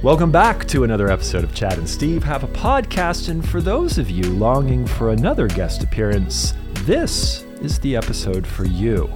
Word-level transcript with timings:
Welcome 0.00 0.30
back 0.30 0.64
to 0.66 0.84
another 0.84 1.10
episode 1.10 1.42
of 1.42 1.52
Chad 1.52 1.76
and 1.76 1.88
Steve 1.88 2.22
Have 2.22 2.44
a 2.44 2.48
Podcast. 2.48 3.30
And 3.30 3.46
for 3.46 3.60
those 3.60 3.98
of 3.98 4.08
you 4.08 4.22
longing 4.22 4.86
for 4.86 5.10
another 5.10 5.48
guest 5.48 5.82
appearance, 5.82 6.54
this 6.84 7.42
is 7.60 7.80
the 7.80 7.96
episode 7.96 8.46
for 8.46 8.64
you. 8.64 9.10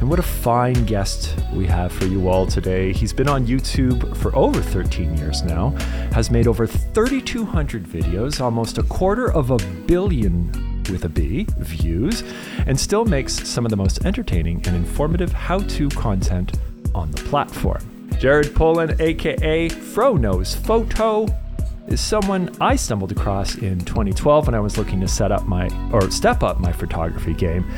And 0.00 0.10
what 0.10 0.18
a 0.18 0.24
fine 0.24 0.84
guest 0.86 1.38
we 1.54 1.66
have 1.66 1.92
for 1.92 2.06
you 2.06 2.28
all 2.28 2.48
today. 2.48 2.92
He's 2.92 3.12
been 3.12 3.28
on 3.28 3.46
YouTube 3.46 4.16
for 4.16 4.34
over 4.34 4.60
13 4.60 5.16
years 5.16 5.44
now, 5.44 5.70
has 6.10 6.32
made 6.32 6.48
over 6.48 6.66
3,200 6.66 7.84
videos, 7.84 8.40
almost 8.40 8.78
a 8.78 8.82
quarter 8.82 9.30
of 9.30 9.52
a 9.52 9.58
billion 9.86 10.50
with 10.90 11.04
a 11.04 11.08
B 11.08 11.46
views, 11.58 12.24
and 12.66 12.78
still 12.78 13.04
makes 13.04 13.48
some 13.48 13.64
of 13.64 13.70
the 13.70 13.76
most 13.76 14.04
entertaining 14.04 14.56
and 14.66 14.74
informative 14.74 15.30
how 15.32 15.60
to 15.60 15.88
content 15.90 16.58
on 16.92 17.08
the 17.12 17.22
platform. 17.22 17.97
Jared 18.18 18.52
Polin, 18.52 19.00
aka 19.00 19.68
Fro 19.68 20.16
Knows 20.16 20.52
Photo, 20.52 21.26
is 21.86 22.00
someone 22.00 22.50
I 22.60 22.74
stumbled 22.74 23.12
across 23.12 23.54
in 23.54 23.78
2012 23.78 24.46
when 24.46 24.56
I 24.56 24.60
was 24.60 24.76
looking 24.76 25.00
to 25.02 25.08
set 25.08 25.30
up 25.30 25.46
my 25.46 25.68
or 25.92 26.10
step 26.10 26.42
up 26.42 26.58
my 26.58 26.72
photography 26.72 27.32
game. 27.32 27.70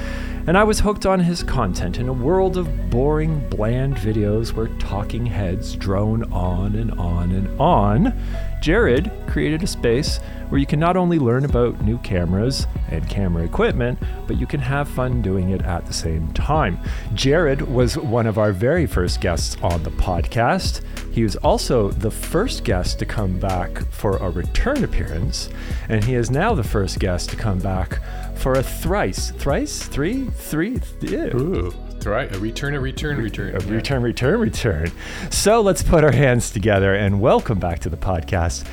And 0.47 0.57
I 0.57 0.65
was 0.65 0.81
hooked 0.81 1.05
on 1.05 1.21
his 1.21 1.43
content 1.43 1.99
in 1.99 2.09
a 2.09 2.13
world 2.15 2.57
of 2.57 2.89
boring, 2.89 3.47
bland 3.51 3.97
videos 3.97 4.55
where 4.55 4.69
talking 4.79 5.27
heads 5.27 5.77
drone 5.77 6.25
on 6.33 6.75
and 6.75 6.93
on 6.93 7.33
and 7.33 7.61
on. 7.61 8.19
Jared 8.63 9.13
created 9.27 9.63
a 9.63 9.67
space 9.67 10.21
where 10.51 10.59
you 10.59 10.67
can 10.67 10.81
not 10.81 10.97
only 10.97 11.19
learn 11.19 11.45
about 11.45 11.81
new 11.81 11.97
cameras 11.99 12.67
and 12.89 13.09
camera 13.09 13.45
equipment, 13.45 13.99
but 14.27 14.37
you 14.37 14.47
can 14.47 14.61
have 14.61 14.89
fun 14.89 15.23
doing 15.23 15.51
it 15.51 15.63
at 15.63 15.87
the 15.87 15.93
same 15.93 16.31
time. 16.33 16.79
Jared 17.15 17.63
was 17.63 17.97
one 17.97 18.27
of 18.27 18.37
our 18.37 18.53
very 18.53 18.85
first 18.85 19.21
guests 19.21 19.57
on 19.63 19.83
the 19.85 19.91
podcast. 19.93 20.83
He 21.13 21.23
was 21.23 21.37
also 21.37 21.91
the 21.91 22.11
first 22.11 22.65
guest 22.65 22.99
to 22.99 23.07
come 23.07 23.39
back 23.39 23.85
for 23.93 24.17
a 24.17 24.29
return 24.29 24.85
appearance, 24.85 25.49
and 25.89 26.05
he 26.05 26.15
is 26.15 26.31
now 26.31 26.55
the 26.55 26.65
first 26.65 26.99
guest 26.99 27.31
to 27.31 27.37
come 27.37 27.61
back 27.61 28.01
for 28.37 28.55
a 28.55 28.63
thrice, 28.63 29.31
thrice, 29.33 29.83
three, 29.85 30.27
three, 30.31 30.81
yeah. 31.01 31.27
Ooh, 31.37 31.73
right. 32.05 32.35
A 32.35 32.39
return, 32.41 32.75
a 32.75 32.81
return, 32.81 33.19
return. 33.19 33.55
A 33.55 33.59
return, 33.67 34.03
return, 34.03 34.41
return. 34.41 34.91
So 35.31 35.61
let's 35.61 35.83
put 35.83 36.03
our 36.03 36.13
hands 36.13 36.51
together 36.51 36.95
and 36.95 37.21
welcome 37.21 37.61
back 37.61 37.79
to 37.81 37.89
the 37.89 37.97
podcast, 37.97 38.67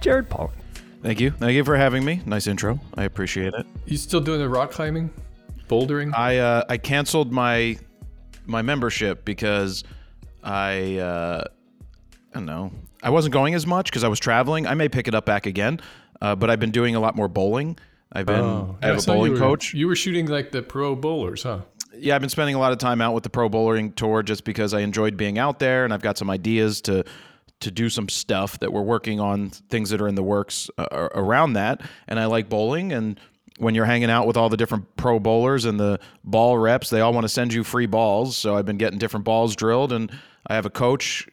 Jared 0.00 0.28
Polin. 0.28 0.63
Thank 1.04 1.20
you. 1.20 1.32
Thank 1.32 1.52
you 1.52 1.64
for 1.64 1.76
having 1.76 2.02
me. 2.02 2.22
Nice 2.24 2.46
intro. 2.46 2.80
I 2.94 3.04
appreciate 3.04 3.52
it. 3.52 3.66
You 3.84 3.98
still 3.98 4.22
doing 4.22 4.40
the 4.40 4.48
rock 4.48 4.70
climbing, 4.70 5.10
bouldering? 5.68 6.16
I 6.16 6.38
uh, 6.38 6.64
I 6.66 6.78
canceled 6.78 7.30
my 7.30 7.76
my 8.46 8.62
membership 8.62 9.22
because 9.22 9.84
I 10.42 10.96
uh, 10.96 11.44
I 12.32 12.34
don't 12.34 12.46
know. 12.46 12.72
I 13.02 13.10
wasn't 13.10 13.34
going 13.34 13.54
as 13.54 13.66
much 13.66 13.90
because 13.90 14.02
I 14.02 14.08
was 14.08 14.18
traveling. 14.18 14.66
I 14.66 14.72
may 14.72 14.88
pick 14.88 15.06
it 15.06 15.14
up 15.14 15.26
back 15.26 15.44
again, 15.44 15.78
uh, 16.22 16.36
but 16.36 16.48
I've 16.48 16.58
been 16.58 16.70
doing 16.70 16.94
a 16.94 17.00
lot 17.00 17.14
more 17.16 17.28
bowling. 17.28 17.78
I've 18.10 18.24
been 18.24 18.40
Oh, 18.40 18.78
I 18.80 18.86
have 18.86 19.02
a 19.02 19.06
bowling 19.06 19.32
you 19.32 19.38
were, 19.38 19.38
coach. 19.38 19.74
You 19.74 19.86
were 19.88 19.96
shooting 19.96 20.24
like 20.26 20.52
the 20.52 20.62
pro 20.62 20.96
bowlers, 20.96 21.42
huh? 21.42 21.60
yeah, 21.98 22.14
I've 22.14 22.22
been 22.22 22.30
spending 22.30 22.54
a 22.54 22.58
lot 22.58 22.72
of 22.72 22.78
time 22.78 23.02
out 23.02 23.12
with 23.12 23.24
the 23.24 23.30
pro 23.30 23.50
bowling 23.50 23.92
tour 23.92 24.22
just 24.22 24.44
because 24.44 24.72
I 24.72 24.80
enjoyed 24.80 25.18
being 25.18 25.38
out 25.38 25.58
there, 25.58 25.84
and 25.84 25.92
I've 25.92 26.00
got 26.00 26.16
some 26.16 26.30
ideas 26.30 26.80
to 26.82 27.04
to 27.64 27.70
do 27.70 27.90
some 27.90 28.08
stuff 28.08 28.58
that 28.60 28.72
we're 28.72 28.82
working 28.82 29.20
on, 29.20 29.50
things 29.50 29.90
that 29.90 30.00
are 30.00 30.08
in 30.08 30.14
the 30.14 30.22
works 30.22 30.70
uh, 30.78 31.08
around 31.14 31.54
that. 31.54 31.82
And 32.08 32.18
I 32.18 32.26
like 32.26 32.48
bowling, 32.48 32.92
and 32.92 33.18
when 33.58 33.74
you're 33.74 33.84
hanging 33.84 34.10
out 34.10 34.26
with 34.26 34.36
all 34.36 34.48
the 34.48 34.56
different 34.56 34.96
pro 34.96 35.18
bowlers 35.18 35.64
and 35.64 35.78
the 35.78 36.00
ball 36.24 36.56
reps, 36.58 36.90
they 36.90 37.00
all 37.00 37.12
want 37.12 37.24
to 37.24 37.28
send 37.28 37.52
you 37.52 37.62
free 37.64 37.86
balls. 37.86 38.36
So 38.36 38.56
I've 38.56 38.66
been 38.66 38.78
getting 38.78 38.98
different 38.98 39.24
balls 39.24 39.54
drilled, 39.54 39.92
and 39.92 40.10
I 40.46 40.54
have 40.54 40.66
a 40.66 40.70
coach, 40.70 41.28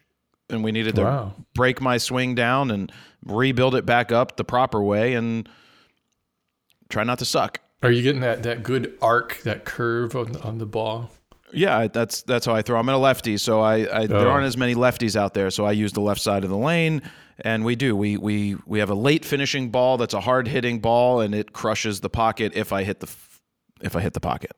and 0.50 0.64
we 0.64 0.72
needed 0.72 0.96
to 0.96 1.04
Wow. 1.04 1.34
break 1.56 1.82
my 1.82 1.98
swing 1.98 2.36
down 2.36 2.72
and 2.72 2.92
rebuild 3.26 3.76
it 3.76 3.86
back 3.86 4.12
up 4.12 4.38
the 4.38 4.44
proper 4.44 4.82
way, 4.84 5.14
and 5.14 5.48
try 6.90 7.04
not 7.04 7.20
to 7.20 7.26
suck. 7.26 7.60
Are 7.84 7.92
you 7.92 8.04
getting 8.04 8.22
that, 8.22 8.44
that 8.44 8.62
good 8.62 8.96
arc, 9.02 9.42
that 9.44 9.66
curve 9.66 10.16
on, 10.16 10.36
on 10.38 10.60
the 10.60 10.68
ball? 10.68 11.10
Yeah, 11.54 11.88
that's 11.88 12.22
that's 12.24 12.46
how 12.46 12.54
I 12.56 12.62
throw. 12.62 12.80
I'm 12.80 12.88
in 12.90 12.96
a 12.96 13.00
lefty, 13.00 13.38
so 13.38 13.62
I, 13.62 14.02
I 14.02 14.08
there 14.08 14.28
Oh. 14.28 14.30
aren't 14.32 14.46
as 14.48 14.58
many 14.58 14.76
lefties 14.76 15.16
out 15.16 15.34
there, 15.34 15.50
so 15.52 15.66
I 15.66 15.72
use 15.72 15.94
the 15.94 16.02
left 16.02 16.22
side 16.22 16.44
of 16.44 16.50
the 16.50 16.58
lane, 16.58 17.02
and 17.40 17.64
we 17.66 17.76
do. 17.76 17.96
We 17.96 18.18
we 18.18 18.56
we 18.66 18.80
have 18.80 18.90
a 18.90 18.96
late 18.96 19.26
finishing 19.26 19.70
ball 19.70 19.98
that's 19.98 20.14
a 20.14 20.22
hard 20.22 20.48
hitting 20.48 20.80
ball, 20.80 21.20
and 21.22 21.34
it 21.36 21.54
crushes 21.54 22.00
the 22.02 22.10
pocket 22.10 22.54
if 22.56 22.72
I 22.74 22.84
hit 22.84 23.00
the 23.02 23.10
if 23.82 23.96
I 23.96 24.02
hit 24.02 24.14
the 24.14 24.20
pocket. 24.20 24.52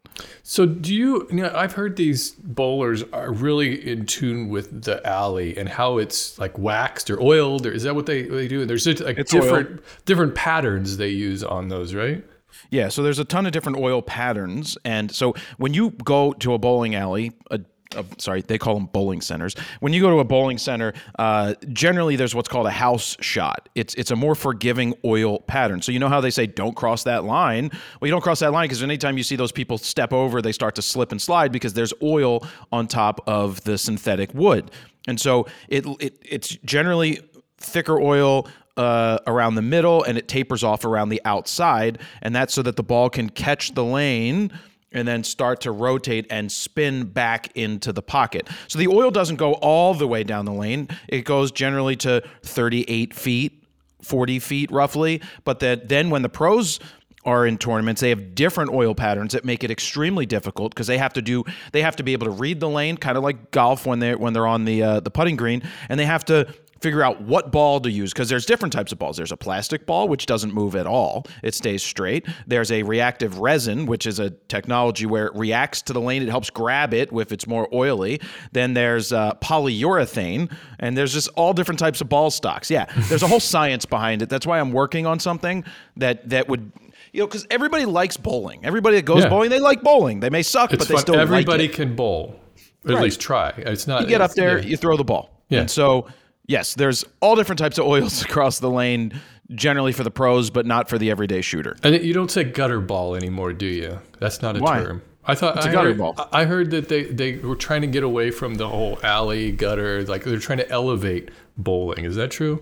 So 0.43 0.65
do 0.65 0.93
you, 0.93 1.25
you 1.31 1.37
know, 1.37 1.51
I've 1.55 1.71
heard 1.73 1.95
these 1.95 2.31
bowlers 2.31 3.03
are 3.13 3.31
really 3.31 3.89
in 3.89 4.05
tune 4.05 4.49
with 4.49 4.83
the 4.83 5.05
alley 5.07 5.57
and 5.57 5.69
how 5.69 5.97
it's 5.97 6.37
like 6.37 6.57
waxed 6.57 7.09
or 7.09 7.21
oiled, 7.21 7.65
or 7.65 7.71
is 7.71 7.83
that 7.83 7.95
what 7.95 8.05
they, 8.05 8.23
they 8.23 8.49
do? 8.49 8.65
There's 8.65 8.83
just 8.83 9.01
like 9.01 9.17
It's 9.17 9.31
different 9.31 9.81
different 10.05 10.35
patterns 10.35 10.97
they 10.97 11.07
use 11.07 11.41
on 11.41 11.69
those, 11.69 11.93
right? 11.95 12.23
Yeah, 12.69 12.90
so 12.90 13.03
there's 13.03 13.19
a 13.19 13.25
ton 13.25 13.46
of 13.46 13.51
different 13.51 13.78
oil 13.78 14.01
patterns, 14.01 14.78
and 14.85 15.13
so 15.13 15.34
when 15.57 15.74
you 15.74 15.91
go 15.91 16.34
to 16.34 16.53
a 16.53 16.57
bowling 16.57 16.96
alley, 16.96 17.31
a, 17.51 17.59
a, 17.96 18.06
sorry, 18.18 18.41
they 18.41 18.57
call 18.57 18.75
them 18.75 18.88
bowling 18.88 19.22
centers. 19.22 19.56
When 19.79 19.94
you 19.94 20.01
go 20.01 20.09
to 20.09 20.19
a 20.19 20.24
bowling 20.24 20.57
center, 20.57 20.94
uh, 21.19 21.53
generally 21.72 22.16
there's 22.16 22.34
what's 22.34 22.50
called 22.50 22.68
a 22.68 22.72
house 22.72 23.16
shot. 23.19 23.69
It's 23.75 23.94
it's 23.96 24.12
a 24.12 24.16
more 24.16 24.35
forgiving 24.35 24.94
oil 25.06 25.40
pattern. 25.40 25.81
So 25.81 25.91
you 25.91 26.00
know 26.00 26.09
how 26.09 26.22
they 26.22 26.31
say 26.31 26.47
don't 26.47 26.75
cross 26.75 27.03
that 27.03 27.24
line. 27.24 27.69
Well, 28.00 28.07
you 28.07 28.12
don't 28.12 28.24
cross 28.24 28.40
that 28.40 28.51
line 28.51 28.66
because 28.66 28.84
anytime 28.84 29.18
you 29.18 29.24
see 29.24 29.35
those 29.35 29.51
people 29.51 29.78
step 29.78 30.13
over, 30.13 30.41
they 30.41 30.51
start 30.51 30.75
to 30.75 30.81
slip 30.81 31.12
and 31.12 31.22
slide 31.22 31.51
because 31.51 31.74
there's 31.74 31.94
oil 32.01 32.45
on 32.72 32.88
top 32.88 33.22
of 33.28 33.63
the 33.63 33.78
synthetic 33.78 34.34
wood, 34.34 34.72
and 35.07 35.19
so 35.19 35.47
it, 35.68 35.85
it 36.00 36.18
it's 36.24 36.50
generally 36.66 37.19
thicker 37.57 38.00
oil 38.00 38.47
uh, 38.78 39.19
around 39.28 39.56
the 39.56 39.61
middle 39.61 40.03
and 40.03 40.17
it 40.17 40.28
tapers 40.28 40.63
off 40.63 40.85
around 40.85 41.09
the 41.09 41.22
outside. 41.25 42.00
And 42.22 42.35
that's 42.35 42.53
so 42.53 42.61
that 42.63 42.75
the 42.75 42.84
ball 42.84 43.09
can 43.09 43.29
catch 43.29 43.73
the 43.73 43.84
lane 43.84 44.51
and 44.91 45.07
then 45.07 45.23
start 45.23 45.61
to 45.61 45.72
rotate 45.72 46.28
and 46.29 46.51
spin 46.51 47.06
back 47.06 47.56
into 47.56 47.91
the 47.91 48.01
pocket. 48.01 48.47
So 48.67 48.78
the 48.79 48.88
oil 48.88 49.12
doesn't 49.12 49.38
go 49.38 49.53
all 49.53 49.94
the 49.94 50.07
way 50.07 50.23
down 50.23 50.45
the 50.45 50.53
lane, 50.53 50.88
it 51.07 51.25
goes 51.25 51.51
generally 51.51 51.95
to 51.97 52.22
38 52.44 53.13
feet, 53.13 53.63
40 54.01 54.39
feet 54.39 54.72
roughly. 54.72 55.22
But 55.44 55.59
that 55.59 55.89
then 55.89 56.09
when 56.09 56.22
the 56.22 56.29
pros 56.29 56.79
are 57.25 57.47
in 57.47 57.57
tournaments 57.57 58.01
they 58.01 58.09
have 58.09 58.35
different 58.35 58.69
oil 58.72 58.94
patterns 58.94 59.31
that 59.31 59.45
make 59.45 59.63
it 59.63 59.72
extremely 59.72 60.25
difficult 60.25 60.73
because 60.73 60.88
they 60.88 60.97
have 60.97 61.13
to 61.13 61.22
do 61.22 61.44
they 61.72 61.81
have 61.81 61.95
to 61.95 62.03
be 62.03 62.12
able 62.12 62.25
to 62.25 62.31
read 62.31 62.59
the 62.59 62.67
lane 62.67 62.97
kind 62.97 63.17
of 63.17 63.23
like 63.23 63.50
golf 63.51 63.85
when 63.85 64.00
they're 64.00 64.17
when 64.17 64.33
they're 64.33 64.45
on 64.45 64.66
the 64.66 64.83
uh, 64.83 65.00
the 65.00 65.09
putting 65.09 65.38
green 65.38 65.62
and 65.88 65.97
they 65.97 66.06
have 66.06 66.25
to 66.25 66.45
figure 66.83 67.01
out 67.01 67.21
what 67.21 67.49
ball 67.51 67.79
to 67.79 67.89
use 67.89 68.11
because 68.11 68.27
there's 68.27 68.45
different 68.45 68.73
types 68.73 68.91
of 68.91 68.99
balls 68.99 69.16
there's 69.16 69.31
a 69.31 69.38
plastic 69.38 69.85
ball 69.85 70.09
which 70.09 70.25
doesn't 70.25 70.53
move 70.53 70.75
at 70.75 70.85
all 70.85 71.25
it 71.41 71.53
stays 71.55 71.81
straight 71.81 72.25
there's 72.45 72.71
a 72.73 72.83
reactive 72.83 73.39
resin 73.39 73.85
which 73.85 74.05
is 74.05 74.19
a 74.19 74.29
technology 74.49 75.05
where 75.05 75.27
it 75.27 75.35
reacts 75.35 75.81
to 75.81 75.94
the 75.94 76.01
lane 76.01 76.21
it 76.21 76.27
helps 76.27 76.49
grab 76.49 76.94
it 76.94 77.09
if 77.13 77.31
it's 77.31 77.47
more 77.47 77.69
oily 77.73 78.19
then 78.51 78.73
there's 78.73 79.13
uh, 79.13 79.31
polyurethane 79.35 80.51
and 80.79 80.97
there's 80.97 81.13
just 81.13 81.29
all 81.35 81.53
different 81.53 81.79
types 81.79 82.01
of 82.01 82.09
ball 82.09 82.29
stocks 82.29 82.69
yeah 82.69 82.85
there's 83.07 83.23
a 83.23 83.27
whole 83.27 83.39
science 83.39 83.85
behind 83.85 84.21
it 84.21 84.27
that's 84.29 84.45
why 84.45 84.59
i'm 84.59 84.73
working 84.73 85.05
on 85.05 85.19
something 85.19 85.63
that 85.95 86.27
that 86.29 86.47
would 86.50 86.69
you 87.13 87.19
know, 87.19 87.27
because 87.27 87.45
everybody 87.51 87.85
likes 87.85 88.17
bowling. 88.17 88.65
Everybody 88.65 88.95
that 88.95 89.05
goes 89.05 89.21
Yeah. 89.23 89.29
bowling, 89.29 89.51
they 89.51 89.59
like 89.59 89.83
bowling. 89.83 90.19
They 90.19 90.31
may 90.31 90.41
suck, 90.41 90.73
It's 90.73 90.79
but 90.79 90.88
they 90.88 90.95
fun. 90.95 91.01
still 91.01 91.15
Everybody 91.19 91.65
like 91.65 91.69
it. 91.71 91.75
can 91.75 91.95
bowl, 91.95 92.39
or 92.88 92.95
at 92.95 93.03
least 93.03 93.19
try. 93.19 93.50
It's 93.55 93.85
not. 93.85 94.01
You 94.01 94.07
get 94.07 94.19
up 94.19 94.31
there, 94.33 94.57
yeah. 94.57 94.65
you 94.65 94.77
throw 94.77 94.97
the 94.97 95.03
ball. 95.03 95.29
Yeah. 95.50 95.59
And 95.59 95.69
so, 95.69 96.07
yes, 96.47 96.75
there's 96.75 97.03
all 97.21 97.35
different 97.35 97.59
types 97.59 97.77
of 97.77 97.85
oils 97.85 98.21
across 98.25 98.59
the 98.59 98.69
lane, 98.69 99.19
generally 99.51 99.91
for 99.91 100.03
the 100.03 100.11
pros, 100.11 100.49
but 100.49 100.65
not 100.65 100.89
for 100.89 100.97
the 100.97 101.11
everyday 101.11 101.41
shooter. 101.41 101.75
And 101.83 101.95
you 102.03 102.13
don't 102.13 102.31
say 102.31 102.43
gutter 102.43 102.79
ball 102.79 103.15
anymore, 103.15 103.53
do 103.53 103.65
you? 103.65 103.99
That's 104.19 104.41
not 104.41 104.57
a 104.57 104.59
Why? 104.59 104.83
term. 104.83 105.01
I 105.25 105.35
thought 105.35 105.55
It's 105.57 105.65
I 105.65 105.69
a 105.69 105.73
gutter 105.73 105.89
heard, 105.89 105.97
ball. 105.97 106.29
I 106.33 106.43
heard 106.43 106.71
that 106.71 106.89
they, 106.89 107.03
they 107.03 107.37
were 107.37 107.55
trying 107.55 107.79
to 107.81 107.87
get 107.87 108.03
away 108.03 108.29
from 108.29 108.55
the 108.55 108.67
whole 108.67 108.99
alley 109.03 109.51
gutter. 109.53 110.03
Like 110.03 110.25
they're 110.25 110.38
trying 110.38 110.57
to 110.57 110.69
elevate 110.69 111.29
bowling. 111.57 112.03
Is 112.03 112.15
that 112.18 112.29
true? 112.31 112.62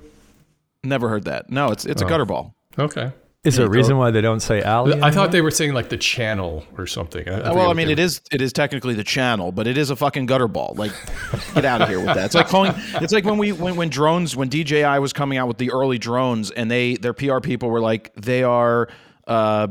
Never 0.84 1.10
heard 1.10 1.24
that. 1.26 1.50
No, 1.50 1.72
it's 1.72 1.88
Oh. 1.88 1.90
it's 1.90 2.02
a 2.04 2.06
oh. 2.06 2.10
gutter 2.10 2.26
ball. 2.26 2.54
Okay. 2.78 3.12
Is 3.44 3.56
there 3.56 3.66
a 3.66 3.70
reason 3.70 3.98
why 3.98 4.12
they 4.12 4.22
don't 4.22 4.40
say 4.40 4.62
alley? 4.62 4.92
I 4.92 4.94
anymore? 4.94 5.12
thought 5.12 5.32
they 5.32 5.42
were 5.42 5.50
saying 5.50 5.74
like 5.74 5.90
the 5.90 5.98
channel 5.98 6.64
or 6.78 6.86
something. 6.86 7.28
I, 7.28 7.40
I 7.40 7.52
well, 7.54 7.72
I 7.72 7.74
mean, 7.74 7.90
it 7.90 7.98
is 7.98 8.22
it 8.32 8.40
is 8.40 8.54
technically 8.54 8.94
the 8.94 9.04
channel, 9.04 9.52
but 9.52 9.66
it 9.66 9.80
is 9.80 9.90
a 9.90 9.96
fucking 9.96 10.28
gutter 10.28 10.48
ball. 10.48 10.76
Like, 10.78 10.92
get 11.56 11.66
out 11.66 11.82
of 11.82 11.90
here 11.90 11.98
with 11.98 12.14
that. 12.14 12.26
It's 12.26 12.36
like 12.36 12.48
calling. 12.48 12.74
It's 12.96 13.12
like 13.12 13.26
when 13.26 13.40
we 13.40 13.52
when 13.52 13.76
when 13.76 13.90
drones 13.90 14.36
when 14.36 14.48
DJI 14.48 15.00
was 15.00 15.12
coming 15.12 15.40
out 15.40 15.48
with 15.48 15.58
the 15.58 15.72
early 15.72 15.98
drones, 15.98 16.52
and 16.52 16.70
they 16.70 16.98
their 16.98 17.14
PR 17.14 17.40
people 17.40 17.70
were 17.70 17.82
like 17.82 18.14
they 18.16 18.44
are. 18.44 18.90
Uh, 19.26 19.68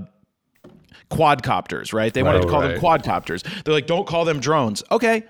quadcopters, 1.10 1.92
right? 1.92 2.14
They 2.14 2.22
wanted 2.22 2.42
to 2.42 2.48
call 2.48 2.60
right. 2.60 2.74
them 2.74 2.80
quadcopters. 2.80 3.42
They're 3.64 3.74
like, 3.74 3.88
don't 3.88 4.06
call 4.06 4.24
them 4.24 4.38
drones. 4.38 4.84
Okay. 4.92 5.24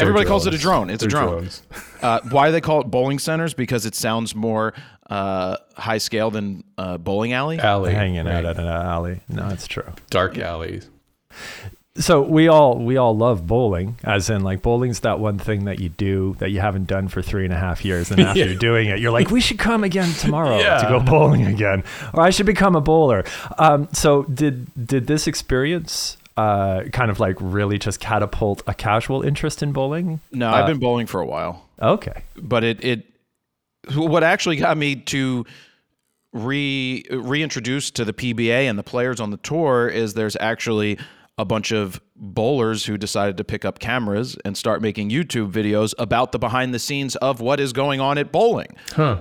Everybody 0.00 0.26
calls 0.26 0.46
it 0.46 0.54
a 0.54 0.58
drone. 0.58 0.90
It's 0.90 1.02
a 1.02 1.06
They're 1.08 1.20
drone. 1.20 1.48
Uh, 2.02 2.18
why 2.30 2.50
they 2.50 2.62
call 2.62 2.80
it 2.80 2.84
bowling 2.84 3.18
centers? 3.18 3.52
Because 3.52 3.84
it 3.84 3.94
sounds 3.94 4.34
more 4.34 4.72
uh, 5.10 5.58
high 5.76 5.98
scale 5.98 6.30
than 6.30 6.64
uh, 6.78 6.96
bowling 6.96 7.34
alley. 7.34 7.58
alley 7.58 7.92
hanging 7.92 8.24
right. 8.24 8.36
out 8.36 8.46
at 8.46 8.56
an 8.58 8.64
alley. 8.66 9.20
No, 9.28 9.48
it's 9.48 9.66
true. 9.66 9.84
dark 10.08 10.38
alleys. 10.38 10.88
so 11.98 12.22
we 12.22 12.48
all 12.48 12.78
we 12.78 12.96
all 12.96 13.14
love 13.14 13.46
bowling, 13.46 13.98
as 14.02 14.30
in 14.30 14.42
like 14.42 14.62
bowling's 14.62 15.00
that 15.00 15.20
one 15.20 15.38
thing 15.38 15.64
that 15.66 15.78
you 15.78 15.90
do 15.90 16.36
that 16.38 16.50
you 16.50 16.60
haven't 16.60 16.86
done 16.86 17.08
for 17.08 17.20
three 17.20 17.44
and 17.44 17.52
a 17.52 17.58
half 17.58 17.84
years, 17.84 18.10
and 18.10 18.20
after 18.28 18.38
Yeah. 18.46 18.58
doing 18.58 18.88
it, 18.88 18.98
you're 18.98 19.10
like, 19.10 19.30
we 19.30 19.40
should 19.42 19.58
come 19.58 19.84
again 19.84 20.10
tomorrow 20.14 20.56
to 20.80 20.86
go 20.88 21.00
bowling 21.00 21.44
again, 21.44 21.84
or 22.14 22.22
I 22.22 22.30
should 22.30 22.46
become 22.46 22.74
a 22.76 22.80
bowler. 22.80 23.24
Um, 23.58 23.88
so 23.92 24.22
did 24.22 24.68
did 24.86 25.06
this 25.06 25.26
experience 25.26 26.16
uh, 26.40 26.88
kind 26.92 27.10
of 27.10 27.20
like 27.20 27.36
really 27.40 27.78
just 27.78 28.00
catapult 28.00 28.62
a 28.66 28.74
casual 28.74 29.22
interest 29.22 29.62
in 29.62 29.72
bowling? 29.72 30.20
No, 30.32 30.48
Uh, 30.48 30.52
I've 30.54 30.66
been 30.66 30.78
bowling 30.78 31.06
for 31.06 31.20
a 31.20 31.26
while, 31.26 31.68
Okay. 31.80 32.22
but 32.36 32.64
it 32.64 32.82
it 32.84 33.06
what 33.94 34.22
actually 34.22 34.56
got 34.56 34.76
me 34.76 34.96
to 34.96 35.44
re 36.32 37.04
reintroduce 37.10 37.90
to 37.92 38.04
the 38.04 38.12
PBA 38.12 38.68
and 38.68 38.78
the 38.78 38.82
players 38.82 39.20
on 39.20 39.30
the 39.30 39.36
tour 39.38 39.88
is 39.88 40.14
there's 40.14 40.36
actually 40.40 40.98
a 41.40 41.44
bunch 41.44 41.72
of 41.72 42.00
bowlers 42.16 42.84
who 42.84 42.98
decided 42.98 43.38
to 43.38 43.44
pick 43.44 43.64
up 43.64 43.78
cameras 43.78 44.36
and 44.44 44.56
start 44.56 44.82
making 44.82 45.08
YouTube 45.08 45.50
videos 45.50 45.94
about 45.98 46.32
the 46.32 46.38
behind 46.38 46.74
the 46.74 46.78
scenes 46.78 47.16
of 47.16 47.40
what 47.40 47.58
is 47.58 47.72
going 47.72 47.98
on 47.98 48.18
at 48.18 48.30
bowling. 48.30 48.68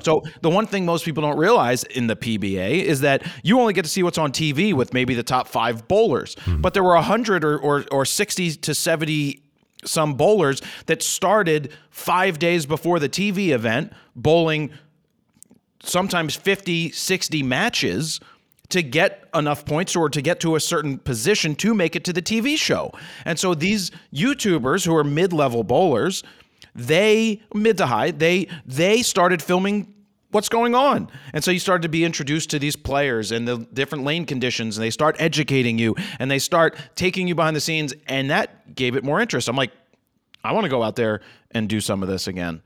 So 0.02 0.22
the 0.42 0.50
one 0.50 0.68
thing 0.68 0.86
most 0.86 1.06
people 1.06 1.24
don't 1.24 1.38
realize 1.38 1.86
in 1.86 2.08
the 2.08 2.18
PBA 2.18 2.84
is 2.84 3.00
that 3.02 3.26
you 3.42 3.58
only 3.62 3.72
get 3.74 3.86
to 3.86 3.90
see 3.90 4.04
what's 4.04 4.18
on 4.18 4.34
TV 4.34 4.74
with 4.74 4.94
maybe 4.94 5.14
the 5.14 5.24
top 5.24 5.48
five 5.48 5.88
bowlers, 5.88 6.36
hmm. 6.42 6.60
but 6.60 6.74
there 6.74 6.84
were 6.84 6.96
a 6.96 7.02
hundred 7.02 7.46
or, 7.46 7.58
or 7.58 7.86
or 7.90 8.04
sixty 8.04 8.52
to 8.52 8.76
seventy 8.76 9.42
some 9.86 10.16
bowlers 10.16 10.62
that 10.88 11.02
started 11.02 11.72
five 11.90 12.38
days 12.38 12.66
before 12.66 13.00
the 13.00 13.08
TV 13.08 13.50
event 13.50 13.94
bowling 14.14 14.72
sometimes 15.82 16.36
50, 16.36 16.92
60 16.92 17.44
matches 17.44 18.20
to 18.70 18.84
get 18.84 19.28
enough 19.34 19.66
points 19.66 19.96
or 19.96 20.10
to 20.10 20.22
get 20.22 20.40
to 20.42 20.56
a 20.56 20.60
certain 20.60 20.98
position 20.98 21.56
to 21.56 21.74
make 21.74 21.96
it 21.96 22.04
to 22.06 22.14
the 22.14 22.22
TV 22.22 22.58
show. 22.58 22.92
And 23.26 23.40
so 23.40 23.54
these 23.54 23.92
YouTubers 24.14 24.86
who 24.86 24.96
are 24.96 25.04
mid-level 25.04 25.64
bowlers, 25.64 26.24
they 26.76 27.42
mid 27.54 27.78
to 27.78 27.88
high, 27.88 28.12
they 28.12 28.48
they 28.66 29.02
started 29.02 29.42
filming 29.42 29.94
what's 30.32 30.50
going 30.50 30.76
on. 30.76 31.10
And 31.34 31.44
so 31.44 31.50
you 31.50 31.60
started 31.60 31.82
to 31.82 31.90
be 31.90 32.06
introduced 32.06 32.52
to 32.52 32.60
these 32.60 32.76
players 32.76 33.32
and 33.32 33.48
the 33.48 33.58
different 33.74 34.04
lane 34.04 34.26
conditions 34.26 34.78
and 34.78 34.84
they 34.84 34.92
start 34.92 35.16
educating 35.20 35.80
you 35.80 35.96
and 36.20 36.30
they 36.30 36.38
start 36.38 36.78
taking 36.96 37.28
you 37.28 37.34
behind 37.34 37.56
the 37.56 37.62
scenes 37.62 37.94
and 38.08 38.30
that 38.30 38.76
gave 38.76 38.96
it 38.96 39.04
more 39.04 39.20
interest. 39.20 39.48
I'm 39.48 39.56
like 39.56 39.72
I 40.44 40.54
want 40.54 40.66
to 40.66 40.70
go 40.70 40.84
out 40.84 40.96
there 40.96 41.22
and 41.52 41.68
do 41.68 41.82
some 41.82 42.04
of 42.04 42.10
this 42.10 42.28
again. 42.28 42.62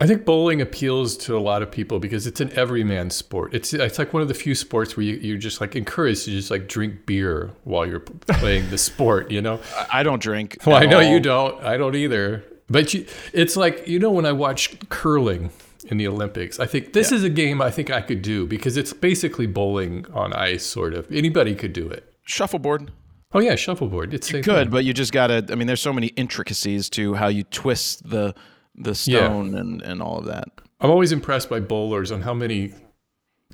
I 0.00 0.06
think 0.06 0.24
bowling 0.24 0.62
appeals 0.62 1.16
to 1.18 1.36
a 1.36 1.40
lot 1.40 1.60
of 1.62 1.70
people 1.70 1.98
because 1.98 2.26
it's 2.26 2.40
an 2.40 2.50
everyman 2.54 3.10
sport. 3.10 3.52
It's 3.54 3.74
it's 3.74 3.98
like 3.98 4.14
one 4.14 4.22
of 4.22 4.28
the 4.28 4.34
few 4.34 4.54
sports 4.54 4.96
where 4.96 5.04
you, 5.04 5.16
you're 5.16 5.36
just 5.38 5.60
like 5.60 5.76
encouraged 5.76 6.24
to 6.24 6.30
just 6.30 6.50
like 6.50 6.68
drink 6.68 7.04
beer 7.04 7.50
while 7.64 7.86
you're 7.86 8.00
playing 8.00 8.70
the 8.70 8.78
sport, 8.78 9.30
you 9.30 9.42
know? 9.42 9.60
I- 9.92 10.02
don't 10.02 10.22
drink. 10.22 10.56
Well, 10.64 10.76
I 10.76 10.86
know 10.86 10.98
all. 11.00 11.02
you 11.04 11.20
don't. 11.20 11.62
I 11.62 11.76
don't 11.76 11.94
either. 11.94 12.42
But 12.70 12.94
you, 12.94 13.04
it's 13.34 13.56
like, 13.56 13.86
you 13.86 13.98
know, 13.98 14.10
when 14.10 14.24
I 14.24 14.32
watch 14.32 14.78
curling 14.88 15.50
in 15.88 15.98
the 15.98 16.06
Olympics, 16.06 16.58
I 16.60 16.66
think 16.66 16.92
this 16.92 17.10
is 17.12 17.22
a 17.24 17.28
game 17.28 17.60
I 17.60 17.70
think 17.70 17.90
I 17.90 18.00
could 18.00 18.22
do 18.22 18.46
because 18.46 18.76
it's 18.76 18.92
basically 18.92 19.46
bowling 19.46 20.06
on 20.14 20.32
ice, 20.32 20.64
sort 20.64 20.94
of. 20.94 21.10
Anybody 21.12 21.54
could 21.54 21.72
do 21.72 21.88
it. 21.88 22.10
Shuffleboard. 22.24 22.90
Oh, 23.32 23.40
yeah, 23.40 23.54
shuffleboard. 23.56 24.14
It's 24.14 24.30
Good, 24.32 24.44
thing. 24.44 24.70
but 24.70 24.84
you 24.84 24.94
just 24.94 25.12
gotta. 25.12 25.44
I 25.50 25.56
mean, 25.56 25.66
there's 25.66 25.82
so 25.82 25.92
many 25.92 26.08
intricacies 26.08 26.88
to 26.90 27.14
how 27.14 27.28
you 27.28 27.42
twist 27.44 28.08
the 28.08 28.34
the 28.82 28.94
stone 28.94 29.54
and 29.54 29.82
and 29.82 30.02
all 30.02 30.18
of 30.18 30.26
that. 30.26 30.48
I'm 30.80 30.90
always 30.90 31.12
impressed 31.12 31.50
by 31.50 31.60
bowlers 31.60 32.10
on 32.10 32.22
how 32.22 32.34
many 32.34 32.72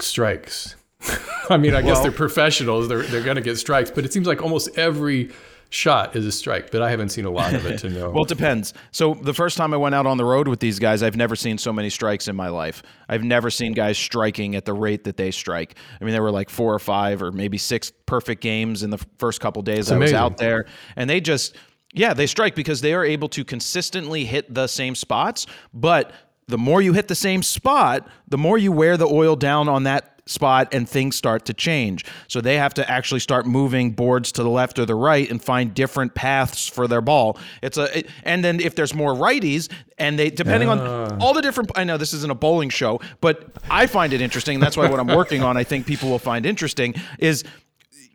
strikes. 0.00 0.76
I 1.50 1.56
mean, 1.56 1.74
I 1.74 1.82
guess 1.82 2.00
they're 2.00 2.12
professionals. 2.12 2.88
They're, 2.88 3.02
they're 3.02 3.22
going 3.22 3.36
to 3.36 3.42
get 3.42 3.56
strikes, 3.56 3.90
but 3.90 4.04
it 4.04 4.12
seems 4.12 4.26
like 4.26 4.42
almost 4.42 4.76
every 4.78 5.30
shot 5.68 6.14
is 6.14 6.24
a 6.24 6.32
strike, 6.32 6.70
but 6.70 6.82
I 6.82 6.90
haven't 6.90 7.10
seen 7.10 7.24
a 7.24 7.30
lot 7.30 7.54
of 7.54 7.66
it 7.66 7.78
to 7.80 7.90
know. 7.90 8.10
Well, 8.10 8.24
it 8.24 8.28
depends. 8.28 8.72
So 8.92 9.14
the 9.14 9.34
first 9.34 9.56
time 9.56 9.74
I 9.74 9.76
went 9.76 9.94
out 9.94 10.06
on 10.06 10.16
the 10.16 10.24
road 10.24 10.48
with 10.48 10.60
these 10.60 10.78
guys, 10.78 11.02
I've 11.02 11.16
never 11.16 11.36
seen 11.36 11.58
so 11.58 11.72
many 11.72 11.90
strikes 11.90 12.28
in 12.28 12.36
my 12.36 12.48
life. 12.48 12.82
I've 13.08 13.24
never 13.24 13.50
seen 13.50 13.72
guys 13.72 13.98
striking 13.98 14.54
at 14.54 14.64
the 14.64 14.74
rate 14.74 15.04
that 15.04 15.16
they 15.16 15.30
strike. 15.30 15.76
I 16.00 16.04
mean, 16.04 16.12
there 16.12 16.22
were 16.22 16.30
like 16.30 16.50
four 16.50 16.72
or 16.72 16.78
five 16.78 17.22
or 17.22 17.32
maybe 17.32 17.58
six 17.58 17.92
perfect 18.06 18.42
games 18.42 18.82
in 18.82 18.90
the 18.90 19.04
first 19.18 19.40
couple 19.40 19.62
days 19.62 19.90
I 19.90 19.98
was 19.98 20.12
out 20.12 20.38
there, 20.38 20.66
and 20.94 21.10
they 21.10 21.20
just 21.20 21.56
yeah, 21.96 22.14
they 22.14 22.26
strike 22.26 22.54
because 22.54 22.82
they 22.82 22.94
are 22.94 23.04
able 23.04 23.28
to 23.30 23.44
consistently 23.44 24.24
hit 24.24 24.52
the 24.52 24.66
same 24.66 24.94
spots, 24.94 25.46
but 25.72 26.12
the 26.46 26.58
more 26.58 26.80
you 26.80 26.92
hit 26.92 27.08
the 27.08 27.14
same 27.14 27.42
spot, 27.42 28.06
the 28.28 28.38
more 28.38 28.58
you 28.58 28.70
wear 28.70 28.96
the 28.96 29.06
oil 29.06 29.34
down 29.34 29.68
on 29.68 29.84
that 29.84 30.16
spot 30.26 30.74
and 30.74 30.88
things 30.88 31.16
start 31.16 31.44
to 31.46 31.54
change. 31.54 32.04
So 32.28 32.40
they 32.40 32.56
have 32.56 32.74
to 32.74 32.90
actually 32.90 33.20
start 33.20 33.46
moving 33.46 33.92
boards 33.92 34.32
to 34.32 34.42
the 34.42 34.50
left 34.50 34.78
or 34.78 34.84
the 34.84 34.94
right 34.94 35.30
and 35.30 35.42
find 35.42 35.72
different 35.72 36.14
paths 36.14 36.68
for 36.68 36.88
their 36.88 37.00
ball. 37.00 37.38
It's 37.62 37.78
a 37.78 37.98
it, 37.98 38.08
and 38.24 38.44
then 38.44 38.60
if 38.60 38.74
there's 38.74 38.92
more 38.92 39.14
righties 39.14 39.70
and 39.98 40.18
they 40.18 40.30
depending 40.30 40.68
on 40.68 41.20
all 41.20 41.32
the 41.32 41.42
different 41.42 41.70
I 41.76 41.84
know 41.84 41.96
this 41.96 42.12
isn't 42.12 42.30
a 42.30 42.34
bowling 42.34 42.70
show, 42.70 43.00
but 43.20 43.52
I 43.70 43.86
find 43.86 44.12
it 44.12 44.20
interesting. 44.20 44.58
That's 44.58 44.76
why 44.76 44.90
what 44.90 44.98
I'm 44.98 45.06
working 45.06 45.42
on 45.42 45.56
I 45.56 45.64
think 45.64 45.86
people 45.86 46.10
will 46.10 46.18
find 46.18 46.44
interesting 46.44 46.94
is 47.20 47.44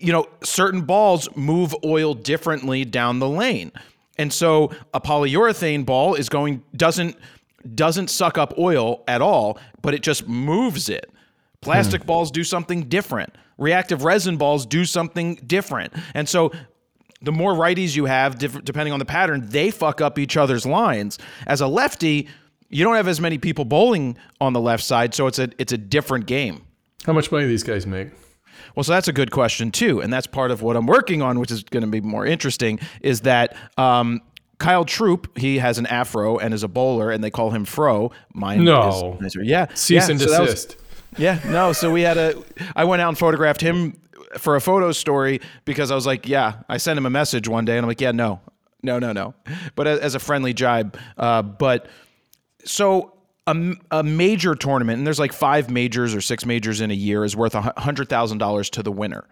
you 0.01 0.11
know, 0.11 0.27
certain 0.43 0.81
balls 0.81 1.29
move 1.35 1.75
oil 1.83 2.13
differently 2.13 2.85
down 2.85 3.19
the 3.19 3.29
lane. 3.29 3.71
And 4.17 4.31
so 4.31 4.71
a 4.93 5.01
polyurethane 5.01 5.85
ball 5.85 6.15
is 6.15 6.29
going 6.29 6.63
doesn't 6.75 7.17
doesn't 7.75 8.09
suck 8.09 8.37
up 8.37 8.57
oil 8.57 9.03
at 9.07 9.21
all, 9.21 9.59
but 9.81 9.93
it 9.93 10.01
just 10.01 10.27
moves 10.27 10.89
it. 10.89 11.11
Plastic 11.61 12.01
hmm. 12.01 12.07
balls 12.07 12.31
do 12.31 12.43
something 12.43 12.83
different. 12.83 13.35
Reactive 13.57 14.03
resin 14.03 14.37
balls 14.37 14.65
do 14.65 14.85
something 14.85 15.35
different. 15.45 15.93
And 16.15 16.27
so 16.27 16.51
the 17.21 17.31
more 17.31 17.53
righties 17.53 17.95
you 17.95 18.05
have, 18.05 18.39
depending 18.39 18.93
on 18.93 18.99
the 18.99 19.05
pattern, 19.05 19.47
they 19.49 19.69
fuck 19.69 20.01
up 20.01 20.17
each 20.17 20.37
other's 20.37 20.65
lines. 20.65 21.19
As 21.45 21.61
a 21.61 21.67
lefty, 21.67 22.27
you 22.69 22.83
don't 22.83 22.95
have 22.95 23.07
as 23.07 23.21
many 23.21 23.37
people 23.37 23.65
bowling 23.65 24.17
on 24.39 24.53
the 24.53 24.61
left 24.61 24.83
side, 24.83 25.13
so 25.13 25.27
it's 25.27 25.37
a 25.37 25.49
it's 25.59 25.73
a 25.73 25.77
different 25.77 26.25
game. 26.25 26.65
How 27.05 27.13
much 27.13 27.31
money 27.31 27.45
do 27.45 27.49
these 27.49 27.63
guys 27.63 27.85
make? 27.85 28.09
Well, 28.75 28.83
so 28.83 28.91
that's 28.93 29.07
a 29.07 29.13
good 29.13 29.31
question 29.31 29.71
too, 29.71 30.01
and 30.01 30.11
that's 30.11 30.27
part 30.27 30.51
of 30.51 30.61
what 30.61 30.75
I'm 30.75 30.85
working 30.87 31.21
on, 31.21 31.39
which 31.39 31.51
is 31.51 31.63
going 31.63 31.81
to 31.83 31.89
be 31.89 32.01
more 32.01 32.25
interesting. 32.25 32.79
Is 33.01 33.21
that 33.21 33.55
um, 33.77 34.21
Kyle 34.59 34.85
Troup? 34.85 35.37
He 35.37 35.57
has 35.59 35.77
an 35.77 35.85
afro 35.87 36.37
and 36.37 36.53
is 36.53 36.63
a 36.63 36.67
bowler, 36.67 37.11
and 37.11 37.23
they 37.23 37.31
call 37.31 37.51
him 37.51 37.65
Fro. 37.65 38.11
Mine 38.33 38.63
No. 38.63 39.17
is 39.21 39.35
yeah, 39.41 39.67
Cease 39.73 40.07
yeah, 40.07 40.11
and 40.11 40.19
so 40.21 40.29
that 40.29 40.41
was- 40.41 40.49
desist. 40.65 40.77
yeah, 41.17 41.39
no. 41.45 41.73
So 41.73 41.91
we 41.91 42.01
had 42.01 42.17
a. 42.17 42.41
I 42.75 42.83
went 42.85 43.01
out 43.01 43.09
and 43.09 43.17
photographed 43.17 43.61
him 43.61 43.99
for 44.37 44.55
a 44.55 44.61
photo 44.61 44.91
story 44.93 45.41
because 45.65 45.91
I 45.91 45.95
was 45.95 46.05
like, 46.05 46.27
yeah. 46.27 46.61
I 46.69 46.77
sent 46.77 46.97
him 46.97 47.05
a 47.05 47.09
message 47.09 47.47
one 47.49 47.65
day, 47.65 47.77
and 47.77 47.83
I'm 47.83 47.87
like, 47.89 47.99
yeah, 48.01 48.11
no, 48.11 48.39
no, 48.81 48.97
no, 48.99 49.11
no. 49.11 49.33
But 49.75 49.87
as, 49.87 49.99
as 49.99 50.15
a 50.15 50.19
friendly 50.19 50.53
jibe. 50.53 50.97
Uh, 51.17 51.41
but 51.41 51.87
so 52.63 53.13
a, 53.47 53.73
a 53.91 54.03
major 54.03 54.55
tournament, 54.55 54.97
and 54.97 55.07
there's 55.07 55.19
like 55.19 55.33
five 55.33 55.69
majors 55.69 56.13
or 56.13 56.21
six 56.21 56.45
majors 56.45 56.81
in 56.81 56.91
a 56.91 56.95
year, 56.95 57.23
is 57.23 57.35
worth 57.35 57.55
a 57.55 57.73
hundred 57.77 58.09
thousand 58.09 58.37
dollars 58.37 58.69
to 58.71 58.83
the 58.83 58.91
winner. 58.91 59.27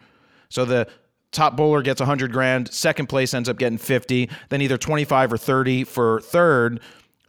So 0.49 0.65
the 0.65 0.87
top 1.31 1.55
bowler 1.55 1.81
gets 1.81 2.01
a 2.01 2.05
hundred 2.05 2.31
grand, 2.31 2.71
second 2.73 3.07
place 3.07 3.33
ends 3.33 3.49
up 3.49 3.57
getting 3.57 3.77
fifty, 3.77 4.29
then 4.49 4.61
either 4.61 4.77
twenty 4.77 5.05
five 5.05 5.31
or 5.31 5.37
thirty 5.37 5.83
for 5.83 6.21
third. 6.21 6.79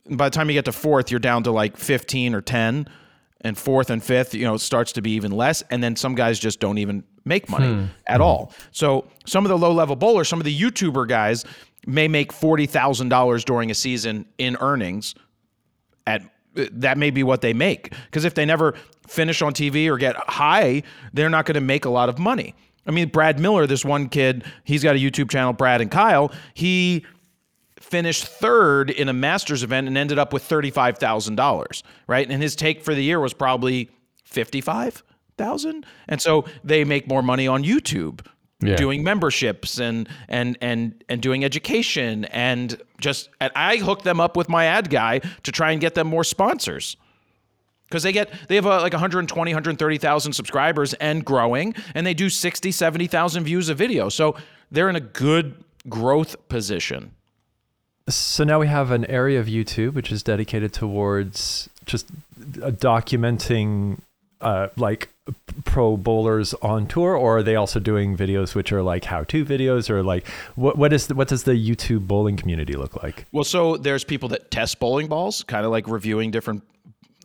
By 0.09 0.29
the 0.29 0.35
time 0.35 0.49
you 0.49 0.55
get 0.55 0.65
to 0.65 0.73
fourth, 0.73 1.11
you're 1.11 1.21
down 1.21 1.43
to 1.45 1.53
like 1.53 1.77
fifteen 1.77 2.35
or 2.35 2.41
ten, 2.41 2.89
and 3.43 3.57
fourth 3.57 3.91
and 3.91 4.03
fifth, 4.03 4.35
you 4.35 4.45
know, 4.45 4.55
it 4.55 4.61
starts 4.61 4.93
to 4.93 5.03
be 5.03 5.13
even 5.13 5.33
less. 5.33 5.63
And 5.71 5.83
then 5.83 5.97
some 5.97 6.15
guys 6.15 6.39
just 6.39 6.61
don't 6.61 6.79
even 6.79 7.05
make 7.25 7.49
money 7.49 7.73
hmm. 7.73 7.85
at 8.07 8.17
hmm. 8.17 8.23
all. 8.23 8.53
So 8.71 9.07
some 9.27 9.45
of 9.45 9.49
the 9.49 9.59
low 9.59 9.73
level 9.73 9.97
bowlers, 9.97 10.29
some 10.29 10.41
of 10.41 10.45
the 10.45 10.59
YouTuber 10.59 11.09
guys 11.09 11.45
may 11.87 12.09
make 12.09 12.33
forty 12.33 12.67
thousand 12.67 13.09
dollars 13.09 13.45
during 13.45 13.71
a 13.71 13.75
season 13.75 14.27
in 14.39 14.57
earnings 14.61 15.15
at 16.07 16.23
that 16.55 16.99
may 16.99 17.11
be 17.11 17.23
what 17.23 17.41
they 17.41 17.53
make 17.53 17.93
because 18.07 18.25
if 18.25 18.35
they 18.35 18.45
never 18.45 18.75
finish 19.07 19.41
on 19.43 19.53
TV 19.53 19.89
or 19.89 19.97
get 19.99 20.17
high, 20.17 20.83
they're 21.13 21.31
not 21.31 21.47
going 21.47 21.55
to 21.55 21.61
make 21.61 21.85
a 21.85 21.91
lot 21.91 22.09
of 22.09 22.19
money. 22.19 22.55
I 22.87 22.91
mean, 22.93 23.09
Brad 23.09 23.39
Miller, 23.39 23.67
this 23.67 23.85
one 23.85 24.09
kid, 24.09 24.45
he's 24.65 24.83
got 24.83 24.97
a 24.97 24.99
YouTube 24.99 25.31
channel, 25.31 25.53
Brad 25.53 25.81
and 25.81 25.91
Kyle. 25.91 26.33
He 26.55 27.05
finished 27.79 28.25
third 28.27 28.91
in 28.91 29.09
a 29.09 29.13
Masters 29.13 29.63
event 29.63 29.87
and 29.87 29.97
ended 29.97 30.19
up 30.19 30.33
with 30.33 30.43
thirty-five 30.43 30.99
thousand 30.99 31.37
dollars, 31.37 31.83
right? 32.07 32.29
And 32.29 32.43
his 32.43 32.57
take 32.57 32.83
for 32.83 32.95
the 32.95 33.03
year 33.03 33.21
was 33.21 33.33
probably 33.35 33.91
fifty-five 34.25 35.03
thousand, 35.37 35.87
and 36.09 36.21
so 36.21 36.45
they 36.65 36.85
make 36.85 37.09
more 37.09 37.23
money 37.23 37.47
on 37.49 37.65
YouTube 37.65 38.27
Yeah. 38.63 38.77
doing 38.77 39.03
memberships 39.03 39.79
and 39.79 40.09
and 40.29 40.57
and 40.61 41.03
and 41.09 41.21
doing 41.23 41.45
education 41.45 42.25
and 42.27 42.81
just 43.01 43.31
and 43.41 43.53
I 43.55 43.79
hook 43.79 44.03
them 44.03 44.21
up 44.21 44.37
with 44.37 44.49
my 44.49 44.67
ad 44.67 44.91
guy 44.91 45.21
to 45.43 45.53
try 45.53 45.73
and 45.73 45.81
get 45.81 45.95
them 45.95 46.07
more 46.07 46.25
sponsors. 46.25 46.97
Because 47.89 48.05
they 48.05 48.13
get 48.13 48.31
they 48.49 48.55
have 48.55 48.67
uh, 48.67 48.81
like 48.81 48.93
120 48.93 49.53
130,000 49.53 50.33
subscribers 50.33 50.95
and 50.95 51.25
growing 51.25 51.75
and 51.95 52.07
they 52.07 52.15
do 52.15 52.31
60 52.31 52.71
70,000 52.71 53.45
views 53.45 53.69
a 53.69 53.75
video. 53.75 54.09
So 54.09 54.37
they're 54.71 54.89
in 54.89 54.97
a 54.97 55.01
good 55.01 55.65
growth 55.89 56.49
position. 56.49 57.13
So 58.09 58.45
now 58.45 58.61
we 58.61 58.67
have 58.67 58.91
an 58.91 59.05
area 59.07 59.41
of 59.41 59.47
YouTube 59.47 59.95
which 59.95 60.13
is 60.13 60.23
dedicated 60.23 60.73
towards 60.73 61.69
just 61.85 62.11
uh, 62.63 62.71
documenting 62.71 63.99
uh, 64.41 64.69
like 64.77 65.09
pro 65.65 65.97
bowlers 65.97 66.55
on 66.55 66.87
tour, 66.87 67.15
or 67.15 67.39
are 67.39 67.43
they 67.43 67.57
also 67.57 67.79
doing 67.79 68.17
videos 68.17 68.55
which 68.55 68.73
are 68.73 68.83
like 68.83 69.05
how-to 69.05 69.45
videos, 69.45 69.91
or 69.91 70.03
like 70.03 70.27
what 70.57 70.77
what 70.77 70.93
is 70.93 71.07
the, 71.07 71.15
what 71.15 71.29
does 71.29 71.45
the 71.45 71.53
YouTube 71.53 72.07
bowling 72.07 72.37
community 72.37 72.75
look 72.75 73.03
like? 73.03 73.27
Well, 73.33 73.45
so 73.45 73.77
there's 73.77 74.05
people 74.05 74.29
that 74.31 74.51
test 74.51 74.79
bowling 74.81 75.09
balls, 75.09 75.43
kind 75.45 75.65
of 75.65 75.71
like 75.71 75.87
reviewing 75.89 76.31
different 76.31 76.63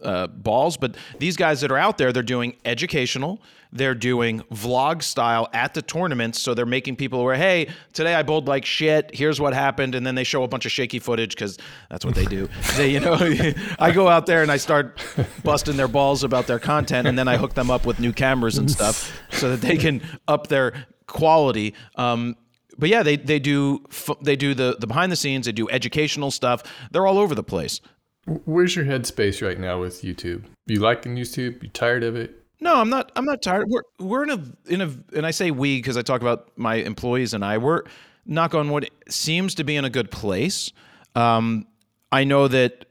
uh, 0.04 0.28
balls. 0.28 0.78
But 0.78 0.96
these 1.20 1.38
guys 1.38 1.62
that 1.62 1.72
are 1.72 1.78
out 1.78 1.98
there, 1.98 2.12
they're 2.12 2.24
doing 2.24 2.56
educational. 2.66 3.42
They're 3.72 3.96
doing 3.96 4.40
vlog 4.54 5.04
style 5.04 5.50
at 5.52 5.74
the 5.74 5.82
tournaments. 5.82 6.42
So 6.42 6.54
they're 6.54 6.66
making 6.66 6.96
people 6.96 7.24
where, 7.24 7.36
hey, 7.36 7.68
today 7.92 8.16
I 8.16 8.24
bowled 8.24 8.48
like 8.48 8.66
shit. 8.66 9.12
Here's 9.14 9.42
what 9.42 9.54
happened, 9.54 9.96
and 9.96 10.08
then 10.08 10.16
they 10.16 10.24
show 10.24 10.44
a 10.44 10.48
bunch 10.48 10.66
of 10.66 10.72
shaky 10.72 11.00
footage 11.00 11.36
because 11.36 11.58
that's 11.90 12.06
what 12.06 12.16
they 12.16 12.26
do. 12.26 12.48
they, 12.78 12.92
you 12.92 13.02
know, 13.02 13.18
I 13.80 13.92
go 13.92 14.08
out 14.08 14.26
there 14.26 14.42
and 14.42 14.52
I 14.52 14.58
start 14.58 15.02
busting 15.44 15.76
their 15.76 15.90
balls 15.90 16.24
about 16.24 16.48
their 16.48 16.60
content, 16.60 17.08
and 17.08 17.20
then 17.20 17.28
I 17.28 17.38
hook 17.38 17.54
them 17.54 17.70
up 17.70 17.86
with 17.86 18.00
new 18.00 18.14
cameras 18.14 18.58
and 18.58 18.72
stuff 18.72 19.20
so 19.32 19.56
that 19.56 19.62
they 19.62 19.78
can 19.78 20.02
up 20.28 20.48
their 20.48 20.86
quality. 21.08 21.74
Um, 21.96 22.38
but 22.78 22.90
yeah, 22.90 23.04
they 23.04 23.16
they 23.16 23.40
do 23.40 23.86
they 24.22 24.36
do 24.36 24.54
the 24.54 24.78
the 24.80 24.88
behind 24.88 25.12
the 25.12 25.16
scenes. 25.16 25.46
They 25.46 25.52
do 25.52 25.70
educational 25.70 26.32
stuff. 26.32 26.64
They're 26.92 27.08
all 27.08 27.18
over 27.18 27.36
the 27.36 27.44
place. 27.44 27.82
Where's 28.26 28.76
your 28.76 28.86
headspace 28.86 29.46
right 29.46 29.60
now 29.60 29.80
with 29.80 30.02
YouTube? 30.02 30.46
You 30.66 30.80
liking 30.80 31.16
YouTube? 31.16 31.62
You 31.62 31.70
tired 31.70 32.04
of 32.04 32.16
it? 32.16 32.44
No, 32.60 32.76
I'm 32.76 32.90
not. 32.90 33.12
I'm 33.16 33.26
not 33.26 33.42
tired. 33.42 33.68
We're 33.70 33.84
we're 34.00 34.24
in 34.24 34.30
a 34.32 34.74
in 34.74 34.82
a 34.82 34.92
and 35.16 35.26
I 35.26 35.32
say 35.32 35.52
we 35.52 35.78
because 35.78 35.98
I 35.98 36.02
talk 36.02 36.22
about 36.22 36.50
my 36.58 36.76
employees 36.76 37.34
and 37.34 37.46
I. 37.46 37.58
We're 37.58 37.84
knock 38.26 38.56
on 38.56 38.72
wood 38.72 38.90
seems 39.08 39.56
to 39.56 39.64
be 39.64 39.76
in 39.76 39.86
a 39.86 39.90
good 39.90 40.10
place. 40.10 40.72
Um, 41.14 41.68
I 42.12 42.24
know 42.24 42.48
that 42.48 42.86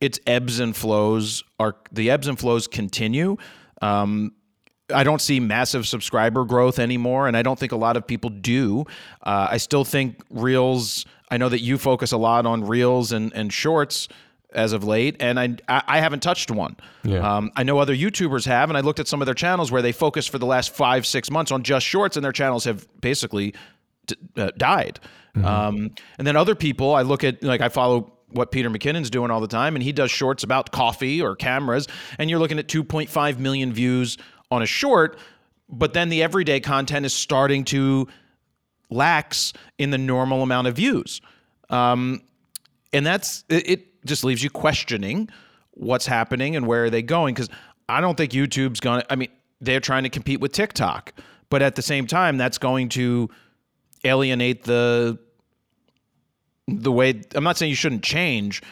its 0.00 0.20
ebbs 0.26 0.60
and 0.60 0.76
flows 0.76 1.42
are 1.58 1.76
the 1.90 2.10
ebbs 2.10 2.26
and 2.26 2.38
flows 2.38 2.66
continue. 2.66 3.36
Um, 3.80 4.32
I 4.92 5.04
don't 5.04 5.20
see 5.20 5.40
massive 5.40 5.86
subscriber 5.86 6.44
growth 6.44 6.78
anymore, 6.78 7.28
and 7.28 7.36
I 7.36 7.42
don't 7.42 7.58
think 7.58 7.72
a 7.72 7.76
lot 7.76 7.96
of 7.96 8.06
people 8.06 8.30
do. 8.30 8.84
Uh, 9.22 9.48
I 9.50 9.56
still 9.56 9.84
think 9.84 10.20
reels. 10.28 11.06
I 11.30 11.38
know 11.38 11.48
that 11.48 11.60
you 11.60 11.78
focus 11.78 12.12
a 12.12 12.18
lot 12.18 12.44
on 12.44 12.64
reels 12.64 13.12
and 13.12 13.32
and 13.32 13.50
shorts 13.50 14.08
as 14.52 14.72
of 14.72 14.84
late, 14.84 15.16
and 15.20 15.38
I 15.38 15.56
I 15.68 16.00
haven't 16.00 16.20
touched 16.20 16.50
one. 16.50 16.76
Yeah. 17.04 17.18
Um, 17.18 17.50
I 17.56 17.62
know 17.62 17.78
other 17.78 17.94
YouTubers 17.94 18.46
have, 18.46 18.70
and 18.70 18.76
I 18.76 18.80
looked 18.80 19.00
at 19.00 19.08
some 19.08 19.20
of 19.20 19.26
their 19.26 19.34
channels 19.34 19.70
where 19.70 19.82
they 19.82 19.92
focused 19.92 20.30
for 20.30 20.38
the 20.38 20.46
last 20.46 20.74
five 20.74 21.06
six 21.06 21.30
months 21.30 21.52
on 21.52 21.62
just 21.62 21.86
shorts, 21.86 22.16
and 22.16 22.24
their 22.24 22.32
channels 22.32 22.64
have 22.64 22.86
basically 23.00 23.54
d- 24.06 24.16
uh, 24.36 24.50
died. 24.56 25.00
Mm-hmm. 25.36 25.46
Um, 25.46 25.90
and 26.18 26.26
then 26.26 26.36
other 26.36 26.54
people, 26.54 26.94
I 26.94 27.02
look 27.02 27.24
at 27.24 27.42
like 27.42 27.60
I 27.60 27.68
follow 27.68 28.12
what 28.30 28.50
Peter 28.50 28.70
McKinnon's 28.70 29.10
doing 29.10 29.30
all 29.30 29.40
the 29.40 29.48
time, 29.48 29.74
and 29.74 29.82
he 29.82 29.92
does 29.92 30.10
shorts 30.10 30.42
about 30.42 30.70
coffee 30.70 31.22
or 31.22 31.36
cameras, 31.36 31.86
and 32.18 32.28
you're 32.28 32.38
looking 32.38 32.58
at 32.58 32.68
2.5 32.68 33.38
million 33.38 33.72
views 33.72 34.18
on 34.50 34.62
a 34.62 34.66
short, 34.66 35.18
but 35.68 35.92
then 35.92 36.08
the 36.08 36.22
everyday 36.22 36.60
content 36.60 37.06
is 37.06 37.14
starting 37.14 37.64
to 37.64 38.08
lax 38.90 39.52
in 39.78 39.90
the 39.90 39.98
normal 39.98 40.42
amount 40.42 40.66
of 40.66 40.76
views. 40.76 41.20
Um, 41.70 42.22
and 42.92 43.06
that's 43.06 43.44
it, 43.48 43.68
it 43.68 43.86
just 44.08 44.24
leaves 44.24 44.42
you 44.42 44.50
questioning 44.50 45.28
what's 45.72 46.06
happening 46.06 46.56
and 46.56 46.66
where 46.66 46.84
are 46.84 46.90
they 46.90 47.02
going 47.02 47.34
because 47.34 47.48
I 47.88 48.00
don't 48.00 48.16
think 48.16 48.32
YouTube's 48.32 48.80
going 48.80 49.02
to 49.02 49.12
I 49.12 49.16
mean 49.16 49.28
they're 49.60 49.80
trying 49.80 50.02
to 50.02 50.08
compete 50.08 50.40
with 50.40 50.52
TikTok 50.52 51.14
but 51.50 51.62
at 51.62 51.76
the 51.76 51.82
same 51.82 52.06
time 52.06 52.36
that's 52.36 52.58
going 52.58 52.88
to 52.90 53.30
alienate 54.04 54.64
the 54.64 55.18
the 56.66 56.92
way 56.92 57.22
I'm 57.34 57.44
not 57.44 57.56
saying 57.56 57.70
you 57.70 57.76
shouldn't 57.76 58.02
change 58.02 58.62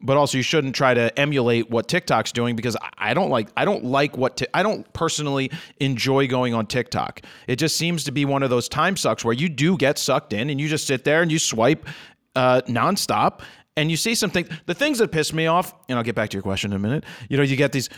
but 0.00 0.16
also 0.16 0.36
you 0.36 0.42
shouldn't 0.42 0.74
try 0.74 0.92
to 0.92 1.16
emulate 1.18 1.70
what 1.70 1.88
TikTok's 1.88 2.32
doing 2.32 2.54
because 2.54 2.76
I 2.98 3.14
don't 3.14 3.30
like 3.30 3.48
I 3.56 3.64
don't 3.64 3.84
like 3.84 4.16
what 4.16 4.42
I 4.52 4.62
don't 4.62 4.90
personally 4.92 5.50
enjoy 5.80 6.26
going 6.26 6.54
on 6.54 6.66
TikTok. 6.66 7.22
It 7.46 7.56
just 7.56 7.76
seems 7.76 8.04
to 8.04 8.12
be 8.12 8.24
one 8.24 8.42
of 8.42 8.50
those 8.50 8.68
time 8.68 8.96
sucks 8.96 9.24
where 9.24 9.34
you 9.34 9.48
do 9.48 9.76
get 9.76 9.98
sucked 9.98 10.32
in 10.32 10.50
and 10.50 10.60
you 10.60 10.68
just 10.68 10.86
sit 10.86 11.04
there 11.04 11.22
and 11.22 11.32
you 11.32 11.38
swipe 11.38 11.86
uh, 12.34 12.60
nonstop 12.68 13.40
and 13.76 13.90
you 13.90 13.96
see 13.96 14.14
something 14.14 14.48
the 14.66 14.74
things 14.74 14.98
that 14.98 15.12
piss 15.12 15.32
me 15.32 15.46
off 15.46 15.74
and 15.88 15.98
i'll 15.98 16.04
get 16.04 16.14
back 16.14 16.30
to 16.30 16.34
your 16.34 16.42
question 16.42 16.72
in 16.72 16.76
a 16.76 16.78
minute 16.78 17.04
you 17.28 17.36
know 17.36 17.42
you 17.42 17.56
get 17.56 17.72
these 17.72 17.88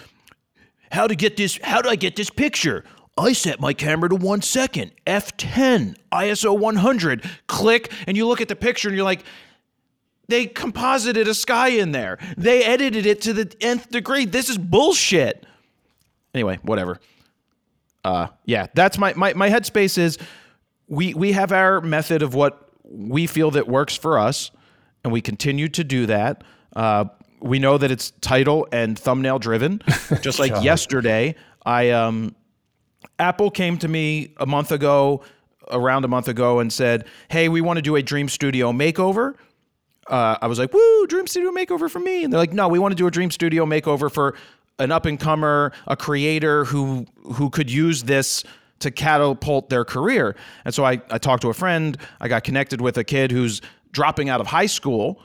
how 0.91 1.07
to 1.07 1.15
get 1.15 1.37
this 1.37 1.59
how 1.63 1.81
do 1.81 1.89
i 1.89 1.97
get 1.97 2.17
this 2.17 2.31
picture? 2.31 2.85
I 3.17 3.33
set 3.33 3.59
my 3.59 3.73
camera 3.73 4.09
to 4.11 4.15
one 4.15 4.43
second 4.43 4.93
f10 5.07 5.97
iso 6.13 6.59
100 6.59 7.25
click 7.49 7.93
and 8.07 8.17
you 8.17 8.27
look 8.27 8.41
at 8.41 8.49
the 8.49 8.57
picture 8.57 8.89
and 8.89 8.97
you're 8.97 9.05
like 9.05 9.25
they 10.29 10.47
composited 10.47 11.27
a 11.27 11.33
sky 11.33 11.69
in 11.69 11.93
there. 11.93 12.19
They 12.37 12.63
edited 12.63 13.07
it 13.07 13.23
to 13.23 13.33
the 13.33 13.51
nth 13.63 13.89
degree. 13.89 14.27
This 14.27 14.51
is 14.51 14.59
bullshit. 14.59 15.47
Anyway 16.33 16.59
whatever. 16.63 17.01
Uh, 18.05 18.29
yeah 18.45 18.69
that's 18.75 18.99
my, 18.99 19.13
my 19.15 19.35
my 19.35 19.51
headspace 19.51 19.99
is 19.99 20.17
we 20.87 21.13
we 21.13 21.33
have 21.33 21.51
our 21.51 21.81
method 21.81 22.23
of 22.23 22.35
what 22.35 22.71
we 22.85 23.27
feel 23.27 23.51
that 23.51 23.67
works 23.67 23.97
for 23.97 24.19
us 24.19 24.53
and 25.05 25.13
we 25.13 25.21
continue 25.21 25.69
to 25.69 25.85
do 25.85 26.07
that. 26.07 26.45
Uh, 26.75 27.07
we 27.41 27.59
know 27.59 27.79
that 27.79 27.91
it's 27.91 28.11
title 28.21 28.67
and 28.73 28.99
thumbnail 28.99 29.39
driven. 29.39 29.81
Just 30.23 30.39
like 30.39 30.63
yesterday, 30.63 31.35
I 31.65 31.91
um, 31.91 32.35
Apple 33.19 33.51
came 33.51 33.79
to 33.79 33.89
me 33.89 34.35
a 34.39 34.47
month 34.47 34.73
ago, 34.73 35.23
around 35.71 36.05
a 36.05 36.09
month 36.09 36.29
ago, 36.29 36.61
and 36.61 36.73
said, 36.73 37.07
"Hey, 37.29 37.49
we 37.49 37.61
want 37.61 37.77
to 37.77 37.83
do 37.83 37.97
a 37.97 38.03
Dream 38.03 38.29
Studio 38.29 38.73
makeover." 38.73 39.35
Uh, 40.07 40.37
I 40.41 40.47
was 40.47 40.59
like, 40.59 40.73
"Woo, 40.73 41.07
Dream 41.07 41.27
Studio 41.27 41.51
makeover 41.51 41.91
for 41.91 42.01
me!" 42.01 42.25
And 42.25 42.33
they're 42.33 42.41
like, 42.41 42.53
"No, 42.53 42.69
we 42.69 42.79
want 42.79 42.93
to 42.93 42.97
do 42.97 43.07
a 43.07 43.11
Dream 43.11 43.31
Studio 43.31 43.67
makeover 43.67 44.11
for 44.11 44.35
an 44.79 44.93
up 44.93 45.07
and 45.07 45.19
comer, 45.19 45.73
a 45.87 45.97
creator 45.97 46.65
who 46.65 47.07
who 47.35 47.51
could 47.51 47.71
use 47.71 48.05
this." 48.05 48.45
to 48.81 48.93
catapult 48.93 49.71
their 49.71 49.85
career. 49.85 50.37
And 50.65 50.73
so 50.73 50.85
I, 50.85 51.03
I 51.11 51.19
talked 51.19 51.43
to 51.43 51.51
a 51.51 51.53
friend. 51.55 51.97
I 52.21 52.29
got 52.29 52.45
connected 52.45 52.81
with 52.81 52.97
a 52.97 53.03
kid 53.03 53.33
who's 53.33 53.61
dropping 53.93 54.29
out 54.29 54.41
of 54.41 54.47
high 54.47 54.67
school 54.67 55.21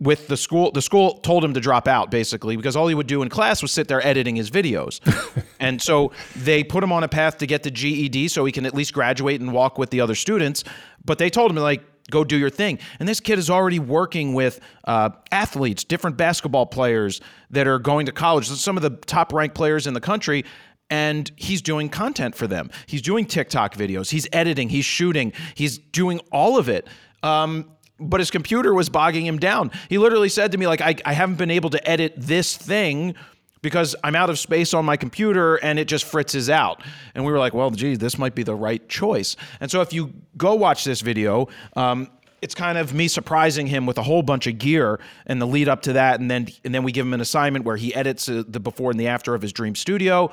with 0.00 0.26
the 0.26 0.36
school 0.36 0.72
the 0.72 0.82
school 0.82 1.18
told 1.18 1.44
him 1.44 1.54
to 1.54 1.60
drop 1.60 1.86
out 1.86 2.10
basically 2.10 2.56
because 2.56 2.74
all 2.74 2.88
he 2.88 2.94
would 2.94 3.06
do 3.06 3.22
in 3.22 3.28
class 3.28 3.62
was 3.62 3.70
sit 3.70 3.86
there 3.86 4.04
editing 4.04 4.36
his 4.36 4.50
videos. 4.50 5.00
And 5.62 5.80
so 5.80 6.10
they 6.34 6.64
put 6.64 6.82
him 6.82 6.90
on 6.90 7.04
a 7.04 7.08
path 7.08 7.38
to 7.38 7.46
get 7.46 7.62
the 7.62 7.70
ged 7.70 8.28
so 8.28 8.44
he 8.44 8.50
can 8.50 8.66
at 8.66 8.74
least 8.74 8.92
graduate 8.92 9.40
and 9.40 9.52
walk 9.52 9.78
with 9.78 9.90
the 9.90 10.00
other 10.00 10.16
students. 10.16 10.64
But 11.04 11.18
they 11.18 11.30
told 11.30 11.52
him 11.52 11.56
like 11.58 11.84
go 12.10 12.24
do 12.24 12.36
your 12.36 12.50
thing. 12.50 12.80
And 12.98 13.08
this 13.08 13.20
kid 13.20 13.38
is 13.38 13.48
already 13.48 13.78
working 13.78 14.34
with 14.34 14.58
uh, 14.84 15.10
athletes 15.30 15.84
different 15.84 16.16
basketball 16.16 16.66
players 16.66 17.20
that 17.50 17.68
are 17.68 17.78
going 17.78 18.06
to 18.06 18.12
college. 18.12 18.48
Some 18.48 18.76
of 18.76 18.82
the 18.82 18.90
top 18.90 19.32
ranked 19.32 19.54
players 19.54 19.86
in 19.86 19.94
the 19.94 20.00
country 20.00 20.44
and 20.90 21.30
he's 21.36 21.62
doing 21.62 21.88
content 21.88 22.34
for 22.34 22.46
them. 22.46 22.70
He's 22.86 23.02
doing 23.02 23.24
tiktok 23.24 23.74
videos. 23.76 24.10
He's 24.10 24.26
editing. 24.32 24.68
He's 24.68 24.84
shooting. 24.84 25.32
He's 25.54 25.78
doing 25.78 26.20
all 26.32 26.58
of 26.58 26.68
it. 26.68 26.88
Um, 27.22 27.70
but 27.98 28.20
his 28.20 28.30
computer 28.30 28.74
was 28.74 28.88
bogging 28.88 29.26
him 29.26 29.38
down. 29.38 29.70
He 29.88 29.98
literally 29.98 30.28
said 30.28 30.52
to 30.52 30.58
me, 30.58 30.66
like, 30.66 30.80
I, 30.80 30.96
I 31.04 31.12
haven't 31.12 31.36
been 31.36 31.50
able 31.50 31.70
to 31.70 31.88
edit 31.88 32.14
this 32.16 32.56
thing 32.56 33.14
because 33.62 33.94
I'm 34.02 34.16
out 34.16 34.28
of 34.28 34.38
space 34.38 34.74
on 34.74 34.84
my 34.84 34.96
computer 34.96 35.56
and 35.56 35.78
it 35.78 35.86
just 35.86 36.04
fritzes 36.04 36.50
out. 36.50 36.82
And 37.14 37.24
we 37.24 37.32
were 37.32 37.38
like, 37.38 37.54
well, 37.54 37.70
geez, 37.70 37.98
this 37.98 38.18
might 38.18 38.34
be 38.34 38.42
the 38.42 38.56
right 38.56 38.86
choice. 38.88 39.36
And 39.60 39.70
so 39.70 39.80
if 39.80 39.92
you 39.92 40.12
go 40.36 40.54
watch 40.54 40.84
this 40.84 41.00
video, 41.00 41.48
um, 41.76 42.10
it's 42.42 42.56
kind 42.56 42.76
of 42.76 42.92
me 42.92 43.06
surprising 43.06 43.68
him 43.68 43.86
with 43.86 43.98
a 43.98 44.02
whole 44.02 44.22
bunch 44.22 44.48
of 44.48 44.58
gear 44.58 44.98
and 45.26 45.40
the 45.40 45.46
lead 45.46 45.68
up 45.68 45.82
to 45.82 45.92
that, 45.92 46.18
and 46.18 46.28
then 46.28 46.48
and 46.64 46.74
then 46.74 46.82
we 46.82 46.90
give 46.90 47.06
him 47.06 47.14
an 47.14 47.20
assignment 47.20 47.64
where 47.64 47.76
he 47.76 47.94
edits 47.94 48.28
uh, 48.28 48.42
the 48.48 48.58
before 48.58 48.90
and 48.90 48.98
the 48.98 49.06
after 49.06 49.34
of 49.36 49.40
his 49.40 49.52
dream 49.52 49.76
studio. 49.76 50.30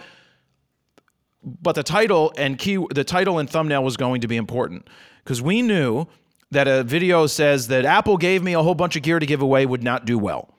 But 1.44 1.76
the 1.76 1.84
title 1.84 2.34
and 2.36 2.58
key, 2.58 2.84
the 2.90 3.04
title 3.04 3.38
and 3.38 3.48
thumbnail 3.48 3.84
was 3.84 3.96
going 3.96 4.22
to 4.22 4.28
be 4.28 4.38
important 4.38 4.90
because 5.24 5.40
we 5.40 5.62
knew 5.62 6.08
that 6.52 6.68
a 6.68 6.84
video 6.84 7.28
says 7.28 7.68
that 7.68 7.86
Apple 7.86 8.18
gave 8.18 8.44
me 8.44 8.54
a 8.54 8.64
whole 8.64 8.76
bunch 8.76 8.96
of 8.96 9.04
gear 9.04 9.20
to 9.20 9.26
give 9.26 9.42
away 9.42 9.66
would 9.66 9.84
not 9.84 10.06
do 10.06 10.18
well. 10.18 10.54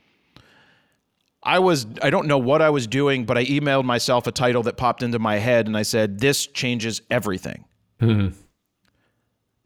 I 1.43 1.59
was 1.59 1.87
I 2.03 2.11
don't 2.11 2.27
know 2.27 2.39
what 2.39 2.61
I 2.61 2.71
was 2.71 2.87
doing, 2.87 3.25
but 3.25 3.39
I 3.39 3.45
emailed 3.47 3.85
myself 3.85 4.27
a 4.27 4.33
title 4.33 4.63
that 4.65 4.77
popped 4.77 5.03
into 5.03 5.19
my 5.19 5.37
head 5.37 5.67
and 5.67 5.77
I 5.77 5.83
said 5.83 6.21
this 6.21 6.47
changes 6.47 7.01
everything. 7.11 7.65
Mm-hmm. 8.01 8.37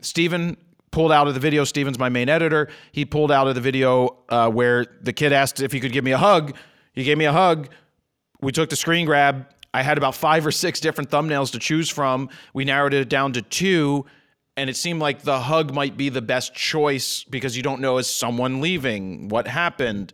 Stephen 0.01 0.57
pulled 0.93 1.11
out 1.11 1.27
of 1.27 1.35
the 1.35 1.41
video. 1.41 1.65
Stephen's 1.65 1.99
my 1.99 2.09
main 2.09 2.29
editor. 2.29 2.69
He 2.93 3.05
pulled 3.05 3.33
out 3.33 3.49
of 3.49 3.57
the 3.57 3.61
video 3.61 4.19
uh, 4.29 4.49
where 4.49 4.87
the 5.03 5.13
kid 5.13 5.33
asked 5.33 5.61
if 5.61 5.73
he 5.73 5.81
could 5.81 5.93
give 5.93 6.05
me 6.05 6.13
a 6.13 6.19
hug. 6.19 6.57
He 6.93 7.03
gave 7.03 7.19
me 7.19 7.25
a 7.25 7.33
hug. 7.33 7.69
We 8.41 8.53
took 8.53 8.71
the 8.71 8.77
screen 8.77 9.05
grab. 9.05 9.47
I 9.73 9.83
had 9.83 9.99
about 9.99 10.15
five 10.15 10.47
or 10.47 10.53
six 10.53 10.79
different 10.79 11.11
thumbnails 11.11 11.51
to 11.53 11.59
choose 11.59 11.91
from. 11.91 12.29
We 12.53 12.65
narrowed 12.65 12.95
it 12.95 13.09
down 13.09 13.33
to 13.33 13.43
two 13.43 14.07
and 14.57 14.71
it 14.71 14.77
seemed 14.77 15.01
like 15.01 15.23
the 15.23 15.41
hug 15.41 15.75
might 15.75 15.97
be 15.97 16.09
the 16.09 16.23
best 16.23 16.55
choice 16.55 17.25
because 17.25 17.57
you 17.57 17.63
don't 17.63 17.81
know 17.81 17.99
is 17.99 18.09
someone 18.09 18.61
leaving? 18.61 19.29
What 19.29 19.47
happened? 19.47 20.13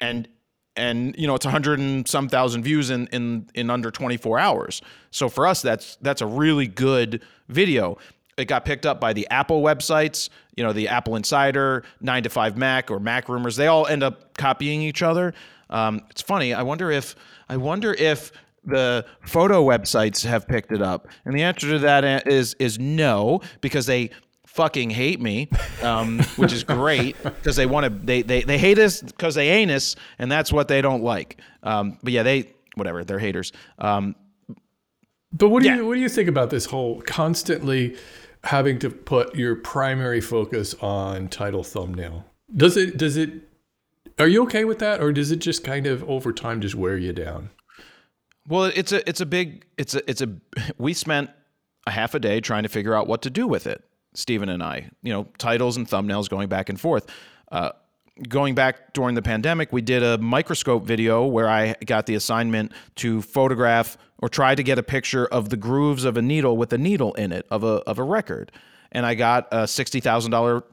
And 0.00 0.28
and 0.74 1.14
you 1.18 1.26
know 1.26 1.34
it's 1.34 1.44
100 1.44 1.78
and 1.78 2.08
some 2.08 2.28
thousand 2.28 2.62
views 2.62 2.90
in 2.90 3.06
in 3.08 3.48
in 3.54 3.68
under 3.70 3.90
24 3.90 4.38
hours. 4.38 4.80
So 5.10 5.28
for 5.28 5.46
us 5.46 5.60
that's 5.62 5.96
that's 5.96 6.22
a 6.22 6.26
really 6.26 6.66
good 6.66 7.22
video. 7.48 7.98
It 8.38 8.46
got 8.46 8.64
picked 8.64 8.86
up 8.86 8.98
by 8.98 9.12
the 9.12 9.28
apple 9.28 9.62
websites 9.62 10.30
you 10.56 10.64
know 10.64 10.72
the 10.72 10.88
apple 10.88 11.16
insider 11.16 11.84
9 12.00 12.22
to 12.22 12.30
5 12.30 12.56
mac 12.56 12.90
or 12.90 12.98
mac 12.98 13.28
rumors. 13.28 13.56
They 13.56 13.66
all 13.66 13.86
end 13.86 14.02
up 14.02 14.36
copying 14.38 14.80
each 14.82 15.02
other. 15.02 15.34
Um, 15.68 16.02
it's 16.10 16.20
funny 16.20 16.52
i 16.52 16.62
wonder 16.62 16.90
if 16.90 17.16
i 17.48 17.56
wonder 17.56 17.94
if 17.94 18.30
the 18.64 19.04
photo 19.26 19.64
websites 19.64 20.24
have 20.24 20.46
picked 20.46 20.72
it 20.72 20.82
up? 20.82 21.08
And 21.24 21.34
the 21.34 21.42
answer 21.42 21.70
to 21.70 21.78
that 21.80 22.26
is 22.26 22.54
is 22.54 22.78
no, 22.78 23.40
because 23.60 23.86
they 23.86 24.10
fucking 24.46 24.90
hate 24.90 25.20
me, 25.20 25.48
um, 25.82 26.18
which 26.36 26.52
is 26.52 26.62
great 26.64 27.16
because 27.22 27.56
they 27.56 27.66
want 27.66 27.84
to 27.84 27.90
they, 27.90 28.22
they 28.22 28.42
they 28.42 28.58
hate 28.58 28.78
us 28.78 29.00
because 29.02 29.34
they 29.34 29.48
ain't 29.48 29.70
us, 29.70 29.96
and 30.18 30.30
that's 30.30 30.52
what 30.52 30.68
they 30.68 30.80
don't 30.82 31.02
like. 31.02 31.40
Um, 31.62 31.98
but 32.02 32.12
yeah, 32.12 32.22
they 32.22 32.52
whatever 32.74 33.04
they're 33.04 33.18
haters. 33.18 33.52
Um, 33.78 34.14
but 35.32 35.48
what 35.48 35.62
do 35.62 35.68
Yeah. 35.68 35.76
you 35.76 35.86
what 35.86 35.94
do 35.94 36.00
you 36.00 36.08
think 36.08 36.28
about 36.28 36.50
this 36.50 36.66
whole 36.66 37.00
constantly 37.02 37.96
having 38.44 38.78
to 38.80 38.90
put 38.90 39.34
your 39.36 39.54
primary 39.56 40.20
focus 40.20 40.74
on 40.80 41.28
title 41.28 41.62
thumbnail? 41.64 42.26
Does 42.54 42.76
it 42.76 42.96
does 42.98 43.16
it 43.16 43.32
are 44.18 44.28
you 44.28 44.42
okay 44.42 44.64
with 44.64 44.78
that 44.80 45.00
or 45.00 45.12
does 45.12 45.30
it 45.30 45.36
just 45.38 45.64
kind 45.64 45.86
of 45.86 46.04
over 46.08 46.32
time 46.32 46.60
just 46.60 46.74
wear 46.74 46.98
you 46.98 47.12
down? 47.14 47.48
Well, 48.48 48.64
it's 48.64 48.92
a 48.92 49.08
it's 49.08 49.20
a 49.20 49.26
big 49.26 49.64
it's 49.78 49.94
a 49.94 50.08
it's 50.10 50.20
a 50.20 50.28
we 50.78 50.94
spent 50.94 51.30
a 51.86 51.90
half 51.90 52.14
a 52.14 52.20
day 52.20 52.40
trying 52.40 52.62
to 52.62 52.68
figure 52.68 52.94
out 52.94 53.06
what 53.06 53.22
to 53.22 53.30
do 53.30 53.46
with 53.46 53.66
it. 53.66 53.84
Stephen 54.14 54.48
and 54.48 54.62
I, 54.62 54.90
you 55.02 55.12
know, 55.12 55.26
titles 55.38 55.76
and 55.76 55.88
thumbnails 55.88 56.28
going 56.28 56.48
back 56.48 56.68
and 56.68 56.78
forth. 56.78 57.06
Uh, 57.50 57.70
going 58.28 58.54
back 58.54 58.92
during 58.92 59.14
the 59.14 59.22
pandemic, 59.22 59.72
we 59.72 59.80
did 59.80 60.02
a 60.02 60.18
microscope 60.18 60.84
video 60.84 61.24
where 61.24 61.48
I 61.48 61.74
got 61.86 62.04
the 62.04 62.14
assignment 62.14 62.72
to 62.96 63.22
photograph 63.22 63.96
or 64.18 64.28
try 64.28 64.54
to 64.54 64.62
get 64.62 64.78
a 64.78 64.82
picture 64.82 65.26
of 65.26 65.48
the 65.48 65.56
grooves 65.56 66.04
of 66.04 66.18
a 66.18 66.22
needle 66.22 66.58
with 66.58 66.74
a 66.74 66.78
needle 66.78 67.14
in 67.14 67.32
it 67.32 67.46
of 67.50 67.64
a 67.64 67.80
of 67.86 67.98
a 67.98 68.02
record, 68.02 68.52
and 68.90 69.06
I 69.06 69.14
got 69.14 69.48
a 69.50 69.66
sixty 69.66 70.00
thousand 70.00 70.30
dollar 70.30 70.64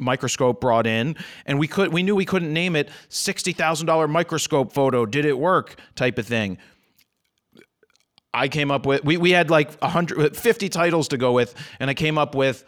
microscope 0.00 0.60
brought 0.60 0.86
in 0.86 1.16
and 1.44 1.58
we 1.58 1.66
could 1.66 1.92
we 1.92 2.04
knew 2.04 2.14
we 2.14 2.24
couldn't 2.24 2.52
name 2.52 2.76
it 2.76 2.88
$60,000 3.10 4.08
microscope 4.08 4.72
photo 4.72 5.04
did 5.04 5.24
it 5.24 5.36
work 5.36 5.80
type 5.96 6.18
of 6.18 6.26
thing 6.26 6.56
I 8.34 8.48
came 8.48 8.70
up 8.70 8.86
with 8.86 9.04
we, 9.04 9.16
we 9.16 9.30
had 9.30 9.50
like 9.50 9.74
150 9.80 10.68
titles 10.68 11.08
to 11.08 11.16
go 11.16 11.32
with 11.32 11.54
and 11.80 11.90
I 11.90 11.94
came 11.94 12.18
up 12.18 12.34
with 12.34 12.64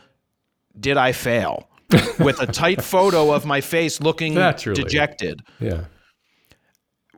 did 0.78 0.96
I 0.96 1.12
fail 1.12 1.68
with 2.18 2.40
a 2.40 2.46
tight 2.46 2.82
photo 2.82 3.32
of 3.32 3.44
my 3.44 3.60
face 3.60 4.00
looking 4.00 4.34
Naturally. 4.34 4.82
dejected 4.82 5.42
Yeah. 5.60 5.84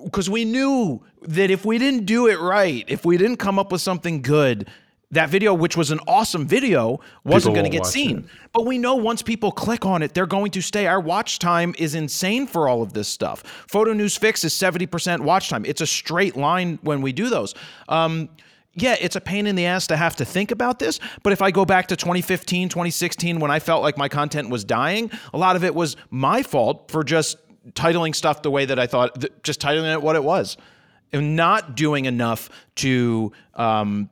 because 0.04 0.28
we 0.28 0.44
knew 0.44 1.04
that 1.22 1.50
if 1.50 1.64
we 1.64 1.78
didn't 1.78 2.04
do 2.06 2.26
it 2.26 2.40
right 2.40 2.84
if 2.88 3.04
we 3.04 3.16
didn't 3.16 3.36
come 3.36 3.58
up 3.58 3.70
with 3.70 3.80
something 3.80 4.22
good 4.22 4.68
that 5.12 5.30
video 5.30 5.54
which 5.54 5.76
was 5.76 5.90
an 5.90 6.00
awesome 6.06 6.46
video 6.46 6.98
wasn't 7.24 7.54
going 7.54 7.64
to 7.64 7.70
get 7.70 7.86
seen 7.86 8.18
it. 8.18 8.24
but 8.52 8.66
we 8.66 8.76
know 8.78 8.96
once 8.96 9.22
people 9.22 9.52
click 9.52 9.86
on 9.86 10.02
it 10.02 10.14
they're 10.14 10.26
going 10.26 10.50
to 10.50 10.60
stay 10.60 10.86
our 10.86 11.00
watch 11.00 11.38
time 11.38 11.74
is 11.78 11.94
insane 11.94 12.46
for 12.46 12.68
all 12.68 12.82
of 12.82 12.92
this 12.92 13.08
stuff 13.08 13.42
photo 13.68 13.92
news 13.92 14.16
fix 14.16 14.44
is 14.44 14.52
70% 14.52 15.20
watch 15.20 15.48
time 15.48 15.64
it's 15.64 15.80
a 15.80 15.86
straight 15.86 16.36
line 16.36 16.78
when 16.82 17.00
we 17.00 17.12
do 17.12 17.28
those 17.28 17.54
um, 17.88 18.28
yeah, 18.74 18.96
it's 19.00 19.16
a 19.16 19.20
pain 19.20 19.46
in 19.46 19.54
the 19.54 19.66
ass 19.66 19.86
to 19.88 19.96
have 19.96 20.16
to 20.16 20.24
think 20.24 20.50
about 20.50 20.78
this. 20.78 20.98
But 21.22 21.32
if 21.32 21.42
I 21.42 21.50
go 21.50 21.64
back 21.64 21.88
to 21.88 21.96
2015, 21.96 22.70
2016, 22.70 23.38
when 23.38 23.50
I 23.50 23.58
felt 23.58 23.82
like 23.82 23.98
my 23.98 24.08
content 24.08 24.48
was 24.48 24.64
dying, 24.64 25.10
a 25.34 25.38
lot 25.38 25.56
of 25.56 25.64
it 25.64 25.74
was 25.74 25.96
my 26.10 26.42
fault 26.42 26.90
for 26.90 27.04
just 27.04 27.36
titling 27.72 28.14
stuff 28.14 28.42
the 28.42 28.50
way 28.50 28.64
that 28.64 28.78
I 28.78 28.86
thought, 28.86 29.24
just 29.42 29.60
titling 29.60 29.92
it 29.92 30.02
what 30.02 30.16
it 30.16 30.24
was, 30.24 30.56
and 31.12 31.36
not 31.36 31.76
doing 31.76 32.06
enough 32.06 32.48
to 32.76 33.32
um, 33.54 34.08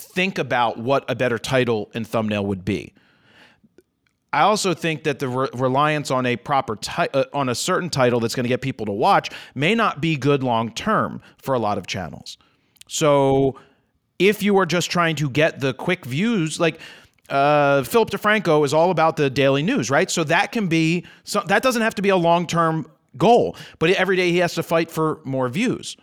think 0.00 0.38
about 0.38 0.78
what 0.78 1.04
a 1.08 1.14
better 1.14 1.38
title 1.38 1.90
and 1.94 2.06
thumbnail 2.06 2.44
would 2.46 2.64
be. 2.64 2.92
I 4.32 4.42
also 4.42 4.74
think 4.74 5.04
that 5.04 5.18
the 5.18 5.28
re- 5.28 5.48
reliance 5.54 6.10
on 6.10 6.24
a 6.24 6.36
proper 6.36 6.76
ti- 6.76 7.08
uh, 7.12 7.24
on 7.32 7.48
a 7.48 7.54
certain 7.54 7.90
title 7.90 8.20
that's 8.20 8.34
going 8.34 8.44
to 8.44 8.48
get 8.48 8.60
people 8.60 8.86
to 8.86 8.92
watch 8.92 9.30
may 9.54 9.74
not 9.74 10.00
be 10.00 10.16
good 10.16 10.42
long 10.42 10.72
term 10.72 11.20
for 11.42 11.54
a 11.54 11.58
lot 11.58 11.78
of 11.78 11.86
channels. 11.86 12.38
So 12.86 13.56
if 14.18 14.42
you 14.42 14.56
are 14.58 14.66
just 14.66 14.90
trying 14.90 15.16
to 15.16 15.28
get 15.28 15.60
the 15.60 15.74
quick 15.74 16.04
views, 16.04 16.60
like 16.60 16.80
uh, 17.28 17.82
Philip 17.82 18.10
DeFranco 18.10 18.64
is 18.64 18.72
all 18.72 18.90
about 18.90 19.16
the 19.16 19.30
daily 19.30 19.62
news, 19.62 19.90
right? 19.90 20.10
So 20.10 20.22
that 20.24 20.52
can 20.52 20.68
be 20.68 21.04
so 21.24 21.40
that 21.46 21.62
doesn't 21.62 21.82
have 21.82 21.94
to 21.96 22.02
be 22.02 22.10
a 22.10 22.16
long 22.16 22.46
term 22.46 22.90
goal, 23.16 23.56
but 23.78 23.90
every 23.90 24.16
day 24.16 24.30
he 24.30 24.38
has 24.38 24.54
to 24.54 24.62
fight 24.62 24.90
for 24.90 25.20
more 25.24 25.48
views. 25.48 25.96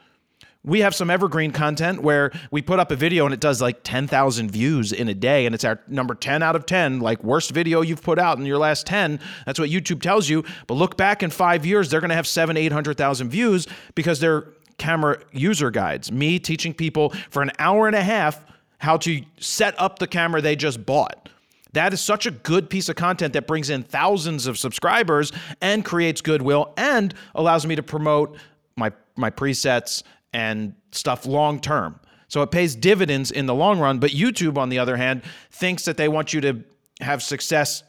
We 0.64 0.82
have 0.82 0.94
some 0.94 1.10
evergreen 1.10 1.51
content 1.51 2.01
where 2.01 2.31
we 2.51 2.62
put 2.62 2.79
up 2.79 2.92
a 2.92 2.96
video 2.96 3.25
and 3.25 3.34
it 3.34 3.40
does 3.40 3.62
like 3.62 3.84
10,000 3.84 4.51
views 4.51 4.92
in 4.92 5.08
a 5.08 5.14
day 5.14 5.46
and 5.46 5.55
it's 5.55 5.64
our 5.64 5.79
number 5.88 6.14
10 6.14 6.44
out 6.44 6.55
of 6.55 6.66
10, 6.66 7.00
like 7.00 7.24
worst 7.24 7.51
video 7.51 7.81
you've 7.81 8.01
put 8.01 8.20
out 8.20 8.38
in 8.38 8.46
your 8.46 8.58
last 8.58 8.86
10. 8.86 9.20
That's 9.46 9.60
what 9.60 9.70
YouTube 9.70 10.01
tells 10.01 10.27
you. 10.27 10.44
But 10.68 10.74
look 10.74 10.98
back 10.98 11.24
in 11.24 11.29
five 11.29 11.66
years, 11.66 11.90
they're 11.90 12.01
going 12.01 12.10
to 12.10 12.16
have 12.16 12.27
seven, 12.27 12.58
800,000 12.58 13.29
views 13.29 13.68
because 13.96 14.20
they're 14.20 14.48
camera 14.77 15.20
user 15.31 15.72
guides. 15.72 16.12
Me 16.12 16.40
teaching 16.40 16.74
people 16.74 17.14
for 17.29 17.42
an 17.42 17.51
hour 17.60 17.88
and 17.88 17.96
a 17.96 18.03
half 18.03 18.44
how 18.79 18.98
to 18.98 19.22
set 19.40 19.79
up 19.79 20.00
the 20.00 20.08
camera 20.08 20.42
they 20.42 20.55
just 20.55 20.86
bought. 20.86 21.29
That 21.74 21.94
is 21.94 22.01
such 22.01 22.25
a 22.25 22.31
good 22.31 22.70
piece 22.70 22.90
of 22.90 22.96
content 22.96 23.34
that 23.34 23.48
brings 23.48 23.70
in 23.70 23.84
thousands 23.84 24.48
of 24.48 24.58
subscribers 24.58 25.31
and 25.62 25.84
creates 25.84 26.22
goodwill 26.22 26.74
and 26.77 27.14
allows 27.36 27.66
me 27.66 27.75
to 27.75 27.84
promote 27.84 28.38
my 28.75 28.92
my 29.16 29.29
presets 29.29 30.03
and 30.33 30.74
stuff 30.92 31.25
long 31.25 31.59
term. 31.59 32.00
So 32.27 32.42
it 32.42 32.51
pays 32.51 32.75
dividends 32.75 33.31
in 33.31 33.46
the 33.46 33.55
long 33.55 33.79
run, 33.79 34.00
but 34.00 34.11
YouTube 34.11 34.57
on 34.57 34.70
the 34.70 34.79
other 34.79 34.98
hand 34.98 35.22
thinks 35.51 35.85
that 35.85 35.98
they 35.98 36.07
want 36.09 36.33
you 36.33 36.42
to 36.42 36.63
have 37.00 37.24
success 37.24 37.83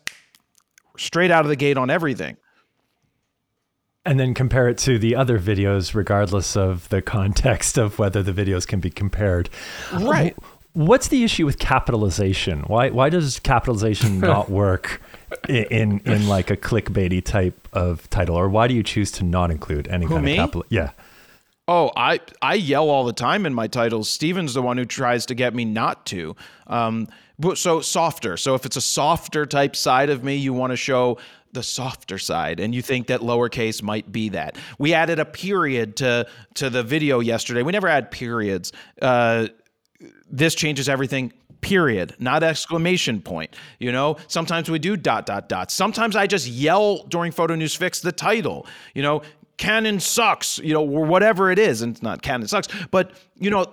straight 0.96 1.30
out 1.30 1.44
of 1.44 1.48
the 1.48 1.56
gate 1.56 1.76
on 1.76 1.90
everything. 1.90 2.36
and 4.06 4.18
then 4.18 4.32
compare 4.32 4.68
it 4.68 4.78
to 4.78 4.98
the 4.98 5.14
other 5.14 5.38
videos, 5.38 5.94
regardless 5.94 6.56
of 6.56 6.88
the 6.88 7.02
context 7.02 7.76
of 7.78 7.98
whether 7.98 8.22
the 8.22 8.32
videos 8.32 8.66
can 8.66 8.80
be 8.80 8.90
compared. 8.90 9.50
Right. 9.92 10.34
What's 10.72 11.08
the 11.08 11.24
issue 11.24 11.44
with 11.44 11.58
capitalization? 11.58 12.60
Why 12.68 12.90
why 12.90 13.10
does 13.10 13.38
capitalization 13.40 14.20
not 14.32 14.48
work 14.48 15.02
in, 15.48 15.64
in 15.64 16.00
in 16.06 16.28
like 16.28 16.50
a 16.50 16.56
clickbaity 16.56 17.22
type 17.24 17.68
of 17.72 18.08
title, 18.10 18.36
or 18.36 18.48
why 18.48 18.68
do 18.68 18.74
you 18.74 18.82
choose 18.82 19.10
to 19.12 19.24
not 19.24 19.50
include 19.50 19.88
any 19.88 20.06
kind 20.06 20.24
me? 20.24 20.32
of 20.32 20.36
capital? 20.36 20.64
Yeah. 20.70 20.90
Oh, 21.68 21.92
I 21.94 22.20
I 22.40 22.54
yell 22.54 22.88
all 22.88 23.04
the 23.04 23.12
time 23.12 23.44
in 23.44 23.52
my 23.52 23.66
titles. 23.66 24.08
Steven's 24.08 24.54
the 24.54 24.62
one 24.62 24.78
who 24.78 24.86
tries 24.86 25.26
to 25.26 25.34
get 25.34 25.54
me 25.54 25.66
not 25.66 26.06
to. 26.06 26.34
Um, 26.66 27.08
but 27.38 27.58
so 27.58 27.82
softer. 27.82 28.38
So 28.38 28.54
if 28.54 28.64
it's 28.64 28.76
a 28.76 28.80
softer 28.80 29.44
type 29.44 29.76
side 29.76 30.08
of 30.08 30.24
me, 30.24 30.36
you 30.36 30.54
want 30.54 30.72
to 30.72 30.76
show 30.76 31.18
the 31.52 31.62
softer 31.62 32.18
side, 32.18 32.58
and 32.58 32.74
you 32.74 32.82
think 32.82 33.06
that 33.08 33.20
lowercase 33.20 33.82
might 33.82 34.10
be 34.10 34.30
that. 34.30 34.56
We 34.78 34.94
added 34.94 35.18
a 35.18 35.26
period 35.26 35.96
to 35.96 36.26
to 36.54 36.70
the 36.70 36.82
video 36.82 37.20
yesterday. 37.20 37.62
We 37.62 37.72
never 37.72 37.88
add 37.88 38.10
periods. 38.10 38.72
Uh, 39.00 39.48
this 40.30 40.54
changes 40.54 40.88
everything 40.88 41.32
period 41.60 42.14
not 42.20 42.44
exclamation 42.44 43.20
point 43.20 43.56
you 43.80 43.90
know 43.90 44.16
sometimes 44.28 44.70
we 44.70 44.78
do 44.78 44.96
dot 44.96 45.26
dot 45.26 45.48
dot 45.48 45.72
sometimes 45.72 46.14
i 46.14 46.24
just 46.24 46.46
yell 46.46 47.02
during 47.08 47.32
photo 47.32 47.56
news 47.56 47.74
fix 47.74 48.00
the 48.00 48.12
title 48.12 48.64
you 48.94 49.02
know 49.02 49.20
canon 49.58 50.00
sucks 50.00 50.58
you 50.60 50.72
know 50.72 50.82
or 50.82 51.04
whatever 51.04 51.50
it 51.50 51.58
is 51.58 51.82
and 51.82 51.92
it's 51.94 52.02
not 52.02 52.22
canon 52.22 52.48
sucks 52.48 52.68
but 52.90 53.12
you 53.38 53.50
know 53.50 53.66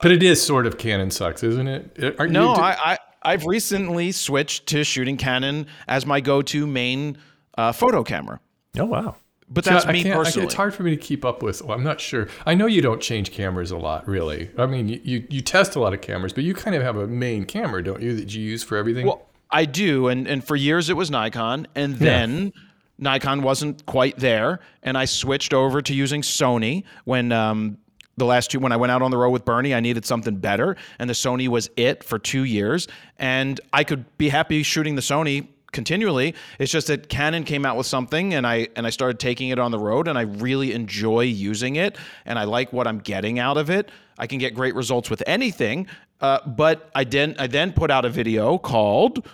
But 0.00 0.12
it 0.12 0.22
is 0.22 0.40
sort 0.44 0.66
of 0.66 0.78
canon 0.78 1.10
sucks, 1.10 1.42
isn't 1.42 1.66
it? 1.66 2.16
Aren't 2.18 2.32
no 2.32 2.54
you, 2.54 2.60
I, 2.60 2.92
I 2.92 2.98
i've 3.22 3.44
recently 3.46 4.12
switched 4.12 4.66
to 4.68 4.84
shooting 4.84 5.16
canon 5.16 5.66
as 5.88 6.04
my 6.06 6.20
go-to 6.20 6.66
main 6.66 7.16
uh, 7.56 7.72
photo 7.72 8.04
camera 8.04 8.38
Oh 8.78 8.84
wow. 8.84 9.16
but 9.48 9.64
that's 9.64 9.86
I 9.86 9.92
me 9.92 10.02
can't- 10.02 10.14
I 10.14 10.18
personally 10.18 10.46
it's 10.46 10.54
hard 10.54 10.74
for 10.74 10.82
me 10.82 10.90
to 10.90 10.96
keep 10.96 11.24
up 11.24 11.42
with. 11.42 11.62
Well, 11.62 11.76
I'm 11.78 11.84
not 11.84 12.00
sure. 12.00 12.26
I 12.44 12.54
know 12.54 12.66
you 12.66 12.82
don't 12.82 13.00
change 13.00 13.30
cameras 13.30 13.70
a 13.70 13.76
lot, 13.78 14.08
really. 14.08 14.50
I 14.58 14.66
mean, 14.66 14.88
you, 14.88 15.00
you, 15.04 15.26
you 15.30 15.40
test 15.42 15.76
a 15.76 15.80
lot 15.80 15.94
of 15.94 16.00
cameras, 16.00 16.32
but 16.32 16.42
you 16.44 16.54
kind 16.54 16.74
of 16.74 16.82
have 16.82 16.96
a 16.96 17.06
main 17.06 17.44
camera, 17.44 17.82
don't 17.84 18.02
you, 18.02 18.16
that 18.16 18.34
you 18.34 18.42
use 18.42 18.64
for 18.64 18.76
everything? 18.76 19.06
Well, 19.06 19.26
I 19.50 19.64
do, 19.66 20.08
and 20.08 20.26
and 20.26 20.42
for 20.42 20.56
years 20.56 20.90
it 20.90 20.96
was 20.96 21.08
Nikon, 21.12 21.68
and 21.76 21.94
then 21.96 22.52
Nikon 22.98 23.42
wasn't 23.42 23.84
quite 23.86 24.16
there, 24.18 24.60
and 24.82 24.96
I 24.96 25.04
switched 25.04 25.52
over 25.52 25.82
to 25.82 25.94
using 25.94 26.22
Sony 26.22 26.84
when 27.04 27.32
um, 27.32 27.78
the 28.16 28.24
last 28.24 28.50
two 28.50 28.60
when 28.60 28.72
I 28.72 28.76
went 28.76 28.92
out 28.92 29.02
on 29.02 29.10
the 29.10 29.16
road 29.16 29.30
with 29.30 29.44
Bernie, 29.44 29.74
I 29.74 29.80
needed 29.80 30.04
something 30.04 30.36
better, 30.36 30.76
and 30.98 31.10
the 31.10 31.14
Sony 31.14 31.48
was 31.48 31.68
it 31.76 32.04
for 32.04 32.18
two 32.18 32.44
years, 32.44 32.86
and 33.18 33.60
I 33.72 33.84
could 33.84 34.16
be 34.16 34.28
happy 34.28 34.62
shooting 34.62 34.94
the 34.94 35.02
Sony 35.02 35.48
continually. 35.74 36.34
It's 36.58 36.72
just 36.72 36.86
that 36.86 37.10
Canon 37.10 37.44
came 37.44 37.66
out 37.66 37.76
with 37.76 37.86
something 37.86 38.32
and 38.32 38.46
I 38.46 38.68
and 38.76 38.86
I 38.86 38.90
started 38.90 39.18
taking 39.18 39.50
it 39.50 39.58
on 39.58 39.72
the 39.72 39.78
road 39.78 40.08
and 40.08 40.16
I 40.16 40.22
really 40.22 40.72
enjoy 40.72 41.22
using 41.22 41.76
it 41.76 41.98
and 42.24 42.38
I 42.38 42.44
like 42.44 42.72
what 42.72 42.86
I'm 42.86 43.00
getting 43.00 43.38
out 43.38 43.58
of 43.58 43.68
it. 43.68 43.90
I 44.16 44.26
can 44.26 44.38
get 44.38 44.54
great 44.54 44.74
results 44.74 45.10
with 45.10 45.22
anything. 45.26 45.88
Uh, 46.20 46.38
but 46.46 46.90
I 46.94 47.04
then 47.04 47.34
I 47.38 47.48
then 47.48 47.72
put 47.72 47.90
out 47.90 48.06
a 48.06 48.08
video 48.08 48.56
called 48.56 49.28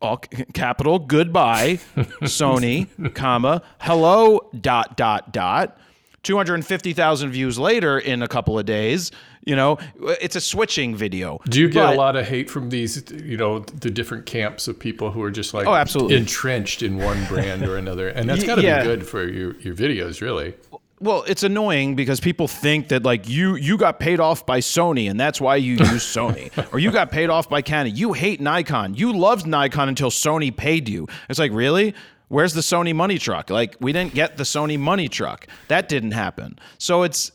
all 0.00 0.18
capital 0.52 0.98
goodbye 0.98 1.78
Sony, 2.22 2.88
comma 3.14 3.62
hello 3.80 4.48
dot 4.60 4.96
dot 4.96 5.32
dot. 5.32 5.76
250,000 6.22 7.30
views 7.30 7.58
later 7.58 7.98
in 7.98 8.22
a 8.22 8.28
couple 8.28 8.58
of 8.58 8.66
days, 8.66 9.10
you 9.46 9.56
know, 9.56 9.78
it's 10.20 10.36
a 10.36 10.40
switching 10.40 10.94
video. 10.94 11.40
Do 11.48 11.58
you 11.60 11.68
get 11.70 11.82
But- 11.86 11.94
a 11.94 11.96
lot 11.96 12.14
of 12.14 12.26
hate 12.26 12.50
from 12.50 12.68
these, 12.68 13.02
you 13.10 13.38
know, 13.38 13.60
the 13.60 13.90
different 13.90 14.26
camps 14.26 14.68
of 14.68 14.78
people 14.78 15.10
who 15.12 15.22
are 15.22 15.30
just 15.30 15.54
like 15.54 15.66
Oh, 15.66 15.74
absolutely. 15.74 16.16
entrenched 16.16 16.82
in 16.82 16.98
one 16.98 17.24
brand 17.24 17.62
or 17.66 17.78
another? 17.78 18.08
And 18.08 18.28
that's 18.28 18.44
got 18.44 18.56
to 18.56 18.62
yeah. 18.62 18.80
be 18.80 18.84
good 18.84 19.06
for 19.06 19.26
your, 19.26 19.56
your 19.60 19.74
videos, 19.74 20.20
really. 20.20 20.54
Well, 21.00 21.24
it's 21.26 21.42
annoying 21.42 21.96
because 21.96 22.20
people 22.20 22.46
think 22.46 22.88
that 22.88 23.02
like 23.02 23.28
you 23.28 23.56
you 23.56 23.78
got 23.78 23.98
paid 23.98 24.20
off 24.20 24.44
by 24.44 24.60
Sony 24.60 25.10
and 25.10 25.18
that's 25.18 25.40
why 25.40 25.56
you 25.56 25.72
use 25.72 25.80
Sony, 26.14 26.50
or 26.72 26.78
you 26.78 26.90
got 26.90 27.10
paid 27.10 27.30
off 27.30 27.48
by 27.48 27.62
Canon. 27.62 27.96
You 27.96 28.12
hate 28.12 28.40
Nikon. 28.40 28.94
You 28.94 29.12
loved 29.12 29.46
Nikon 29.46 29.88
until 29.88 30.10
Sony 30.10 30.54
paid 30.54 30.88
you. 30.88 31.08
It's 31.28 31.38
like 31.38 31.52
really. 31.52 31.94
Where's 32.28 32.54
the 32.54 32.60
Sony 32.60 32.94
money 32.94 33.18
truck? 33.18 33.50
Like 33.50 33.76
we 33.80 33.92
didn't 33.92 34.14
get 34.14 34.36
the 34.36 34.44
Sony 34.44 34.78
money 34.78 35.08
truck. 35.08 35.48
That 35.66 35.88
didn't 35.88 36.12
happen. 36.12 36.60
So 36.78 37.02
it's 37.02 37.32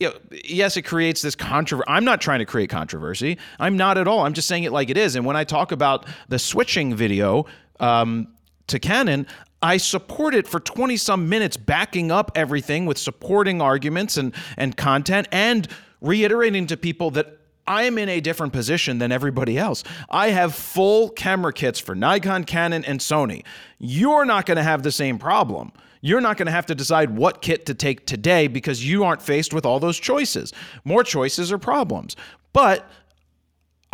you 0.00 0.08
know, 0.08 0.14
yes, 0.44 0.76
it 0.76 0.82
creates 0.82 1.22
this 1.22 1.34
controversy. 1.34 1.86
I'm 1.88 2.04
not 2.04 2.20
trying 2.20 2.40
to 2.40 2.44
create 2.44 2.68
controversy. 2.68 3.38
I'm 3.58 3.76
not 3.76 3.96
at 3.96 4.08
all. 4.08 4.20
I'm 4.20 4.34
just 4.34 4.48
saying 4.48 4.64
it 4.64 4.72
like 4.72 4.90
it 4.90 4.98
is. 4.98 5.16
And 5.16 5.24
when 5.24 5.36
I 5.36 5.44
talk 5.44 5.72
about 5.72 6.06
the 6.28 6.38
switching 6.38 6.94
video 6.94 7.46
um, 7.80 8.28
to 8.66 8.78
Canon, 8.78 9.26
I 9.64 9.78
support 9.78 10.34
it 10.34 10.46
for 10.46 10.60
20 10.60 10.98
some 10.98 11.30
minutes, 11.30 11.56
backing 11.56 12.12
up 12.12 12.30
everything 12.34 12.84
with 12.84 12.98
supporting 12.98 13.62
arguments 13.62 14.18
and, 14.18 14.34
and 14.58 14.76
content 14.76 15.26
and 15.32 15.66
reiterating 16.02 16.66
to 16.66 16.76
people 16.76 17.10
that 17.12 17.38
I 17.66 17.84
am 17.84 17.96
in 17.96 18.10
a 18.10 18.20
different 18.20 18.52
position 18.52 18.98
than 18.98 19.10
everybody 19.10 19.56
else. 19.56 19.82
I 20.10 20.28
have 20.28 20.54
full 20.54 21.08
camera 21.08 21.50
kits 21.50 21.80
for 21.80 21.94
Nikon, 21.94 22.44
Canon, 22.44 22.84
and 22.84 23.00
Sony. 23.00 23.42
You're 23.78 24.26
not 24.26 24.44
going 24.44 24.58
to 24.58 24.62
have 24.62 24.82
the 24.82 24.92
same 24.92 25.18
problem. 25.18 25.72
You're 26.02 26.20
not 26.20 26.36
going 26.36 26.44
to 26.44 26.52
have 26.52 26.66
to 26.66 26.74
decide 26.74 27.16
what 27.16 27.40
kit 27.40 27.64
to 27.64 27.72
take 27.72 28.04
today 28.04 28.48
because 28.48 28.86
you 28.86 29.02
aren't 29.02 29.22
faced 29.22 29.54
with 29.54 29.64
all 29.64 29.80
those 29.80 29.98
choices. 29.98 30.52
More 30.84 31.02
choices 31.02 31.50
are 31.50 31.56
problems. 31.56 32.16
But 32.52 32.86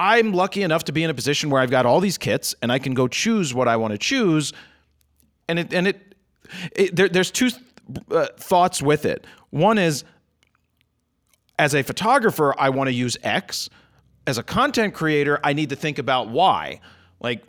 I'm 0.01 0.33
lucky 0.33 0.65
enough 0.65 0.83
to 0.87 0.93
be 0.93 1.05
in 1.05 1.11
a 1.11 1.15
position 1.15 1.49
where 1.49 1.63
I've 1.63 1.71
got 1.71 1.87
all 1.87 2.01
these 2.01 2.19
kits 2.19 2.57
and 2.61 2.73
I 2.73 2.81
can 2.81 2.93
go 2.93 3.07
choose 3.07 3.55
what 3.55 3.69
I 3.69 3.77
want 3.77 3.93
to 3.93 3.99
choose. 3.99 4.53
And 5.51 5.59
it 5.59 5.75
and 5.75 5.89
it, 5.89 6.15
it 6.77 6.97
there, 6.97 7.09
there's 7.09 7.31
two 7.31 7.51
uh, 8.11 8.27
thoughts 8.37 8.81
with 8.81 9.05
it. 9.05 9.27
One 9.51 9.79
is 9.79 10.05
as 11.59 11.75
a 11.75 11.83
photographer, 11.83 12.55
I 12.59 12.71
want 12.71 12.89
to 12.89 12.95
use 12.95 13.17
X. 13.23 13.69
As 14.27 14.39
a 14.39 14.43
content 14.43 14.95
creator, 14.95 15.41
I 15.43 15.53
need 15.53 15.71
to 15.71 15.77
think 15.77 15.99
about 15.99 16.29
why. 16.29 16.81
Like 17.21 17.43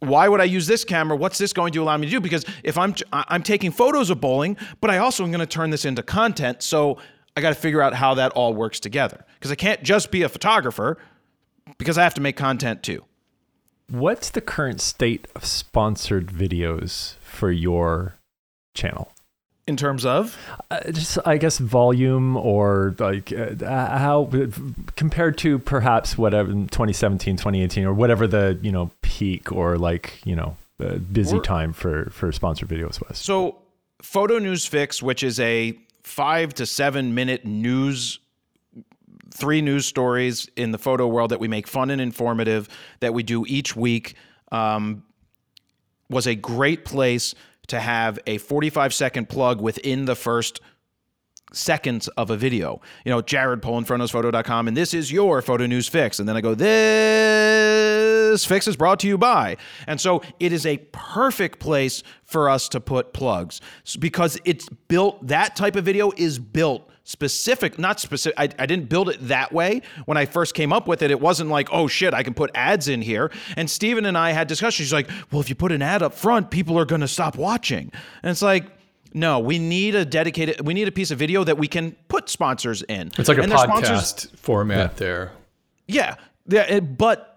why 0.00 0.28
would 0.28 0.40
I 0.40 0.44
use 0.44 0.66
this 0.66 0.84
camera? 0.84 1.16
What's 1.16 1.38
this 1.38 1.52
going 1.52 1.72
to 1.72 1.82
allow 1.82 1.96
me 1.96 2.06
to 2.06 2.10
do? 2.10 2.20
Because 2.20 2.44
if 2.62 2.78
I'm 2.78 2.94
I'm 3.12 3.42
taking 3.42 3.70
photos 3.70 4.10
of 4.10 4.20
bowling, 4.20 4.56
but 4.80 4.90
I 4.90 4.98
also 4.98 5.24
am 5.24 5.30
going 5.30 5.40
to 5.40 5.46
turn 5.46 5.70
this 5.70 5.84
into 5.84 6.02
content, 6.02 6.62
so 6.62 6.98
I 7.36 7.40
got 7.40 7.50
to 7.50 7.54
figure 7.54 7.82
out 7.82 7.94
how 7.94 8.14
that 8.14 8.32
all 8.32 8.54
works 8.54 8.78
together. 8.78 9.24
Because 9.34 9.50
I 9.50 9.54
can't 9.54 9.82
just 9.82 10.10
be 10.10 10.22
a 10.22 10.28
photographer, 10.28 10.98
because 11.78 11.98
I 11.98 12.02
have 12.04 12.14
to 12.14 12.20
make 12.20 12.36
content 12.36 12.82
too. 12.82 13.04
What's 13.88 14.30
the 14.30 14.40
current 14.40 14.80
state 14.80 15.28
of 15.34 15.44
sponsored 15.44 16.26
videos 16.26 17.16
for 17.20 17.50
your 17.50 18.14
channel? 18.74 19.12
in 19.66 19.76
terms 19.76 20.04
of 20.06 20.38
uh, 20.70 20.80
just 20.92 21.18
i 21.26 21.36
guess 21.36 21.58
volume 21.58 22.36
or 22.36 22.94
like 22.98 23.32
uh, 23.32 23.98
how 23.98 24.30
compared 24.94 25.36
to 25.38 25.58
perhaps 25.58 26.16
whatever 26.16 26.52
2017 26.52 27.36
2018 27.36 27.84
or 27.84 27.92
whatever 27.92 28.26
the 28.26 28.58
you 28.62 28.70
know 28.70 28.90
peak 29.02 29.50
or 29.52 29.76
like 29.76 30.20
you 30.24 30.36
know 30.36 30.56
uh, 30.80 30.96
busy 30.96 31.40
time 31.40 31.72
for 31.72 32.08
for 32.10 32.30
sponsored 32.32 32.68
videos 32.68 33.00
was 33.06 33.18
so 33.18 33.56
photo 34.02 34.38
news 34.38 34.66
fix 34.66 35.02
which 35.02 35.22
is 35.22 35.40
a 35.40 35.76
five 36.02 36.54
to 36.54 36.64
seven 36.64 37.14
minute 37.14 37.44
news 37.44 38.20
three 39.30 39.60
news 39.60 39.86
stories 39.86 40.48
in 40.56 40.70
the 40.70 40.78
photo 40.78 41.06
world 41.06 41.30
that 41.30 41.40
we 41.40 41.48
make 41.48 41.66
fun 41.66 41.90
and 41.90 42.00
informative 42.00 42.68
that 43.00 43.12
we 43.14 43.22
do 43.22 43.44
each 43.46 43.74
week 43.76 44.14
um, 44.52 45.02
was 46.08 46.26
a 46.26 46.34
great 46.34 46.84
place 46.84 47.34
to 47.68 47.80
have 47.80 48.18
a 48.26 48.38
45 48.38 48.94
second 48.94 49.28
plug 49.28 49.60
within 49.60 50.04
the 50.04 50.14
first 50.14 50.60
seconds 51.52 52.08
of 52.08 52.30
a 52.30 52.36
video. 52.36 52.80
You 53.04 53.10
know, 53.10 53.22
Jared 53.22 53.62
Polin 53.62 53.84
FroKnowsPhoto.com, 53.84 54.68
and 54.68 54.76
this 54.76 54.94
is 54.94 55.10
your 55.10 55.42
photo 55.42 55.66
news 55.66 55.88
fix. 55.88 56.18
And 56.18 56.28
then 56.28 56.36
I 56.36 56.40
go, 56.40 56.54
this 56.54 58.44
fix 58.44 58.66
is 58.68 58.76
brought 58.76 59.00
to 59.00 59.08
you 59.08 59.16
by. 59.16 59.56
And 59.86 60.00
so 60.00 60.22
it 60.40 60.52
is 60.52 60.66
a 60.66 60.78
perfect 60.92 61.58
place 61.58 62.02
for 62.24 62.48
us 62.48 62.68
to 62.70 62.80
put 62.80 63.12
plugs 63.12 63.60
because 63.98 64.38
it's 64.44 64.68
built, 64.88 65.26
that 65.26 65.56
type 65.56 65.76
of 65.76 65.84
video 65.84 66.12
is 66.16 66.38
built 66.38 66.90
specific, 67.06 67.78
not 67.78 68.00
specific. 68.00 68.38
I, 68.38 68.48
I 68.58 68.66
didn't 68.66 68.88
build 68.88 69.08
it 69.08 69.28
that 69.28 69.52
way. 69.52 69.80
When 70.06 70.18
I 70.18 70.26
first 70.26 70.54
came 70.54 70.72
up 70.72 70.88
with 70.88 71.02
it, 71.02 71.10
it 71.12 71.20
wasn't 71.20 71.50
like, 71.50 71.68
oh 71.72 71.86
shit, 71.86 72.12
I 72.12 72.24
can 72.24 72.34
put 72.34 72.50
ads 72.54 72.88
in 72.88 73.00
here. 73.00 73.30
And 73.56 73.70
Steven 73.70 74.04
and 74.04 74.18
I 74.18 74.32
had 74.32 74.48
discussions. 74.48 74.86
She's 74.86 74.92
like, 74.92 75.08
well, 75.30 75.40
if 75.40 75.48
you 75.48 75.54
put 75.54 75.70
an 75.70 75.82
ad 75.82 76.02
up 76.02 76.14
front, 76.14 76.50
people 76.50 76.78
are 76.78 76.84
going 76.84 77.00
to 77.00 77.08
stop 77.08 77.36
watching. 77.36 77.92
And 78.22 78.30
it's 78.30 78.42
like, 78.42 78.66
no, 79.14 79.38
we 79.38 79.58
need 79.60 79.94
a 79.94 80.04
dedicated, 80.04 80.66
we 80.66 80.74
need 80.74 80.88
a 80.88 80.92
piece 80.92 81.12
of 81.12 81.18
video 81.18 81.44
that 81.44 81.56
we 81.56 81.68
can 81.68 81.92
put 82.08 82.28
sponsors 82.28 82.82
in. 82.82 83.12
It's 83.16 83.28
like 83.28 83.38
a 83.38 83.42
and 83.42 83.52
podcast 83.52 84.36
format 84.36 84.76
yeah. 84.76 84.96
there. 84.96 85.32
Yeah. 85.86 86.16
Yeah. 86.48 86.80
But 86.80 87.32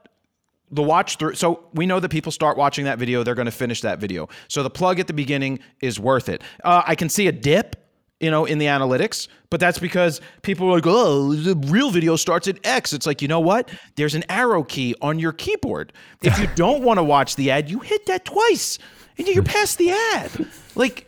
the 0.72 0.84
watch 0.84 1.18
through 1.18 1.34
so 1.34 1.64
we 1.74 1.86
know 1.86 2.00
that 2.00 2.10
people 2.10 2.32
start 2.32 2.56
watching 2.56 2.86
that 2.86 3.00
video 3.00 3.24
they're 3.24 3.34
going 3.34 3.48
to 3.48 3.52
finish 3.52 3.82
that 3.82 3.98
video 3.98 4.30
so 4.48 4.62
the 4.62 4.70
plug 4.70 5.00
at 5.00 5.08
the 5.08 5.14
beginning 5.14 5.58
is 5.82 6.00
worth 6.00 6.30
it 6.30 6.44
uh, 6.64 6.84
i 6.86 6.94
can 6.94 7.10
see 7.10 7.26
a 7.26 7.32
dip 7.32 7.89
you 8.20 8.30
know, 8.30 8.46
in 8.46 8.58
the 8.58 8.66
analytics. 8.66 9.28
But 9.50 9.60
that's 9.60 9.80
because 9.80 10.22
people 10.42 10.68
are 10.68 10.74
like, 10.74 10.88
oh, 10.88 11.34
the 11.34 11.56
real 11.68 11.90
video 11.90 12.16
starts 12.16 12.48
at 12.48 12.60
X. 12.66 12.94
It's 12.94 13.06
like, 13.06 13.22
you 13.22 13.28
know 13.28 13.40
what? 13.40 13.70
There's 13.96 14.16
an 14.16 14.24
arrow 14.30 14.64
key 14.64 14.96
on 15.02 15.20
your 15.20 15.34
keyboard. 15.34 15.94
If 16.22 16.38
you 16.40 16.48
don't 16.56 16.84
want 16.84 16.98
to 16.98 17.04
watch 17.04 17.36
the 17.36 17.52
ad, 17.52 17.70
you 17.70 17.80
hit 17.80 18.06
that 18.08 18.26
twice 18.26 18.78
and 19.18 19.28
you're 19.28 19.44
past 19.44 19.78
the 19.78 19.92
ad. 19.92 20.48
Like, 20.76 21.08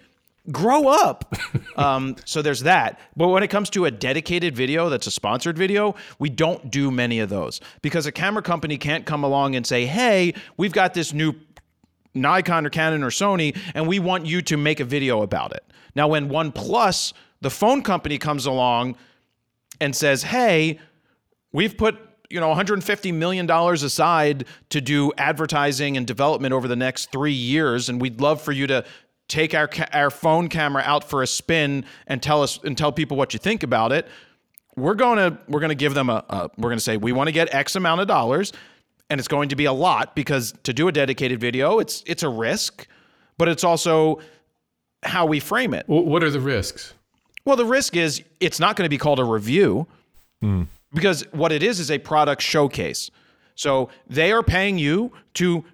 grow 0.51 0.87
up. 0.87 1.35
Um, 1.77 2.17
so 2.25 2.41
there's 2.41 2.59
that. 2.63 2.99
But 3.15 3.29
when 3.29 3.43
it 3.43 3.47
comes 3.47 3.69
to 3.71 3.85
a 3.85 3.91
dedicated 3.91 4.55
video 4.55 4.89
that's 4.89 5.07
a 5.07 5.11
sponsored 5.11 5.57
video, 5.57 5.95
we 6.19 6.29
don't 6.29 6.69
do 6.69 6.91
many 6.91 7.19
of 7.19 7.29
those 7.29 7.61
because 7.81 8.05
a 8.05 8.11
camera 8.11 8.43
company 8.43 8.77
can't 8.77 9.05
come 9.05 9.23
along 9.23 9.55
and 9.55 9.65
say, 9.65 9.85
hey, 9.85 10.33
we've 10.57 10.73
got 10.73 10.93
this 10.93 11.13
new 11.13 11.33
Nikon 12.13 12.65
or 12.65 12.69
Canon 12.69 13.03
or 13.03 13.09
Sony, 13.09 13.57
and 13.73 13.87
we 13.87 13.99
want 13.99 14.25
you 14.25 14.41
to 14.43 14.57
make 14.57 14.79
a 14.79 14.85
video 14.85 15.21
about 15.21 15.53
it. 15.53 15.63
Now, 15.95 16.07
when 16.07 16.29
OnePlus, 16.29 17.13
the 17.41 17.49
phone 17.49 17.81
company, 17.81 18.17
comes 18.17 18.45
along 18.45 18.95
and 19.79 19.95
says, 19.95 20.23
"Hey, 20.23 20.79
we've 21.51 21.77
put 21.77 21.97
you 22.29 22.39
know 22.39 22.49
150 22.49 23.11
million 23.11 23.45
dollars 23.45 23.83
aside 23.83 24.45
to 24.69 24.81
do 24.81 25.11
advertising 25.17 25.97
and 25.97 26.07
development 26.07 26.53
over 26.53 26.67
the 26.67 26.75
next 26.75 27.11
three 27.11 27.33
years, 27.33 27.89
and 27.89 28.01
we'd 28.01 28.21
love 28.21 28.41
for 28.41 28.51
you 28.51 28.67
to." 28.67 28.85
Take 29.27 29.55
our 29.55 29.69
ca- 29.69 29.87
our 29.93 30.09
phone 30.09 30.49
camera 30.49 30.83
out 30.85 31.05
for 31.05 31.23
a 31.23 31.27
spin 31.27 31.85
and 32.05 32.21
tell 32.21 32.43
us 32.43 32.59
and 32.65 32.77
tell 32.77 32.91
people 32.91 33.15
what 33.15 33.31
you 33.31 33.39
think 33.39 33.63
about 33.63 33.93
it. 33.93 34.05
We're 34.75 34.93
going 34.93 35.19
to 35.19 35.39
we're 35.47 35.61
going 35.61 35.69
to 35.69 35.75
give 35.75 35.93
them 35.93 36.09
a, 36.09 36.25
a 36.29 36.49
we're 36.57 36.67
going 36.67 36.79
to 36.79 36.83
say 36.83 36.97
we 36.97 37.13
want 37.13 37.29
to 37.29 37.31
get 37.31 37.55
X 37.55 37.77
amount 37.77 38.01
of 38.01 38.07
dollars, 38.07 38.51
and 39.11 39.19
it's 39.19 39.27
going 39.27 39.49
to 39.49 39.57
be 39.57 39.65
a 39.65 39.73
lot 39.73 40.15
because 40.15 40.53
to 40.63 40.71
do 40.71 40.87
a 40.87 40.91
dedicated 40.91 41.39
video, 41.39 41.79
it's 41.79 42.01
it's 42.07 42.23
a 42.23 42.29
risk, 42.29 42.87
but 43.37 43.49
it's 43.49 43.65
also 43.65 44.19
how 45.03 45.25
we 45.25 45.39
frame 45.39 45.73
it. 45.73 45.83
What 45.87 46.23
are 46.23 46.29
the 46.29 46.39
risks? 46.39 46.93
Well, 47.43 47.57
the 47.57 47.65
risk 47.65 47.97
is 47.97 48.23
it's 48.39 48.59
not 48.59 48.77
going 48.77 48.85
to 48.85 48.89
be 48.89 48.97
called 48.97 49.19
a 49.19 49.25
review 49.25 49.85
mm. 50.41 50.65
because 50.93 51.25
what 51.33 51.51
it 51.51 51.61
is 51.61 51.81
is 51.81 51.91
a 51.91 51.99
product 51.99 52.41
showcase. 52.41 53.11
So 53.55 53.89
they 54.07 54.31
are 54.31 54.43
paying 54.43 54.77
you 54.77 55.11
to 55.35 55.65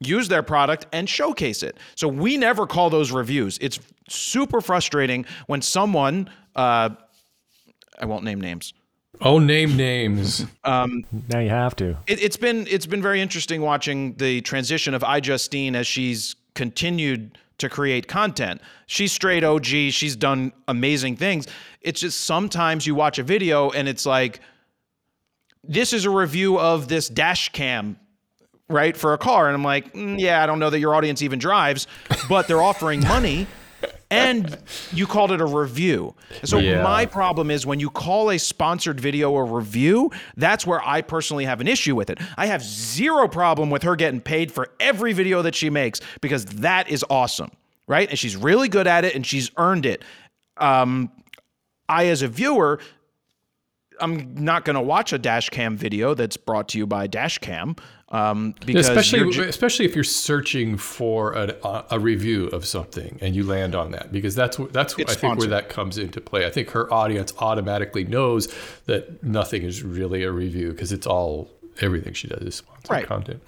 use 0.00 0.28
their 0.28 0.42
product 0.42 0.86
and 0.92 1.08
showcase 1.08 1.62
it. 1.62 1.78
So 1.94 2.08
we 2.08 2.36
never 2.36 2.66
call 2.66 2.90
those 2.90 3.10
reviews. 3.10 3.56
It's 3.62 3.80
super 4.08 4.60
frustrating 4.60 5.24
when 5.46 5.62
someone, 5.62 6.28
uh, 6.54 6.90
I 7.98 8.04
won't 8.04 8.24
name 8.24 8.40
names. 8.40 8.74
Oh, 9.24 9.38
name 9.38 9.76
names. 9.76 10.46
Um, 10.64 11.04
now 11.28 11.38
you 11.38 11.48
have 11.48 11.76
to. 11.76 11.96
It, 12.06 12.20
has 12.20 12.36
been 12.36 12.66
it's 12.68 12.86
been 12.86 13.02
very 13.02 13.20
interesting 13.20 13.62
watching 13.62 14.14
the 14.14 14.40
transition 14.40 14.94
of 14.94 15.02
iJustine 15.02 15.74
as 15.74 15.86
she's 15.86 16.34
continued 16.54 17.38
to 17.58 17.68
create 17.68 18.08
content. 18.08 18.60
She's 18.86 19.12
straight 19.12 19.44
OG. 19.44 19.64
She's 19.64 20.16
done 20.16 20.52
amazing 20.66 21.16
things. 21.16 21.46
It's 21.80 22.00
just 22.00 22.22
sometimes 22.22 22.86
you 22.86 22.94
watch 22.94 23.18
a 23.18 23.22
video 23.22 23.70
and 23.70 23.88
it's 23.88 24.04
like, 24.04 24.40
this 25.62 25.92
is 25.92 26.04
a 26.04 26.10
review 26.10 26.58
of 26.58 26.88
this 26.88 27.08
dash 27.08 27.50
cam, 27.50 27.96
right, 28.68 28.96
for 28.96 29.12
a 29.12 29.18
car. 29.18 29.46
And 29.46 29.54
I'm 29.54 29.62
like, 29.62 29.92
mm, 29.92 30.18
yeah, 30.18 30.42
I 30.42 30.46
don't 30.46 30.58
know 30.58 30.70
that 30.70 30.80
your 30.80 30.96
audience 30.96 31.22
even 31.22 31.38
drives, 31.38 31.86
but 32.28 32.48
they're 32.48 32.62
offering 32.62 33.00
money 33.00 33.46
and 34.12 34.58
you 34.92 35.06
called 35.06 35.32
it 35.32 35.40
a 35.40 35.46
review. 35.46 36.14
So 36.44 36.58
yeah. 36.58 36.82
my 36.82 37.06
problem 37.06 37.50
is 37.50 37.64
when 37.64 37.80
you 37.80 37.90
call 37.90 38.30
a 38.30 38.38
sponsored 38.38 39.00
video 39.00 39.34
a 39.36 39.44
review, 39.44 40.10
that's 40.36 40.66
where 40.66 40.80
I 40.86 41.00
personally 41.00 41.44
have 41.44 41.60
an 41.60 41.68
issue 41.68 41.96
with 41.96 42.10
it. 42.10 42.18
I 42.36 42.46
have 42.46 42.62
zero 42.62 43.28
problem 43.28 43.70
with 43.70 43.82
her 43.82 43.96
getting 43.96 44.20
paid 44.20 44.52
for 44.52 44.70
every 44.78 45.12
video 45.12 45.42
that 45.42 45.54
she 45.54 45.70
makes 45.70 46.00
because 46.20 46.44
that 46.46 46.90
is 46.90 47.04
awesome, 47.08 47.50
right? 47.86 48.08
And 48.08 48.18
she's 48.18 48.36
really 48.36 48.68
good 48.68 48.86
at 48.86 49.04
it 49.04 49.14
and 49.14 49.26
she's 49.26 49.50
earned 49.56 49.86
it. 49.86 50.04
Um, 50.58 51.10
I, 51.88 52.06
as 52.06 52.22
a 52.22 52.28
viewer, 52.28 52.80
I'm 54.00 54.34
not 54.34 54.64
going 54.64 54.74
to 54.74 54.82
watch 54.82 55.12
a 55.12 55.18
dash 55.18 55.48
cam 55.50 55.76
video 55.76 56.14
that's 56.14 56.36
brought 56.36 56.68
to 56.70 56.78
you 56.78 56.86
by 56.86 57.06
dash 57.06 57.38
cam. 57.38 57.76
Um, 58.12 58.54
because 58.66 58.90
especially 58.90 59.32
ju- 59.32 59.44
especially 59.44 59.86
if 59.86 59.94
you're 59.94 60.04
searching 60.04 60.76
for 60.76 61.32
a, 61.32 61.86
a, 61.90 61.98
review 61.98 62.48
of 62.48 62.66
something 62.66 63.18
and 63.22 63.34
you 63.34 63.42
land 63.42 63.74
on 63.74 63.92
that 63.92 64.12
because 64.12 64.34
that's 64.34 64.58
that's 64.70 64.94
I 64.98 65.14
think 65.14 65.38
where 65.38 65.48
that 65.48 65.70
comes 65.70 65.96
into 65.96 66.20
play. 66.20 66.44
I 66.44 66.50
think 66.50 66.68
her 66.70 66.92
audience 66.92 67.32
automatically 67.38 68.04
knows 68.04 68.54
that 68.84 69.22
nothing 69.24 69.62
is 69.62 69.82
really 69.82 70.24
a 70.24 70.30
review 70.30 70.72
because 70.72 70.92
it's 70.92 71.06
all 71.06 71.50
everything 71.80 72.12
she 72.12 72.28
does 72.28 72.42
is 72.42 72.54
sponsored 72.56 72.90
Right. 72.90 73.06
content. 73.06 73.42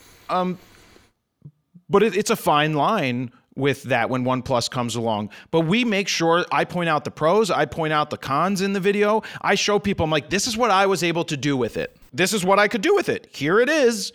but 1.90 2.02
it, 2.02 2.16
it's 2.16 2.30
a 2.30 2.36
fine 2.36 2.72
line 2.72 3.32
with 3.56 3.82
that 3.84 4.08
when 4.08 4.24
OnePlus 4.24 4.70
comes 4.70 4.96
along. 4.96 5.30
But 5.50 5.60
we 5.60 5.84
make 5.84 6.08
sure 6.08 6.44
I 6.50 6.64
point 6.64 6.88
out 6.88 7.04
the 7.04 7.10
pros, 7.10 7.50
I 7.50 7.66
point 7.66 7.92
out 7.92 8.08
the 8.08 8.16
cons 8.16 8.60
in 8.62 8.72
the 8.72 8.80
video. 8.80 9.22
I 9.42 9.56
show 9.56 9.78
people, 9.78 10.04
I'm 10.04 10.10
like, 10.10 10.30
this 10.30 10.46
is 10.46 10.56
what 10.56 10.70
I 10.70 10.86
was 10.86 11.02
able 11.02 11.24
to 11.24 11.36
do 11.36 11.54
with 11.56 11.76
it. 11.76 11.96
This 12.12 12.32
is 12.32 12.44
what 12.44 12.58
I 12.58 12.66
could 12.68 12.80
do 12.80 12.94
with 12.94 13.08
it. 13.08 13.28
Here 13.30 13.60
it 13.60 13.68
is. 13.68 14.12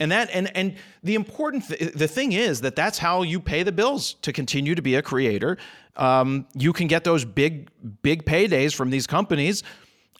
And 0.00 0.10
that 0.10 0.30
and 0.32 0.54
and 0.56 0.74
the 1.04 1.14
important 1.14 1.68
th- 1.68 1.92
the 1.92 2.08
thing 2.08 2.32
is 2.32 2.62
that 2.62 2.74
that's 2.74 2.98
how 2.98 3.22
you 3.22 3.38
pay 3.38 3.62
the 3.62 3.70
bills 3.72 4.14
to 4.22 4.32
continue 4.32 4.74
to 4.74 4.82
be 4.82 4.94
a 4.96 5.02
creator. 5.02 5.58
Um, 5.96 6.46
you 6.54 6.72
can 6.72 6.86
get 6.86 7.04
those 7.04 7.24
big 7.24 7.68
big 8.02 8.24
paydays 8.24 8.74
from 8.74 8.90
these 8.90 9.06
companies, 9.06 9.62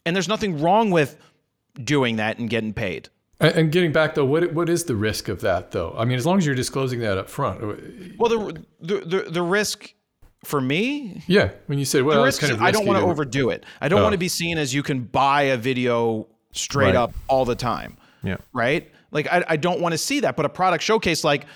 and 0.05 0.15
there's 0.15 0.29
nothing 0.29 0.61
wrong 0.61 0.91
with 0.91 1.17
doing 1.83 2.17
that 2.17 2.39
and 2.39 2.51
getting 2.51 2.75
paid. 2.75 3.09
And, 3.41 3.55
and 3.57 3.73
getting 3.73 3.91
back 3.93 4.15
though, 4.15 4.27
what 4.27 4.53
what 4.53 4.69
is 4.69 4.85
the 4.85 4.95
risk 4.97 5.29
of 5.29 5.41
that 5.41 5.71
though? 5.71 5.95
I 5.97 6.05
mean, 6.05 6.19
as 6.19 6.27
long 6.27 6.37
as 6.39 6.45
you're 6.45 6.55
disclosing 6.55 7.01
that 7.01 7.17
up 7.17 7.31
front. 7.31 7.63
uh, 7.63 7.75
Well, 8.19 8.29
the 8.29 8.63
the 8.81 9.01
the, 9.07 9.31
the 9.31 9.43
risk 9.43 9.95
for 10.45 10.61
me 10.61 11.23
Yeah, 11.27 11.51
when 11.67 11.79
you 11.79 11.85
say 11.87 12.03
well, 12.03 12.21
the 12.23 12.29
it's 12.29 12.37
risk 12.37 12.41
kind 12.41 12.53
of 12.53 12.63
I 12.63 12.71
don't 12.71 12.87
want 12.87 12.99
to 12.99 13.05
to- 13.07 13.11
overdo 13.11 13.49
it. 13.51 13.65
I 13.81 13.89
don't 13.89 14.01
Oh. 14.01 14.03
want 14.03 14.13
to 14.13 14.19
be 14.19 14.29
seen 14.29 14.59
as 14.59 14.75
you 14.75 14.83
can 14.83 15.01
buy 15.05 15.43
a 15.43 15.57
video 15.57 16.27
straight 16.53 16.87
Right. 16.87 16.97
up 16.97 17.15
all 17.29 17.45
the 17.47 17.55
time. 17.55 17.97
Yeah. 18.23 18.37
Right? 18.53 18.91
Like 19.11 19.27
I, 19.29 19.45
I 19.49 19.57
don't 19.57 19.81
want 19.81 19.93
to 19.93 19.99
see 19.99 20.21
that. 20.21 20.37
But 20.37 20.47
a 20.47 20.49
product 20.49 20.83
showcase, 20.83 21.25
like 21.25 21.47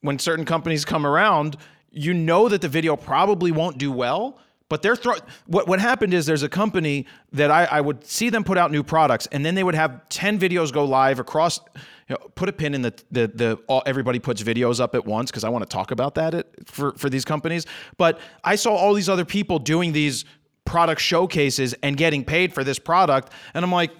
when 0.00 0.18
certain 0.18 0.44
companies 0.44 0.84
come 0.84 1.06
around, 1.06 1.56
you 1.90 2.12
know 2.12 2.48
that 2.48 2.60
the 2.60 2.68
video 2.68 2.96
probably 2.96 3.52
won't 3.52 3.78
do 3.78 3.90
well. 3.92 4.38
But 4.68 4.82
they're 4.82 4.96
throw 4.96 5.14
what 5.46 5.68
what 5.68 5.78
happened 5.78 6.14
is 6.14 6.26
there's 6.26 6.42
a 6.42 6.48
company 6.48 7.06
that 7.32 7.50
I, 7.50 7.64
I 7.64 7.80
would 7.80 8.04
see 8.06 8.30
them 8.30 8.44
put 8.44 8.56
out 8.56 8.72
new 8.72 8.82
products 8.82 9.28
and 9.30 9.44
then 9.44 9.54
they 9.54 9.62
would 9.62 9.74
have 9.74 10.08
10 10.08 10.38
videos 10.38 10.72
go 10.72 10.84
live 10.84 11.20
across 11.20 11.60
you 12.08 12.16
know, 12.16 12.28
put 12.34 12.48
a 12.48 12.52
pin 12.52 12.74
in 12.74 12.82
the 12.82 12.94
the 13.10 13.26
the 13.28 13.58
all, 13.66 13.82
everybody 13.86 14.18
puts 14.18 14.42
videos 14.42 14.80
up 14.80 14.94
at 14.94 15.04
once 15.04 15.30
because 15.30 15.44
I 15.44 15.48
want 15.48 15.62
to 15.62 15.68
talk 15.68 15.90
about 15.90 16.14
that 16.16 16.34
at, 16.34 16.46
for 16.66 16.92
for 16.94 17.08
these 17.08 17.24
companies. 17.24 17.66
But 17.96 18.20
I 18.42 18.56
saw 18.56 18.74
all 18.74 18.94
these 18.94 19.08
other 19.08 19.24
people 19.24 19.58
doing 19.58 19.92
these 19.92 20.24
product 20.64 21.00
showcases 21.00 21.74
and 21.82 21.96
getting 21.96 22.24
paid 22.24 22.52
for 22.52 22.64
this 22.64 22.78
product, 22.78 23.32
and 23.54 23.64
I'm 23.64 23.72
like, 23.72 23.92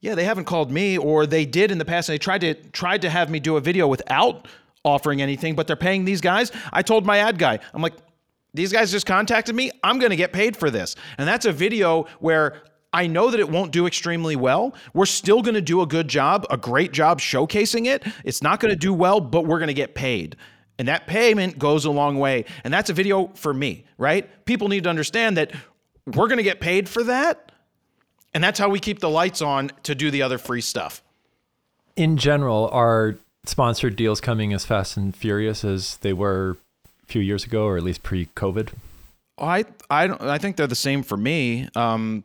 yeah, 0.00 0.14
they 0.14 0.24
haven't 0.24 0.44
called 0.44 0.70
me, 0.70 0.98
or 0.98 1.26
they 1.26 1.44
did 1.46 1.70
in 1.70 1.78
the 1.78 1.84
past, 1.84 2.08
and 2.08 2.14
they 2.14 2.18
tried 2.18 2.40
to 2.42 2.54
tried 2.70 3.02
to 3.02 3.10
have 3.10 3.30
me 3.30 3.40
do 3.40 3.56
a 3.56 3.60
video 3.60 3.86
without 3.88 4.46
offering 4.84 5.20
anything, 5.22 5.54
but 5.54 5.66
they're 5.66 5.76
paying 5.76 6.04
these 6.04 6.20
guys. 6.20 6.52
I 6.72 6.82
told 6.82 7.04
my 7.06 7.18
ad 7.18 7.38
guy, 7.38 7.58
I'm 7.74 7.82
like, 7.82 7.94
these 8.54 8.72
guys 8.72 8.90
just 8.90 9.06
contacted 9.06 9.54
me. 9.54 9.70
I'm 9.82 9.98
going 9.98 10.10
to 10.10 10.16
get 10.16 10.32
paid 10.32 10.56
for 10.56 10.70
this, 10.70 10.96
and 11.18 11.26
that's 11.28 11.46
a 11.46 11.52
video 11.52 12.06
where. 12.20 12.62
I 12.92 13.08
know 13.08 13.30
that 13.30 13.40
it 13.40 13.50
won't 13.50 13.72
do 13.72 13.86
extremely 13.86 14.36
well. 14.36 14.74
We're 14.94 15.04
still 15.04 15.42
going 15.42 15.56
to 15.56 15.60
do 15.60 15.82
a 15.82 15.86
good 15.86 16.08
job, 16.08 16.46
a 16.48 16.56
great 16.56 16.92
job 16.92 17.20
showcasing 17.20 17.84
it. 17.84 18.02
It's 18.24 18.42
not 18.42 18.58
going 18.58 18.72
to 18.72 18.78
do 18.78 18.94
well, 18.94 19.20
but 19.20 19.44
we're 19.44 19.58
going 19.58 19.68
to 19.68 19.74
get 19.74 19.94
paid. 19.94 20.36
And 20.78 20.88
that 20.88 21.06
payment 21.06 21.58
goes 21.58 21.84
a 21.84 21.90
long 21.90 22.18
way. 22.18 22.46
And 22.64 22.72
that's 22.72 22.88
a 22.88 22.94
video 22.94 23.26
for 23.34 23.52
me, 23.52 23.84
right? 23.98 24.46
People 24.46 24.68
need 24.68 24.84
to 24.84 24.88
understand 24.88 25.36
that 25.36 25.52
we're 26.06 26.28
going 26.28 26.38
to 26.38 26.42
get 26.42 26.58
paid 26.60 26.88
for 26.88 27.02
that. 27.02 27.45
And 28.36 28.44
that's 28.44 28.58
how 28.58 28.68
we 28.68 28.80
keep 28.80 28.98
the 28.98 29.08
lights 29.08 29.40
on 29.40 29.70
to 29.84 29.94
do 29.94 30.10
the 30.10 30.20
other 30.20 30.36
free 30.36 30.60
stuff. 30.60 31.02
In 31.96 32.18
general, 32.18 32.68
are 32.70 33.16
sponsored 33.46 33.96
deals 33.96 34.20
coming 34.20 34.52
as 34.52 34.62
fast 34.62 34.98
and 34.98 35.16
furious 35.16 35.64
as 35.64 35.96
they 36.02 36.12
were 36.12 36.58
a 37.02 37.06
few 37.06 37.22
years 37.22 37.44
ago, 37.44 37.64
or 37.64 37.78
at 37.78 37.82
least 37.82 38.02
pre-COVID? 38.02 38.74
I 39.38 39.64
I 39.88 40.06
don't 40.06 40.20
I 40.20 40.36
think 40.36 40.56
they're 40.56 40.66
the 40.66 40.74
same 40.74 41.02
for 41.02 41.16
me. 41.16 41.70
Um, 41.74 42.24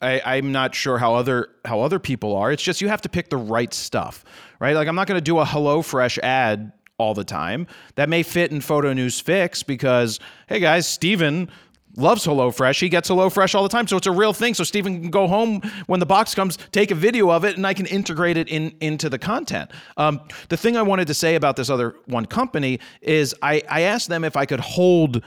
I, 0.00 0.22
I'm 0.24 0.50
not 0.50 0.74
sure 0.74 0.96
how 0.96 1.14
other 1.14 1.50
how 1.66 1.82
other 1.82 1.98
people 1.98 2.34
are. 2.34 2.50
It's 2.50 2.62
just 2.62 2.80
you 2.80 2.88
have 2.88 3.02
to 3.02 3.10
pick 3.10 3.28
the 3.28 3.36
right 3.36 3.74
stuff, 3.74 4.24
right? 4.60 4.74
Like 4.74 4.88
I'm 4.88 4.96
not 4.96 5.06
going 5.06 5.18
to 5.18 5.24
do 5.24 5.38
a 5.40 5.44
HelloFresh 5.44 6.20
ad 6.20 6.72
all 6.96 7.12
the 7.12 7.22
time. 7.22 7.66
That 7.96 8.08
may 8.08 8.22
fit 8.22 8.50
in 8.50 8.62
Photo 8.62 8.94
News 8.94 9.20
Fix 9.20 9.62
because 9.62 10.20
hey 10.48 10.60
guys, 10.60 10.88
Steven 10.88 11.50
loves 11.96 12.26
HelloFresh. 12.26 12.80
He 12.80 12.88
gets 12.88 13.08
HelloFresh 13.08 13.54
all 13.54 13.62
the 13.62 13.68
time, 13.68 13.86
so 13.86 13.96
it's 13.96 14.06
a 14.06 14.12
real 14.12 14.32
thing. 14.32 14.54
So 14.54 14.64
Stephen 14.64 15.00
can 15.00 15.10
go 15.10 15.26
home 15.28 15.60
when 15.86 16.00
the 16.00 16.06
box 16.06 16.34
comes, 16.34 16.58
take 16.72 16.90
a 16.90 16.94
video 16.94 17.30
of 17.30 17.44
it, 17.44 17.56
and 17.56 17.66
I 17.66 17.74
can 17.74 17.86
integrate 17.86 18.36
it 18.36 18.48
in 18.48 18.74
into 18.80 19.08
the 19.08 19.18
content. 19.18 19.70
Um, 19.96 20.20
the 20.48 20.56
thing 20.56 20.76
I 20.76 20.82
wanted 20.82 21.06
to 21.08 21.14
say 21.14 21.34
about 21.34 21.56
this 21.56 21.70
other 21.70 21.94
one 22.06 22.26
company 22.26 22.80
is 23.00 23.34
I, 23.42 23.62
I 23.68 23.82
asked 23.82 24.08
them 24.08 24.24
if 24.24 24.36
I 24.36 24.46
could 24.46 24.60
hold 24.60 25.22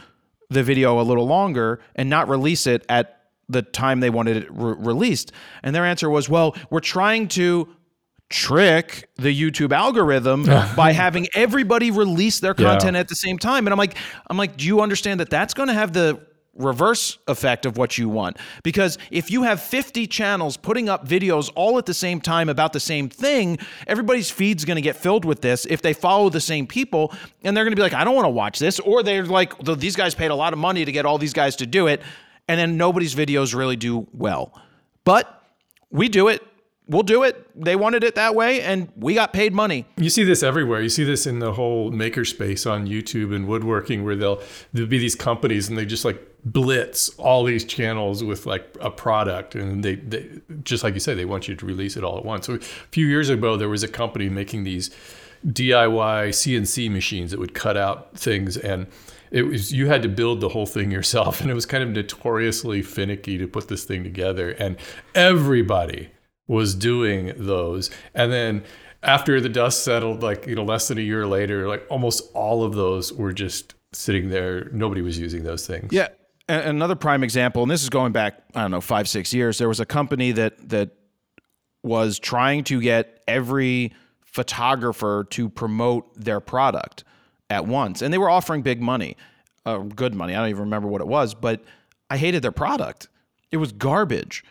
the 0.49 0.63
video 0.63 0.99
a 0.99 1.03
little 1.03 1.25
longer 1.27 1.80
and 1.95 2.10
not 2.10 2.30
release 2.30 2.67
it 2.67 2.86
at 2.89 3.13
the 3.49 3.62
time 3.62 3.99
they 4.01 4.10
wanted 4.10 4.38
it 4.38 4.47
re- 4.51 4.75
released. 4.77 5.32
And 5.63 5.73
their 5.75 5.86
answer 5.86 6.10
was, 6.10 6.27
well, 6.30 6.56
we're 6.69 6.80
trying 6.82 7.27
to 7.30 7.69
trick 8.30 9.10
the 9.15 9.34
YouTube 9.34 9.71
algorithm 9.71 10.43
by 10.75 10.91
having 10.91 11.27
everybody 11.34 11.91
release 11.91 12.39
their 12.39 12.53
Yeah. 12.58 12.71
content 12.71 12.97
at 12.97 13.08
the 13.08 13.15
same 13.15 13.38
time. 13.39 13.65
And 13.67 13.73
I'm 13.73 13.77
like, 13.77 13.95
I'm 14.27 14.38
like, 14.38 14.58
do 14.58 14.65
you 14.65 14.82
understand 14.82 15.19
that 15.21 15.30
that's 15.30 15.53
going 15.53 15.67
to 15.67 15.73
have 15.73 15.93
the 15.93 16.19
reverse 16.58 17.17
effect 17.28 17.65
of 17.65 17.78
what 17.78 17.98
you 17.98 18.10
want? 18.10 18.38
Because 18.63 18.98
if 19.12 19.32
you 19.32 19.43
have 19.43 19.62
50 19.62 20.08
channels 20.08 20.58
putting 20.58 20.89
up 20.89 21.08
videos 21.08 21.52
all 21.56 21.78
at 21.78 21.86
the 21.86 21.93
same 21.93 22.22
time 22.22 22.50
about 22.50 22.74
the 22.74 22.80
same 22.80 23.10
thing, 23.10 23.58
everybody's 23.86 24.30
feed's 24.30 24.65
going 24.65 24.76
to 24.76 24.82
get 24.82 24.96
filled 24.96 25.26
with 25.26 25.41
this 25.41 25.65
if 25.70 25.82
they 25.82 25.93
follow 25.93 26.30
the 26.30 26.41
same 26.41 26.67
people 26.67 27.13
and 27.43 27.56
they're 27.56 27.63
going 27.63 27.74
to 27.74 27.76
be 27.76 27.82
like, 27.82 27.93
I 27.93 28.04
don't 28.04 28.15
want 28.15 28.26
to 28.26 28.30
watch 28.30 28.60
this. 28.60 28.80
Or 28.80 29.04
they're 29.04 29.26
like, 29.26 29.58
these 29.60 29.96
guys 29.96 30.15
paid 30.15 30.32
a 30.32 30.36
lot 30.36 30.54
of 30.54 30.60
money 30.60 30.86
to 30.86 30.91
get 30.91 31.06
all 31.06 31.17
these 31.17 31.34
guys 31.34 31.56
to 31.58 31.65
do 31.65 31.88
it. 31.88 32.02
And 32.48 32.60
then 32.60 32.78
nobody's 32.78 33.13
videos 33.13 33.54
really 33.54 33.76
do 33.76 34.08
well. 34.13 34.54
But 35.04 35.43
we 35.89 36.08
do 36.10 36.30
it. 36.30 36.41
We'll 36.89 37.04
do 37.04 37.23
it. 37.23 37.50
They 37.54 37.76
wanted 37.76 38.04
it 38.06 38.15
that 38.15 38.34
way, 38.34 38.62
and 38.62 38.89
we 38.95 39.13
got 39.13 39.34
paid 39.34 39.54
money. 39.54 39.86
You 39.97 40.10
see 40.10 40.23
this 40.23 40.41
everywhere. 40.41 40.82
You 40.82 40.89
see 40.89 41.04
this 41.04 41.28
in 41.28 41.39
the 41.39 41.52
whole 41.52 41.91
makerspace 41.91 42.69
on 42.69 42.88
YouTube 42.88 43.36
and 43.36 43.45
woodworking, 43.45 44.06
where 44.06 44.15
they'll 44.15 44.41
there'll 44.71 44.89
be 44.89 44.97
these 44.97 45.15
companies 45.15 45.67
and 45.67 45.78
they 45.78 45.86
just 45.86 46.06
like 46.06 46.23
blitz 46.45 47.10
all 47.17 47.43
these 47.43 47.65
channels 47.65 48.23
with 48.23 48.45
like 48.45 48.73
a 48.80 48.89
product, 48.89 49.54
and 49.54 49.84
they, 49.84 49.95
they 49.95 50.30
just 50.63 50.84
like 50.84 50.93
you 50.93 51.02
say, 51.02 51.13
they 51.13 51.26
want 51.26 51.50
you 51.50 51.56
to 51.56 51.65
release 51.65 51.97
it 51.97 52.06
all 52.06 52.17
at 52.17 52.23
once. 52.23 52.45
So 52.45 52.54
a 52.54 52.60
few 52.60 53.06
years 53.06 53.30
ago, 53.30 53.58
there 53.58 53.69
was 53.69 53.84
a 53.84 53.89
company 53.89 54.30
making 54.30 54.63
these 54.63 54.89
DIY 55.45 56.30
CNC 56.30 56.89
machines 56.89 57.32
that 57.32 57.39
would 57.39 57.54
cut 57.54 57.78
out 57.78 58.17
things 58.17 58.58
and. 58.58 58.88
It 59.30 59.41
was 59.41 59.73
you 59.73 59.88
had 59.88 60.04
to 60.04 60.08
build 60.08 60.39
the 60.39 60.47
whole 60.47 60.65
thing 60.65 60.89
yourself, 60.89 61.41
and 61.41 61.52
it 61.52 61.54
was 61.54 61.65
kind 61.65 61.84
of 61.84 61.89
notoriously 61.89 62.82
finicky 62.82 63.38
to 63.38 63.45
put 63.45 63.67
this 63.67 63.84
thing 63.84 64.06
together. 64.06 64.52
And 64.52 64.78
everybody 65.15 66.12
was 66.48 66.76
doing 66.76 67.34
those. 67.38 67.90
And 68.14 68.32
then 68.32 68.64
after 69.04 69.40
the 69.42 69.50
dust 69.50 69.84
settled, 69.84 70.24
like, 70.24 70.48
you 70.48 70.56
know, 70.56 70.64
less 70.64 70.88
than 70.88 70.98
a 70.98 71.02
year 71.02 71.28
later, 71.28 71.68
like 71.68 71.86
almost 71.90 72.30
all 72.34 72.64
of 72.64 72.74
those 72.74 73.12
were 73.14 73.34
just 73.34 73.76
sitting 73.94 74.30
there. 74.30 74.66
Nobody 74.72 75.02
was 75.02 75.18
using 75.20 75.44
those 75.44 75.68
things. 75.68 75.92
Yeah. 75.92 76.08
A- 76.50 76.70
Another 76.70 76.96
prime 76.96 77.24
example, 77.24 77.62
and 77.64 77.72
this 77.72 77.84
is 77.84 77.90
going 77.90 78.12
back, 78.14 78.42
I 78.56 78.62
don't 78.62 78.72
know, 78.72 78.82
five, 78.82 79.08
six 79.10 79.34
years. 79.34 79.58
There 79.58 79.68
was 79.68 79.80
a 79.80 79.86
company 79.86 80.32
that 80.34 80.70
that 80.70 80.92
was 81.84 82.20
trying 82.20 82.64
to 82.66 82.82
get 82.82 83.22
every 83.28 83.94
photographer 84.22 85.26
to 85.32 85.50
promote 85.50 86.14
their 86.16 86.40
product 86.40 87.04
at 87.50 87.66
once, 87.66 88.02
and 88.02 88.14
they 88.14 88.18
were 88.18 88.30
offering 88.30 88.62
big 88.62 88.82
money, 88.82 89.16
uh, 89.66 89.80
good 89.80 90.14
money. 90.14 90.34
I 90.36 90.40
don't 90.40 90.50
even 90.50 90.62
remember 90.64 90.88
what 90.88 91.02
it 91.02 91.08
was, 91.08 91.34
but 91.34 91.64
I 92.10 92.18
hated 92.18 92.42
their 92.44 92.52
product. 92.52 93.08
It 93.52 93.58
was 93.58 93.72
garbage. 93.72 94.44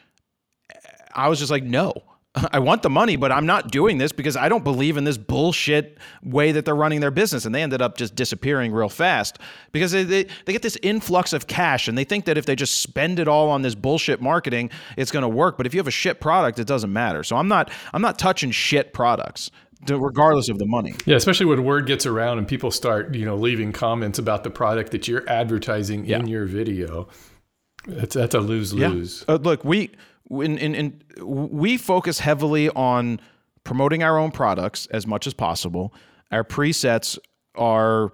I 1.17 1.29
was 1.29 1.39
just 1.39 1.51
like, 1.51 1.65
no. 1.65 1.95
I 2.53 2.59
want 2.59 2.83
the 2.83 2.91
money, 2.91 3.17
but 3.17 3.33
I'm 3.33 3.47
not 3.47 3.71
doing 3.71 3.99
this 3.99 4.13
because 4.13 4.37
I 4.37 4.49
don't 4.49 4.65
believe 4.65 4.97
in 4.97 5.05
this 5.05 5.17
bullshit 5.17 5.99
way 6.23 6.53
that 6.53 6.65
they're 6.65 6.77
running 6.77 7.01
their 7.01 7.11
business. 7.11 7.45
And 7.45 7.55
they 7.55 7.63
ended 7.63 7.81
up 7.81 7.97
just 7.97 8.15
disappearing 8.15 8.73
real 8.73 8.89
fast 8.89 9.39
because 9.73 9.93
they, 9.93 10.05
they, 10.05 10.27
they 10.45 10.53
get 10.53 10.63
this 10.63 10.77
influx 10.83 11.33
of 11.33 11.47
cash 11.47 11.89
and 11.89 11.97
they 11.97 12.05
think 12.05 12.27
that 12.27 12.37
if 12.37 12.47
they 12.47 12.55
just 12.55 12.83
spend 12.83 13.19
it 13.19 13.29
all 13.29 13.49
on 13.49 13.63
this 13.63 13.75
bullshit 13.75 14.21
marketing, 14.21 14.71
it's 14.97 15.11
going 15.11 15.23
to 15.23 15.29
work. 15.29 15.57
But 15.57 15.67
if 15.67 15.75
you 15.75 15.81
have 15.81 15.89
a 15.89 15.93
shit 15.93 16.21
product, 16.21 16.59
it 16.59 16.67
doesn't 16.67 16.93
matter. 16.93 17.25
So 17.25 17.37
I'm 17.37 17.49
not 17.49 17.71
I'm 17.93 18.03
not 18.03 18.19
touching 18.19 18.51
shit 18.51 18.93
products, 18.93 19.51
regardless 19.89 20.49
of 20.49 20.59
the 20.59 20.67
money. 20.67 20.95
Yeah, 21.07 21.17
especially 21.17 21.47
when 21.47 21.65
word 21.65 21.87
gets 21.87 22.07
around 22.07 22.39
and 22.39 22.47
people 22.47 22.71
start, 22.71 23.15
you 23.15 23.25
know, 23.25 23.37
leaving 23.37 23.73
comments 23.73 24.19
about 24.19 24.45
the 24.45 24.51
product 24.51 24.91
that 24.93 25.09
you're 25.09 25.29
advertising 25.29 26.07
in 26.07 26.27
your 26.27 26.45
video. 26.45 27.09
That's 27.87 28.15
that's 28.15 28.35
a 28.35 28.41
lose 28.41 28.75
lose. 28.75 29.25
Uh, 29.29 29.37
look, 29.37 29.65
we 29.65 29.91
in, 30.31 30.59
in, 30.59 30.75
in 30.75 31.03
we 31.23 31.77
focus 31.77 32.19
heavily 32.19 32.69
on 32.71 33.21
promoting 33.65 34.03
our 34.03 34.19
own 34.19 34.31
products 34.31 34.87
as 34.87 35.07
much 35.07 35.27
as 35.27 35.35
possible. 35.35 35.93
Our 36.31 36.45
presets 36.45 37.19
are, 37.55 38.13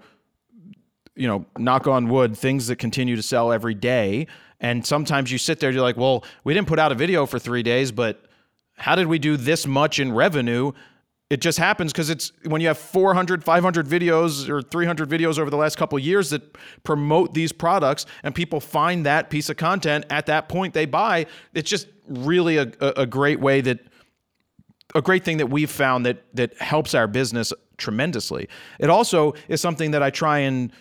you 1.15 1.27
know, 1.27 1.45
knock 1.57 1.87
on 1.87 2.09
wood, 2.09 2.37
things 2.37 2.67
that 2.67 2.77
continue 2.77 3.15
to 3.15 3.23
sell 3.23 3.51
every 3.51 3.73
day. 3.75 4.27
And 4.59 4.85
sometimes 4.85 5.31
you 5.31 5.37
sit 5.37 5.59
there, 5.59 5.71
you're 5.71 5.81
like, 5.81 5.97
well, 5.97 6.23
we 6.43 6.53
didn't 6.53 6.67
put 6.67 6.79
out 6.79 6.91
a 6.91 6.95
video 6.95 7.25
for 7.25 7.37
three 7.37 7.63
days, 7.63 7.91
but 7.91 8.25
how 8.75 8.95
did 8.95 9.07
we 9.07 9.19
do 9.19 9.37
this 9.37 9.67
much 9.67 9.99
in 9.99 10.13
revenue? 10.13 10.71
It 11.33 11.41
just 11.41 11.57
happens 11.57 11.91
because 11.91 12.11
it's 12.11 12.31
when 12.45 12.61
you 12.61 12.67
have 12.67 12.77
400, 12.77 13.43
500 13.43 13.87
videos 13.87 14.47
or 14.47 14.61
300 14.61 15.09
videos 15.09 15.39
over 15.39 15.49
the 15.49 15.57
last 15.57 15.79
couple 15.79 15.97
years 15.97 16.29
that 16.29 16.43
promote 16.83 17.33
these 17.33 17.51
products 17.51 18.05
and 18.21 18.35
people 18.35 18.59
find 18.59 19.03
that 19.07 19.31
piece 19.31 19.49
of 19.49 19.57
content 19.57 20.05
at 20.11 20.27
that 20.27 20.47
point 20.47 20.75
they 20.75 20.85
buy. 20.85 21.25
It's 21.55 21.67
just 21.67 21.87
really 22.07 22.57
a, 22.57 22.71
a 22.79 23.07
great 23.07 23.39
way 23.39 23.61
that 23.61 23.79
a 24.93 25.01
great 25.01 25.25
thing 25.25 25.37
that 25.37 25.47
we've 25.47 25.71
found 25.71 26.05
that 26.05 26.23
that 26.35 26.55
helps 26.61 26.93
our 26.93 27.07
business 27.07 27.51
tremendously. 27.77 28.47
It 28.77 28.91
also 28.91 29.33
is 29.47 29.59
something 29.59 29.89
that 29.89 30.03
I 30.03 30.11
try 30.11 30.37
and 30.37 30.71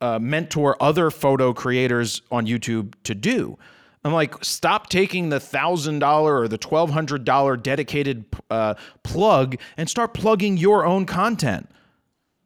uh, 0.00 0.20
mentor 0.20 0.76
other 0.80 1.10
photo 1.10 1.52
creators 1.52 2.22
on 2.30 2.46
YouTube 2.46 2.94
to 3.02 3.14
do. 3.16 3.58
I'm 4.06 4.12
like, 4.12 4.44
stop 4.44 4.88
taking 4.88 5.28
the 5.30 5.40
thousand 5.40 5.98
dollar 5.98 6.38
or 6.40 6.48
the 6.48 6.58
twelve 6.58 6.90
hundred 6.90 7.24
dollar 7.24 7.56
dedicated 7.56 8.24
uh, 8.50 8.74
plug 9.02 9.56
and 9.76 9.88
start 9.88 10.14
plugging 10.14 10.56
your 10.56 10.84
own 10.84 11.06
content. 11.06 11.68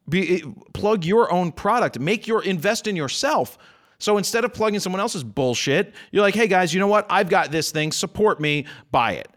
Be, 0.08 0.42
plug 0.74 1.04
your 1.04 1.32
own 1.32 1.52
product. 1.52 1.98
Make 1.98 2.26
your 2.26 2.42
invest 2.42 2.86
in 2.86 2.96
yourself. 2.96 3.58
So 3.98 4.16
instead 4.16 4.44
of 4.44 4.54
plugging 4.54 4.80
someone 4.80 5.00
else's 5.00 5.22
bullshit, 5.22 5.94
you're 6.10 6.22
like, 6.22 6.34
hey 6.34 6.46
guys, 6.46 6.72
you 6.72 6.80
know 6.80 6.86
what? 6.86 7.06
I've 7.10 7.28
got 7.28 7.50
this 7.50 7.70
thing. 7.70 7.92
Support 7.92 8.40
me. 8.40 8.66
Buy 8.90 9.12
it, 9.12 9.28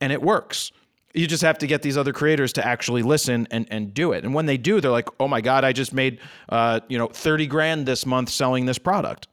and 0.00 0.12
it 0.12 0.22
works. 0.22 0.72
You 1.14 1.26
just 1.26 1.42
have 1.42 1.58
to 1.58 1.66
get 1.66 1.82
these 1.82 1.96
other 1.96 2.12
creators 2.12 2.52
to 2.54 2.66
actually 2.66 3.02
listen 3.02 3.46
and, 3.50 3.66
and 3.70 3.94
do 3.94 4.12
it. 4.12 4.24
And 4.24 4.34
when 4.34 4.46
they 4.46 4.58
do, 4.58 4.80
they're 4.80 4.90
like, 4.90 5.08
oh 5.18 5.28
my 5.28 5.40
God, 5.40 5.64
I 5.64 5.72
just 5.72 5.92
made 5.92 6.20
uh, 6.48 6.80
you 6.88 6.98
know 6.98 7.08
30 7.08 7.46
grand 7.46 7.86
this 7.86 8.06
month 8.06 8.30
selling 8.30 8.66
this 8.66 8.78
product. 8.78 9.28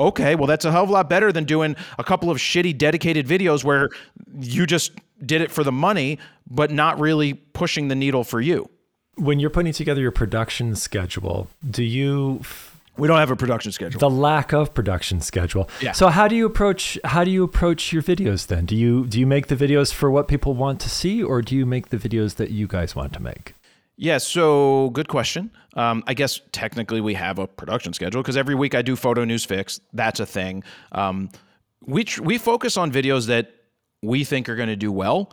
Okay, 0.00 0.34
well, 0.34 0.46
that's 0.46 0.64
a 0.64 0.72
hell 0.72 0.84
of 0.84 0.88
a 0.88 0.92
lot 0.92 1.08
better 1.08 1.30
than 1.30 1.44
doing 1.44 1.76
a 1.98 2.04
couple 2.04 2.30
of 2.30 2.38
shitty 2.38 2.76
dedicated 2.76 3.26
videos 3.26 3.62
where 3.62 3.90
you 4.40 4.66
just 4.66 4.92
did 5.24 5.40
it 5.40 5.50
for 5.50 5.62
the 5.62 5.72
money, 5.72 6.18
but 6.50 6.70
not 6.70 6.98
really 6.98 7.34
pushing 7.34 7.88
the 7.88 7.94
needle 7.94 8.24
for 8.24 8.40
you. 8.40 8.68
When 9.16 9.38
you're 9.38 9.50
putting 9.50 9.72
together 9.72 10.00
your 10.00 10.10
production 10.10 10.74
schedule, 10.74 11.48
do 11.70 11.84
you 11.84 12.40
we 12.96 13.08
don't 13.08 13.18
have 13.18 13.30
a 13.30 13.36
production 13.36 13.72
schedule. 13.72 13.98
The 13.98 14.10
lack 14.10 14.52
of 14.52 14.72
production 14.72 15.20
schedule. 15.20 15.68
Yeah. 15.80 15.92
So 15.92 16.08
how 16.08 16.28
do 16.28 16.36
you 16.36 16.46
approach 16.46 16.98
how 17.04 17.24
do 17.24 17.30
you 17.30 17.42
approach 17.42 17.92
your 17.92 18.02
videos 18.02 18.46
then? 18.46 18.66
Do 18.66 18.76
you 18.76 19.06
do 19.06 19.18
you 19.18 19.26
make 19.26 19.48
the 19.48 19.56
videos 19.56 19.92
for 19.92 20.10
what 20.10 20.28
people 20.28 20.54
want 20.54 20.80
to 20.80 20.90
see, 20.90 21.22
or 21.22 21.42
do 21.42 21.56
you 21.56 21.66
make 21.66 21.88
the 21.88 21.96
videos 21.96 22.36
that 22.36 22.50
you 22.50 22.66
guys 22.66 22.94
want 22.94 23.12
to 23.14 23.22
make? 23.22 23.54
Yeah, 23.96 24.18
so 24.18 24.90
good 24.90 25.08
question. 25.08 25.52
Um, 25.74 26.02
I 26.06 26.14
guess 26.14 26.40
technically 26.52 27.00
we 27.00 27.14
have 27.14 27.38
a 27.38 27.46
production 27.46 27.92
schedule 27.92 28.22
because 28.22 28.36
every 28.36 28.54
week 28.54 28.74
I 28.74 28.82
do 28.82 28.96
photo 28.96 29.24
news 29.24 29.44
fix. 29.44 29.80
That's 29.92 30.20
a 30.20 30.26
thing. 30.26 30.64
Um, 30.92 31.30
we 31.86 32.04
tr- 32.04 32.22
we 32.22 32.38
focus 32.38 32.76
on 32.76 32.90
videos 32.90 33.26
that 33.28 33.54
we 34.02 34.24
think 34.24 34.48
are 34.48 34.56
going 34.56 34.68
to 34.68 34.76
do 34.76 34.90
well. 34.90 35.32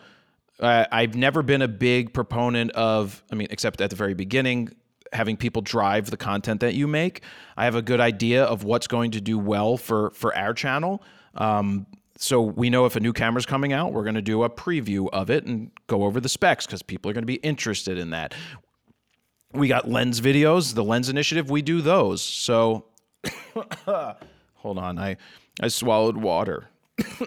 Uh, 0.60 0.86
I've 0.91 1.15
never 1.15 1.41
been 1.41 1.63
a 1.63 1.67
big 1.67 2.13
proponent 2.13 2.71
of, 2.71 3.24
I 3.32 3.36
mean, 3.36 3.47
except 3.50 3.82
at 3.82 3.89
the 3.89 3.95
very 3.95 4.13
beginning, 4.13 4.69
having 5.12 5.38
people 5.38 5.62
drive 5.63 6.12
the 6.12 6.17
content 6.17 6.62
that 6.62 6.76
you 6.76 6.88
make. 6.88 7.24
I 7.58 7.65
have 7.65 7.76
a 7.76 7.82
good 7.82 8.00
idea 8.00 8.43
of 8.43 8.63
what's 8.63 8.88
going 8.88 9.12
to 9.12 9.21
do 9.21 9.39
well 9.39 9.76
for 9.78 10.12
for 10.12 10.36
our 10.36 10.54
channel. 10.54 11.04
Um, 11.34 11.88
so 12.21 12.41
we 12.41 12.69
know 12.69 12.86
if 12.86 12.95
a 12.95 12.99
new 12.99 13.13
camera's 13.13 13.45
coming 13.45 13.73
out, 13.73 13.93
we're 13.93 14.03
going 14.03 14.15
to 14.15 14.21
do 14.21 14.43
a 14.43 14.49
preview 14.49 15.10
of 15.12 15.29
it 15.29 15.45
and 15.45 15.71
go 15.88 16.03
over 16.03 16.19
the 16.19 16.29
specs 16.29 16.65
because 16.65 16.81
people 16.81 17.10
are 17.10 17.13
going 17.13 17.23
to 17.23 17.27
be 17.27 17.36
interested 17.36 17.97
in 17.97 18.12
that. 18.12 18.34
We 19.53 19.67
got 19.67 19.89
lens 19.89 20.21
videos, 20.21 20.73
the 20.73 20.84
lens 20.84 21.10
initiative. 21.10 21.49
We 21.49 21.62
do 21.62 21.81
those. 21.81 22.21
So 22.21 22.86
hold 24.55 24.77
on, 24.77 24.97
I 24.97 25.17
I 25.60 25.67
swallowed 25.67 26.17
water, 26.17 26.69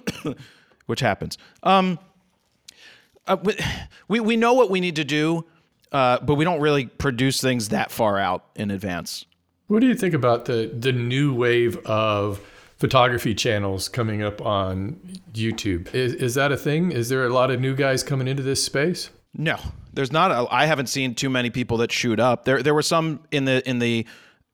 which 0.86 1.00
happens. 1.00 1.36
Um, 1.62 1.98
uh, 3.26 3.36
we 4.08 4.20
we 4.20 4.36
know 4.36 4.54
what 4.54 4.70
we 4.70 4.80
need 4.80 4.96
to 4.96 5.04
do 5.04 5.44
uh, 5.94 6.18
but 6.20 6.34
we 6.34 6.44
don't 6.44 6.60
really 6.60 6.86
produce 6.86 7.40
things 7.40 7.68
that 7.68 7.92
far 7.92 8.18
out 8.18 8.46
in 8.56 8.72
advance. 8.72 9.26
What 9.68 9.80
do 9.80 9.86
you 9.86 9.94
think 9.94 10.12
about 10.12 10.44
the 10.44 10.70
the 10.76 10.92
new 10.92 11.32
wave 11.32 11.78
of 11.86 12.40
photography 12.84 13.34
channels 13.34 13.88
coming 13.88 14.22
up 14.22 14.42
on 14.42 15.00
YouTube? 15.32 15.94
Is 15.94 16.12
is 16.12 16.34
that 16.34 16.52
a 16.52 16.56
thing? 16.58 16.92
Is 16.92 17.08
there 17.08 17.24
a 17.24 17.30
lot 17.30 17.50
of 17.50 17.58
new 17.58 17.74
guys 17.74 18.02
coming 18.02 18.28
into 18.28 18.42
this 18.42 18.62
space? 18.62 19.08
No, 19.32 19.56
there's 19.94 20.12
not. 20.12 20.48
I 20.50 20.66
haven't 20.66 20.88
seen 20.88 21.14
too 21.14 21.30
many 21.30 21.48
people 21.48 21.78
that 21.78 21.90
shoot 21.90 22.20
up. 22.20 22.44
There 22.44 22.62
there 22.62 22.74
were 22.74 22.82
some 22.82 23.20
in 23.30 23.46
the 23.46 23.66
in 23.66 23.78
the 23.78 24.04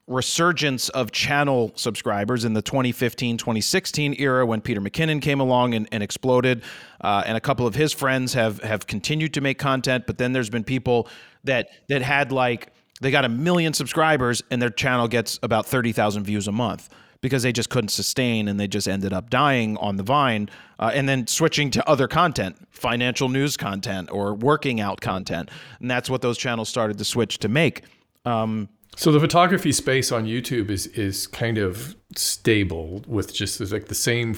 resurgence 0.07 0.90
of 0.90 1.11
channel 1.11 1.73
subscribers 1.75 2.45
in 2.45 2.53
the 2.53 2.62
2015 2.62 3.37
2016 3.37 4.14
era 4.21 4.47
when 4.47 4.61
Peter 4.61 4.81
McKinnon 4.81 5.21
came 5.21 5.40
along 5.40 5.75
and, 5.75 5.88
and 5.90 6.01
exploded. 6.01 6.62
Uh, 7.01 7.25
and 7.27 7.37
a 7.37 7.40
couple 7.40 7.66
of 7.66 7.75
his 7.75 7.93
friends 7.93 8.35
have 8.35 8.61
have 8.62 8.87
continued 8.87 9.35
to 9.35 9.40
make 9.40 9.59
content, 9.59 10.05
but 10.07 10.19
then 10.19 10.33
there's 10.33 10.51
been 10.51 10.62
people 10.62 11.09
that 11.43 11.69
that 11.88 12.03
had 12.03 12.31
like 12.31 12.69
they 13.01 13.11
got 13.11 13.25
a 13.25 13.29
million 13.29 13.73
subscribers 13.73 14.40
and 14.53 14.62
their 14.62 14.71
channel 14.71 15.09
gets 15.09 15.40
about 15.43 15.66
30,000 15.66 16.23
views 16.23 16.47
a 16.47 16.53
month 16.53 16.90
because 17.21 17.43
they 17.43 17.53
just 17.53 17.71
couldn't 17.71 17.91
sustain 17.91 18.49
and 18.49 18.59
they 18.59 18.67
just 18.67 18.89
ended 18.89 19.13
up 19.13 19.31
dying 19.31 19.77
on 19.77 19.97
the 19.97 20.03
vine 20.03 20.49
uh, 20.79 20.91
and 20.95 21.09
then 21.09 21.27
switching 21.27 21.71
to 21.71 21.89
other 21.89 22.09
content 22.09 22.57
financial 22.71 23.29
news 23.29 23.57
content 23.57 24.09
or 24.11 24.35
working 24.35 24.81
out 24.81 25.01
content 25.01 25.51
and 25.81 25.91
that's 25.91 26.09
what 26.09 26.23
those 26.23 26.39
channels 26.39 26.69
started 26.69 26.99
to 26.99 27.05
switch 27.05 27.39
to 27.39 27.49
make 27.49 27.83
um, 28.25 28.69
so 28.97 29.13
the 29.13 29.21
photography 29.21 29.73
space 29.73 30.13
on 30.13 30.27
YouTube 30.27 30.71
is 30.71 30.87
is 30.89 31.27
kind 31.27 31.59
of 31.59 31.97
stable 32.17 33.03
with 33.07 33.33
just 33.33 33.61
like 33.73 33.87
the 33.87 33.95
same 33.95 34.37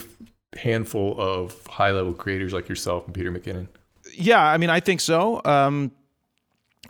handful 0.54 1.18
of 1.18 1.66
high 1.66 1.90
level 1.90 2.12
creators 2.12 2.52
like 2.52 2.68
yourself 2.68 3.06
and 3.06 3.14
Peter 3.14 3.32
McKinnon. 3.32 3.68
Yeah, 4.14 4.42
I 4.42 4.58
mean, 4.58 4.70
I 4.70 4.80
think 4.80 5.00
so. 5.00 5.40
Um, 5.44 5.90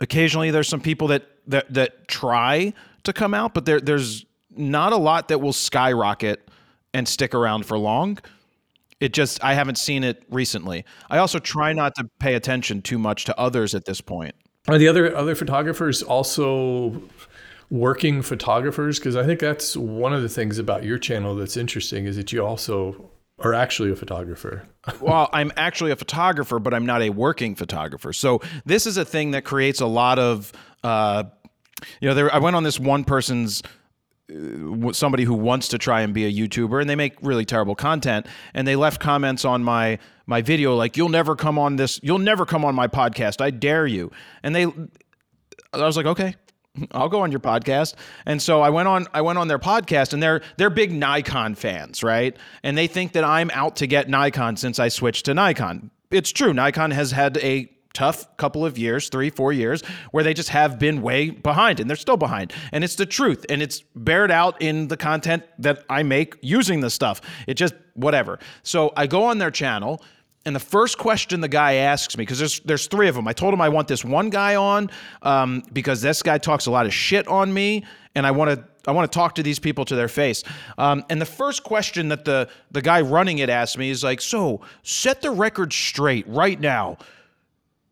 occasionally, 0.01 0.51
there's 0.51 0.67
some 0.67 0.81
people 0.81 1.07
that 1.07 1.25
that 1.47 1.73
that 1.73 2.07
try 2.07 2.73
to 3.03 3.13
come 3.13 3.33
out, 3.33 3.53
but 3.53 3.65
there 3.65 3.79
there's 3.79 4.25
not 4.57 4.93
a 4.93 4.97
lot 4.97 5.27
that 5.27 5.39
will 5.39 5.53
skyrocket 5.53 6.49
and 6.93 7.07
stick 7.07 7.33
around 7.33 7.65
for 7.65 7.77
long. 7.77 8.19
It 8.99 9.13
just 9.13 9.43
I 9.43 9.53
haven't 9.53 9.77
seen 9.77 10.03
it 10.03 10.23
recently. 10.29 10.85
I 11.09 11.17
also 11.17 11.39
try 11.39 11.73
not 11.73 11.95
to 11.95 12.09
pay 12.19 12.35
attention 12.35 12.81
too 12.81 12.97
much 12.97 13.25
to 13.25 13.37
others 13.37 13.75
at 13.75 13.85
this 13.85 14.01
point. 14.01 14.35
Are 14.67 14.77
the 14.77 14.87
other 14.87 15.13
other 15.15 15.35
photographers 15.35 16.01
also 16.01 17.01
working 17.69 18.21
photographers? 18.21 18.99
Because 18.99 19.15
I 19.15 19.25
think 19.25 19.39
that's 19.39 19.75
one 19.75 20.13
of 20.13 20.21
the 20.21 20.29
things 20.29 20.57
about 20.57 20.83
your 20.85 20.97
channel 20.97 21.35
that's 21.35 21.57
interesting 21.57 22.05
is 22.05 22.15
that 22.15 22.31
you 22.31 22.45
also 22.45 23.09
are 23.39 23.53
actually 23.53 23.91
a 23.91 23.95
photographer. 23.95 24.67
well, 25.01 25.29
I'm 25.33 25.51
actually 25.57 25.91
a 25.91 25.95
photographer, 25.95 26.59
but 26.59 26.73
I'm 26.73 26.85
not 26.85 27.01
a 27.01 27.09
working 27.09 27.55
photographer. 27.55 28.13
So 28.13 28.41
this 28.65 28.85
is 28.87 28.97
a 28.97 29.03
thing 29.05 29.31
that 29.31 29.43
creates 29.43 29.81
a 29.81 29.85
lot 29.85 30.19
of, 30.19 30.53
uh, 30.83 31.23
you 31.99 32.07
know, 32.07 32.13
there, 32.13 32.33
I 32.33 32.37
went 32.37 32.55
on 32.55 32.63
this 32.63 32.79
one 32.79 33.03
person's 33.03 33.63
somebody 34.93 35.23
who 35.23 35.33
wants 35.33 35.67
to 35.67 35.77
try 35.77 36.01
and 36.01 36.13
be 36.13 36.25
a 36.25 36.31
YouTuber 36.31 36.79
and 36.79 36.89
they 36.89 36.95
make 36.95 37.15
really 37.21 37.45
terrible 37.45 37.75
content 37.75 38.25
and 38.53 38.67
they 38.67 38.75
left 38.75 39.01
comments 39.01 39.43
on 39.43 39.63
my 39.63 39.99
my 40.25 40.41
video 40.41 40.75
like 40.75 40.95
you'll 40.95 41.09
never 41.09 41.35
come 41.35 41.59
on 41.59 41.75
this 41.75 41.99
you'll 42.01 42.19
never 42.19 42.45
come 42.45 42.63
on 42.63 42.73
my 42.73 42.87
podcast 42.87 43.41
I 43.41 43.49
dare 43.49 43.85
you 43.85 44.11
and 44.41 44.55
they 44.55 44.65
I 45.73 45.85
was 45.85 45.97
like 45.97 46.05
okay 46.05 46.35
I'll 46.91 47.09
go 47.09 47.21
on 47.21 47.31
your 47.31 47.39
podcast. 47.39 47.93
And 48.25 48.41
so 48.41 48.61
I 48.61 48.71
went 48.71 48.87
on 48.87 49.05
I 49.13 49.21
went 49.21 49.37
on 49.37 49.47
their 49.47 49.59
podcast 49.59 50.13
and 50.13 50.23
they're 50.23 50.41
they're 50.57 50.71
big 50.71 50.91
Nikon 50.91 51.55
fans, 51.55 52.01
right? 52.01 52.35
And 52.63 52.77
they 52.77 52.87
think 52.87 53.13
that 53.13 53.23
I'm 53.23 53.51
out 53.51 53.75
to 53.77 53.87
get 53.87 54.09
Nikon 54.09 54.57
since 54.57 54.79
I 54.79 54.87
switched 54.87 55.25
to 55.25 55.35
Nikon. 55.35 55.91
It's 56.09 56.31
true. 56.31 56.53
Nikon 56.53 56.91
has 56.91 57.11
had 57.11 57.37
a 57.37 57.69
tough 57.93 58.35
couple 58.37 58.65
of 58.65 58.77
years, 58.77 59.09
3 59.09 59.29
4 59.29 59.53
years 59.53 59.83
where 60.11 60.23
they 60.23 60.33
just 60.33 60.49
have 60.49 60.79
been 60.79 61.01
way 61.01 61.29
behind 61.29 61.79
and 61.79 61.89
they're 61.89 61.97
still 61.97 62.17
behind. 62.17 62.53
And 62.71 62.83
it's 62.83 62.95
the 62.95 63.05
truth 63.05 63.45
and 63.49 63.61
it's 63.61 63.81
bared 63.95 64.31
out 64.31 64.61
in 64.61 64.87
the 64.87 64.97
content 64.97 65.43
that 65.59 65.83
I 65.89 66.03
make 66.03 66.35
using 66.41 66.81
this 66.81 66.93
stuff. 66.93 67.21
It 67.47 67.55
just 67.55 67.75
whatever. 67.93 68.39
So 68.63 68.91
I 68.97 69.07
go 69.07 69.25
on 69.25 69.37
their 69.37 69.51
channel 69.51 70.01
and 70.45 70.55
the 70.55 70.59
first 70.59 70.97
question 70.97 71.39
the 71.41 71.47
guy 71.47 71.75
asks 71.75 72.17
me, 72.17 72.23
because 72.23 72.39
there's 72.39 72.59
there's 72.61 72.87
three 72.87 73.07
of 73.07 73.15
them. 73.15 73.27
I 73.27 73.33
told 73.33 73.53
him 73.53 73.61
I 73.61 73.69
want 73.69 73.87
this 73.87 74.03
one 74.03 74.29
guy 74.29 74.55
on 74.55 74.89
um, 75.21 75.63
because 75.71 76.01
this 76.01 76.21
guy 76.21 76.37
talks 76.37 76.65
a 76.65 76.71
lot 76.71 76.85
of 76.85 76.93
shit 76.93 77.27
on 77.27 77.53
me, 77.53 77.85
and 78.13 78.27
I 78.27 78.31
want 78.31 78.51
to 78.51 78.65
I 78.85 78.91
want 78.91 79.09
to 79.09 79.15
talk 79.15 79.35
to 79.35 79.43
these 79.43 79.59
people 79.59 79.85
to 79.85 79.95
their 79.95 80.09
face. 80.09 80.43
Um, 80.77 81.05
and 81.09 81.21
the 81.21 81.25
first 81.25 81.63
question 81.63 82.09
that 82.09 82.25
the 82.25 82.49
the 82.71 82.81
guy 82.81 83.01
running 83.01 83.37
it 83.37 83.49
asked 83.49 83.77
me 83.77 83.89
is 83.89 84.03
like, 84.03 84.19
"So 84.19 84.61
set 84.83 85.21
the 85.21 85.31
record 85.31 85.71
straight 85.71 86.27
right 86.27 86.59
now. 86.59 86.97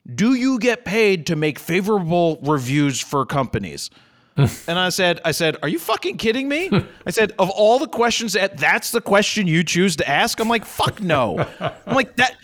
Do 0.06 0.34
you 0.34 0.60
get 0.60 0.86
paid 0.86 1.28
to 1.28 1.36
make 1.36 1.60
favorable 1.60 2.40
reviews 2.42 3.00
for 3.00 3.26
companies?" 3.26 3.90
and 4.68 4.80
I 4.80 4.90
said, 4.90 5.20
I 5.26 5.32
said, 5.32 5.58
are 5.62 5.68
you 5.68 5.78
fucking 5.78 6.18
kidding 6.18 6.48
me? 6.48 6.70
I 7.06 7.12
said, 7.12 7.34
of 7.38 7.50
all 7.50 7.80
the 7.80 7.88
questions 7.88 8.34
that 8.34 8.58
that's 8.58 8.92
the 8.92 9.02
question 9.02 9.48
you 9.48 9.64
choose 9.64 9.98
to 9.98 10.08
ask. 10.08 10.40
I'm 10.40 10.48
like, 10.48 10.66
fuck 10.66 11.02
no. 11.02 11.46
I'm 11.60 11.96
like 11.96 12.16
that. 12.16 12.36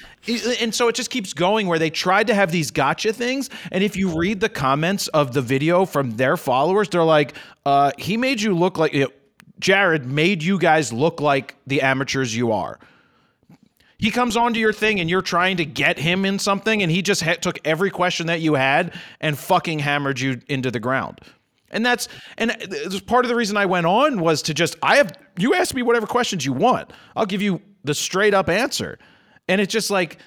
And 0.59 0.75
so 0.75 0.89
it 0.89 0.95
just 0.95 1.09
keeps 1.09 1.33
going 1.33 1.67
where 1.67 1.79
they 1.79 1.89
tried 1.89 2.27
to 2.27 2.33
have 2.33 2.51
these 2.51 2.71
gotcha 2.71 3.13
things. 3.13 3.49
And 3.71 3.83
if 3.83 3.95
you 3.95 4.17
read 4.19 4.41
the 4.41 4.49
comments 4.49 5.07
of 5.09 5.33
the 5.33 5.41
video 5.41 5.85
from 5.85 6.17
their 6.17 6.35
followers, 6.35 6.89
they're 6.89 7.03
like, 7.03 7.33
uh, 7.65 7.91
he 7.97 8.17
made 8.17 8.41
you 8.41 8.53
look 8.53 8.77
like, 8.77 8.93
you 8.93 9.05
know, 9.05 9.11
Jared 9.59 10.05
made 10.05 10.43
you 10.43 10.59
guys 10.59 10.91
look 10.91 11.21
like 11.21 11.55
the 11.65 11.81
amateurs 11.81 12.35
you 12.35 12.51
are 12.51 12.79
He 13.99 14.11
comes 14.11 14.37
onto 14.37 14.59
your 14.59 14.73
thing 14.73 14.99
and 14.99 15.09
you're 15.09 15.21
trying 15.21 15.57
to 15.57 15.65
get 15.65 15.97
him 15.97 16.23
in 16.23 16.37
something, 16.39 16.83
and 16.83 16.91
he 16.91 17.01
just 17.01 17.23
ha- 17.23 17.35
took 17.35 17.59
every 17.65 17.89
question 17.89 18.27
that 18.27 18.41
you 18.41 18.53
had 18.53 18.93
and 19.19 19.37
fucking 19.37 19.79
hammered 19.79 20.19
you 20.19 20.39
into 20.47 20.69
the 20.69 20.79
ground. 20.79 21.19
And 21.69 21.85
that's 21.85 22.07
and 22.37 22.55
part 23.07 23.25
of 23.25 23.29
the 23.29 23.35
reason 23.35 23.57
I 23.57 23.65
went 23.65 23.85
on 23.85 24.21
was 24.21 24.41
to 24.43 24.53
just 24.53 24.75
I 24.81 24.97
have 24.97 25.11
you 25.37 25.53
ask 25.53 25.75
me 25.75 25.81
whatever 25.81 26.07
questions 26.07 26.45
you 26.45 26.53
want. 26.53 26.91
I'll 27.15 27.25
give 27.25 27.41
you 27.41 27.61
the 27.83 27.93
straight 27.93 28.33
up 28.33 28.49
answer. 28.49 28.99
And 29.49 29.59
it's 29.59 29.71
just 29.71 29.91
like 29.91 30.19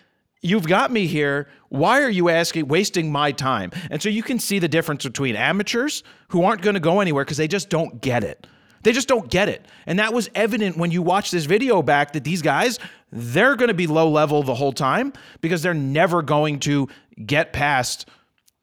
you've 0.43 0.67
got 0.67 0.91
me 0.91 1.07
here. 1.07 1.49
Why 1.69 2.03
are 2.03 2.11
you 2.11 2.29
asking 2.29 2.69
wasting 2.69 3.11
my 3.11 3.33
time? 3.33 3.71
And 3.91 4.03
so 4.03 4.09
you 4.09 4.23
can 4.23 4.39
see 4.39 4.59
the 4.59 4.69
difference 4.69 5.05
between 5.05 5.37
amateurs 5.37 6.03
who 6.29 6.43
aren't 6.43 6.63
going 6.63 6.75
to 6.75 6.81
go 6.81 7.01
anywhere 7.01 7.25
because 7.25 7.37
they 7.37 7.49
just 7.49 7.71
don't 7.71 8.01
get 8.01 8.25
it. 8.25 8.47
They 8.83 8.93
just 8.93 9.09
don't 9.09 9.31
get 9.31 9.49
it. 9.49 9.67
And 9.87 9.99
that 9.99 10.13
was 10.13 10.31
evident 10.35 10.77
when 10.77 10.91
you 10.91 11.03
watch 11.03 11.31
this 11.31 11.45
video 11.45 11.83
back 11.83 12.13
that 12.13 12.25
these 12.25 12.43
guys, 12.43 12.79
they're 13.13 13.57
going 13.57 13.69
to 13.69 13.75
be 13.75 13.87
low 13.87 14.09
level 14.09 14.43
the 14.43 14.55
whole 14.55 14.73
time 14.73 15.13
because 15.41 15.63
they're 15.63 15.75
never 15.75 16.23
going 16.23 16.61
to 16.61 16.89
get 17.27 17.53
past 17.53 18.09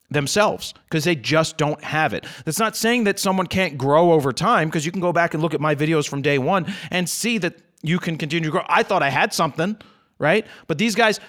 themselves 0.09 0.73
because 0.85 1.03
they 1.03 1.15
just 1.15 1.57
don't 1.57 1.83
have 1.83 2.13
it. 2.13 2.25
That's 2.45 2.59
not 2.59 2.75
saying 2.75 3.03
that 3.03 3.19
someone 3.19 3.47
can't 3.47 3.77
grow 3.77 4.13
over 4.13 4.31
time 4.31 4.69
because 4.69 4.85
you 4.85 4.91
can 4.91 5.01
go 5.01 5.11
back 5.11 5.33
and 5.33 5.43
look 5.43 5.53
at 5.53 5.61
my 5.61 5.75
videos 5.75 6.07
from 6.07 6.21
day 6.21 6.37
one 6.37 6.73
and 6.91 7.07
see 7.07 7.37
that 7.39 7.55
you 7.83 7.99
can 7.99 8.17
continue 8.17 8.47
to 8.47 8.51
grow. 8.51 8.65
I 8.67 8.83
thought 8.83 9.03
I 9.03 9.09
had 9.09 9.33
something, 9.33 9.77
right? 10.17 10.47
But 10.67 10.77
these 10.77 10.95
guys, 10.95 11.19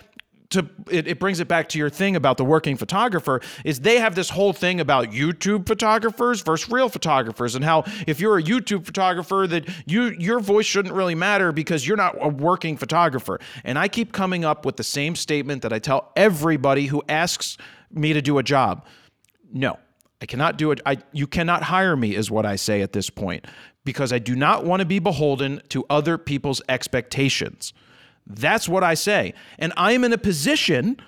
to 0.50 0.66
it, 0.90 1.06
it, 1.06 1.18
brings 1.20 1.40
it 1.40 1.48
back 1.48 1.68
to 1.70 1.78
your 1.78 1.90
thing 1.90 2.16
about 2.16 2.38
the 2.38 2.44
working 2.44 2.76
photographer 2.76 3.40
is 3.64 3.80
they 3.80 3.98
have 3.98 4.14
this 4.14 4.30
whole 4.30 4.52
thing 4.54 4.80
about 4.80 5.10
YouTube 5.10 5.66
photographers 5.66 6.40
versus 6.40 6.70
real 6.70 6.88
photographers 6.88 7.54
and 7.54 7.64
how 7.64 7.84
if 8.06 8.18
you're 8.18 8.38
a 8.38 8.42
YouTube 8.42 8.86
photographer 8.86 9.46
that 9.46 9.68
you 9.86 10.14
your 10.18 10.40
voice 10.40 10.64
shouldn't 10.64 10.94
really 10.94 11.14
matter 11.14 11.52
because 11.52 11.86
you're 11.86 11.98
not 11.98 12.16
a 12.20 12.28
working 12.28 12.76
photographer. 12.76 13.38
And 13.64 13.78
I 13.78 13.88
keep 13.88 14.12
coming 14.12 14.44
up 14.44 14.64
with 14.64 14.76
the 14.76 14.84
same 14.84 15.14
statement 15.16 15.62
that 15.62 15.72
I 15.72 15.78
tell 15.78 16.12
everybody 16.16 16.86
who 16.86 17.02
asks 17.08 17.58
me 17.90 18.12
to 18.14 18.22
do 18.22 18.38
a 18.38 18.42
job. 18.42 18.86
No. 19.52 19.78
I 20.20 20.26
cannot 20.26 20.56
do 20.56 20.72
it. 20.72 20.80
I 20.84 20.98
you 21.12 21.26
cannot 21.26 21.62
hire 21.62 21.94
me 21.94 22.16
is 22.16 22.30
what 22.30 22.44
I 22.44 22.56
say 22.56 22.80
at 22.82 22.92
this 22.92 23.08
point 23.10 23.46
because 23.84 24.12
I 24.12 24.18
do 24.18 24.34
not 24.34 24.64
want 24.64 24.80
to 24.80 24.86
be 24.86 24.98
beholden 24.98 25.62
to 25.68 25.84
other 25.88 26.18
people's 26.18 26.60
expectations. 26.68 27.72
That's 28.28 28.68
what 28.68 28.84
I 28.84 28.94
say. 28.94 29.34
And 29.58 29.72
I 29.76 29.92
am 29.92 30.04
in 30.04 30.12
a 30.12 30.18
position 30.18 31.00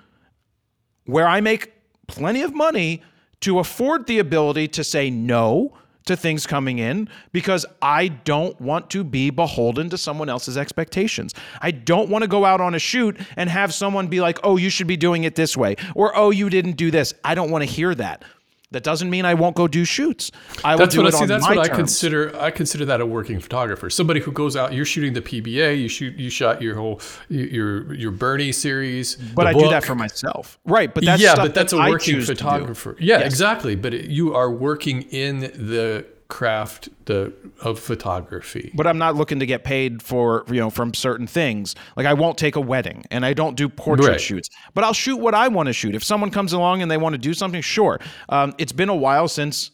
where 1.05 1.29
I 1.29 1.41
make 1.41 1.73
plenty 2.07 2.43
of 2.43 2.55
money 2.55 3.03
to 3.41 3.59
afford 3.59 4.07
the 4.07 4.19
ability 4.19 4.69
to 4.69 4.85
say 4.85 5.11
no 5.11 5.77
to 6.07 6.17
things 6.17 6.47
coming 6.47 6.79
in 6.79 7.09
because 7.31 7.67
I 7.83 8.09
don't 8.09 8.59
want 8.61 8.91
to 8.91 9.05
be 9.05 9.31
beholden 9.31 9.91
to 9.91 9.99
someone 9.99 10.29
else's 10.29 10.57
expectations. 10.57 11.35
I 11.61 11.71
don't 11.71 12.09
want 12.09 12.23
to 12.23 12.29
go 12.29 12.45
out 12.45 12.61
on 12.61 12.75
a 12.75 12.79
shoot 12.79 13.19
and 13.37 13.51
have 13.51 13.73
someone 13.75 14.09
be 14.09 14.21
like, 14.21 14.39
oh, 14.43 14.57
you 14.57 14.71
should 14.71 14.87
be 14.87 14.97
doing 14.97 15.25
it 15.25 15.35
this 15.35 15.57
way, 15.57 15.77
or 15.95 16.17
oh, 16.17 16.31
you 16.31 16.51
didn't 16.51 16.73
do 16.73 16.91
this. 16.91 17.15
I 17.23 17.35
don't 17.35 17.51
want 17.51 17.63
to 17.63 17.71
hear 17.71 17.95
that. 17.95 18.25
That 18.73 18.85
doesn't 18.85 19.11
mean 19.11 19.25
I 19.25 19.35
won't 19.35 19.57
go 19.57 19.67
do 19.67 19.85
shoots. 19.85 20.31
I 20.63 20.77
that's 20.77 20.95
will 20.95 21.03
do 21.03 21.05
what 21.05 21.15
it 21.15 21.19
see. 21.19 21.27
That's 21.27 21.45
what 21.45 21.57
terms. 21.57 21.69
I 21.69 21.75
consider. 21.75 22.41
I 22.41 22.53
consider 22.53 22.85
that 22.85 23.01
a 23.01 23.07
working 23.07 23.41
photographer. 23.41 23.91
Somebody 23.91 24.21
who 24.21 24.31
goes 24.31 24.55
out. 24.55 24.73
You're 24.73 24.85
shooting 24.85 25.13
the 25.13 25.23
PBA. 25.23 25.81
You 25.81 25.89
shoot. 25.89 26.15
You 26.15 26.31
shot 26.31 26.63
your 26.63 26.77
whole 26.77 27.01
your 27.29 27.93
your 27.93 28.13
Bernie 28.13 28.53
series. 28.53 29.17
But 29.17 29.49
I 29.49 29.53
book. 29.53 29.63
do 29.63 29.69
that 29.71 29.85
for 29.85 29.97
myself, 29.97 30.61
right? 30.65 30.95
But 30.95 31.05
that's 31.05 31.21
yeah. 31.21 31.35
But 31.35 31.53
that's 31.53 31.73
that 31.73 31.85
a 31.85 31.91
working 31.91 32.21
photographer. 32.21 32.97
Yeah, 33.01 33.19
yes. 33.19 33.27
exactly. 33.27 33.75
But 33.75 34.05
you 34.05 34.35
are 34.37 34.51
working 34.51 35.03
in 35.03 35.41
the 35.41 36.07
craft 36.31 36.89
the 37.05 37.35
of 37.61 37.79
photography. 37.79 38.73
But 38.75 38.87
I'm 38.87 38.97
not 38.97 39.17
looking 39.17 39.41
to 39.41 39.47
get 39.47 39.65
paid 39.65 40.03
for 40.03 40.45
you 40.49 40.61
know 40.61 40.71
from 40.71 40.95
certain 40.95 41.27
things. 41.27 41.75
Like 41.97 42.07
I 42.07 42.15
won't 42.15 42.39
take 42.39 42.57
a 42.57 42.61
wedding 42.61 43.05
and 43.11 43.27
I 43.27 43.35
don't 43.35 43.57
do 43.57 43.69
portrait 43.69 44.09
right. 44.09 44.21
shoots. 44.21 44.49
But 44.73 44.85
I'll 44.85 44.95
shoot 44.95 45.17
what 45.17 45.35
I 45.35 45.49
want 45.49 45.67
to 45.67 45.75
shoot. 45.75 45.95
If 45.95 46.05
someone 46.05 46.31
comes 46.31 46.55
along 46.55 46.81
and 46.81 46.91
they 46.91 46.97
want 46.97 47.13
to 47.13 47.19
do 47.19 47.35
something, 47.35 47.61
sure. 47.61 48.01
Um, 48.31 48.55
it's 48.57 48.73
been 48.73 48.89
a 48.89 48.95
while 48.95 49.29
since 49.29 49.73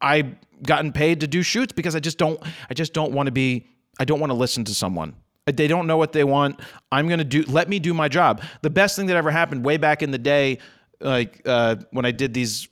I 0.00 0.34
gotten 0.62 0.92
paid 0.92 1.20
to 1.20 1.26
do 1.26 1.42
shoots 1.42 1.72
because 1.72 1.96
I 1.96 2.00
just 2.00 2.18
don't 2.18 2.40
I 2.70 2.74
just 2.74 2.92
don't 2.92 3.12
want 3.12 3.26
to 3.26 3.32
be 3.32 3.66
I 3.98 4.04
don't 4.04 4.20
want 4.20 4.30
to 4.30 4.34
listen 4.34 4.64
to 4.64 4.74
someone. 4.74 5.16
They 5.46 5.66
don't 5.66 5.86
know 5.86 5.96
what 5.96 6.12
they 6.12 6.24
want. 6.24 6.60
I'm 6.92 7.08
going 7.08 7.18
to 7.18 7.24
do 7.24 7.42
let 7.44 7.68
me 7.68 7.78
do 7.78 7.94
my 7.94 8.08
job. 8.08 8.42
The 8.62 8.70
best 8.70 8.94
thing 8.94 9.06
that 9.06 9.16
ever 9.16 9.30
happened 9.30 9.64
way 9.64 9.78
back 9.78 10.02
in 10.02 10.10
the 10.10 10.18
day 10.18 10.58
like 11.00 11.42
uh, 11.44 11.76
when 11.90 12.04
I 12.04 12.12
did 12.12 12.34
these 12.34 12.68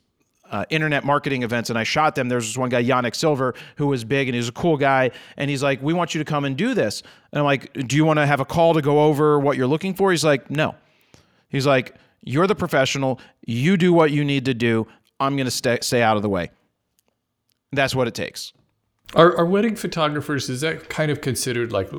uh, 0.53 0.63
internet 0.69 1.03
marketing 1.03 1.41
events 1.41 1.71
and 1.71 1.79
I 1.79 1.83
shot 1.83 2.13
them. 2.13 2.29
There's 2.29 2.45
this 2.45 2.57
one 2.57 2.69
guy, 2.69 2.83
Yanik 2.83 3.15
Silver, 3.15 3.55
who 3.75 3.87
was 3.87 4.05
big 4.05 4.29
and 4.29 4.35
he's 4.35 4.47
a 4.47 4.53
cool 4.53 4.77
guy. 4.77 5.09
And 5.35 5.49
he's 5.49 5.63
like, 5.63 5.81
We 5.81 5.93
want 5.93 6.13
you 6.13 6.19
to 6.19 6.25
come 6.25 6.45
and 6.45 6.55
do 6.55 6.75
this. 6.75 7.01
And 7.31 7.39
I'm 7.39 7.45
like, 7.45 7.73
Do 7.87 7.95
you 7.95 8.05
want 8.05 8.19
to 8.19 8.25
have 8.25 8.39
a 8.39 8.45
call 8.45 8.75
to 8.75 8.81
go 8.81 9.03
over 9.03 9.39
what 9.39 9.57
you're 9.57 9.67
looking 9.67 9.95
for? 9.95 10.11
He's 10.11 10.23
like, 10.23 10.49
No. 10.51 10.75
He's 11.49 11.65
like, 11.65 11.95
You're 12.21 12.45
the 12.45 12.55
professional. 12.55 13.19
You 13.45 13.77
do 13.77 13.91
what 13.91 14.11
you 14.11 14.23
need 14.23 14.45
to 14.45 14.53
do. 14.53 14.87
I'm 15.19 15.35
going 15.35 15.45
to 15.45 15.51
stay, 15.51 15.79
stay 15.81 16.03
out 16.03 16.17
of 16.17 16.21
the 16.21 16.29
way. 16.29 16.51
That's 17.71 17.95
what 17.95 18.07
it 18.07 18.13
takes. 18.13 18.53
Are, 19.15 19.35
are 19.35 19.45
wedding 19.45 19.75
photographers, 19.75 20.49
is 20.49 20.61
that 20.61 20.89
kind 20.89 21.11
of 21.11 21.21
considered 21.21 21.71
like 21.71 21.89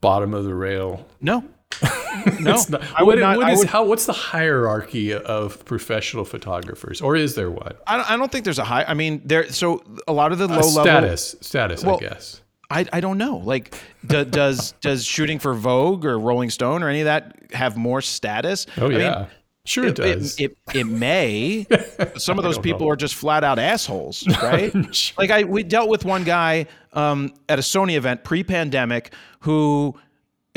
bottom 0.00 0.32
of 0.32 0.44
the 0.44 0.54
rail? 0.54 1.06
No. 1.20 1.44
no, 2.40 2.62
not, 2.68 2.82
I 2.94 3.02
would 3.02 3.16
what, 3.16 3.18
not. 3.18 3.36
What 3.36 3.52
is, 3.52 3.58
would, 3.60 3.68
how, 3.68 3.84
what's 3.84 4.06
the 4.06 4.12
hierarchy 4.12 5.12
of 5.12 5.64
professional 5.64 6.24
photographers, 6.24 7.00
or 7.00 7.14
is 7.14 7.34
there 7.34 7.50
one? 7.50 7.74
I 7.86 7.96
don't, 7.96 8.10
I 8.10 8.16
don't 8.16 8.32
think 8.32 8.44
there's 8.44 8.58
a 8.58 8.64
high. 8.64 8.84
I 8.84 8.94
mean, 8.94 9.22
there. 9.24 9.50
So 9.50 9.82
a 10.06 10.12
lot 10.12 10.32
of 10.32 10.38
the 10.38 10.48
low 10.48 10.56
level 10.56 10.70
status, 10.70 11.36
status, 11.40 11.84
well, 11.84 11.96
I 11.96 12.00
guess. 12.00 12.40
I, 12.70 12.86
I 12.92 13.00
don't 13.00 13.16
know. 13.16 13.38
Like, 13.38 13.74
do, 14.06 14.24
does 14.24 14.72
does 14.80 15.04
shooting 15.04 15.38
for 15.38 15.54
Vogue 15.54 16.04
or 16.04 16.18
Rolling 16.18 16.50
Stone 16.50 16.82
or 16.82 16.88
any 16.88 17.00
of 17.00 17.06
that 17.06 17.36
have 17.52 17.76
more 17.76 18.02
status? 18.02 18.66
Oh 18.76 18.88
yeah. 18.90 18.96
I 18.96 19.18
mean, 19.18 19.28
Sure, 19.68 19.84
it, 19.84 19.98
it 19.98 20.14
does. 20.14 20.40
It, 20.40 20.56
it, 20.72 20.76
it 20.78 20.84
may. 20.84 21.66
Some 22.16 22.38
of 22.38 22.44
those 22.44 22.58
people 22.58 22.86
know. 22.86 22.92
are 22.92 22.96
just 22.96 23.14
flat 23.14 23.44
out 23.44 23.58
assholes, 23.58 24.26
right? 24.42 24.72
sure. 24.94 25.14
Like 25.18 25.30
I, 25.30 25.44
we 25.44 25.62
dealt 25.62 25.90
with 25.90 26.06
one 26.06 26.24
guy 26.24 26.66
um, 26.94 27.34
at 27.50 27.58
a 27.58 27.62
Sony 27.62 27.94
event 27.94 28.24
pre-pandemic 28.24 29.12
who 29.40 29.94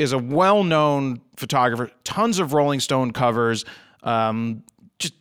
is 0.02 0.12
a 0.12 0.18
well-known 0.18 1.20
photographer, 1.36 1.90
tons 2.04 2.38
of 2.38 2.52
Rolling 2.52 2.80
Stone 2.80 3.12
covers. 3.12 3.64
Um, 4.02 4.64
just, 4.98 5.14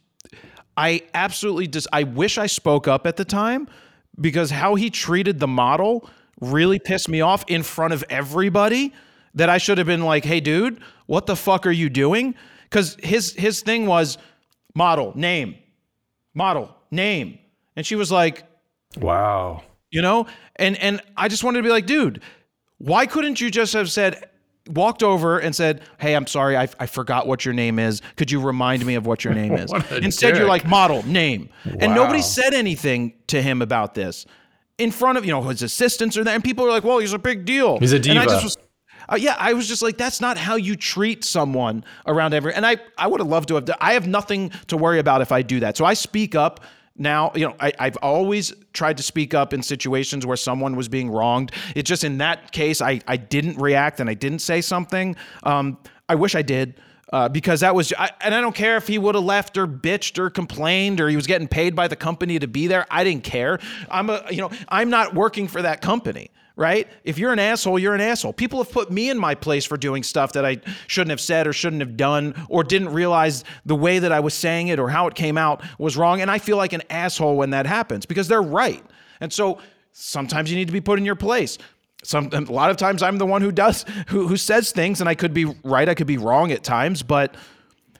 I 0.75 1.03
absolutely 1.13 1.67
just, 1.67 1.87
I 1.93 2.03
wish 2.03 2.37
I 2.37 2.47
spoke 2.47 2.87
up 2.87 3.07
at 3.07 3.15
the 3.15 3.25
time 3.25 3.67
because 4.19 4.51
how 4.51 4.75
he 4.75 4.89
treated 4.89 5.39
the 5.39 5.47
model 5.47 6.09
really 6.41 6.79
pissed 6.79 7.07
me 7.07 7.21
off 7.21 7.45
in 7.47 7.63
front 7.63 7.93
of 7.93 8.03
everybody. 8.09 8.93
That 9.35 9.47
I 9.47 9.59
should 9.59 9.77
have 9.77 9.87
been 9.87 10.01
like, 10.03 10.25
"Hey, 10.25 10.41
dude, 10.41 10.81
what 11.05 11.25
the 11.25 11.37
fuck 11.37 11.65
are 11.65 11.71
you 11.71 11.89
doing?" 11.89 12.35
Because 12.63 12.97
his 13.01 13.31
his 13.31 13.61
thing 13.61 13.85
was 13.85 14.17
model 14.75 15.13
name, 15.15 15.55
model 16.33 16.75
name, 16.91 17.39
and 17.77 17.85
she 17.85 17.95
was 17.95 18.11
like, 18.11 18.43
"Wow." 18.97 19.63
You 19.89 20.01
know, 20.01 20.25
and 20.57 20.77
and 20.77 21.01
I 21.15 21.29
just 21.29 21.45
wanted 21.45 21.59
to 21.59 21.63
be 21.63 21.69
like, 21.69 21.85
dude, 21.85 22.21
why 22.77 23.05
couldn't 23.05 23.39
you 23.39 23.51
just 23.51 23.73
have 23.73 23.91
said, 23.91 24.23
walked 24.69 25.03
over 25.03 25.39
and 25.39 25.55
said, 25.55 25.81
"Hey, 25.99 26.15
I'm 26.15 26.27
sorry, 26.27 26.57
I, 26.57 26.67
I 26.79 26.85
forgot 26.85 27.27
what 27.27 27.45
your 27.45 27.53
name 27.53 27.79
is. 27.79 28.01
Could 28.15 28.31
you 28.31 28.41
remind 28.41 28.85
me 28.85 28.95
of 28.95 29.05
what 29.05 29.23
your 29.23 29.33
name 29.33 29.53
is?" 29.57 29.71
Instead, 29.91 30.31
dick. 30.31 30.39
you're 30.39 30.47
like, 30.47 30.65
"Model 30.65 31.05
name," 31.07 31.49
wow. 31.65 31.73
and 31.79 31.95
nobody 31.95 32.21
said 32.21 32.53
anything 32.53 33.13
to 33.27 33.41
him 33.41 33.61
about 33.61 33.95
this 33.95 34.25
in 34.77 34.91
front 34.91 35.17
of 35.17 35.25
you 35.25 35.31
know 35.31 35.41
his 35.43 35.61
assistants 35.61 36.17
or 36.17 36.23
that, 36.23 36.33
and 36.33 36.43
people 36.43 36.65
are 36.65 36.69
like, 36.71 36.83
"Well, 36.83 36.99
he's 36.99 37.13
a 37.13 37.19
big 37.19 37.45
deal." 37.45 37.79
He's 37.79 37.93
a 37.93 37.99
diva. 37.99 38.19
And 38.19 38.29
I 38.29 38.33
just 38.33 38.43
was, 38.43 38.57
uh, 39.09 39.15
yeah, 39.15 39.35
I 39.37 39.53
was 39.53 39.67
just 39.67 39.81
like, 39.81 39.97
that's 39.97 40.21
not 40.21 40.37
how 40.37 40.55
you 40.55 40.75
treat 40.75 41.23
someone 41.23 41.83
around 42.07 42.33
every. 42.33 42.53
And 42.53 42.65
I, 42.65 42.77
I 42.97 43.07
would 43.07 43.19
have 43.19 43.27
loved 43.27 43.49
to 43.49 43.55
have. 43.55 43.65
Done, 43.65 43.77
I 43.81 43.93
have 43.93 44.07
nothing 44.07 44.51
to 44.67 44.77
worry 44.77 44.99
about 44.99 45.21
if 45.21 45.31
I 45.31 45.41
do 45.41 45.59
that. 45.61 45.75
So 45.77 45.85
I 45.85 45.93
speak 45.93 46.35
up 46.35 46.63
now 46.97 47.31
you 47.35 47.47
know 47.47 47.55
I, 47.59 47.73
have 47.79 47.97
always 47.97 48.53
tried 48.73 48.97
to 48.97 49.03
speak 49.03 49.33
up 49.33 49.53
in 49.53 49.63
situations 49.63 50.25
where 50.25 50.37
someone 50.37 50.75
was 50.75 50.87
being 50.87 51.09
wronged. 51.09 51.51
It's 51.75 51.87
just 51.87 52.03
in 52.03 52.17
that 52.19 52.51
case 52.51 52.81
i, 52.81 53.01
I 53.07 53.17
didn't 53.17 53.57
react 53.57 53.99
and 53.99 54.09
i 54.09 54.13
didn't 54.13 54.39
say 54.39 54.61
something. 54.61 55.15
Um, 55.43 55.77
i 56.09 56.15
wish 56.15 56.35
i 56.35 56.41
did 56.41 56.79
uh, 57.13 57.27
because 57.27 57.59
that 57.61 57.75
was 57.75 57.93
I, 57.97 58.11
and 58.21 58.33
i 58.35 58.41
don't 58.41 58.55
care 58.55 58.77
if 58.77 58.87
he 58.87 58.97
would 58.97 59.15
have 59.15 59.23
left 59.23 59.57
or 59.57 59.67
bitched 59.67 60.17
or 60.17 60.29
complained 60.29 61.01
or 61.01 61.09
he 61.09 61.15
was 61.15 61.27
getting 61.27 61.47
paid 61.47 61.75
by 61.75 61.87
the 61.87 61.95
company 61.95 62.39
to 62.39 62.47
be 62.47 62.67
there. 62.67 62.85
I 62.89 63.03
didn't 63.03 63.23
care. 63.23 63.59
I'm 63.89 64.09
a 64.09 64.23
you 64.29 64.41
know 64.41 64.51
i'm 64.69 64.89
not 64.89 65.13
working 65.13 65.47
for 65.47 65.61
that 65.61 65.81
company 65.81 66.29
right? 66.61 66.87
If 67.03 67.17
you're 67.17 67.33
an 67.33 67.39
asshole, 67.39 67.79
you're 67.79 67.95
an 67.95 68.01
asshole. 68.01 68.33
People 68.33 68.63
have 68.63 68.71
put 68.71 68.91
me 68.91 69.09
in 69.09 69.17
my 69.17 69.33
place 69.33 69.65
for 69.65 69.77
doing 69.77 70.03
stuff 70.03 70.33
that 70.33 70.45
I 70.45 70.61
shouldn't 70.85 71.09
have 71.09 71.19
said 71.19 71.47
or 71.47 71.53
shouldn't 71.53 71.81
have 71.81 71.97
done 71.97 72.35
or 72.49 72.63
didn't 72.63 72.89
realize 72.89 73.43
the 73.65 73.75
way 73.75 73.97
that 73.97 74.11
I 74.11 74.19
was 74.19 74.35
saying 74.35 74.67
it 74.67 74.77
or 74.77 74.87
how 74.87 75.07
it 75.07 75.15
came 75.15 75.39
out 75.39 75.63
was 75.79 75.97
wrong. 75.97 76.21
And 76.21 76.29
I 76.29 76.37
feel 76.37 76.57
like 76.57 76.71
an 76.71 76.83
asshole 76.91 77.35
when 77.35 77.49
that 77.49 77.65
happens 77.65 78.05
because 78.05 78.27
they're 78.27 78.43
right. 78.43 78.85
And 79.19 79.33
so 79.33 79.57
sometimes 79.91 80.51
you 80.51 80.55
need 80.55 80.67
to 80.67 80.71
be 80.71 80.81
put 80.81 80.99
in 80.99 81.05
your 81.05 81.15
place. 81.15 81.57
Some 82.03 82.29
a 82.31 82.41
lot 82.41 82.69
of 82.69 82.77
times 82.77 83.01
I'm 83.01 83.17
the 83.17 83.25
one 83.25 83.41
who 83.41 83.51
does 83.51 83.83
who 84.07 84.27
who 84.27 84.37
says 84.37 84.71
things 84.71 85.01
and 85.01 85.09
I 85.09 85.15
could 85.15 85.33
be 85.33 85.45
right, 85.63 85.89
I 85.89 85.95
could 85.95 86.07
be 86.07 86.17
wrong 86.19 86.51
at 86.51 86.63
times, 86.63 87.01
but 87.01 87.35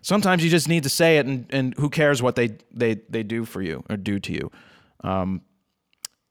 sometimes 0.01 0.43
you 0.43 0.51
just 0.51 0.69
need 0.69 0.83
to 0.83 0.89
say 0.89 1.17
it 1.17 1.25
and, 1.25 1.47
and 1.49 1.73
who 1.77 1.89
cares 1.89 2.21
what 2.21 2.35
they 2.35 2.57
they 2.71 3.01
they 3.09 3.23
do 3.23 3.43
for 3.43 3.61
you 3.61 3.83
or 3.89 3.97
do 3.97 4.19
to 4.19 4.33
you. 4.33 4.51
Um, 5.03 5.41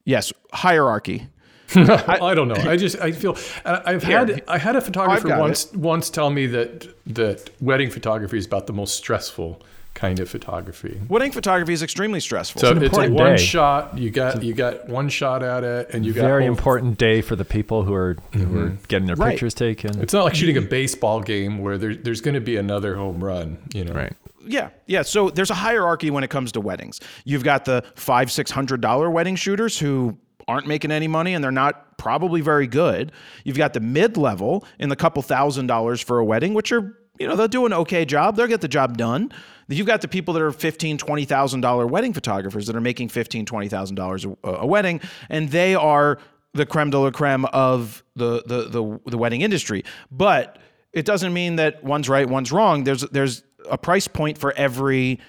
yes, 0.04 0.32
hierarchy 0.52 1.28
I, 2.20 2.34
don't 2.34 2.48
know. 2.48 2.54
I 2.54 2.76
just 2.76 3.00
I 3.00 3.12
feel 3.12 3.36
I- 3.64 3.82
I've 3.86 4.02
Here. 4.02 4.18
had 4.18 4.42
I 4.48 4.58
had 4.58 4.76
a 4.76 4.80
photographer 4.80 5.28
got 5.28 5.40
once 5.40 5.72
once 5.72 6.10
tell 6.10 6.30
me 6.30 6.46
that 6.46 6.88
that 7.14 7.50
wedding 7.60 7.90
photography 7.90 8.38
is 8.38 8.46
about 8.46 8.66
the 8.66 8.72
most 8.72 8.96
stressful 8.96 9.62
kind 9.94 10.20
of 10.20 10.30
photography. 10.30 11.00
Wedding 11.08 11.32
photography 11.32 11.72
is 11.72 11.82
extremely 11.82 12.20
stressful. 12.20 12.60
So 12.60 12.70
an 12.70 12.82
it's 12.82 12.94
like 12.94 13.10
one 13.10 13.32
day. 13.32 13.36
shot. 13.36 13.98
You 13.98 14.10
got 14.10 14.42
you 14.42 14.54
got 14.54 14.88
one 14.88 15.08
shot 15.08 15.42
at 15.42 15.64
it, 15.64 15.90
and 15.92 16.06
you 16.06 16.12
got 16.12 16.24
a 16.24 16.28
Very 16.28 16.46
whole- 16.46 16.56
important 16.56 16.98
day 16.98 17.20
for 17.20 17.36
the 17.36 17.44
people 17.44 17.82
who 17.84 17.94
are 17.94 18.16
who 18.32 18.42
are 18.42 18.66
mm-hmm. 18.68 18.84
getting 18.88 19.06
their 19.06 19.16
Right. 19.16 19.30
pictures 19.30 19.54
taken. 19.54 20.00
It's 20.00 20.12
not 20.12 20.24
like 20.24 20.34
shooting 20.34 20.56
a 20.56 20.62
baseball 20.62 21.20
game 21.20 21.58
where 21.58 21.76
there, 21.76 21.94
there's 21.94 22.20
going 22.20 22.34
to 22.34 22.40
be 22.40 22.56
another 22.56 22.96
home 22.96 23.22
run. 23.22 23.58
You 23.74 23.84
know, 23.84 23.92
right. 23.92 24.12
Yeah, 24.46 24.70
yeah. 24.86 25.02
So 25.02 25.28
there's 25.28 25.50
a 25.50 25.54
hierarchy 25.54 26.10
when 26.10 26.24
it 26.24 26.30
comes 26.30 26.52
to 26.52 26.60
weddings. 26.60 27.00
You've 27.24 27.44
got 27.44 27.66
the 27.66 27.84
five, 27.94 28.32
six 28.32 28.50
hundred 28.50 28.80
dollar 28.80 29.10
wedding 29.10 29.36
shooters 29.36 29.78
who 29.78 30.16
aren't 30.50 30.66
making 30.66 30.90
any 30.90 31.08
money 31.08 31.34
and 31.34 31.42
they're 31.42 31.50
not 31.50 31.96
probably 31.96 32.40
very 32.40 32.66
good. 32.66 33.12
You've 33.44 33.56
got 33.56 33.72
the 33.72 33.80
mid 33.80 34.16
level 34.16 34.64
in 34.78 34.88
the 34.88 34.96
couple 34.96 35.22
thousand 35.22 35.66
dollars 35.66 36.00
for 36.00 36.18
a 36.18 36.24
wedding, 36.24 36.54
which 36.54 36.72
are 36.72 36.96
you 37.18 37.28
know 37.28 37.36
they'll 37.36 37.48
do 37.48 37.66
an 37.66 37.72
okay 37.72 38.04
job. 38.04 38.36
They'll 38.36 38.46
get 38.46 38.60
the 38.60 38.68
job 38.68 38.96
done. 38.96 39.32
You've 39.68 39.86
got 39.86 40.00
the 40.00 40.08
people 40.08 40.34
that 40.34 40.42
are 40.42 40.50
fifteen, 40.50 40.98
twenty 40.98 41.24
thousand 41.24 41.60
dollar 41.60 41.86
wedding 41.86 42.12
photographers 42.12 42.66
that 42.66 42.74
are 42.74 42.80
making 42.80 43.10
fifteen, 43.10 43.46
twenty 43.46 43.68
thousand 43.68 43.96
dollars 43.96 44.24
a 44.24 44.36
a 44.44 44.66
wedding, 44.66 45.00
and 45.28 45.48
they 45.50 45.74
are 45.74 46.18
the 46.54 46.66
creme 46.66 46.90
de 46.90 46.98
la 46.98 47.10
creme 47.10 47.44
of 47.46 48.02
the 48.16 48.42
the 48.46 48.68
the, 48.68 49.00
the 49.10 49.18
wedding 49.18 49.42
industry. 49.42 49.84
But 50.10 50.58
it 50.92 51.04
doesn't 51.04 51.32
mean 51.32 51.56
that 51.56 51.84
one's 51.84 52.08
right, 52.08 52.28
one's 52.28 52.50
wrong. 52.50 52.84
There's 52.84 53.02
there's 53.02 53.44
a 53.70 53.78
price 53.78 54.08
point 54.08 54.38
for 54.38 54.52
every 54.52 55.20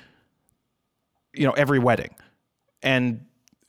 you 1.34 1.46
know 1.46 1.52
every 1.52 1.80
wedding 1.80 2.16
and 2.82 3.26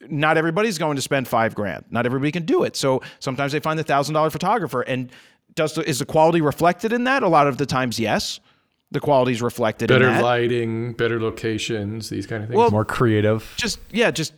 not 0.09 0.37
everybody's 0.37 0.77
going 0.77 0.95
to 0.95 1.01
spend 1.01 1.27
five 1.27 1.55
grand. 1.55 1.85
Not 1.89 2.05
everybody 2.05 2.31
can 2.31 2.45
do 2.45 2.63
it. 2.63 2.75
So 2.75 3.01
sometimes 3.19 3.51
they 3.51 3.59
find 3.59 3.77
the 3.79 3.83
thousand 3.83 4.13
dollar 4.15 4.29
photographer. 4.29 4.81
And 4.81 5.09
does 5.55 5.73
the, 5.75 5.87
is 5.87 5.99
the 5.99 6.05
quality 6.05 6.41
reflected 6.41 6.93
in 6.93 7.03
that? 7.05 7.23
A 7.23 7.27
lot 7.27 7.47
of 7.47 7.57
the 7.57 7.65
times 7.65 7.99
yes. 7.99 8.39
The 8.91 8.99
quality 8.99 9.31
is 9.31 9.41
reflected 9.41 9.87
Better 9.87 10.07
in 10.07 10.13
that. 10.13 10.23
lighting, 10.23 10.93
better 10.93 11.19
locations, 11.19 12.09
these 12.09 12.27
kind 12.27 12.43
of 12.43 12.49
things. 12.49 12.57
Well, 12.57 12.69
More 12.69 12.85
creative. 12.85 13.51
just 13.57 13.79
yeah 13.91 14.11
just 14.11 14.33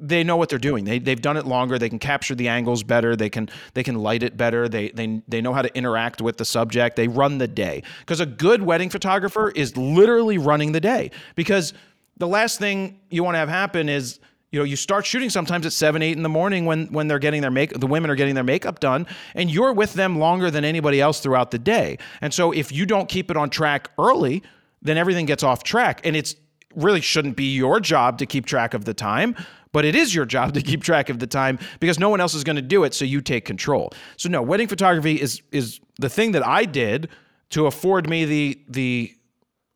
they 0.00 0.22
know 0.24 0.36
what 0.36 0.48
they're 0.48 0.58
doing. 0.60 0.84
They, 0.84 1.00
they've 1.00 1.20
done 1.20 1.36
it 1.36 1.44
longer. 1.44 1.76
They 1.78 1.88
can 1.88 1.98
capture 1.98 2.34
the 2.36 2.48
angles 2.48 2.84
better. 2.84 3.16
They 3.16 3.28
can 3.28 3.50
they 3.74 3.82
can 3.82 3.96
light 3.96 4.22
it 4.22 4.36
better. 4.36 4.68
They 4.68 4.90
they, 4.90 5.20
they 5.28 5.40
know 5.42 5.52
how 5.52 5.60
to 5.62 5.76
interact 5.76 6.22
with 6.22 6.36
the 6.38 6.44
subject. 6.44 6.96
They 6.96 7.08
run 7.08 7.36
the 7.38 7.48
day. 7.48 7.82
Because 8.00 8.20
a 8.20 8.26
good 8.26 8.62
wedding 8.62 8.88
photographer 8.90 9.50
is 9.50 9.76
literally 9.76 10.38
running 10.38 10.72
the 10.72 10.80
day. 10.80 11.10
Because 11.34 11.74
the 12.16 12.28
last 12.28 12.58
thing 12.58 13.00
you 13.10 13.24
want 13.24 13.34
to 13.34 13.38
have 13.40 13.48
happen 13.48 13.88
is 13.88 14.20
you 14.50 14.58
know 14.58 14.64
you 14.64 14.76
start 14.76 15.04
shooting 15.06 15.30
sometimes 15.30 15.66
at 15.66 15.72
7 15.72 16.02
8 16.02 16.16
in 16.16 16.22
the 16.22 16.28
morning 16.28 16.64
when 16.64 16.86
when 16.86 17.08
they're 17.08 17.18
getting 17.18 17.42
their 17.42 17.50
make 17.50 17.72
the 17.72 17.86
women 17.86 18.10
are 18.10 18.16
getting 18.16 18.34
their 18.34 18.44
makeup 18.44 18.80
done 18.80 19.06
and 19.34 19.50
you're 19.50 19.72
with 19.72 19.94
them 19.94 20.18
longer 20.18 20.50
than 20.50 20.64
anybody 20.64 21.00
else 21.00 21.20
throughout 21.20 21.50
the 21.50 21.58
day 21.58 21.98
and 22.20 22.32
so 22.32 22.52
if 22.52 22.72
you 22.72 22.86
don't 22.86 23.08
keep 23.08 23.30
it 23.30 23.36
on 23.36 23.50
track 23.50 23.90
early 23.98 24.42
then 24.82 24.96
everything 24.96 25.26
gets 25.26 25.42
off 25.42 25.62
track 25.62 26.00
and 26.04 26.16
it's 26.16 26.36
really 26.74 27.00
shouldn't 27.00 27.36
be 27.36 27.54
your 27.54 27.80
job 27.80 28.18
to 28.18 28.26
keep 28.26 28.46
track 28.46 28.74
of 28.74 28.84
the 28.84 28.94
time, 28.94 29.34
but 29.72 29.84
it 29.84 29.94
is 29.94 30.14
your 30.14 30.24
job 30.24 30.54
to 30.54 30.62
keep 30.62 30.82
track 30.82 31.08
of 31.08 31.18
the 31.18 31.26
time 31.26 31.58
because 31.80 31.98
no 31.98 32.08
one 32.08 32.20
else 32.20 32.34
is 32.34 32.44
going 32.44 32.56
to 32.56 32.62
do 32.62 32.84
it, 32.84 32.94
so 32.94 33.04
you 33.04 33.20
take 33.20 33.44
control. 33.44 33.92
So 34.16 34.28
no, 34.28 34.42
wedding 34.42 34.68
photography 34.68 35.20
is 35.20 35.42
is 35.52 35.80
the 35.98 36.08
thing 36.08 36.32
that 36.32 36.46
I 36.46 36.64
did 36.64 37.08
to 37.50 37.66
afford 37.66 38.08
me 38.08 38.24
the 38.24 38.60
the 38.68 39.14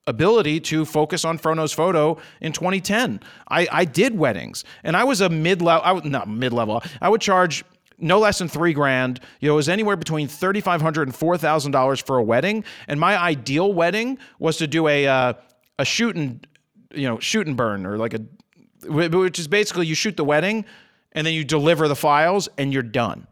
ability 0.07 0.61
to 0.61 0.84
focus 0.84 1.24
on 1.24 1.38
Fro 1.38 1.55
Knows 1.55 1.72
Photo 1.72 2.18
in 2.40 2.53
2010. 2.53 3.20
I, 3.48 3.68
I 3.70 3.84
did 3.84 4.18
weddings 4.18 4.64
and 4.82 4.96
I 4.96 5.05
was 5.05 5.20
a 5.20 5.28
mid 5.28 5.62
level, 5.62 5.84
I 5.84 5.92
was 5.92 6.05
not 6.05 6.28
mid 6.28 6.53
level. 6.53 6.82
I 7.00 7.09
would 7.09 7.20
charge 7.20 7.64
no 7.98 8.18
less 8.18 8.38
than 8.38 8.48
three 8.48 8.72
grand. 8.72 9.20
You 9.40 9.48
know, 9.48 9.55
it 9.55 9.57
was 9.57 9.68
anywhere 9.68 9.96
between 9.96 10.28
$3,500 10.28 11.03
and 11.03 11.12
$4,000 11.12 12.05
for 12.05 12.18
a 12.18 12.22
wedding. 12.22 12.64
And 12.88 12.98
my 12.98 13.16
ideal 13.16 13.72
wedding 13.72 14.18
was 14.38 14.57
to 14.57 14.66
do 14.66 14.88
a, 14.88 15.07
uh, 15.07 15.34
a 15.78 15.84
shoot 15.84 16.16
and, 16.16 16.44
you 16.92 17.09
know, 17.09 17.18
shoot 17.20 17.46
and 17.46 17.57
burn 17.57 17.86
or 17.86 17.96
like 17.96 18.14
a, 18.14 18.22
which 18.88 19.38
is 19.38 19.46
basically 19.46 19.86
you 19.86 19.94
shoot 19.94 20.16
the 20.16 20.24
wedding 20.24 20.64
and 21.12 21.26
then 21.26 21.34
you 21.34 21.44
deliver 21.44 21.86
the 21.86 21.96
files 21.96 22.48
and 22.59 22.72
you're 22.72 22.82
done. 22.82 23.26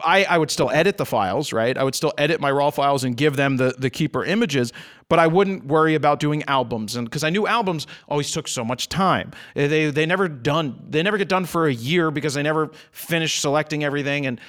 I, 0.00 0.24
I 0.24 0.36
would 0.36 0.50
still 0.50 0.70
edit 0.70 0.98
the 0.98 1.06
files, 1.06 1.52
right? 1.52 1.76
I 1.76 1.82
would 1.82 1.94
still 1.94 2.12
edit 2.18 2.40
my 2.40 2.50
raw 2.50 2.70
files 2.70 3.04
and 3.04 3.16
give 3.16 3.36
them 3.36 3.56
the, 3.56 3.74
the 3.78 3.88
keeper 3.88 4.24
images, 4.24 4.72
but 5.08 5.18
I 5.18 5.26
wouldn't 5.26 5.64
worry 5.64 5.94
about 5.94 6.20
doing 6.20 6.42
albums. 6.44 6.94
And 6.94 7.06
because 7.06 7.24
I 7.24 7.30
knew 7.30 7.46
albums 7.46 7.86
always 8.06 8.30
took 8.30 8.48
so 8.48 8.64
much 8.64 8.90
time. 8.90 9.32
They, 9.54 9.90
they 9.90 10.04
never 10.04 10.28
done, 10.28 10.84
they 10.88 11.02
never 11.02 11.16
get 11.16 11.28
done 11.28 11.46
for 11.46 11.66
a 11.66 11.72
year 11.72 12.10
because 12.10 12.34
they 12.34 12.42
never 12.42 12.70
finish 12.92 13.40
selecting 13.40 13.82
everything. 13.82 14.26
And 14.26 14.40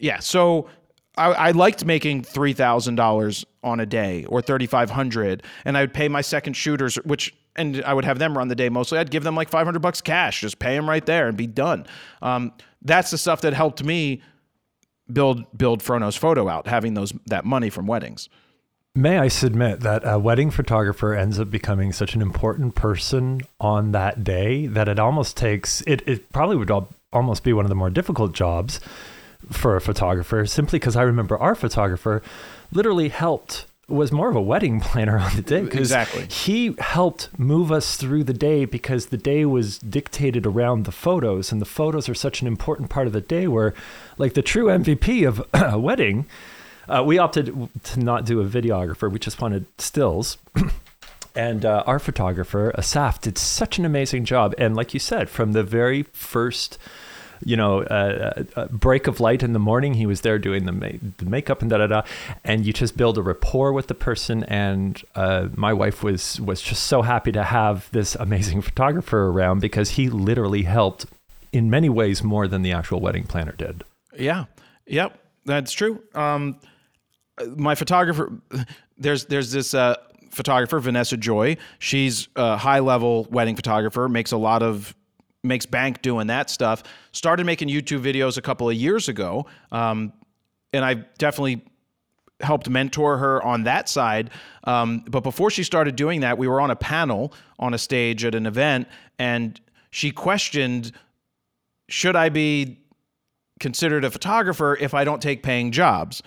yeah, 0.00 0.18
so 0.18 0.68
I, 1.16 1.32
I 1.32 1.50
liked 1.50 1.84
making 1.84 2.24
three 2.24 2.52
thousand 2.52 2.96
dollars 2.96 3.44
on 3.62 3.80
a 3.80 3.86
day 3.86 4.24
or 4.24 4.40
thirty 4.42 4.66
five 4.66 4.90
hundred, 4.90 5.42
and 5.64 5.76
I 5.76 5.82
would 5.82 5.94
pay 5.94 6.08
my 6.08 6.22
second 6.22 6.54
shooters, 6.54 6.96
which 7.04 7.34
and 7.54 7.84
I 7.84 7.92
would 7.92 8.06
have 8.06 8.18
them 8.18 8.36
run 8.36 8.48
the 8.48 8.54
day 8.54 8.70
mostly. 8.70 8.98
I'd 8.98 9.10
give 9.10 9.22
them 9.22 9.36
like 9.36 9.50
five 9.50 9.66
hundred 9.66 9.82
bucks 9.82 10.00
cash, 10.00 10.40
just 10.40 10.58
pay 10.58 10.74
them 10.74 10.88
right 10.88 11.04
there 11.04 11.28
and 11.28 11.36
be 11.36 11.46
done. 11.46 11.86
Um, 12.22 12.52
that's 12.80 13.10
the 13.10 13.18
stuff 13.18 13.42
that 13.42 13.52
helped 13.52 13.84
me 13.84 14.22
build 15.12 15.44
build 15.56 15.82
Fro 15.82 15.98
Knows 15.98 16.16
Photo 16.16 16.48
out, 16.48 16.66
having 16.66 16.94
those 16.94 17.12
that 17.26 17.44
money 17.44 17.70
from 17.70 17.86
weddings. 17.86 18.28
May 18.94 19.18
I 19.18 19.28
submit 19.28 19.80
that 19.80 20.02
a 20.04 20.18
wedding 20.18 20.50
photographer 20.50 21.14
ends 21.14 21.40
up 21.40 21.50
becoming 21.50 21.92
such 21.92 22.14
an 22.14 22.20
important 22.20 22.74
person 22.74 23.40
on 23.58 23.92
that 23.92 24.22
day 24.22 24.66
that 24.66 24.86
it 24.86 24.98
almost 24.98 25.36
takes 25.36 25.82
it. 25.86 26.02
It 26.06 26.30
probably 26.30 26.56
would 26.56 26.70
al- 26.70 26.92
almost 27.10 27.42
be 27.42 27.54
one 27.54 27.64
of 27.64 27.70
the 27.70 27.74
more 27.74 27.88
difficult 27.88 28.34
jobs 28.34 28.80
for 29.50 29.76
a 29.76 29.80
photographer, 29.80 30.44
simply 30.44 30.78
because 30.78 30.94
I 30.94 31.02
remember 31.02 31.38
our 31.38 31.54
photographer 31.54 32.22
literally 32.70 33.08
helped 33.08 33.66
was 33.88 34.12
more 34.12 34.30
of 34.30 34.36
a 34.36 34.40
wedding 34.40 34.80
planner 34.88 35.18
on 35.18 35.34
the 35.36 35.42
day 35.42 35.60
Exactly. 35.62 36.26
he 36.26 36.74
helped 36.78 37.28
move 37.38 37.70
us 37.72 37.96
through 37.96 38.24
the 38.24 38.32
day 38.32 38.64
because 38.64 39.06
the 39.06 39.16
day 39.16 39.44
was 39.44 39.78
dictated 39.78 40.46
around 40.46 40.84
the 40.84 40.92
photos 40.92 41.52
and 41.52 41.60
the 41.60 41.66
photos 41.66 42.08
are 42.08 42.14
such 42.14 42.40
an 42.40 42.46
important 42.46 42.88
part 42.90 43.06
of 43.06 43.12
the 43.12 43.20
day 43.20 43.46
where 43.48 43.74
like 44.18 44.34
the 44.34 44.42
true 44.42 44.66
mvp 44.66 45.26
of 45.28 45.44
a 45.52 45.78
wedding 45.78 46.26
uh, 46.88 47.02
we 47.04 47.16
opted 47.18 47.68
to 47.84 48.00
not 48.00 48.26
do 48.26 48.40
a 48.40 48.44
videographer. 48.44 49.08
We 49.10 49.20
just 49.20 49.40
wanted 49.40 49.66
stills. 49.78 50.36
And 51.34 51.64
uh, 51.64 51.82
our 51.86 51.98
photographer 51.98 52.72
asaf 52.76 53.18
did 53.20 53.38
such 53.38 53.78
an 53.78 53.86
amazing 53.86 54.26
job. 54.26 54.54
And 54.58 54.76
like 54.76 54.92
you 54.92 55.00
said 55.00 55.30
from 55.30 55.52
the 55.52 55.62
very 55.62 56.02
first 56.12 56.76
you 57.44 57.56
know, 57.56 57.82
uh, 57.82 58.44
uh, 58.56 58.66
break 58.68 59.06
of 59.06 59.20
light 59.20 59.42
in 59.42 59.52
the 59.52 59.58
morning. 59.58 59.94
He 59.94 60.06
was 60.06 60.20
there 60.22 60.38
doing 60.38 60.64
the, 60.64 60.72
ma- 60.72 60.98
the 61.18 61.24
makeup 61.24 61.62
and 61.62 61.70
da 61.70 61.78
da 61.78 61.86
da, 61.86 62.02
and 62.44 62.64
you 62.66 62.72
just 62.72 62.96
build 62.96 63.18
a 63.18 63.22
rapport 63.22 63.72
with 63.72 63.88
the 63.88 63.94
person. 63.94 64.44
And 64.44 65.02
uh, 65.14 65.48
my 65.54 65.72
wife 65.72 66.02
was 66.02 66.40
was 66.40 66.60
just 66.62 66.84
so 66.84 67.02
happy 67.02 67.32
to 67.32 67.42
have 67.42 67.90
this 67.92 68.14
amazing 68.16 68.62
photographer 68.62 69.28
around 69.28 69.60
because 69.60 69.90
he 69.90 70.08
literally 70.08 70.62
helped 70.62 71.06
in 71.52 71.70
many 71.70 71.88
ways 71.88 72.22
more 72.22 72.48
than 72.48 72.62
the 72.62 72.72
actual 72.72 73.00
wedding 73.00 73.24
planner 73.24 73.52
did. 73.52 73.84
Yeah. 74.18 74.46
Yep. 74.86 75.18
That's 75.44 75.72
true. 75.72 76.02
Um, 76.14 76.58
my 77.56 77.74
photographer, 77.74 78.32
there's 78.96 79.26
there's 79.26 79.52
this 79.52 79.74
uh, 79.74 79.96
photographer 80.30 80.78
Vanessa 80.80 81.16
Joy. 81.16 81.56
She's 81.78 82.28
a 82.36 82.56
high 82.56 82.80
level 82.80 83.26
wedding 83.30 83.56
photographer. 83.56 84.08
Makes 84.08 84.32
a 84.32 84.36
lot 84.36 84.62
of 84.62 84.94
makes 85.42 85.66
bank 85.66 86.02
doing 86.02 86.28
that 86.28 86.50
stuff. 86.50 86.82
Started 87.12 87.44
making 87.44 87.68
YouTube 87.68 88.02
videos 88.02 88.36
a 88.36 88.42
couple 88.42 88.68
of 88.68 88.74
years 88.74 89.08
ago, 89.08 89.46
um, 89.70 90.12
and 90.72 90.84
I 90.84 90.94
definitely 91.18 91.64
helped 92.40 92.68
mentor 92.68 93.18
her 93.18 93.42
on 93.42 93.64
that 93.64 93.88
side. 93.88 94.30
Um, 94.64 95.04
but 95.08 95.22
before 95.22 95.50
she 95.50 95.62
started 95.62 95.96
doing 95.96 96.20
that, 96.20 96.38
we 96.38 96.48
were 96.48 96.60
on 96.60 96.70
a 96.70 96.76
panel 96.76 97.32
on 97.58 97.74
a 97.74 97.78
stage 97.78 98.24
at 98.24 98.34
an 98.34 98.46
event, 98.46 98.88
and 99.18 99.60
she 99.90 100.10
questioned, 100.10 100.92
"Should 101.88 102.16
I 102.16 102.28
be 102.28 102.78
considered 103.60 104.04
a 104.04 104.10
photographer 104.10 104.76
if 104.80 104.94
I 104.94 105.04
don't 105.04 105.22
take 105.22 105.42
paying 105.42 105.72
jobs?" 105.72 106.22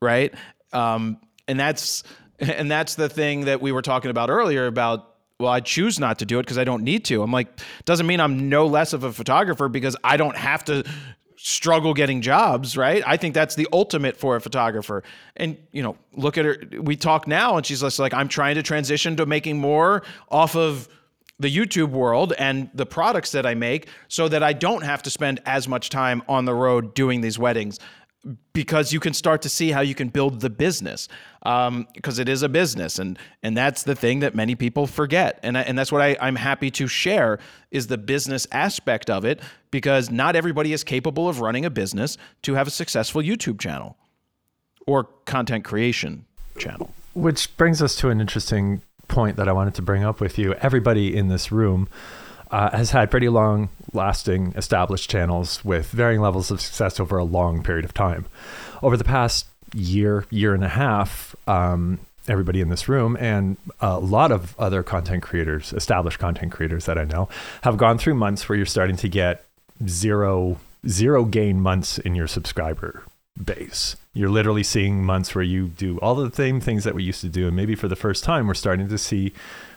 Right? 0.00 0.34
Um, 0.72 1.18
and 1.46 1.58
that's 1.58 2.04
and 2.38 2.70
that's 2.70 2.94
the 2.94 3.08
thing 3.08 3.46
that 3.46 3.60
we 3.60 3.72
were 3.72 3.82
talking 3.82 4.10
about 4.10 4.30
earlier 4.30 4.66
about 4.66 5.14
well, 5.40 5.52
I 5.52 5.60
choose 5.60 6.00
not 6.00 6.18
to 6.18 6.26
do 6.26 6.38
it 6.40 6.42
because 6.42 6.58
I 6.58 6.64
don't 6.64 6.82
need 6.82 7.04
to. 7.06 7.22
I'm 7.22 7.30
like, 7.30 7.60
doesn't 7.84 8.06
mean 8.06 8.20
I'm 8.20 8.48
no 8.48 8.66
less 8.66 8.92
of 8.92 9.04
a 9.04 9.12
photographer 9.12 9.68
because 9.68 9.96
I 10.02 10.16
don't 10.16 10.36
have 10.36 10.64
to 10.64 10.84
struggle 11.36 11.94
getting 11.94 12.20
jobs, 12.20 12.76
right? 12.76 13.02
I 13.06 13.16
think 13.16 13.34
that's 13.34 13.54
the 13.54 13.68
ultimate 13.72 14.16
for 14.16 14.34
a 14.34 14.40
photographer. 14.40 15.04
And, 15.36 15.56
you 15.70 15.82
know, 15.82 15.96
look 16.12 16.36
at 16.36 16.44
her. 16.44 16.60
We 16.80 16.96
talk 16.96 17.28
now 17.28 17.56
and 17.56 17.64
she's 17.64 17.80
just 17.80 18.00
like, 18.00 18.12
I'm 18.12 18.26
trying 18.26 18.56
to 18.56 18.62
transition 18.64 19.16
to 19.16 19.26
making 19.26 19.58
more 19.58 20.02
off 20.28 20.56
of 20.56 20.88
the 21.38 21.54
YouTube 21.54 21.90
world 21.90 22.32
and 22.36 22.68
the 22.74 22.84
products 22.84 23.30
that 23.30 23.46
I 23.46 23.54
make 23.54 23.88
so 24.08 24.28
that 24.28 24.42
I 24.42 24.52
don't 24.52 24.82
have 24.82 25.04
to 25.04 25.10
spend 25.10 25.40
as 25.46 25.68
much 25.68 25.88
time 25.88 26.22
on 26.28 26.44
the 26.46 26.54
road 26.54 26.94
doing 26.94 27.20
these 27.20 27.38
weddings. 27.38 27.78
Because 28.52 28.92
you 28.92 29.00
can 29.00 29.14
start 29.14 29.42
to 29.42 29.48
see 29.48 29.70
how 29.70 29.80
you 29.80 29.94
can 29.94 30.08
build 30.08 30.40
the 30.40 30.50
business 30.50 31.08
um, 31.44 31.86
because 31.94 32.18
it 32.18 32.28
is 32.28 32.42
a 32.42 32.48
business 32.48 32.98
and 32.98 33.18
and 33.42 33.56
that's 33.56 33.84
the 33.84 33.94
thing 33.94 34.20
that 34.20 34.34
many 34.34 34.54
people 34.54 34.86
forget 34.86 35.38
and 35.42 35.56
I, 35.56 35.62
and 35.62 35.78
that's 35.78 35.92
what 35.92 36.02
I, 36.02 36.16
I'm 36.20 36.36
happy 36.36 36.70
to 36.72 36.88
share 36.88 37.38
is 37.70 37.86
the 37.86 37.98
business 37.98 38.46
aspect 38.50 39.08
of 39.08 39.24
it 39.24 39.40
because 39.70 40.10
not 40.10 40.34
everybody 40.34 40.72
is 40.72 40.82
capable 40.82 41.28
of 41.28 41.40
running 41.40 41.64
a 41.64 41.70
business 41.70 42.18
to 42.42 42.54
have 42.54 42.66
a 42.66 42.70
successful 42.70 43.22
YouTube 43.22 43.60
channel 43.60 43.96
or 44.86 45.04
content 45.26 45.64
creation 45.64 46.24
channel. 46.58 46.92
Which 47.14 47.56
brings 47.56 47.80
us 47.82 47.94
to 47.96 48.10
an 48.10 48.20
interesting 48.20 48.82
point 49.06 49.36
that 49.36 49.48
I 49.48 49.52
wanted 49.52 49.74
to 49.74 49.82
bring 49.82 50.04
up 50.04 50.20
with 50.20 50.38
you. 50.38 50.54
Everybody 50.54 51.16
in 51.16 51.28
this 51.28 51.52
room 51.52 51.88
uh, 52.50 52.76
has 52.76 52.90
had 52.90 53.10
pretty 53.10 53.28
long 53.28 53.68
lasting 53.92 54.52
established 54.56 55.10
channels 55.10 55.64
with 55.64 55.90
varying 55.90 56.20
levels 56.20 56.50
of 56.50 56.60
success 56.60 57.00
over 57.00 57.18
a 57.18 57.24
long 57.24 57.62
period 57.62 57.84
of 57.84 57.94
time. 57.94 58.26
Over 58.82 58.96
the 58.96 59.04
past 59.04 59.46
year, 59.74 60.24
year 60.30 60.54
and 60.54 60.64
a 60.64 60.68
half, 60.68 61.34
um, 61.46 61.98
everybody 62.26 62.60
in 62.60 62.68
this 62.68 62.88
room 62.88 63.16
and 63.18 63.56
a 63.80 63.98
lot 63.98 64.30
of 64.30 64.58
other 64.58 64.82
content 64.82 65.22
creators, 65.22 65.72
established 65.72 66.18
content 66.18 66.52
creators 66.52 66.86
that 66.86 66.98
I 66.98 67.04
know, 67.04 67.28
have 67.62 67.76
gone 67.76 67.98
through 67.98 68.14
months 68.14 68.48
where 68.48 68.56
you're 68.56 68.66
starting 68.66 68.96
to 68.96 69.08
get 69.08 69.44
zero 69.86 70.58
zero 70.86 71.24
gain 71.24 71.60
months 71.60 71.98
in 71.98 72.14
your 72.14 72.26
subscriber 72.26 73.02
base. 73.42 73.96
You're 74.14 74.30
literally 74.30 74.62
seeing 74.62 75.04
months 75.04 75.34
where 75.34 75.44
you 75.44 75.68
do 75.68 75.98
all 75.98 76.14
the 76.14 76.34
same 76.34 76.60
things 76.60 76.84
that 76.84 76.94
we 76.94 77.02
used 77.02 77.20
to 77.22 77.28
do. 77.28 77.46
And 77.46 77.56
maybe 77.56 77.74
for 77.74 77.88
the 77.88 77.96
first 77.96 78.24
time, 78.24 78.46
we're 78.46 78.54
starting 78.54 78.88
to 78.88 78.98
see 78.98 79.32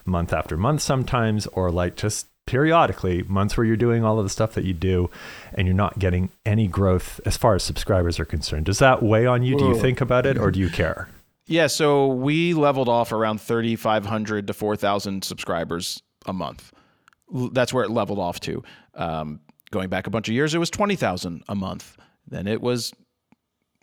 month 0.06 0.34
after 0.34 0.58
month 0.58 0.82
sometimes, 0.82 1.48
or 1.48 1.72
like 1.72 1.96
just 1.96 2.28
periodically 2.52 3.24
months 3.24 3.56
where 3.56 3.66
you're 3.66 3.78
doing 3.78 4.04
all 4.04 4.20
of 4.20 4.26
the 4.26 4.30
stuff 4.30 4.56
that 4.56 4.66
you 4.66 4.74
do 4.74 5.10
and 5.54 5.66
you're 5.66 5.74
not 5.74 5.98
getting 5.98 6.30
any 6.46 6.68
growth 6.68 7.22
as 7.26 7.38
far 7.38 7.56
as 7.56 7.64
subscribers 7.64 8.20
are 8.20 8.26
concerned. 8.26 8.66
Does 8.66 8.80
that 8.80 9.02
weigh 9.02 9.26
on 9.26 9.42
you? 9.42 9.58
Do 9.58 9.68
you 9.68 9.80
think 9.80 10.02
about 10.02 10.26
it 10.26 10.38
or 10.38 10.52
do 10.52 10.60
you 10.60 10.70
care? 10.70 11.08
Yeah, 11.46 11.68
so 11.68 12.08
we 12.08 12.54
leveled 12.54 12.90
off 12.90 13.14
around 13.14 13.40
3,500 13.40 14.48
to 14.48 14.54
4,000 14.54 15.24
subscribers 15.24 16.04
a 16.26 16.34
month. 16.34 16.74
That's 17.54 17.74
where 17.74 17.86
it 17.86 17.90
leveled 17.90 18.20
off 18.20 18.42
to. 18.42 18.62
Um, 18.96 19.40
going 19.72 19.88
back 19.88 20.06
a 20.06 20.10
bunch 20.10 20.28
of 20.28 20.34
years, 20.34 20.54
it 20.54 20.58
was 20.58 20.70
20,000 20.70 21.46
a 21.48 21.56
month. 21.56 21.96
Then 22.28 22.48
it 22.48 22.62
was 22.62 22.92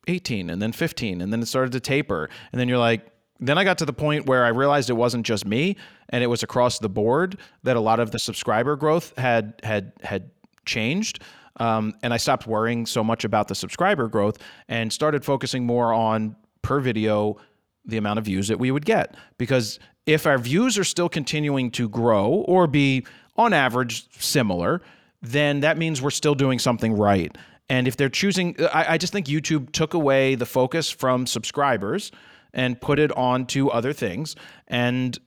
18 0.08 0.50
and 0.50 0.60
then 0.60 0.72
15 0.72 1.22
and 1.22 1.32
then 1.32 1.40
it 1.40 1.46
started 1.46 1.72
to 1.72 1.80
taper 1.80 2.28
and 2.52 2.60
then 2.60 2.68
you're 2.68 2.78
like 2.78 3.06
then 3.40 3.58
I 3.58 3.64
got 3.64 3.78
to 3.78 3.84
the 3.84 3.92
point 3.92 4.26
where 4.26 4.44
I 4.44 4.48
realized 4.48 4.90
it 4.90 4.94
wasn't 4.94 5.24
just 5.26 5.46
me 5.46 5.76
and 6.08 6.24
it 6.24 6.26
was 6.26 6.42
across 6.42 6.78
the 6.78 6.88
board 6.88 7.38
that 7.62 7.76
a 7.76 7.80
lot 7.80 8.00
of 8.00 8.10
the 8.10 8.18
subscriber 8.18 8.76
growth 8.76 9.16
had 9.16 9.60
had 9.62 9.92
had 10.02 10.30
changed. 10.64 11.22
Um, 11.56 11.94
and 12.02 12.14
I 12.14 12.18
stopped 12.18 12.46
worrying 12.46 12.86
so 12.86 13.02
much 13.02 13.24
about 13.24 13.48
the 13.48 13.54
subscriber 13.54 14.06
growth 14.06 14.38
and 14.68 14.92
started 14.92 15.24
focusing 15.24 15.66
more 15.66 15.92
on 15.92 16.36
per 16.62 16.80
video 16.80 17.36
the 17.84 17.96
amount 17.96 18.18
of 18.18 18.24
views 18.26 18.48
that 18.48 18.58
we 18.58 18.70
would 18.70 18.84
get. 18.84 19.16
Because 19.38 19.80
if 20.06 20.26
our 20.26 20.38
views 20.38 20.78
are 20.78 20.84
still 20.84 21.08
continuing 21.08 21.70
to 21.72 21.88
grow 21.88 22.44
or 22.46 22.66
be 22.66 23.04
on 23.36 23.52
average 23.52 24.06
similar 24.20 24.82
then 25.22 25.60
that 25.60 25.78
means 25.78 26.00
we're 26.00 26.10
still 26.10 26.34
doing 26.34 26.58
something 26.58 26.94
right. 26.94 27.36
And 27.68 27.86
if 27.86 27.96
they're 27.96 28.08
choosing, 28.08 28.56
I, 28.72 28.94
I, 28.94 28.98
just 28.98 29.12
think 29.12 29.26
YouTube 29.26 29.72
took 29.72 29.94
away 29.94 30.34
the 30.34 30.46
focus 30.46 30.90
from 30.90 31.26
subscribers 31.26 32.10
and 32.52 32.80
put 32.80 32.98
it 32.98 33.12
on 33.16 33.46
to 33.46 33.70
other 33.70 33.92
things. 33.92 34.36
And 34.66 35.18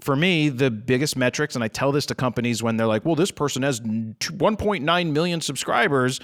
for 0.00 0.16
me, 0.16 0.48
the 0.48 0.70
biggest 0.70 1.16
metrics, 1.16 1.54
and 1.54 1.64
I 1.64 1.68
tell 1.68 1.92
this 1.92 2.06
to 2.06 2.14
companies 2.14 2.62
when 2.62 2.76
they're 2.76 2.86
like, 2.86 3.04
well, 3.04 3.14
this 3.14 3.30
person 3.30 3.62
has 3.62 3.80
1.9 3.80 5.12
million 5.12 5.40
subscribers. 5.40 6.20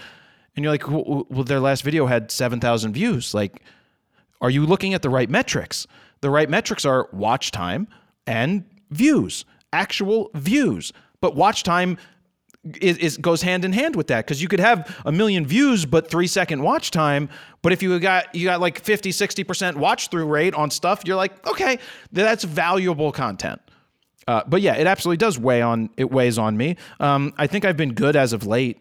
And 0.55 0.65
you're 0.65 0.73
like, 0.73 0.89
well, 0.89 1.27
well 1.31 1.45
their 1.45 1.61
last 1.61 1.83
video 1.83 2.07
had 2.07 2.31
7,000 2.31 2.93
views. 2.93 3.33
Like, 3.33 3.63
are 4.41 4.51
you 4.51 4.67
looking 4.67 4.95
at 4.95 5.03
the 5.03 5.11
right 5.11 5.31
metrics? 5.31 5.87
The 6.21 6.31
right 6.31 6.51
metrics 6.51 6.85
are 6.85 7.09
watch 7.13 7.51
time 7.51 7.89
and 8.27 8.65
views, 8.91 9.45
actual 9.73 10.31
views. 10.35 10.93
But 11.21 11.37
watch 11.37 11.63
time 11.63 11.99
is, 12.81 12.99
is, 12.99 13.17
goes 13.17 13.41
hand 13.43 13.65
in 13.65 13.73
hand 13.73 13.97
with 13.97 14.09
that 14.09 14.25
because 14.27 14.43
you 14.43 14.49
could 14.49 14.61
have 14.61 14.95
a 15.07 15.13
million 15.13 15.47
views 15.47 15.87
but 15.87 16.11
three 16.11 16.27
second 16.27 16.63
watch 16.63 16.91
time 16.91 17.29
but 17.63 17.73
if 17.73 17.83
you 17.83 17.99
got 17.99 18.35
you 18.35 18.45
got 18.45 18.61
like 18.61 18.81
50 18.83 19.11
60% 19.11 19.77
watch 19.77 20.09
through 20.09 20.27
rate 20.27 20.55
on 20.55 20.71
stuff 20.71 21.03
you're 21.07 21.17
like 21.17 21.47
okay 21.47 21.79
that's 22.13 22.45
valuable 22.45 23.13
content. 23.13 23.61
Uh, 24.29 24.43
but 24.47 24.61
yeah 24.61 24.77
it 24.77 24.87
absolutely 24.87 25.17
does 25.17 25.39
weigh 25.39 25.63
on 25.63 25.89
it 25.97 26.11
weighs 26.11 26.37
on 26.37 26.57
me. 26.57 26.77
Um, 26.99 27.33
i 27.39 27.47
think 27.47 27.65
i've 27.65 27.77
been 27.77 27.95
good 27.95 28.17
as 28.17 28.33
of 28.33 28.47
late. 28.47 28.79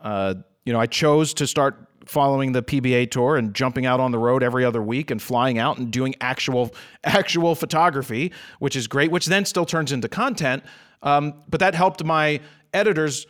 Uh, 0.00 0.34
you 0.64 0.72
know 0.72 0.80
i 0.80 0.86
chose 0.86 1.32
to 1.34 1.46
start 1.46 1.88
following 2.04 2.50
the 2.50 2.62
pba 2.62 3.08
tour 3.08 3.36
and 3.36 3.54
jumping 3.54 3.86
out 3.86 4.00
on 4.00 4.10
the 4.10 4.18
road 4.18 4.42
every 4.42 4.64
other 4.64 4.82
week 4.82 5.12
and 5.12 5.22
flying 5.22 5.58
out 5.58 5.78
and 5.78 5.92
doing 5.92 6.16
actual 6.20 6.74
actual 7.04 7.54
photography 7.54 8.32
which 8.58 8.74
is 8.74 8.88
great 8.88 9.12
which 9.12 9.26
then 9.26 9.44
still 9.44 9.64
turns 9.64 9.92
into 9.92 10.08
content. 10.08 10.64
Um, 11.04 11.34
but 11.48 11.60
that 11.60 11.74
helped 11.74 12.04
my 12.04 12.40
editors 12.72 13.26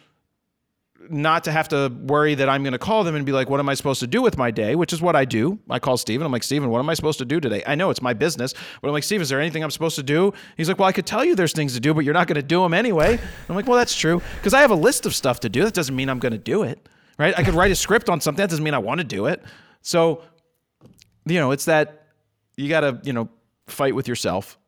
not 1.11 1.45
to 1.45 1.53
have 1.53 1.69
to 1.69 1.93
worry 2.05 2.35
that 2.35 2.49
I'm 2.49 2.63
going 2.63 2.73
to 2.73 2.79
call 2.79 3.05
them 3.05 3.15
and 3.15 3.27
be 3.27 3.33
like, 3.33 3.49
what 3.51 3.61
am 3.61 3.69
I 3.69 3.75
supposed 3.75 4.01
to 4.01 4.07
do 4.07 4.23
with 4.23 4.39
my 4.39 4.51
day? 4.51 4.77
Which 4.77 4.93
is 4.93 5.03
what 5.03 5.17
I 5.17 5.25
do. 5.25 5.59
I 5.69 5.79
call 5.79 5.97
Steven. 5.97 6.25
I'm 6.25 6.33
like, 6.33 6.45
Steven, 6.45 6.71
what 6.71 6.79
am 6.79 6.89
I 6.89 6.95
supposed 6.95 7.19
to 7.19 7.25
do 7.25 7.41
today? 7.41 7.63
I 7.67 7.75
know 7.75 7.91
it's 7.91 8.03
my 8.03 8.15
business, 8.15 8.55
but 8.81 8.89
I'm 8.89 8.93
like, 8.93 9.03
Steven, 9.03 9.23
is 9.23 9.29
there 9.29 9.41
anything 9.41 9.65
I'm 9.65 9.71
supposed 9.71 9.97
to 9.97 10.03
do? 10.03 10.33
He's 10.57 10.69
like, 10.69 10.79
well, 10.79 10.89
I 10.89 10.93
could 10.93 11.07
tell 11.07 11.25
you 11.25 11.35
there's 11.35 11.53
things 11.53 11.75
to 11.75 11.81
do, 11.81 11.93
but 11.93 12.05
you're 12.05 12.15
not 12.15 12.29
going 12.29 12.37
to 12.37 12.43
do 12.43 12.63
them 12.63 12.73
anyway. 12.73 13.19
I'm 13.49 13.57
like, 13.57 13.67
well, 13.67 13.77
that's 13.77 13.97
true. 13.97 14.23
Because 14.37 14.55
I 14.55 14.61
have 14.61 14.71
a 14.71 14.77
list 14.77 15.07
of 15.07 15.15
stuff 15.15 15.41
to 15.41 15.49
do. 15.49 15.65
That 15.65 15.75
doesn't 15.75 15.95
mean 15.95 16.09
I'm 16.09 16.21
going 16.21 16.33
to 16.33 16.39
do 16.39 16.63
it, 16.63 16.89
right? 17.19 17.37
I 17.37 17.43
could 17.43 17.55
write 17.55 17.73
a 17.73 17.77
script 17.77 18.09
on 18.09 18.21
something. 18.21 18.41
That 18.41 18.51
doesn't 18.51 18.65
mean 18.65 18.75
I 18.75 18.79
want 18.79 18.99
to 18.99 19.05
do 19.05 19.27
it. 19.27 19.43
So, 19.81 20.23
you 21.27 21.41
know, 21.41 21.51
it's 21.51 21.65
that 21.65 22.07
you 22.57 22.69
got 22.69 22.81
to, 22.81 23.01
you 23.03 23.13
know, 23.13 23.29
fight 23.67 23.95
with 23.95 24.07
yourself 24.07 24.59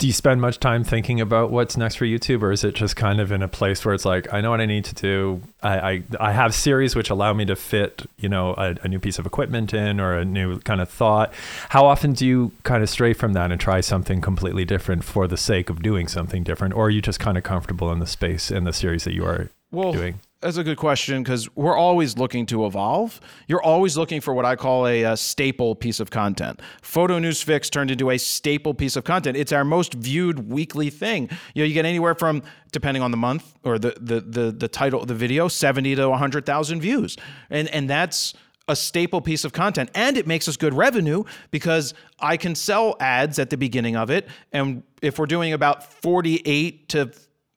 do 0.00 0.06
you 0.06 0.14
spend 0.14 0.40
much 0.40 0.58
time 0.58 0.82
thinking 0.82 1.20
about 1.20 1.50
what's 1.50 1.76
next 1.76 1.96
for 1.96 2.06
YouTube, 2.06 2.40
or 2.40 2.50
is 2.50 2.64
it 2.64 2.74
just 2.74 2.96
kind 2.96 3.20
of 3.20 3.30
in 3.30 3.42
a 3.42 3.48
place 3.48 3.84
where 3.84 3.94
it's 3.94 4.06
like, 4.06 4.32
I 4.32 4.40
know 4.40 4.48
what 4.48 4.62
I 4.62 4.64
need 4.64 4.86
to 4.86 4.94
do. 4.94 5.42
I 5.62 5.78
I, 5.78 6.02
I 6.18 6.32
have 6.32 6.54
series 6.54 6.96
which 6.96 7.10
allow 7.10 7.34
me 7.34 7.44
to 7.44 7.54
fit, 7.54 8.06
you 8.16 8.30
know, 8.30 8.54
a, 8.56 8.76
a, 8.82 8.88
new 8.88 8.98
piece 8.98 9.18
of 9.18 9.26
equipment 9.26 9.74
in 9.74 10.00
or 10.00 10.16
a 10.16 10.24
new 10.24 10.58
kind 10.60 10.80
of 10.80 10.88
thought. 10.88 11.34
How 11.68 11.84
often 11.84 12.14
do 12.14 12.26
you 12.26 12.52
kind 12.62 12.82
of 12.82 12.88
stray 12.88 13.12
from 13.12 13.34
that 13.34 13.52
and 13.52 13.60
try 13.60 13.82
something 13.82 14.22
completely 14.22 14.64
different 14.64 15.04
for 15.04 15.28
the 15.28 15.36
sake 15.36 15.68
of 15.68 15.82
doing 15.82 16.08
something 16.08 16.44
different, 16.44 16.72
or 16.72 16.86
are 16.86 16.90
you 16.90 17.02
just 17.02 17.20
kind 17.20 17.36
of 17.36 17.44
comfortable 17.44 17.92
in 17.92 17.98
the 17.98 18.06
space 18.06 18.50
in 18.50 18.64
the 18.64 18.72
series 18.72 19.04
that 19.04 19.12
you 19.12 19.26
are 19.26 19.50
well, 19.70 19.92
doing? 19.92 20.18
That's 20.40 20.56
a 20.56 20.64
good 20.64 20.78
question 20.78 21.22
because 21.22 21.54
we're 21.54 21.76
always 21.76 22.16
looking 22.16 22.46
to 22.46 22.64
evolve. 22.64 23.20
You're 23.46 23.62
always 23.62 23.98
looking 23.98 24.22
for 24.22 24.32
what 24.32 24.46
I 24.46 24.56
call 24.56 24.86
a, 24.86 25.02
a, 25.02 25.16
staple 25.16 25.74
piece 25.74 26.00
of 26.00 26.08
content. 26.08 26.62
Photo 26.80 27.18
News 27.18 27.42
Fix 27.42 27.68
turned 27.68 27.90
into 27.90 28.08
a 28.10 28.18
staple 28.18 28.72
piece 28.72 28.96
of 28.96 29.04
content. 29.04 29.36
It's 29.36 29.52
our 29.52 29.64
most 29.64 29.92
viewed 29.92 30.50
weekly 30.50 30.88
thing. 30.88 31.28
You 31.54 31.62
know, 31.62 31.66
you 31.66 31.74
get 31.74 31.84
anywhere 31.84 32.14
from, 32.14 32.42
depending 32.72 33.02
on 33.02 33.10
the 33.10 33.18
month 33.18 33.52
or 33.64 33.78
the 33.78 33.94
the 34.00 34.20
the, 34.22 34.52
the 34.52 34.68
title 34.68 35.02
of 35.02 35.08
the 35.08 35.14
video, 35.14 35.46
seventy 35.46 35.94
to 35.94 36.10
hundred 36.14 36.46
thousand 36.46 36.80
views, 36.80 37.18
and 37.50 37.68
and 37.68 37.90
that's 37.90 38.32
a 38.66 38.76
staple 38.76 39.20
piece 39.20 39.44
of 39.44 39.52
content 39.52 39.90
and 39.96 40.16
it 40.16 40.28
makes 40.28 40.46
us 40.46 40.56
good 40.56 40.72
revenue 40.72 41.24
because 41.50 41.92
I 42.20 42.36
can 42.36 42.54
sell 42.54 42.94
ads 43.00 43.40
at 43.40 43.50
the 43.50 43.56
beginning 43.56 43.96
of 43.96 44.10
it 44.10 44.28
and 44.52 44.84
if 45.02 45.18
we're 45.18 45.26
doing 45.26 45.52
about 45.52 45.92
48 46.02 46.88
to 46.90 47.10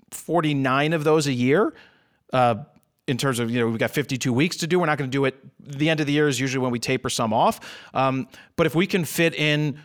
49 0.09 0.93
of 0.93 1.03
those 1.03 1.27
a 1.27 1.31
year 1.31 1.75
uh, 2.31 2.55
in 3.08 3.18
terms 3.18 3.39
of 3.39 3.51
you 3.51 3.60
know 3.60 3.68
we've 3.68 3.78
got 3.78 3.91
52 3.91 4.32
weeks 4.32 4.58
to 4.58 4.68
do 4.68 4.80
we're 4.80 4.86
not 4.86 4.97
going 4.97 5.10
to 5.10 5.16
do 5.16 5.26
it. 5.26 5.36
The 5.60 5.89
end 5.89 5.99
of 5.99 6.08
the 6.08 6.14
year 6.14 6.28
is 6.28 6.39
usually 6.39 6.62
when 6.62 6.72
we 6.72 6.80
taper 6.80 7.10
some 7.10 7.34
off. 7.34 7.60
Um, 7.93 8.28
but 8.56 8.66
if 8.66 8.76
we 8.76 8.88
can 8.88 9.06
fit 9.06 9.36
in 9.36 9.80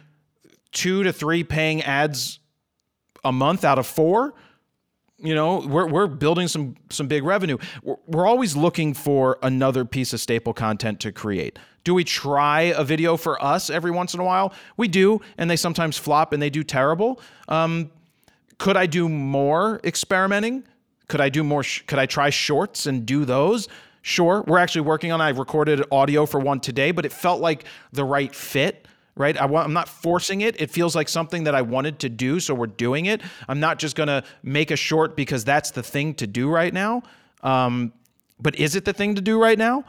two 0.73 1.03
to 1.03 1.13
three 1.13 1.45
paying 1.45 1.83
ads 1.83 2.39
a 3.25 3.33
month 3.33 3.65
out 3.65 3.79
of 3.79 3.87
four 3.87 4.35
you 5.19 5.35
know 5.35 5.59
we're, 5.67 5.87
we're 5.87 6.07
building 6.07 6.49
some 6.49 6.77
some 6.91 7.09
big 7.09 7.25
revenue. 7.25 7.59
We're, 7.83 7.97
we're 8.07 8.27
always 8.27 8.57
looking 8.57 8.95
for 8.95 9.39
another 9.43 9.85
piece 9.85 10.13
of 10.13 10.21
staple 10.21 10.55
content 10.55 11.01
to 11.01 11.13
create. 11.13 11.59
Do 11.85 11.95
we 11.95 12.05
try 12.05 12.63
a 12.77 12.85
video 12.85 13.17
for 13.17 13.43
us 13.43 13.71
every 13.71 13.91
once 13.91 14.15
in 14.15 14.21
a 14.21 14.25
while? 14.25 14.53
We 14.77 14.89
do 14.89 15.21
and 15.37 15.51
they 15.51 15.57
sometimes 15.57 15.99
flop 15.99 16.33
and 16.33 16.41
they 16.41 16.51
do 16.51 16.63
terrible. 16.63 17.21
Um, 17.49 17.91
could 18.59 18.77
i 18.77 18.87
do 18.87 19.09
more 19.09 19.81
experimenting 19.85 20.65
could 21.09 21.21
I 21.21 21.29
do 21.31 21.43
more? 21.43 21.63
Sh- 21.63 21.83
could 21.87 21.99
I 21.99 22.07
try 22.07 22.31
shorts 22.31 22.87
and 22.87 23.05
do 23.05 23.25
those? 23.25 23.69
Sure. 24.03 24.45
We're 24.47 24.59
actually 24.59 24.83
working 24.83 25.11
on. 25.11 25.21
I 25.21 25.31
recorded 25.31 25.85
audio 25.91 26.27
for 26.27 26.39
one 26.39 26.61
today, 26.61 26.93
but 26.93 27.05
it 27.05 27.13
felt 27.13 27.41
like 27.41 27.65
the 27.93 28.05
right 28.05 28.35
fit. 28.35 28.87
Right. 29.17 29.37
I 29.37 29.47
want, 29.47 29.67
I'm 29.67 29.73
not 29.73 29.89
forcing 29.89 30.43
it. 30.43 30.61
It 30.61 30.71
feels 30.71 30.95
like 30.95 31.09
something 31.09 31.43
that 31.45 31.55
I 31.55 31.63
wanted 31.63 31.99
to 32.01 32.09
do, 32.09 32.39
so 32.39 32.55
we're 32.55 32.69
doing 32.69 33.07
it. 33.07 33.21
I'm 33.49 33.59
not 33.59 33.81
just 33.81 33.97
gonna 33.97 34.23
make 34.45 34.71
a 34.71 34.77
short 34.77 35.17
because 35.17 35.45
that's 35.45 35.73
the 35.73 35.83
thing 35.83 36.15
to 36.15 36.27
do 36.29 36.49
right 36.49 36.73
now. 36.73 37.03
Um, 37.43 37.93
but 38.41 38.55
is 38.55 38.77
it 38.77 38.85
the 38.85 38.93
thing 38.93 39.17
to 39.17 39.21
do 39.21 39.43
right 39.43 39.59
now? 39.59 39.85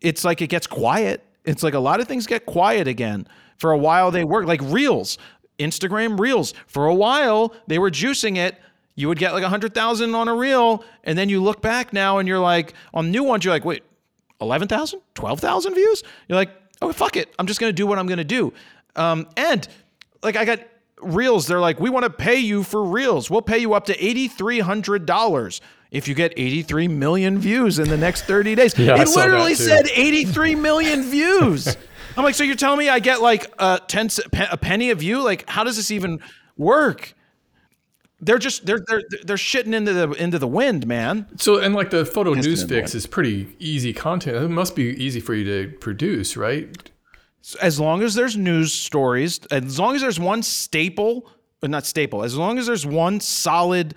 It's 0.00 0.24
like 0.24 0.40
it 0.42 0.46
gets 0.46 0.68
quiet. 0.68 1.24
It's 1.44 1.64
like 1.64 1.74
a 1.74 1.80
lot 1.80 1.98
of 1.98 2.06
things 2.06 2.28
get 2.28 2.46
quiet 2.46 2.86
again. 2.86 3.26
For 3.56 3.72
a 3.72 3.78
while 3.78 4.12
they 4.12 4.22
work 4.22 4.46
like 4.46 4.60
Reels, 4.62 5.18
Instagram 5.58 6.20
Reels. 6.20 6.54
For 6.68 6.86
a 6.86 6.94
while 6.94 7.52
they 7.66 7.80
were 7.80 7.90
juicing 7.90 8.36
it 8.36 8.60
you 8.98 9.06
would 9.06 9.18
get 9.18 9.32
like 9.32 9.44
a 9.44 9.48
hundred 9.48 9.74
thousand 9.74 10.12
on 10.16 10.26
a 10.26 10.34
reel, 10.34 10.84
and 11.04 11.16
then 11.16 11.28
you 11.28 11.40
look 11.40 11.62
back 11.62 11.92
now 11.92 12.18
and 12.18 12.26
you're 12.26 12.40
like, 12.40 12.74
on 12.92 13.12
new 13.12 13.22
ones, 13.22 13.44
you're 13.44 13.54
like, 13.54 13.64
wait, 13.64 13.84
11,000, 14.40 15.00
12,000 15.14 15.74
views? 15.74 16.02
You're 16.28 16.36
like, 16.36 16.50
oh 16.82 16.92
fuck 16.92 17.16
it, 17.16 17.32
I'm 17.38 17.46
just 17.46 17.60
gonna 17.60 17.72
do 17.72 17.86
what 17.86 17.98
I'm 17.98 18.08
gonna 18.08 18.24
do. 18.24 18.52
Um, 18.96 19.28
and 19.36 19.66
like 20.24 20.34
I 20.34 20.44
got 20.44 20.60
reels, 21.00 21.46
they're 21.46 21.60
like, 21.60 21.78
we 21.78 21.90
want 21.90 22.06
to 22.06 22.10
pay 22.10 22.38
you 22.38 22.64
for 22.64 22.82
reels. 22.82 23.30
We'll 23.30 23.40
pay 23.40 23.58
you 23.58 23.74
up 23.74 23.84
to 23.86 24.04
eighty 24.04 24.26
three 24.26 24.58
hundred 24.58 25.06
dollars 25.06 25.60
if 25.90 26.06
you 26.06 26.14
get 26.14 26.34
83 26.36 26.86
million 26.88 27.38
views 27.38 27.78
in 27.78 27.88
the 27.88 27.96
next 27.96 28.26
30 28.26 28.54
days. 28.56 28.74
Yeah, 28.78 29.00
it 29.00 29.08
literally 29.08 29.54
said 29.54 29.88
83 29.88 30.54
million 30.54 31.02
views. 31.02 31.78
I'm 32.14 32.24
like, 32.24 32.34
so 32.34 32.44
you're 32.44 32.56
telling 32.56 32.78
me 32.78 32.90
I 32.90 32.98
get 32.98 33.22
like 33.22 33.50
a 33.58 33.80
10 33.86 34.10
a 34.50 34.56
penny 34.58 34.90
a 34.90 34.94
view? 34.94 35.24
Like, 35.24 35.48
how 35.48 35.64
does 35.64 35.76
this 35.76 35.90
even 35.90 36.20
work? 36.58 37.14
They're 38.20 38.38
just 38.38 38.66
they're 38.66 38.80
they're 38.86 39.02
they're 39.24 39.36
shitting 39.36 39.74
into 39.74 39.92
the 39.92 40.10
into 40.12 40.38
the 40.38 40.48
wind, 40.48 40.86
man. 40.86 41.26
So 41.36 41.58
and 41.58 41.74
like 41.74 41.90
the 41.90 42.04
photo 42.04 42.34
news 42.34 42.64
fix 42.64 42.94
is 42.94 43.06
pretty 43.06 43.54
easy 43.58 43.92
content. 43.92 44.36
It 44.36 44.48
must 44.48 44.74
be 44.74 44.84
easy 45.02 45.20
for 45.20 45.34
you 45.34 45.44
to 45.44 45.76
produce, 45.78 46.36
right? 46.36 46.90
as 47.56 47.80
long 47.80 48.02
as 48.02 48.14
there's 48.14 48.36
news 48.36 48.72
stories, 48.72 49.40
as 49.50 49.78
long 49.78 49.94
as 49.94 50.02
there's 50.02 50.20
one 50.20 50.42
staple, 50.42 51.30
not 51.62 51.86
staple, 51.86 52.22
as 52.22 52.36
long 52.36 52.58
as 52.58 52.66
there's 52.66 52.84
one 52.84 53.20
solid 53.20 53.94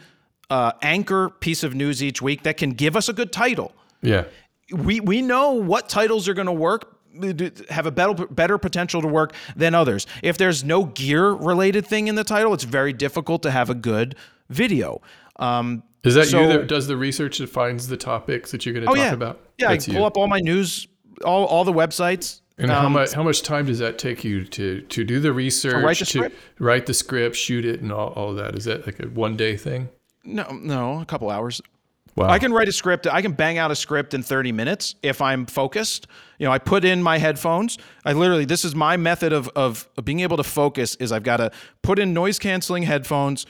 uh, 0.50 0.72
anchor 0.82 1.30
piece 1.30 1.64
of 1.64 1.74
news 1.76 2.04
each 2.04 2.22
week 2.22 2.44
that 2.44 2.58
can 2.58 2.72
give 2.72 2.96
us 2.96 3.10
a 3.10 3.14
good 3.14 3.32
title. 3.32 3.74
Yeah. 4.02 4.26
We 4.72 5.00
we 5.00 5.22
know 5.22 5.52
what 5.52 5.90
titles 5.90 6.28
are 6.30 6.34
going 6.34 6.48
to 6.48 6.54
work 6.54 6.98
have 7.70 7.86
a 7.86 7.92
better 7.92 8.14
better 8.28 8.58
potential 8.58 9.02
to 9.02 9.08
work 9.08 9.34
than 9.56 9.76
others. 9.76 10.08
If 10.24 10.38
there's 10.38 10.64
no 10.64 10.86
gear 10.86 11.32
related 11.32 11.86
thing 11.86 12.08
in 12.08 12.16
the 12.16 12.24
title, 12.24 12.54
it's 12.54 12.64
very 12.64 12.94
difficult 12.94 13.44
to 13.44 13.52
have 13.52 13.70
a 13.70 13.76
good 13.76 14.16
video. 14.50 15.02
Um, 15.38 15.84
Is 16.04 16.16
that 16.16 16.28
So- 16.28 16.42
you 16.42 16.48
that 16.48 16.68
does 16.68 16.88
the 16.88 16.98
research 16.98 17.38
that 17.40 17.50
finds 17.50 17.88
the 17.88 17.98
topics 17.98 18.52
that 18.52 18.66
you're 18.66 18.74
going 18.74 18.86
to 18.86 18.92
oh 18.92 18.96
talk 18.96 19.04
yeah, 19.04 19.14
about? 19.14 19.40
yeah. 19.58 19.68
That's 19.70 19.88
I 19.88 19.92
you. 19.92 19.98
pull 19.98 20.06
up 20.06 20.18
all 20.18 20.28
my 20.28 20.40
news, 20.40 20.88
all 21.24 21.46
all 21.46 21.64
the 21.64 21.74
websites. 21.74 22.42
And 22.58 22.70
how 22.70 22.86
Um, 22.86 22.94
much 22.94 23.14
how 23.14 23.24
much 23.24 23.42
time 23.42 23.66
does 23.66 23.80
that 23.80 23.98
take 23.98 24.24
you 24.24 24.44
to 24.46 24.82
to 24.82 25.04
do 25.04 25.20
the 25.20 25.32
research, 25.34 25.74
write 25.84 25.98
the 26.00 26.06
to 26.06 26.18
script? 26.18 26.36
write 26.60 26.86
the 26.86 26.94
script, 26.94 27.36
shoot 27.36 27.66
it, 27.66 27.82
and 27.82 27.92
all, 27.92 28.10
all 28.10 28.30
of 28.32 28.38
that? 28.38 28.56
Is 28.56 28.66
that 28.66 28.86
like 28.86 29.00
a 29.00 29.08
one 29.08 29.36
day 29.36 29.58
thing? 29.58 29.90
No, 30.24 30.46
no, 30.62 31.00
a 31.00 31.06
couple 31.06 31.30
hours. 31.32 31.62
Wow. 32.16 32.28
I 32.28 32.40
can 32.40 32.52
write 32.52 32.68
a 32.68 32.74
script. 32.74 33.08
I 33.08 33.22
can 33.22 33.32
bang 33.32 33.58
out 33.58 33.72
a 33.72 33.76
script 33.76 34.14
in 34.14 34.22
30 34.22 34.52
minutes 34.52 34.96
if 35.02 35.22
I'm 35.22 35.46
focused. 35.46 36.08
You 36.40 36.46
know, 36.46 36.52
I 36.52 36.58
put 36.58 36.84
in 36.84 37.02
my 37.02 37.18
headphones. 37.18 37.78
I 38.06 38.14
literally, 38.14 38.46
this 38.46 38.66
is 38.66 38.76
my 38.76 38.98
method 38.98 39.32
of, 39.32 39.48
of 39.50 39.88
being 40.04 40.20
able 40.20 40.38
to 40.38 40.44
focus 40.44 40.96
is 40.96 41.12
I've 41.12 41.24
got 41.24 41.38
to 41.38 41.52
put 41.82 42.00
in 42.00 42.14
noise 42.14 42.38
canceling 42.38 42.84
headphones, 42.84 43.46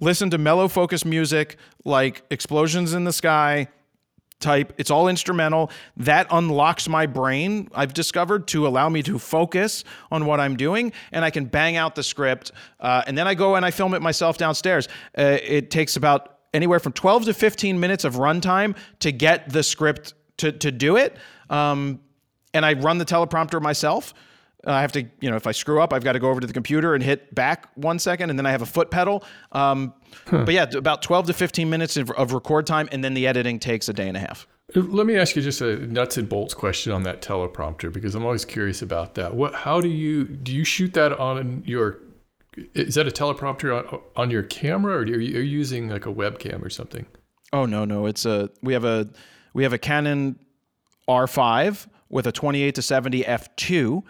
listen 0.00 0.28
to 0.30 0.38
mellow 0.38 0.68
focus 0.68 1.04
music 1.04 1.56
like 1.84 2.22
explosions 2.30 2.92
in 2.92 3.04
the 3.04 3.12
sky 3.12 3.68
type. 4.42 4.74
It's 4.76 4.90
all 4.90 5.08
instrumental. 5.08 5.70
That 5.96 6.26
unlocks 6.30 6.88
my 6.88 7.06
brain, 7.06 7.70
I've 7.74 7.94
discovered, 7.94 8.46
to 8.48 8.66
allow 8.66 8.88
me 8.90 9.02
to 9.04 9.18
focus 9.18 9.84
on 10.10 10.26
what 10.26 10.40
I'm 10.40 10.56
doing. 10.56 10.92
And 11.12 11.24
I 11.24 11.30
can 11.30 11.46
bang 11.46 11.76
out 11.76 11.94
the 11.94 12.02
script. 12.02 12.52
Uh, 12.78 13.02
and 13.06 13.16
then 13.16 13.26
I 13.26 13.34
go 13.34 13.54
and 13.54 13.64
I 13.64 13.70
film 13.70 13.94
it 13.94 14.02
myself 14.02 14.36
downstairs. 14.36 14.88
Uh, 15.16 15.38
it 15.42 15.70
takes 15.70 15.96
about 15.96 16.31
anywhere 16.54 16.78
from 16.80 16.92
12 16.92 17.26
to 17.26 17.34
15 17.34 17.80
minutes 17.80 18.04
of 18.04 18.14
runtime 18.14 18.76
to 19.00 19.12
get 19.12 19.48
the 19.48 19.62
script 19.62 20.14
to, 20.38 20.52
to 20.52 20.70
do 20.70 20.96
it. 20.96 21.16
Um, 21.50 22.00
and 22.54 22.64
I 22.66 22.74
run 22.74 22.98
the 22.98 23.04
teleprompter 23.04 23.60
myself. 23.60 24.12
I 24.64 24.80
have 24.80 24.92
to, 24.92 25.02
you 25.20 25.28
know, 25.28 25.36
if 25.36 25.46
I 25.46 25.52
screw 25.52 25.82
up, 25.82 25.92
I've 25.92 26.04
got 26.04 26.12
to 26.12 26.20
go 26.20 26.30
over 26.30 26.40
to 26.40 26.46
the 26.46 26.52
computer 26.52 26.94
and 26.94 27.02
hit 27.02 27.34
back 27.34 27.68
one 27.74 27.98
second, 27.98 28.30
and 28.30 28.38
then 28.38 28.46
I 28.46 28.52
have 28.52 28.62
a 28.62 28.66
foot 28.66 28.90
pedal. 28.92 29.24
Um, 29.50 29.92
But 30.30 30.52
yeah, 30.52 30.66
about 30.76 31.02
12 31.02 31.26
to 31.28 31.32
15 31.32 31.68
minutes 31.68 31.96
of, 31.96 32.10
of 32.12 32.32
record 32.32 32.66
time, 32.66 32.88
and 32.92 33.02
then 33.02 33.14
the 33.14 33.26
editing 33.26 33.58
takes 33.58 33.88
a 33.88 33.92
day 33.92 34.06
and 34.06 34.16
a 34.16 34.20
half. 34.20 34.46
Let 34.74 35.06
me 35.06 35.16
ask 35.16 35.36
you 35.36 35.42
just 35.42 35.60
a 35.60 35.76
nuts 35.86 36.16
and 36.16 36.28
bolts 36.28 36.54
question 36.54 36.92
on 36.92 37.02
that 37.02 37.20
teleprompter 37.20 37.92
because 37.92 38.14
I'm 38.14 38.24
always 38.24 38.44
curious 38.44 38.80
about 38.82 39.14
that. 39.16 39.34
What? 39.34 39.54
How 39.54 39.80
do 39.80 39.88
you 39.88 40.24
do? 40.24 40.52
You 40.52 40.64
shoot 40.64 40.94
that 40.94 41.12
on 41.18 41.62
your? 41.66 41.98
Is 42.74 42.96
that 42.96 43.06
a 43.06 43.10
teleprompter 43.10 43.92
on, 43.92 44.00
on 44.14 44.30
your 44.30 44.42
camera, 44.42 44.96
or 44.96 44.98
are 44.98 45.06
you, 45.06 45.38
are 45.38 45.42
you 45.42 45.58
using 45.58 45.88
like 45.88 46.06
a 46.06 46.12
webcam 46.12 46.62
or 46.62 46.70
something? 46.70 47.06
Oh 47.52 47.66
no, 47.66 47.84
no, 47.84 48.06
it's 48.06 48.24
a 48.24 48.50
we 48.62 48.72
have 48.72 48.84
a 48.84 49.08
we 49.54 49.62
have 49.62 49.72
a 49.72 49.78
Canon 49.78 50.38
R5 51.08 51.86
with 52.08 52.26
a 52.26 52.32
28 52.32 52.74
to 52.74 52.82
70 52.82 53.22
f2, 53.24 54.02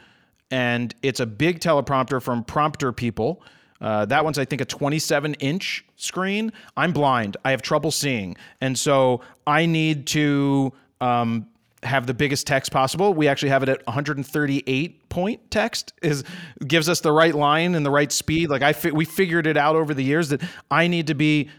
and 0.50 0.94
it's 1.02 1.20
a 1.20 1.26
big 1.26 1.60
teleprompter 1.60 2.20
from 2.20 2.44
Prompter 2.44 2.92
People. 2.92 3.42
Uh, 3.80 4.04
that 4.06 4.24
one's 4.24 4.38
I 4.38 4.44
think 4.44 4.60
a 4.60 4.64
27 4.64 5.34
inch 5.34 5.84
screen. 5.96 6.52
I'm 6.76 6.92
blind. 6.92 7.36
I 7.44 7.50
have 7.50 7.62
trouble 7.62 7.90
seeing, 7.90 8.36
and 8.60 8.78
so 8.78 9.20
I 9.46 9.66
need 9.66 10.06
to 10.08 10.72
um, 11.00 11.46
have 11.82 12.06
the 12.06 12.14
biggest 12.14 12.46
text 12.46 12.70
possible. 12.70 13.12
We 13.12 13.26
actually 13.28 13.48
have 13.50 13.62
it 13.62 13.68
at 13.68 13.84
138 13.86 15.08
point 15.08 15.50
text 15.50 15.92
is 16.02 16.22
gives 16.66 16.88
us 16.88 17.00
the 17.00 17.12
right 17.12 17.34
line 17.34 17.74
and 17.74 17.84
the 17.84 17.90
right 17.90 18.10
speed. 18.12 18.50
Like 18.50 18.62
I 18.62 18.72
fi- 18.72 18.92
we 18.92 19.04
figured 19.04 19.46
it 19.46 19.56
out 19.56 19.74
over 19.76 19.92
the 19.94 20.04
years 20.04 20.28
that 20.30 20.42
I 20.70 20.86
need 20.86 21.08
to 21.08 21.14
be 21.14 21.50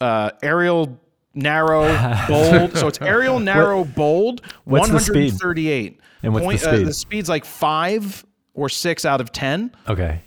uh, 0.00 0.30
Arial 0.42 1.00
narrow 1.34 1.82
bold. 2.28 2.76
so 2.76 2.86
it's 2.88 3.00
Arial 3.00 3.40
narrow 3.40 3.84
bold. 3.84 4.42
what's 4.64 4.88
the 4.88 5.00
speed? 5.00 5.32
138. 5.32 6.00
And 6.22 6.32
what's 6.32 6.44
the 6.44 6.46
Point- 6.48 6.62
uh, 6.62 6.76
speed? 6.76 6.86
the 6.86 6.94
speed's 6.94 7.28
like 7.28 7.44
five 7.44 8.24
or 8.54 8.68
six 8.68 9.04
out 9.04 9.20
of 9.20 9.32
ten. 9.32 9.72
Okay. 9.88 10.20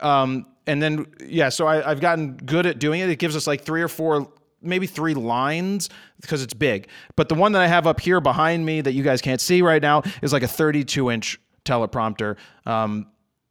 Um, 0.00 0.46
and 0.66 0.82
then 0.82 1.06
yeah, 1.24 1.48
so 1.48 1.66
I, 1.66 1.88
I've 1.90 2.00
gotten 2.00 2.36
good 2.36 2.66
at 2.66 2.78
doing 2.78 3.00
it. 3.00 3.08
It 3.08 3.18
gives 3.18 3.36
us 3.36 3.46
like 3.46 3.62
three 3.64 3.82
or 3.82 3.88
four, 3.88 4.30
maybe 4.62 4.86
three 4.86 5.14
lines 5.14 5.88
because 6.20 6.42
it's 6.42 6.54
big. 6.54 6.88
But 7.14 7.28
the 7.28 7.34
one 7.34 7.52
that 7.52 7.62
I 7.62 7.66
have 7.66 7.86
up 7.86 8.00
here 8.00 8.20
behind 8.20 8.64
me 8.64 8.80
that 8.80 8.92
you 8.92 9.02
guys 9.02 9.20
can't 9.20 9.40
see 9.40 9.62
right 9.62 9.82
now 9.82 10.02
is 10.22 10.32
like 10.32 10.42
a 10.42 10.48
32 10.48 11.10
inch 11.10 11.40
teleprompter. 11.64 12.36
Um, 12.64 13.06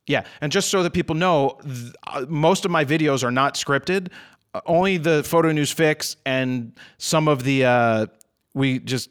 yeah, 0.08 0.26
and 0.42 0.52
just 0.52 0.70
so 0.70 0.84
that 0.84 0.94
people 0.94 1.16
know, 1.16 1.60
th- 1.64 1.94
uh, 2.08 2.26
most 2.28 2.66
of 2.66 2.72
my 2.72 2.86
videos 2.86 3.24
are 3.24 3.32
not 3.32 3.56
scripted. 3.56 4.12
Uh, 4.54 4.62
only 4.66 4.98
the 4.98 5.24
photo 5.24 5.52
news 5.52 5.72
fix 5.72 6.16
and 6.26 6.74
some 6.98 7.28
of 7.28 7.44
the 7.44 7.66
uh, 7.66 8.06
we 8.54 8.80
just 8.80 9.10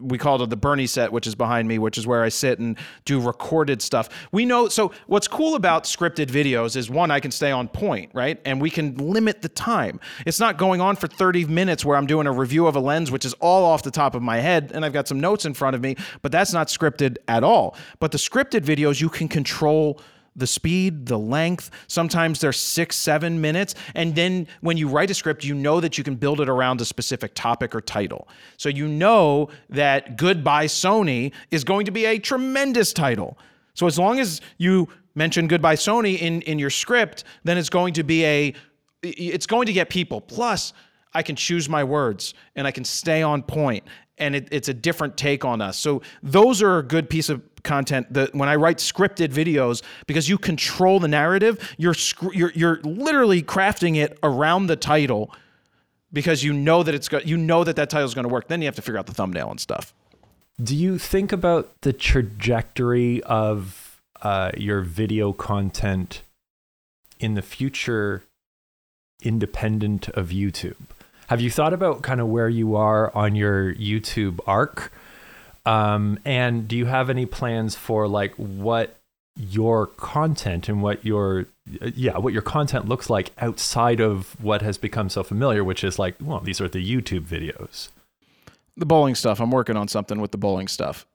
we 0.00 0.18
called 0.18 0.42
it 0.42 0.50
the 0.50 0.56
Bernie 0.56 0.86
set, 0.86 1.12
which 1.12 1.26
is 1.26 1.34
behind 1.34 1.68
me, 1.68 1.78
which 1.78 1.98
is 1.98 2.06
where 2.06 2.22
I 2.22 2.28
sit 2.28 2.58
and 2.58 2.76
do 3.04 3.20
recorded 3.20 3.82
stuff. 3.82 4.08
We 4.32 4.44
know 4.44 4.68
so 4.68 4.92
what's 5.06 5.28
cool 5.28 5.54
about 5.54 5.84
scripted 5.84 6.26
videos 6.26 6.76
is 6.76 6.90
one, 6.90 7.10
I 7.10 7.20
can 7.20 7.30
stay 7.30 7.50
on 7.50 7.68
point, 7.68 8.10
right? 8.14 8.40
And 8.44 8.60
we 8.60 8.70
can 8.70 8.96
limit 8.96 9.42
the 9.42 9.48
time. 9.48 10.00
It's 10.26 10.40
not 10.40 10.58
going 10.58 10.80
on 10.80 10.96
for 10.96 11.06
30 11.06 11.46
minutes 11.46 11.84
where 11.84 11.96
I'm 11.96 12.06
doing 12.06 12.26
a 12.26 12.32
review 12.32 12.66
of 12.66 12.76
a 12.76 12.80
lens, 12.80 13.10
which 13.10 13.24
is 13.24 13.34
all 13.34 13.64
off 13.64 13.82
the 13.82 13.90
top 13.90 14.14
of 14.14 14.22
my 14.22 14.38
head, 14.38 14.72
and 14.74 14.84
I've 14.84 14.92
got 14.92 15.08
some 15.08 15.20
notes 15.20 15.44
in 15.44 15.54
front 15.54 15.76
of 15.76 15.82
me, 15.82 15.96
but 16.22 16.32
that's 16.32 16.52
not 16.52 16.68
scripted 16.68 17.16
at 17.28 17.44
all. 17.44 17.76
But 17.98 18.12
the 18.12 18.18
scripted 18.18 18.60
videos, 18.60 19.00
you 19.00 19.08
can 19.08 19.28
control 19.28 20.00
the 20.40 20.46
speed, 20.46 21.06
the 21.06 21.18
length. 21.18 21.70
Sometimes 21.86 22.40
they're 22.40 22.52
six, 22.52 22.96
seven 22.96 23.40
minutes. 23.40 23.74
And 23.94 24.14
then 24.14 24.48
when 24.60 24.76
you 24.76 24.88
write 24.88 25.10
a 25.10 25.14
script, 25.14 25.44
you 25.44 25.54
know 25.54 25.80
that 25.80 25.96
you 25.96 26.02
can 26.02 26.16
build 26.16 26.40
it 26.40 26.48
around 26.48 26.80
a 26.80 26.84
specific 26.84 27.34
topic 27.34 27.74
or 27.74 27.80
title. 27.80 28.26
So 28.56 28.68
you 28.68 28.88
know 28.88 29.50
that 29.68 30.16
Goodbye 30.16 30.66
Sony 30.66 31.32
is 31.50 31.62
going 31.62 31.86
to 31.86 31.92
be 31.92 32.06
a 32.06 32.18
tremendous 32.18 32.92
title. 32.92 33.38
So 33.74 33.86
as 33.86 33.98
long 33.98 34.18
as 34.18 34.40
you 34.58 34.88
mention 35.14 35.46
Goodbye 35.46 35.76
Sony 35.76 36.18
in, 36.18 36.42
in 36.42 36.58
your 36.58 36.70
script, 36.70 37.24
then 37.44 37.56
it's 37.56 37.70
going 37.70 37.94
to 37.94 38.02
be 38.02 38.24
a 38.24 38.54
it's 39.02 39.46
going 39.46 39.64
to 39.64 39.72
get 39.72 39.88
people. 39.88 40.20
Plus, 40.20 40.74
I 41.12 41.22
can 41.22 41.36
choose 41.36 41.68
my 41.68 41.84
words 41.84 42.34
and 42.54 42.66
I 42.66 42.70
can 42.70 42.84
stay 42.84 43.22
on 43.22 43.42
point 43.42 43.84
and 44.20 44.36
it, 44.36 44.48
it's 44.52 44.68
a 44.68 44.74
different 44.74 45.16
take 45.16 45.44
on 45.44 45.60
us. 45.60 45.76
So 45.78 46.02
those 46.22 46.62
are 46.62 46.78
a 46.78 46.82
good 46.82 47.10
piece 47.10 47.28
of 47.28 47.42
content 47.62 48.12
that 48.12 48.34
when 48.34 48.48
I 48.48 48.56
write 48.56 48.78
scripted 48.78 49.28
videos, 49.28 49.82
because 50.06 50.28
you 50.28 50.38
control 50.38 51.00
the 51.00 51.08
narrative, 51.08 51.74
you're 51.78 51.94
you're 52.32 52.52
you're 52.54 52.80
literally 52.82 53.42
crafting 53.42 53.96
it 53.96 54.18
around 54.22 54.66
the 54.66 54.76
title 54.76 55.34
because 56.12 56.44
you 56.44 56.52
know 56.52 56.82
that 56.82 56.94
it's 56.94 57.08
go- 57.08 57.20
you 57.24 57.36
know 57.36 57.64
that 57.64 57.76
that 57.76 57.90
title 57.90 58.06
is 58.06 58.14
going 58.14 58.28
to 58.28 58.32
work. 58.32 58.48
Then 58.48 58.60
you 58.60 58.66
have 58.66 58.76
to 58.76 58.82
figure 58.82 58.98
out 58.98 59.06
the 59.06 59.14
thumbnail 59.14 59.50
and 59.50 59.58
stuff. 59.58 59.94
Do 60.62 60.76
you 60.76 60.98
think 60.98 61.32
about 61.32 61.80
the 61.80 61.92
trajectory 61.92 63.22
of 63.22 64.02
uh, 64.20 64.50
your 64.56 64.82
video 64.82 65.32
content 65.32 66.22
in 67.18 67.34
the 67.34 67.42
future, 67.42 68.24
independent 69.22 70.10
of 70.10 70.28
YouTube? 70.28 70.76
Have 71.30 71.40
you 71.40 71.48
thought 71.48 71.72
about 71.72 72.02
kind 72.02 72.20
of 72.20 72.26
where 72.26 72.48
you 72.48 72.74
are 72.74 73.14
on 73.14 73.36
your 73.36 73.72
YouTube 73.74 74.40
arc? 74.48 74.92
Um, 75.64 76.18
and 76.24 76.66
do 76.66 76.76
you 76.76 76.86
have 76.86 77.08
any 77.08 77.24
plans 77.24 77.76
for 77.76 78.08
like 78.08 78.34
what 78.34 78.96
your 79.36 79.86
content 79.86 80.68
and 80.68 80.82
what 80.82 81.04
your 81.04 81.46
yeah 81.94 82.18
what 82.18 82.32
your 82.32 82.42
content 82.42 82.88
looks 82.88 83.08
like 83.08 83.30
outside 83.38 84.00
of 84.00 84.34
what 84.42 84.60
has 84.62 84.76
become 84.76 85.08
so 85.08 85.22
familiar, 85.22 85.62
which 85.62 85.84
is 85.84 86.00
like 86.00 86.16
well 86.20 86.40
these 86.40 86.60
are 86.60 86.68
the 86.68 86.84
YouTube 86.84 87.26
videos. 87.26 87.90
The 88.76 88.84
bowling 88.84 89.14
stuff. 89.14 89.40
I'm 89.40 89.52
working 89.52 89.76
on 89.76 89.86
something 89.86 90.20
with 90.20 90.32
the 90.32 90.38
bowling 90.38 90.66
stuff. 90.66 91.06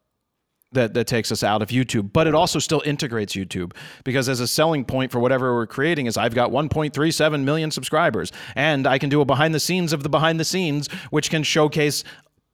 That, 0.76 0.94
that 0.94 1.08
takes 1.08 1.32
us 1.32 1.42
out 1.42 1.62
of 1.62 1.70
YouTube, 1.70 2.12
but 2.14 2.28
it 2.28 2.36
also 2.36 2.60
still 2.60 2.82
integrates 2.86 3.34
YouTube 3.34 3.74
because 4.04 4.30
as 4.30 4.40
a 4.40 4.48
selling 4.48 4.86
point 4.86 5.12
for 5.12 5.20
whatever 5.20 5.56
we're 5.56 5.68
creating 5.68 6.06
is 6.06 6.18
I've 6.18 6.36
got 6.36 6.52
1.37 6.52 7.44
million 7.44 7.72
subscribers 7.72 8.32
and 8.56 8.86
I 8.86 9.00
can 9.00 9.10
do 9.10 9.22
a 9.22 9.26
behind 9.26 9.56
the 9.56 9.60
scenes 9.60 9.94
of 9.94 10.04
the 10.04 10.10
behind 10.10 10.40
the 10.40 10.46
scenes, 10.46 10.88
which 11.10 11.30
can 11.30 11.44
showcase 11.44 12.04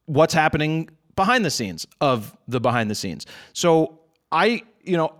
what's 0.06 0.34
happening 0.34 0.90
behind 1.16 1.44
the 1.44 1.50
scenes 1.50 1.86
of 2.00 2.36
the 2.48 2.60
behind 2.60 2.90
the 2.90 2.96
scenes. 2.96 3.26
So 3.54 4.00
I, 4.32 4.62
you 4.84 4.98
know, 4.98 5.14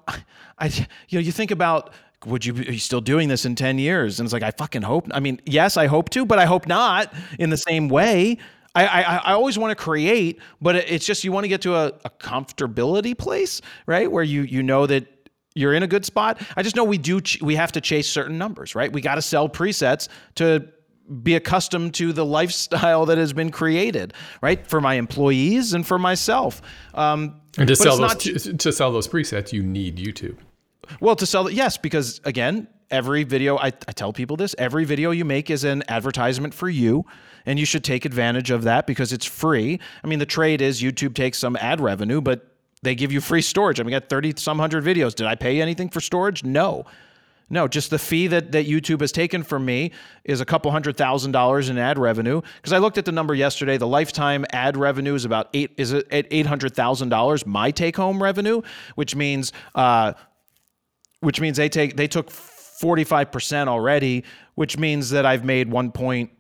I, 0.58 0.68
you 1.10 1.18
know, 1.18 1.22
you 1.22 1.32
think 1.32 1.52
about 1.52 1.94
would 2.26 2.46
you 2.46 2.54
be 2.54 2.78
still 2.78 3.02
doing 3.02 3.30
this 3.30 3.46
in 3.46 3.56
10 3.56 3.80
years? 3.80 4.20
And 4.20 4.28
it's 4.28 4.34
like, 4.34 4.44
I 4.44 4.52
fucking 4.52 4.84
hope. 4.84 5.08
I 5.12 5.20
mean, 5.20 5.42
yes, 5.46 5.76
I 5.76 5.88
hope 5.88 6.10
to, 6.12 6.26
but 6.26 6.38
I 6.38 6.46
hope 6.46 6.68
not 6.68 7.12
in 7.40 7.50
the 7.50 7.58
same 7.58 7.90
way. 7.90 8.38
I, 8.74 8.86
I, 8.86 9.02
I 9.18 9.34
always 9.34 9.58
want 9.58 9.78
to 9.78 9.84
create, 9.84 10.40
but 10.62 10.76
it's 10.76 11.06
just 11.06 11.24
you 11.24 11.32
want 11.32 11.44
to 11.44 11.50
get 11.50 11.62
to 11.62 11.76
a, 11.76 11.88
a 12.06 12.10
comfortability 12.10 13.18
place, 13.18 13.62
right? 13.86 14.10
Where 14.10 14.24
you 14.24 14.44
you 14.44 14.64
know 14.64 14.86
that 14.88 15.08
you're 15.56 15.74
in 15.74 15.84
a 15.84 15.88
good 15.88 16.06
spot. 16.06 16.42
I 16.56 16.64
just 16.64 16.76
know 16.76 16.84
we 16.84 16.98
do 16.98 17.20
ch- 17.20 17.42
we 17.42 17.56
have 17.56 17.74
to 17.74 17.82
chase 17.82 18.08
certain 18.08 18.38
numbers, 18.38 18.74
right? 18.74 18.92
We 18.92 19.02
got 19.02 19.16
to 19.16 19.22
sell 19.22 19.50
presets 19.50 20.08
to 20.36 20.68
be 21.24 21.36
accustomed 21.36 21.94
to 21.96 22.14
the 22.14 22.26
lifestyle 22.26 23.06
that 23.08 23.18
has 23.18 23.34
been 23.34 23.52
created, 23.52 24.14
right? 24.42 24.66
For 24.66 24.80
my 24.80 24.96
employees 24.96 25.74
and 25.74 25.86
for 25.86 26.00
myself. 26.00 26.62
Um, 26.94 27.42
and 27.58 27.68
to 27.68 27.76
sell 27.76 27.98
those 27.98 28.16
to, 28.16 28.58
to 28.58 28.72
sell 28.72 28.94
those 28.94 29.08
presets, 29.08 29.52
you 29.52 29.64
need 29.64 29.98
YouTube. 29.98 30.38
Well, 31.00 31.16
to 31.16 31.26
sell 31.26 31.48
it, 31.48 31.54
yes, 31.54 31.78
because 31.78 32.22
again, 32.24 32.68
every 32.90 33.24
video 33.24 33.58
I, 33.58 33.68
I 33.68 33.92
tell 33.94 34.14
people 34.14 34.38
this: 34.38 34.56
every 34.58 34.86
video 34.86 35.12
you 35.12 35.26
make 35.26 35.50
is 35.50 35.64
an 35.64 35.84
advertisement 35.88 36.54
for 36.54 36.70
you, 36.70 37.06
and 37.46 37.60
you 37.60 37.66
should 37.66 37.84
take 37.84 38.06
advantage 38.06 38.52
of 38.52 38.64
that 38.64 38.88
because 38.88 39.14
it's 39.14 39.26
free. 39.26 39.80
I 40.04 40.08
mean, 40.08 40.20
the 40.20 40.26
trade 40.26 40.62
is 40.62 40.82
YouTube 40.82 41.16
takes 41.16 41.38
some 41.38 41.56
ad 41.58 41.80
revenue, 41.80 42.22
but 42.22 42.48
they 42.84 42.96
give 42.96 43.12
you 43.12 43.22
free 43.22 43.42
storage. 43.42 43.80
I 43.80 43.84
mean, 43.84 43.94
I 43.94 44.00
got 44.00 44.10
30 44.10 44.34
some 44.38 44.60
hundred 44.60 44.84
videos. 44.84 45.14
Did 45.14 45.28
I 45.28 45.36
pay 45.36 45.62
anything 45.62 45.90
for 45.90 46.02
storage? 46.02 46.44
No. 46.44 46.86
No, 47.52 47.68
just 47.68 47.90
the 47.90 48.00
fee 48.00 48.28
that, 48.28 48.54
that 48.54 48.66
YouTube 48.66 49.02
has 49.02 49.12
taken 49.12 49.44
from 49.44 49.66
me 49.66 49.92
is 50.24 50.40
a 50.40 50.46
couple 50.46 50.72
hundred 50.72 50.96
thousand 50.96 51.34
dollars 51.34 51.68
in 51.68 51.78
ad 51.78 52.00
revenue. 52.00 52.42
Because 52.56 52.72
I 52.72 52.78
looked 52.78 52.98
at 52.98 53.04
the 53.04 53.12
number 53.12 53.36
yesterday, 53.36 53.78
the 53.78 53.88
lifetime 53.88 54.46
ad 54.54 54.78
revenue 54.78 55.16
is 55.16 55.26
about 55.26 55.50
eight 55.54 55.72
is 55.76 55.94
at 55.94 56.08
eight 56.32 56.46
hundred 56.46 56.74
thousand 56.74 57.10
dollars. 57.10 57.46
My 57.46 57.70
take 57.70 57.98
home 57.98 58.24
revenue, 58.24 58.62
which 58.96 59.18
means 59.18 59.52
uh, 59.76 60.14
which 61.22 61.42
means 61.42 61.58
they 61.58 61.70
take 61.70 61.96
they 61.96 62.08
took 62.08 62.30
forty 62.30 63.04
five 63.04 63.32
percent 63.32 63.70
already, 63.70 64.24
which 64.56 64.78
means 64.78 65.10
that 65.12 65.26
I've 65.26 65.46
made 65.46 65.72
one 65.72 65.92
point 65.92 66.32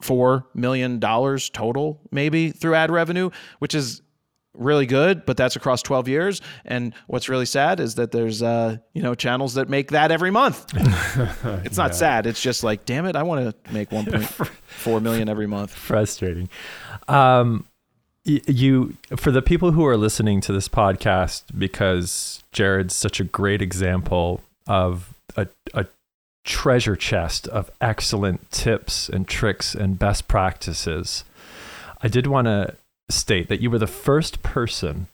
four 0.00 0.46
million 0.54 0.98
dollars 0.98 1.50
total 1.50 2.00
maybe 2.10 2.50
through 2.50 2.74
ad 2.74 2.90
revenue, 2.90 3.30
which 3.58 3.74
is 3.74 4.02
really 4.58 4.86
good, 4.86 5.24
but 5.24 5.36
that's 5.36 5.56
across 5.56 5.82
12 5.82 6.08
years. 6.08 6.40
And 6.64 6.94
what's 7.06 7.28
really 7.28 7.46
sad 7.46 7.80
is 7.80 7.94
that 7.94 8.10
there's, 8.10 8.42
uh, 8.42 8.78
you 8.92 9.02
know, 9.02 9.14
channels 9.14 9.54
that 9.54 9.68
make 9.68 9.92
that 9.92 10.10
every 10.10 10.30
month. 10.30 10.66
it's 11.64 11.76
not 11.76 11.90
yeah. 11.90 11.96
sad. 11.96 12.26
It's 12.26 12.42
just 12.42 12.64
like, 12.64 12.84
damn 12.84 13.06
it, 13.06 13.16
I 13.16 13.22
want 13.22 13.64
to 13.64 13.72
make 13.72 13.90
1.4 13.90 15.02
million 15.02 15.28
every 15.28 15.46
month. 15.46 15.72
Frustrating. 15.74 16.48
Um, 17.06 17.66
you, 18.28 18.96
for 19.16 19.30
the 19.30 19.42
people 19.42 19.72
who 19.72 19.84
are 19.86 19.96
listening 19.96 20.40
to 20.42 20.52
this 20.52 20.68
podcast, 20.68 21.42
because 21.56 22.42
Jared's 22.52 22.94
such 22.94 23.20
a 23.20 23.24
great 23.24 23.62
example 23.62 24.42
of 24.66 25.14
a, 25.36 25.48
a 25.74 25.86
treasure 26.44 26.96
chest 26.96 27.48
of 27.48 27.70
excellent 27.80 28.50
tips 28.50 29.08
and 29.08 29.26
tricks 29.26 29.74
and 29.74 29.98
best 29.98 30.28
practices. 30.28 31.24
I 32.02 32.08
did 32.08 32.26
want 32.26 32.46
to 32.46 32.74
state 33.10 33.48
that 33.48 33.60
you 33.60 33.70
were 33.70 33.78
the 33.78 33.86
first 33.86 34.42
person 34.42 35.08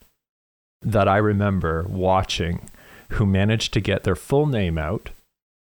that 0.82 1.08
I 1.08 1.16
remember 1.16 1.86
watching 1.88 2.68
who 3.10 3.26
managed 3.26 3.72
to 3.72 3.80
get 3.80 4.02
their 4.02 4.16
full 4.16 4.46
name 4.46 4.76
out 4.76 5.10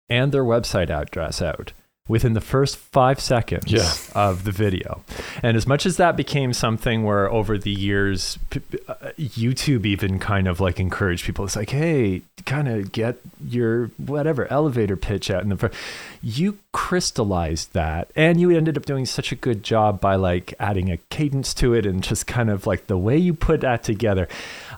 and 0.09 0.31
their 0.31 0.43
website 0.43 0.89
address 0.89 1.41
out 1.41 1.71
within 2.07 2.33
the 2.33 2.41
first 2.41 2.77
five 2.77 3.19
seconds 3.19 3.71
yeah. 3.71 3.91
of 4.15 4.43
the 4.43 4.51
video. 4.51 5.03
And 5.43 5.57
as 5.57 5.67
much 5.67 5.85
as 5.85 5.97
that 5.97 6.15
became 6.15 6.53
something 6.53 7.03
where 7.03 7.29
over 7.31 7.57
the 7.57 7.71
years, 7.71 8.39
uh, 8.87 9.11
YouTube 9.17 9.85
even 9.85 10.19
kind 10.19 10.47
of 10.47 10.59
like 10.59 10.79
encouraged 10.79 11.25
people, 11.25 11.45
it's 11.45 11.55
like, 11.55 11.69
hey, 11.69 12.21
kind 12.45 12.67
of 12.67 12.91
get 12.91 13.17
your 13.45 13.87
whatever 13.97 14.51
elevator 14.51 14.95
pitch 14.95 15.29
out 15.29 15.43
in 15.43 15.49
the 15.49 15.57
front. 15.57 15.75
you 16.21 16.57
crystallized 16.71 17.73
that 17.73 18.09
and 18.15 18.39
you 18.39 18.51
ended 18.51 18.77
up 18.77 18.85
doing 18.85 19.05
such 19.05 19.31
a 19.31 19.35
good 19.35 19.63
job 19.63 19.99
by 19.99 20.15
like 20.15 20.53
adding 20.59 20.91
a 20.91 20.97
cadence 21.09 21.53
to 21.53 21.73
it 21.73 21.85
and 21.85 22.03
just 22.03 22.27
kind 22.27 22.49
of 22.49 22.65
like 22.65 22.87
the 22.87 22.97
way 22.97 23.17
you 23.17 23.33
put 23.33 23.61
that 23.61 23.83
together. 23.83 24.27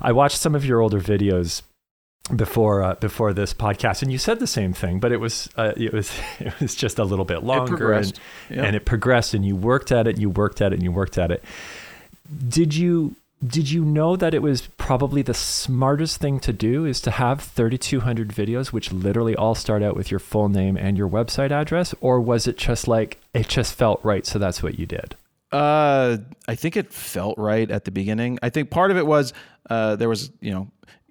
I 0.01 0.11
watched 0.11 0.37
some 0.37 0.55
of 0.55 0.65
your 0.65 0.81
older 0.81 1.01
videos 1.01 1.61
before 2.35 2.83
uh, 2.83 2.95
before 2.95 3.33
this 3.33 3.53
podcast, 3.53 4.01
and 4.01 4.11
you 4.11 4.17
said 4.17 4.39
the 4.39 4.47
same 4.47 4.73
thing, 4.73 4.99
but 4.99 5.11
it 5.11 5.17
was 5.17 5.49
uh, 5.55 5.73
it 5.75 5.93
was 5.93 6.11
it 6.39 6.59
was 6.59 6.75
just 6.75 6.99
a 6.99 7.03
little 7.03 7.25
bit 7.25 7.43
longer, 7.43 7.93
and, 7.93 8.19
yep. 8.49 8.65
and 8.65 8.75
it 8.75 8.85
progressed, 8.85 9.33
and 9.33 9.45
you 9.45 9.55
worked 9.55 9.91
at 9.91 10.07
it, 10.07 10.17
you 10.17 10.29
worked 10.29 10.61
at 10.61 10.71
it, 10.71 10.75
and 10.75 10.83
you 10.83 10.91
worked 10.91 11.17
at 11.17 11.31
it. 11.31 11.43
Did 12.47 12.75
you 12.75 13.15
did 13.45 13.71
you 13.71 13.85
know 13.85 14.17
that 14.17 14.33
it 14.33 14.41
was 14.41 14.67
probably 14.77 15.21
the 15.21 15.33
smartest 15.33 16.19
thing 16.19 16.41
to 16.41 16.51
do 16.51 16.83
is 16.83 16.99
to 16.99 17.11
have 17.11 17.41
3200 17.41 18.29
videos 18.29 18.73
which 18.73 18.91
literally 18.91 19.33
all 19.33 19.55
start 19.55 19.81
out 19.81 19.95
with 19.95 20.11
your 20.11 20.19
full 20.19 20.49
name 20.49 20.75
and 20.75 20.97
your 20.97 21.07
website 21.07 21.49
address? 21.49 21.95
Or 22.01 22.19
was 22.19 22.47
it 22.47 22.57
just 22.57 22.85
like 22.87 23.17
it 23.33 23.47
just 23.47 23.73
felt 23.73 24.01
right 24.03 24.25
so 24.25 24.39
that's 24.39 24.61
what 24.61 24.77
you 24.77 24.85
did? 24.85 25.15
Uh 25.51 26.17
i 26.47 26.55
think 26.55 26.77
it 26.77 26.93
felt 26.93 27.37
right 27.37 27.71
at 27.71 27.85
the 27.85 27.91
beginning. 27.91 28.39
I 28.43 28.49
think 28.49 28.69
part 28.69 28.91
of 28.91 28.97
it 28.97 29.07
was 29.07 29.33
uh 29.69 29.95
there 29.95 30.09
was 30.09 30.31
you 30.41 30.51
know 30.51 30.69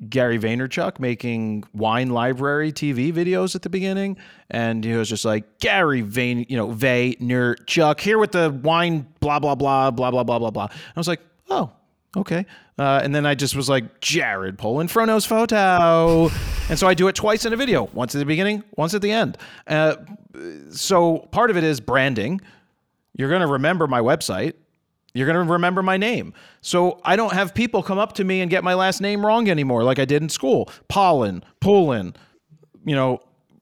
Gary 0.09 0.38
Vaynerchuk 0.38 1.01
making 1.01 1.64
wine 1.72 2.11
library 2.11 2.72
TV 2.72 3.12
videos 3.12 3.55
at 3.55 3.62
the 3.62 3.70
beginning, 3.70 4.16
and 4.51 4.84
he 4.84 4.92
was 4.92 5.09
just 5.09 5.24
like 5.24 5.59
Gary 5.59 6.03
Vain, 6.03 6.46
you 6.49 6.57
know, 6.57 6.68
Vaynerchuk 6.68 8.01
here 8.01 8.18
with 8.18 8.32
the 8.32 8.51
wine, 8.62 9.07
blah 9.20 9.38
blah 9.38 9.55
blah 9.55 9.90
blah 9.90 10.11
blah 10.11 10.22
blah 10.24 10.38
blah 10.38 10.51
blah. 10.51 10.68
I 10.70 10.99
was 10.99 11.09
like, 11.09 11.20
oh, 11.51 11.70
okay. 12.16 12.46
Uh, 12.78 13.01
and 13.03 13.14
then 13.14 13.26
I 13.26 13.34
just 13.34 13.57
was 13.57 13.68
like 13.68 14.01
Jared 14.01 14.57
Polin 14.57 14.86
Fro 14.86 15.05
Knows 15.05 15.24
Photo, 15.24 16.30
and 16.68 16.78
so 16.78 16.86
I 16.86 16.94
do 16.94 17.09
it 17.09 17.16
twice 17.16 17.44
in 17.44 17.53
a 17.53 17.57
video, 17.57 17.88
once 17.92 18.14
at 18.14 18.18
the 18.18 18.24
beginning, 18.24 18.62
once 18.76 18.94
at 18.94 19.03
the 19.03 19.11
end. 19.11 19.36
Uh, 19.66 19.96
so 20.70 21.18
part 21.32 21.51
of 21.51 21.57
it 21.57 21.64
is 21.64 21.80
branding. 21.80 22.40
You're 23.16 23.30
going 23.30 23.40
to 23.40 23.49
remember 23.49 23.88
my 23.88 24.01
website 24.01 24.55
you're 25.19 25.27
going 25.27 25.47
to 25.47 25.53
remember 25.53 25.83
my 25.83 25.97
name. 25.97 26.33
So 26.61 27.01
I 27.05 27.16
don't 27.16 27.33
have 27.33 27.55
people 27.55 27.83
come 27.83 27.99
up 27.99 28.12
to 28.14 28.25
me 28.25 28.41
and 28.41 28.51
get 28.51 28.62
my 28.62 28.75
last 28.75 29.01
name 29.01 29.27
wrong 29.27 29.51
anymore, 29.51 29.83
like 29.83 29.99
I 29.99 30.05
did 30.05 30.23
in 30.23 30.29
school. 30.29 30.71
Pollen, 30.89 31.45
Poland, 31.61 32.16
you 32.85 32.95
know, 32.95 33.21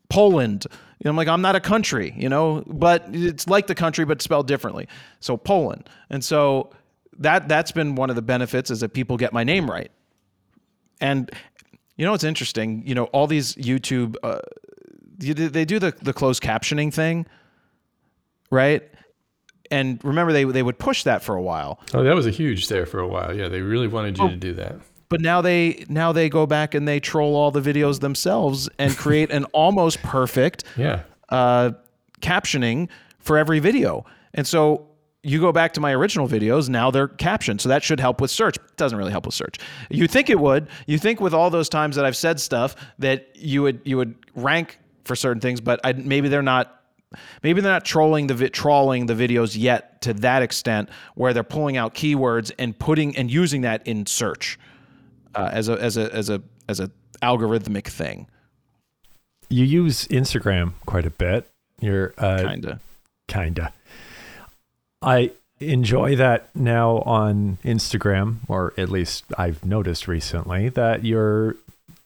Poland. 0.09 0.67
Know, 1.03 1.11
I'm 1.11 1.17
like, 1.17 1.29
I'm 1.29 1.43
not 1.43 1.55
a 1.55 1.61
country, 1.61 2.15
you 2.17 2.29
know, 2.29 2.63
but 2.67 3.07
it's 3.13 3.47
like 3.47 3.69
the 3.69 3.75
country, 3.75 4.05
but 4.05 4.21
spelled 4.21 4.47
differently. 4.47 4.89
So 5.21 5.37
Poland. 5.37 5.89
And 6.11 6.25
so 6.25 6.71
that 7.19 7.49
that's 7.49 7.73
been 7.73 7.95
one 7.95 8.11
of 8.11 8.17
the 8.17 8.23
benefits 8.23 8.71
is 8.71 8.81
that 8.81 8.93
people 8.93 9.17
get 9.17 9.33
my 9.33 9.45
name 9.45 9.71
right. 9.71 9.91
And 11.01 11.31
you 11.97 12.05
know, 12.05 12.13
it's 12.13 12.25
interesting. 12.25 12.83
You 12.87 12.95
know, 12.95 13.05
all 13.05 13.27
these 13.27 13.55
YouTube, 13.55 14.17
uh, 14.23 14.41
they 15.19 15.65
do 15.65 15.79
the 15.79 15.95
the 16.03 16.13
closed 16.13 16.43
captioning 16.43 16.93
thing, 16.93 17.27
right? 18.51 18.83
And 19.71 20.03
remember 20.05 20.33
they 20.33 20.45
they 20.45 20.63
would 20.63 20.79
push 20.79 21.03
that 21.05 21.23
for 21.23 21.35
a 21.35 21.43
while. 21.43 21.81
Oh, 21.95 22.03
that 22.03 22.15
was 22.15 22.27
a 22.27 22.31
huge 22.31 22.69
there 22.69 22.87
for 22.87 23.01
a 23.01 23.09
while. 23.09 23.35
Yeah, 23.35 23.49
they 23.49 23.61
really 23.61 23.89
wanted 23.89 24.19
you 24.19 24.25
oh, 24.25 24.29
to 24.29 24.37
do 24.37 24.53
that. 24.55 24.77
But 25.09 25.21
now 25.21 25.41
they 25.41 25.85
now 25.89 26.13
they 26.13 26.29
go 26.29 26.47
back 26.47 26.75
and 26.75 26.87
they 26.87 27.01
troll 27.01 27.37
all 27.37 27.51
the 27.51 27.61
videos 27.61 28.01
themselves 28.01 28.69
and 28.79 28.97
create 28.97 29.31
an 29.31 29.45
almost 29.53 30.03
perfect 30.03 30.65
yeah 30.77 31.03
uh, 31.29 31.73
captioning 32.21 32.89
for 33.19 33.39
every 33.39 33.59
video. 33.59 34.05
And 34.35 34.47
so 34.47 34.89
you 35.23 35.41
go 35.41 35.51
back 35.51 35.73
to 35.73 35.81
my 35.81 35.93
original 35.93 36.29
videos, 36.29 36.69
now 36.69 36.91
they're 36.91 37.09
captioned. 37.09 37.61
So 37.61 37.69
that 37.69 37.83
should 37.83 37.99
help 37.99 38.21
with 38.21 38.31
search. 38.31 38.57
It 38.57 38.77
doesn't 38.77 38.97
really 38.97 39.11
help 39.11 39.27
with 39.27 39.35
search. 39.35 39.59
You 39.91 40.07
think 40.07 40.31
it 40.31 40.39
would. 40.39 40.69
You 40.87 40.99
think 40.99 41.21
with 41.21 41.35
all 41.35 41.51
those 41.51 41.69
times 41.69 41.97
that 41.97 42.05
I've 42.05 42.17
said 42.17 42.39
stuff 42.41 42.77
that 43.01 43.29
you 43.35 43.63
would 43.63 43.81
you 43.85 43.97
would 43.97 44.15
rank 44.35 44.79
for 45.05 45.17
certain 45.17 45.41
things, 45.41 45.61
but 45.61 45.81
I, 45.85 45.93
maybe 45.93 46.29
they're 46.29 46.43
not 46.43 46.81
maybe 47.43 47.61
they're 47.61 47.73
not 47.73 47.85
trolling 47.85 48.27
the 48.27 48.35
vi- 48.35 48.49
trawling 48.49 49.07
the 49.07 49.15
videos 49.15 49.57
yet 49.59 50.01
to 50.03 50.13
that 50.15 50.43
extent 50.43 50.89
where 51.15 51.33
they're 51.33 51.43
pulling 51.43 51.77
out 51.77 51.95
keywords 51.95 52.53
and 52.59 52.79
putting 52.79 53.17
and 53.17 53.31
using 53.31 53.63
that 53.63 53.87
in 53.87 54.07
search 54.07 54.59
uh, 55.35 55.51
as 55.53 55.69
a 55.69 55.81
as 55.81 55.97
a 55.97 56.13
as 56.15 56.31
a 56.31 56.43
as 56.69 56.81
a 56.81 56.91
algorithmic 57.23 57.87
thing. 57.87 58.27
You 59.49 59.65
use 59.65 60.07
Instagram 60.09 60.73
quite 60.87 61.07
a 61.07 61.11
bit. 61.11 61.49
You're 61.81 62.15
uh, 62.19 62.43
kinda 62.43 62.81
kinda. 63.29 63.73
I 65.03 65.33
enjoy 65.61 66.17
that 66.17 66.55
now 66.55 66.99
on 66.99 67.59
Instagram, 67.65 68.39
or 68.49 68.75
at 68.77 68.89
least 68.89 69.25
I've 69.39 69.65
noticed 69.65 70.09
recently 70.09 70.69
that 70.71 71.05
you're 71.05 71.57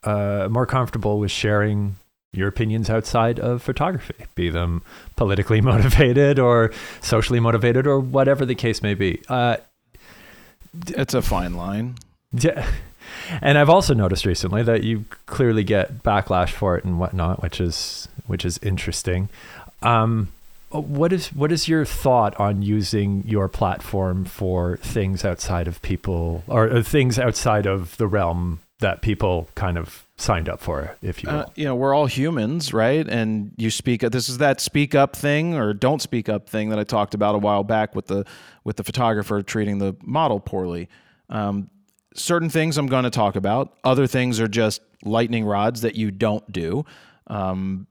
uh, 0.05 0.49
more 0.51 0.67
comfortable 0.67 1.19
with 1.19 1.31
sharing 1.31 1.97
your 2.33 2.49
opinions 2.49 2.89
outside 2.89 3.41
of 3.41 3.63
photography, 3.63 4.27
be 4.35 4.51
them 4.51 4.83
politically 5.17 5.61
motivated 5.73 6.39
or 6.39 6.73
socially 7.01 7.41
motivated 7.41 7.87
or 7.87 7.99
whatever 7.99 8.47
the 8.47 8.55
case 8.55 8.83
may 8.83 8.95
be. 8.95 9.21
Uh, 9.29 9.57
it's 10.89 11.15
a 11.15 11.23
fine 11.23 11.55
line. 11.55 11.97
Yeah. 12.33 12.69
And 13.43 13.59
I've 13.59 13.69
also 13.69 13.93
noticed 13.93 14.25
recently 14.25 14.63
that 14.63 14.85
you 14.85 15.05
clearly 15.27 15.65
get 15.65 16.03
backlash 16.03 16.51
for 16.51 16.77
it 16.77 16.85
and 16.85 16.99
whatnot, 16.99 17.43
which 17.43 17.61
is 17.61 18.09
which 18.27 18.45
is 18.45 18.59
interesting. 18.59 19.29
Um, 19.83 20.29
what 20.71 21.13
is 21.13 21.29
what 21.33 21.51
is 21.51 21.67
your 21.67 21.85
thought 21.85 22.39
on 22.39 22.63
using 22.63 23.25
your 23.27 23.49
platform 23.49 24.25
for 24.25 24.77
things 24.79 25.25
outside 25.25 25.67
of 25.67 25.83
people 25.83 26.45
or, 26.47 26.67
or 26.67 26.83
things 26.83 27.19
outside 27.19 27.67
of 27.67 27.97
the 27.97 28.07
realm 28.07 28.61
that 28.79 29.03
people 29.03 29.49
kind 29.55 29.77
of 29.77 30.07
signed 30.21 30.49
up 30.49 30.61
for, 30.61 30.97
if 31.03 31.23
you 31.23 31.31
will. 31.31 31.41
Uh, 31.41 31.47
you 31.55 31.65
know, 31.65 31.75
we're 31.75 31.95
all 31.95 32.07
humans, 32.07 32.73
right? 32.73 33.07
And 33.09 33.53
you 33.57 33.71
speak. 33.71 34.03
This 34.03 34.29
is 34.29 34.39
that 34.39 34.61
speak 34.61 34.95
up 34.95 35.17
thing 35.17 35.55
or 35.55 35.73
don't 35.73 36.03
speak 36.03 36.29
up 36.29 36.49
thing 36.49 36.69
that 36.71 36.79
I 36.79 36.85
talked 36.85 37.15
about 37.15 37.35
a 37.35 37.39
while 37.39 37.65
back 37.65 37.95
with 37.95 38.07
the 38.07 38.25
with 38.65 38.77
the 38.77 38.85
photographer 38.85 39.43
treating 39.43 39.79
the 39.79 39.97
model 40.03 40.41
poorly. 40.41 40.89
Um, 41.29 41.71
certain 42.15 42.51
things 42.51 42.77
I'm 42.77 42.87
going 42.87 43.05
to 43.05 43.11
talk 43.11 43.37
about. 43.37 43.79
Other 43.85 44.07
things 44.07 44.41
are 44.41 44.49
just 44.49 44.83
lightning 45.05 45.45
rods 45.45 45.81
that 45.81 45.95
you 45.95 46.11
don't 46.11 46.51
do. 46.53 46.85
Um, 47.27 47.87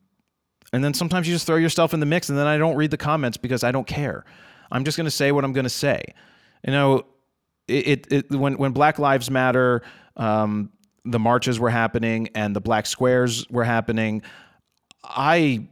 and 0.72 0.84
then 0.84 0.94
sometimes 0.94 1.28
you 1.28 1.34
just 1.34 1.48
throw 1.48 1.56
yourself 1.56 1.94
in 1.94 2.00
the 2.00 2.06
mix, 2.06 2.30
and 2.30 2.38
then 2.38 2.46
I 2.46 2.58
don't 2.58 2.76
read 2.76 2.92
the 2.92 2.98
comments 2.98 3.38
because 3.38 3.64
I 3.64 3.72
don't 3.72 3.88
care. 3.88 4.24
I'm 4.72 4.84
just 4.84 4.98
going 4.98 5.06
to 5.06 5.12
say 5.12 5.32
what 5.32 5.44
I'm 5.44 5.54
going 5.54 5.64
to 5.64 5.70
say. 5.70 6.14
You 6.64 6.74
know, 6.74 7.06
it, 7.68 7.88
it, 7.88 8.08
it 8.12 8.32
when 8.32 8.58
when 8.58 8.72
Black 8.72 9.00
Lives 9.00 9.32
Matter. 9.32 9.82
Um, 10.16 10.72
the 11.06 11.20
marches 11.20 11.60
were 11.60 11.70
happening 11.70 12.30
and 12.36 12.56
the 12.56 12.62
black 12.62 12.86
squares 12.86 13.48
were 13.50 13.64
happening, 13.64 14.22
I 15.04 15.68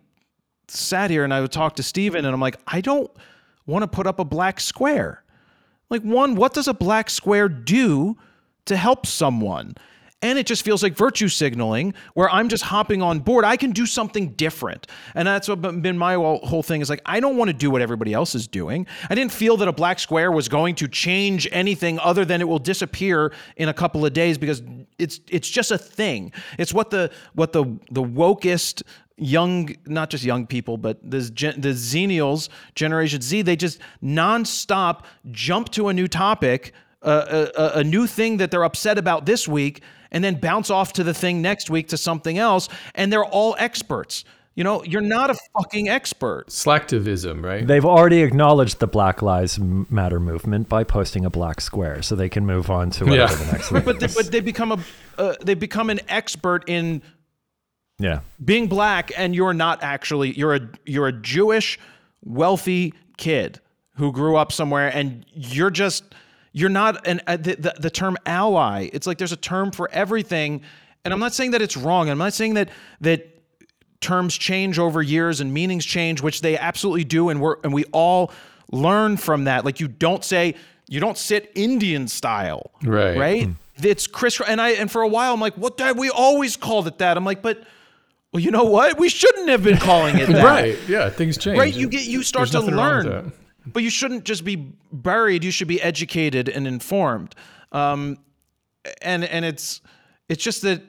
sat 0.68 1.10
here 1.10 1.24
and 1.24 1.34
I 1.34 1.42
would 1.42 1.52
talk 1.52 1.76
to 1.78 1.84
Steven 1.84 2.26
and 2.26 2.34
I'm 2.34 2.42
like, 2.42 2.58
I 2.68 2.82
don't 2.82 3.12
want 3.66 3.84
to 3.84 3.88
put 3.88 4.08
up 4.08 4.20
a 4.20 4.26
black 4.26 4.60
square. 4.60 5.24
Like, 5.90 6.02
one, 6.02 6.36
what 6.36 6.54
does 6.54 6.68
a 6.68 6.74
black 6.74 7.10
square 7.10 7.48
do 7.48 8.18
to 8.66 8.76
help 8.76 9.06
someone? 9.06 9.76
And 10.22 10.40
it 10.40 10.48
just 10.48 10.66
feels 10.66 10.82
like 10.82 10.96
virtue 10.96 11.28
signaling 11.28 11.94
where 12.16 12.30
i'm 12.30 12.50
just 12.50 12.64
hopping 12.64 13.02
on 13.02 13.20
board. 13.20 13.46
I 13.46 13.56
can 13.58 13.72
do 13.72 13.86
something 13.86 14.30
different. 14.30 14.88
And 15.14 15.28
that's 15.28 15.48
what 15.48 15.62
been 15.62 15.98
my 15.98 16.16
whole 16.16 16.64
thing 16.64 16.82
is 16.82 16.90
like 16.90 17.02
i 17.06 17.20
don't 17.20 17.38
want 17.38 17.50
to 17.50 17.54
do 17.54 17.70
what 17.70 17.82
everybody 17.82 18.14
else 18.14 18.36
is 18.36 18.48
doing. 18.48 18.88
I 19.10 19.16
didn't 19.16 19.32
feel 19.32 19.58
that 19.58 19.68
a 19.68 19.74
black 19.74 20.00
square 20.00 20.32
was 20.32 20.50
going 20.50 20.76
to 20.76 20.88
change 20.88 21.48
anything 21.52 22.00
other 22.00 22.26
than 22.26 22.42
it 22.42 22.48
will 22.48 22.60
disappear 22.60 23.34
in 23.56 23.70
a 23.70 23.74
couple 23.74 24.06
of 24.06 24.14
days 24.14 24.38
because 24.38 24.62
it's 24.98 25.20
it's 25.30 25.50
just 25.50 25.72
a 25.72 25.78
thing. 25.78 26.32
It's 26.58 26.74
what 26.74 26.90
the 26.90 27.12
what 27.34 27.52
the 27.54 27.66
the 27.92 28.04
wokest 28.04 28.84
young, 29.18 29.76
not 29.86 30.10
just 30.10 30.24
young 30.24 30.46
people, 30.46 30.78
but 30.78 31.00
the, 31.02 31.20
the 31.58 31.70
Xennials, 31.70 32.50
Generation 32.76 33.22
Z, 33.22 33.42
they 33.42 33.56
just 33.56 33.80
nonstop 34.04 35.04
jump 35.32 35.70
to 35.70 35.90
a 35.90 35.94
new 35.94 36.08
topic, 36.08 36.74
a, 37.02 37.72
a, 37.76 37.84
new 37.84 38.06
thing 38.06 38.38
that 38.38 38.52
they're 38.52 38.64
upset 38.64 38.98
about 38.98 39.26
this 39.26 39.48
week, 39.48 39.82
and 40.12 40.24
then 40.24 40.36
bounce 40.36 40.70
off 40.70 40.94
to 40.94 41.04
the 41.04 41.14
thing 41.14 41.42
next 41.42 41.70
week 41.70 41.90
to 41.90 41.98
something 41.98 42.38
else. 42.38 42.70
And 42.96 43.12
they're 43.12 43.26
all 43.26 43.56
experts. 43.60 44.24
You 44.58 44.64
know, 44.64 44.84
you're 44.84 45.02
not 45.02 45.30
a 45.30 45.36
fucking 45.54 45.88
expert. 45.88 46.48
Slacktivism, 46.48 47.46
right? 47.46 47.66
They've 47.66 47.86
already 47.86 48.24
acknowledged 48.24 48.80
the 48.80 48.88
Black 48.88 49.22
Lives 49.22 49.60
Matter 49.60 50.20
movement 50.20 50.68
by 50.68 50.84
posting 50.84 51.26
a 51.26 51.30
black 51.30 51.62
square, 51.62 52.02
so 52.02 52.16
they 52.16 52.28
can 52.28 52.44
move 52.44 52.72
on 52.72 52.90
to 52.92 53.06
whatever 53.06 53.34
yeah. 53.34 53.44
the 53.44 53.52
next 53.52 53.70
thing 53.70 53.82
but, 53.86 54.00
they, 54.00 54.08
but 54.08 54.32
they 54.32 54.40
become 54.40 54.72
a 54.72 54.80
uh, 55.20 55.36
they 55.42 55.54
become 55.54 55.92
an 55.92 56.00
expert 56.10 56.64
in 56.68 57.04
yeah 58.00 58.22
being 58.44 58.66
black, 58.66 59.12
and 59.16 59.36
you're 59.36 59.54
not 59.54 59.84
actually 59.84 60.32
you're 60.32 60.56
a 60.56 60.70
you're 60.88 61.08
a 61.08 61.14
Jewish 61.14 61.78
wealthy 62.24 62.96
kid 63.18 63.60
who 63.98 64.12
grew 64.12 64.38
up 64.38 64.52
somewhere, 64.52 64.88
and 64.92 65.24
you're 65.34 65.70
just 65.70 66.04
you're 66.54 66.70
not 66.70 67.08
an 67.08 67.22
uh, 67.28 67.38
the, 67.38 67.56
the, 67.56 67.74
the 67.80 67.90
term 67.90 68.18
ally. 68.26 68.90
It's 68.94 69.08
like 69.08 69.18
there's 69.18 69.32
a 69.32 69.38
term 69.38 69.72
for 69.72 69.90
everything, 69.92 70.62
and 71.06 71.14
I'm 71.14 71.20
not 71.20 71.34
saying 71.34 71.52
that 71.52 71.62
it's 71.62 71.78
wrong. 71.78 72.10
I'm 72.10 72.18
not 72.18 72.34
saying 72.34 72.56
that 72.56 72.70
that 73.02 73.42
terms 74.02 74.38
change 74.38 74.80
over 74.80 75.02
years 75.02 75.40
and 75.40 75.54
meanings 75.54 75.86
change, 75.86 76.22
which 76.22 76.42
they 76.42 76.58
absolutely 76.58 77.04
do, 77.04 77.30
and 77.30 77.42
we're 77.42 77.58
and 77.64 77.74
we 77.74 77.86
all 77.86 78.32
learn 78.72 79.18
from 79.18 79.46
that. 79.46 79.66
Like 79.66 79.80
you 79.80 79.88
don't 79.88 80.24
say 80.24 80.56
you 80.88 81.00
don't 81.00 81.18
sit 81.18 81.52
Indian 81.56 82.08
style, 82.08 82.72
right? 82.84 83.18
Right. 83.18 83.46
Hmm. 83.46 83.52
It's 83.84 84.08
Chris 84.08 84.42
and 84.42 84.60
I. 84.60 84.70
And 84.72 84.90
for 84.90 85.02
a 85.04 85.08
while, 85.08 85.34
I'm 85.34 85.40
like, 85.40 85.56
what? 85.56 85.78
That 85.78 85.98
we 85.98 86.10
always 86.10 86.58
called 86.58 86.88
it 86.88 86.98
that. 87.00 87.18
I'm 87.18 87.26
like, 87.26 87.42
but. 87.42 87.64
Well, 88.34 88.44
you 88.44 88.52
know 88.52 88.66
what? 88.66 89.00
We 89.00 89.08
shouldn't 89.08 89.48
have 89.48 89.64
been 89.64 89.78
calling 89.78 90.18
it 90.18 90.28
that. 90.28 90.44
right. 90.44 90.78
Yeah, 90.86 91.10
things 91.10 91.38
change. 91.38 91.58
Right. 91.58 91.74
You 91.74 91.88
get 91.88 92.06
you 92.06 92.24
start 92.24 92.50
There's 92.52 92.66
to 92.66 92.72
learn. 92.72 93.32
But 93.74 93.84
you 93.84 93.90
shouldn't 93.90 94.24
just 94.24 94.44
be 94.44 94.74
buried. 94.92 95.44
You 95.44 95.52
should 95.52 95.68
be 95.68 95.82
educated 95.82 96.50
and 96.50 96.68
informed. 96.68 97.36
Um, 97.72 98.18
and 99.02 99.24
and 99.26 99.46
it's 99.46 99.82
it's 100.30 100.44
just 100.44 100.62
that 100.62 100.82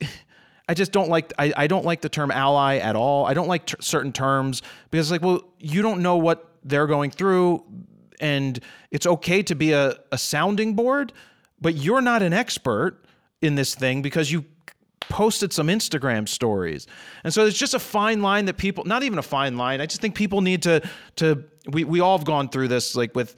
I 0.68 0.74
just 0.74 0.92
don't 0.92 1.08
like 1.08 1.32
I, 1.38 1.52
I 1.56 1.66
don't 1.66 1.84
like 1.84 2.00
the 2.00 2.08
term 2.08 2.30
ally 2.30 2.76
at 2.76 2.96
all. 2.96 3.26
I 3.26 3.34
don't 3.34 3.48
like 3.48 3.66
ter- 3.66 3.80
certain 3.80 4.12
terms 4.12 4.62
because 4.90 5.10
like 5.10 5.22
well 5.22 5.42
you 5.58 5.82
don't 5.82 6.02
know 6.02 6.16
what 6.16 6.48
they're 6.64 6.86
going 6.86 7.10
through 7.10 7.64
and 8.20 8.60
it's 8.90 9.06
okay 9.06 9.42
to 9.42 9.54
be 9.54 9.72
a, 9.72 9.96
a 10.12 10.18
sounding 10.18 10.74
board, 10.74 11.12
but 11.60 11.74
you're 11.74 12.00
not 12.00 12.22
an 12.22 12.32
expert 12.32 13.04
in 13.40 13.56
this 13.56 13.74
thing 13.74 14.00
because 14.00 14.30
you 14.30 14.44
posted 15.08 15.52
some 15.52 15.68
Instagram 15.68 16.28
stories. 16.28 16.86
And 17.24 17.32
so 17.32 17.46
it's 17.46 17.58
just 17.58 17.74
a 17.74 17.78
fine 17.78 18.22
line 18.22 18.46
that 18.46 18.56
people 18.56 18.84
not 18.84 19.02
even 19.02 19.18
a 19.18 19.22
fine 19.22 19.56
line. 19.56 19.80
I 19.80 19.86
just 19.86 20.00
think 20.00 20.14
people 20.14 20.40
need 20.40 20.62
to 20.62 20.82
to 21.16 21.44
we 21.68 21.84
we 21.84 22.00
all 22.00 22.16
have 22.16 22.26
gone 22.26 22.48
through 22.48 22.68
this 22.68 22.94
like 22.94 23.14
with 23.14 23.34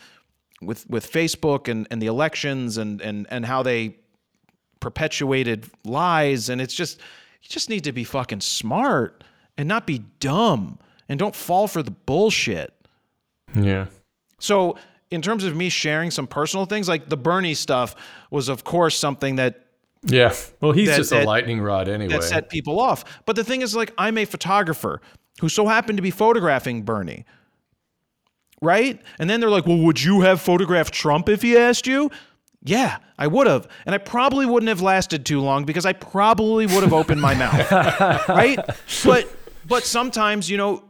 with 0.63 0.89
with 0.89 1.11
Facebook 1.11 1.69
and 1.69 1.87
and 1.91 2.01
the 2.01 2.07
elections 2.07 2.79
and 2.79 3.01
and 3.01 3.27
and 3.31 3.45
how 3.45 3.63
they 3.63 3.97
perpetuated 4.81 5.71
lies 5.85 6.51
and 6.51 6.61
it's 6.61 6.75
just 6.75 6.99
you 7.43 7.49
just 7.49 7.71
need 7.71 7.85
to 7.85 7.93
be 7.93 8.05
fucking 8.05 8.41
smart 8.41 9.25
and 9.57 9.69
not 9.69 9.87
be 9.87 9.99
dumb 10.21 10.79
and 11.09 11.19
don't 11.19 11.35
fall 11.35 11.69
for 11.69 11.83
the 11.83 11.91
bullshit. 11.91 12.75
Yeah. 13.55 13.87
So 14.39 14.77
in 15.11 15.23
terms 15.23 15.45
of 15.45 15.55
me 15.55 15.69
sharing 15.69 16.11
some 16.11 16.27
personal 16.27 16.67
things 16.67 16.89
like 16.89 17.09
the 17.09 17.17
Bernie 17.17 17.55
stuff 17.55 17.95
was 18.31 18.49
of 18.49 18.65
course 18.65 18.99
something 18.99 19.37
that 19.37 19.64
yeah. 20.05 20.35
Well, 20.61 20.73
he's 20.73 20.89
that, 20.89 20.97
just 20.97 21.13
a 21.13 21.25
lightning 21.25 21.61
rod 21.61 21.89
anyway. 21.89 22.15
That 22.15 22.25
set 22.25 22.51
people 22.51 22.81
off. 22.81 23.05
But 23.27 23.37
the 23.37 23.45
thing 23.45 23.63
is, 23.63 23.75
like, 23.75 23.93
I'm 23.99 24.19
a 24.19 24.25
photographer 24.25 25.01
who 25.41 25.49
so 25.49 25.67
happened 25.67 25.99
to 25.99 26.03
be 26.03 26.11
photographing 26.11 26.83
Bernie. 26.83 27.25
Right? 28.61 29.01
And 29.19 29.29
then 29.29 29.41
they're 29.41 29.51
like, 29.51 29.67
well, 29.67 29.79
would 29.79 30.03
you 30.03 30.23
have 30.23 30.41
photographed 30.41 30.95
Trump 30.95 31.29
if 31.29 31.43
he 31.43 31.57
asked 31.57 31.87
you? 31.87 32.11
Yeah, 32.63 32.97
I 33.19 33.27
would 33.27 33.47
have. 33.47 33.69
And 33.85 33.95
I 33.95 33.99
probably 33.99 34.47
wouldn't 34.47 34.69
have 34.69 34.81
lasted 34.81 35.27
too 35.27 35.41
long 35.41 35.65
because 35.65 35.85
I 35.85 35.93
probably 35.93 36.65
would 36.67 36.83
have 36.83 36.95
opened 36.95 37.21
my 37.21 37.35
mouth. 37.35 37.71
right? 38.29 38.59
But 39.05 39.29
but 39.67 39.85
sometimes, 39.85 40.51
you 40.51 40.57
know, 40.57 40.83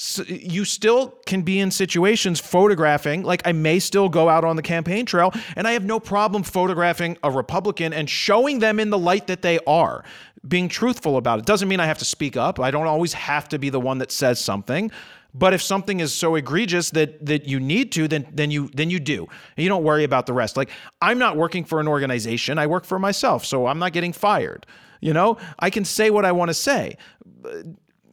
so 0.00 0.22
you 0.22 0.64
still 0.64 1.08
can 1.26 1.42
be 1.42 1.58
in 1.58 1.72
situations 1.72 2.38
photographing 2.38 3.24
like 3.24 3.42
i 3.44 3.52
may 3.52 3.80
still 3.80 4.08
go 4.08 4.28
out 4.28 4.44
on 4.44 4.54
the 4.54 4.62
campaign 4.62 5.04
trail 5.04 5.32
and 5.56 5.66
i 5.66 5.72
have 5.72 5.84
no 5.84 5.98
problem 5.98 6.44
photographing 6.44 7.18
a 7.24 7.30
republican 7.30 7.92
and 7.92 8.08
showing 8.08 8.60
them 8.60 8.78
in 8.78 8.90
the 8.90 8.98
light 8.98 9.26
that 9.26 9.42
they 9.42 9.58
are 9.66 10.04
being 10.46 10.68
truthful 10.68 11.16
about 11.16 11.40
it. 11.40 11.46
Doesn't 11.46 11.68
mean 11.68 11.80
i 11.80 11.86
have 11.86 11.98
to 11.98 12.04
speak 12.04 12.36
up. 12.36 12.60
I 12.60 12.70
don't 12.70 12.86
always 12.86 13.12
have 13.12 13.48
to 13.50 13.58
be 13.58 13.70
the 13.70 13.80
one 13.80 13.98
that 13.98 14.12
says 14.12 14.40
something. 14.40 14.90
But 15.34 15.52
if 15.52 15.62
something 15.62 16.00
is 16.00 16.12
so 16.14 16.36
egregious 16.36 16.90
that 16.90 17.24
that 17.26 17.46
you 17.46 17.60
need 17.60 17.92
to 17.92 18.08
then 18.08 18.26
then 18.32 18.50
you 18.50 18.70
then 18.74 18.90
you 18.90 19.00
do. 19.00 19.26
And 19.56 19.62
you 19.62 19.68
don't 19.68 19.84
worry 19.84 20.04
about 20.04 20.26
the 20.26 20.32
rest. 20.32 20.56
Like 20.56 20.70
i'm 21.02 21.18
not 21.18 21.36
working 21.36 21.64
for 21.64 21.80
an 21.80 21.88
organization. 21.88 22.58
I 22.58 22.66
work 22.66 22.84
for 22.84 22.98
myself 22.98 23.44
so 23.44 23.66
i'm 23.66 23.78
not 23.78 23.92
getting 23.92 24.12
fired. 24.12 24.66
You 25.00 25.12
know? 25.12 25.38
I 25.58 25.70
can 25.70 25.84
say 25.84 26.10
what 26.10 26.24
i 26.24 26.32
want 26.32 26.48
to 26.50 26.54
say 26.54 26.96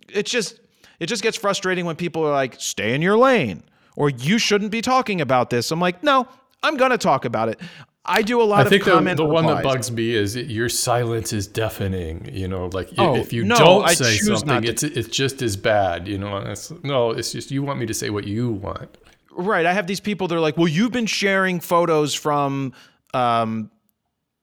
it's 0.09 0.31
just 0.31 0.59
it 0.99 1.07
just 1.07 1.23
gets 1.23 1.37
frustrating 1.37 1.85
when 1.85 1.95
people 1.95 2.25
are 2.25 2.31
like, 2.31 2.55
stay 2.59 2.93
in 2.93 3.01
your 3.01 3.17
lane 3.17 3.63
or 3.95 4.09
you 4.09 4.37
shouldn't 4.37 4.71
be 4.71 4.81
talking 4.81 5.21
about 5.21 5.49
this. 5.49 5.71
I'm 5.71 5.79
like, 5.79 6.03
no, 6.03 6.27
I'm 6.63 6.77
going 6.77 6.91
to 6.91 6.97
talk 6.97 7.25
about 7.25 7.49
it. 7.49 7.59
I 8.05 8.21
do 8.21 8.41
a 8.41 8.43
lot 8.43 8.59
I 8.59 8.63
of 8.63 8.69
think 8.69 8.83
comment. 8.83 9.17
The, 9.17 9.23
the 9.23 9.29
one 9.29 9.47
that 9.47 9.63
bugs 9.63 9.91
me 9.91 10.13
is 10.13 10.35
your 10.35 10.69
silence 10.69 11.33
is 11.33 11.47
deafening. 11.47 12.29
You 12.31 12.47
know, 12.47 12.67
like 12.67 12.89
oh, 12.99 13.15
if 13.15 13.33
you 13.33 13.43
no, 13.43 13.57
don't 13.57 13.83
I 13.85 13.95
say 13.95 14.17
something, 14.17 14.63
it's 14.63 14.83
it's 14.83 15.07
just 15.07 15.41
as 15.41 15.57
bad. 15.57 16.07
You 16.07 16.19
know, 16.19 16.37
it's, 16.37 16.71
no, 16.83 17.11
it's 17.11 17.31
just 17.31 17.49
you 17.49 17.63
want 17.63 17.79
me 17.79 17.87
to 17.87 17.95
say 17.95 18.11
what 18.11 18.25
you 18.25 18.51
want. 18.51 18.95
Right. 19.31 19.65
I 19.65 19.73
have 19.73 19.87
these 19.87 19.99
people. 19.99 20.27
They're 20.27 20.39
like, 20.39 20.55
well, 20.55 20.67
you've 20.67 20.91
been 20.91 21.07
sharing 21.07 21.59
photos 21.59 22.13
from 22.13 22.73
um, 23.15 23.71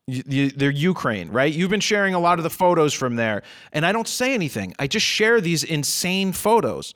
they're 0.09 0.71
Ukraine, 0.71 1.31
right? 1.31 1.53
You've 1.53 1.71
been 1.71 1.81
sharing 1.81 2.15
a 2.15 2.19
lot 2.19 2.39
of 2.39 2.43
the 2.43 2.51
photos 2.51 2.93
from 2.93 3.17
there, 3.17 3.43
and 3.73 3.87
I 3.87 3.93
don't 3.93 4.09
say 4.09 4.35
anything. 4.35 4.75
I 4.79 4.87
just 4.87 5.07
share 5.07 5.41
these 5.41 5.65
insane 5.65 6.33
photos. 6.33 6.95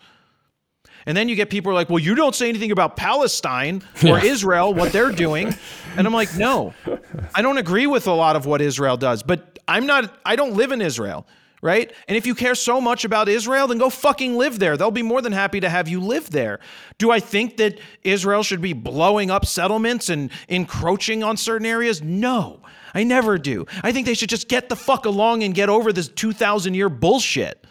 And 1.07 1.17
then 1.17 1.29
you 1.29 1.37
get 1.37 1.51
people 1.51 1.73
like, 1.73 1.89
well, 1.89 2.01
you 2.01 2.17
don't 2.17 2.35
say 2.35 2.49
anything 2.49 2.73
about 2.73 2.97
Palestine 2.97 3.83
or 4.03 4.19
yeah. 4.19 4.25
Israel, 4.25 4.75
what 4.75 4.93
they're 4.93 5.13
doing. 5.13 5.55
And 5.97 6.05
I'm 6.05 6.13
like, 6.13 6.37
no, 6.37 6.75
I 7.33 7.43
don't 7.43 7.59
agree 7.59 7.87
with 7.87 8.09
a 8.09 8.13
lot 8.13 8.35
of 8.35 8.45
what 8.45 8.61
Israel 8.61 8.97
does, 8.97 9.23
but 9.23 9.61
I'm 9.69 9.87
not, 9.87 10.19
I 10.27 10.35
don't 10.35 10.55
live 10.55 10.73
in 10.73 10.83
Israel, 10.83 11.25
right? 11.63 11.93
And 12.09 12.17
if 12.17 12.27
you 12.27 12.35
care 12.35 12.57
so 12.57 12.81
much 12.81 13.05
about 13.05 13.29
Israel, 13.29 13.69
then 13.69 13.79
go 13.79 13.89
fucking 13.89 14.37
live 14.37 14.59
there. 14.59 14.77
They'll 14.77 14.91
be 14.91 15.05
more 15.05 15.23
than 15.23 15.33
happy 15.33 15.61
to 15.61 15.69
have 15.69 15.87
you 15.87 16.01
live 16.01 16.31
there. 16.31 16.59
Do 16.99 17.13
I 17.13 17.21
think 17.21 17.57
that 17.59 17.79
Israel 18.03 18.43
should 18.43 18.61
be 18.61 18.73
blowing 18.73 19.31
up 19.31 19.47
settlements 19.47 20.09
and 20.09 20.33
encroaching 20.49 21.23
on 21.23 21.37
certain 21.37 21.67
areas? 21.67 22.03
No. 22.03 22.63
I 22.97 23.05
never 23.05 23.37
do. 23.37 23.67
I 23.83 23.93
think 23.93 24.07
they 24.07 24.15
should 24.15 24.31
just 24.31 24.49
get 24.49 24.71
the 24.71 24.75
fuck 24.75 25.05
along 25.05 25.43
and 25.43 25.55
get 25.55 25.69
over 25.69 25.93
this 25.93 26.09
2,000 26.09 26.73
year 26.73 26.89
bullshit. 26.89 27.67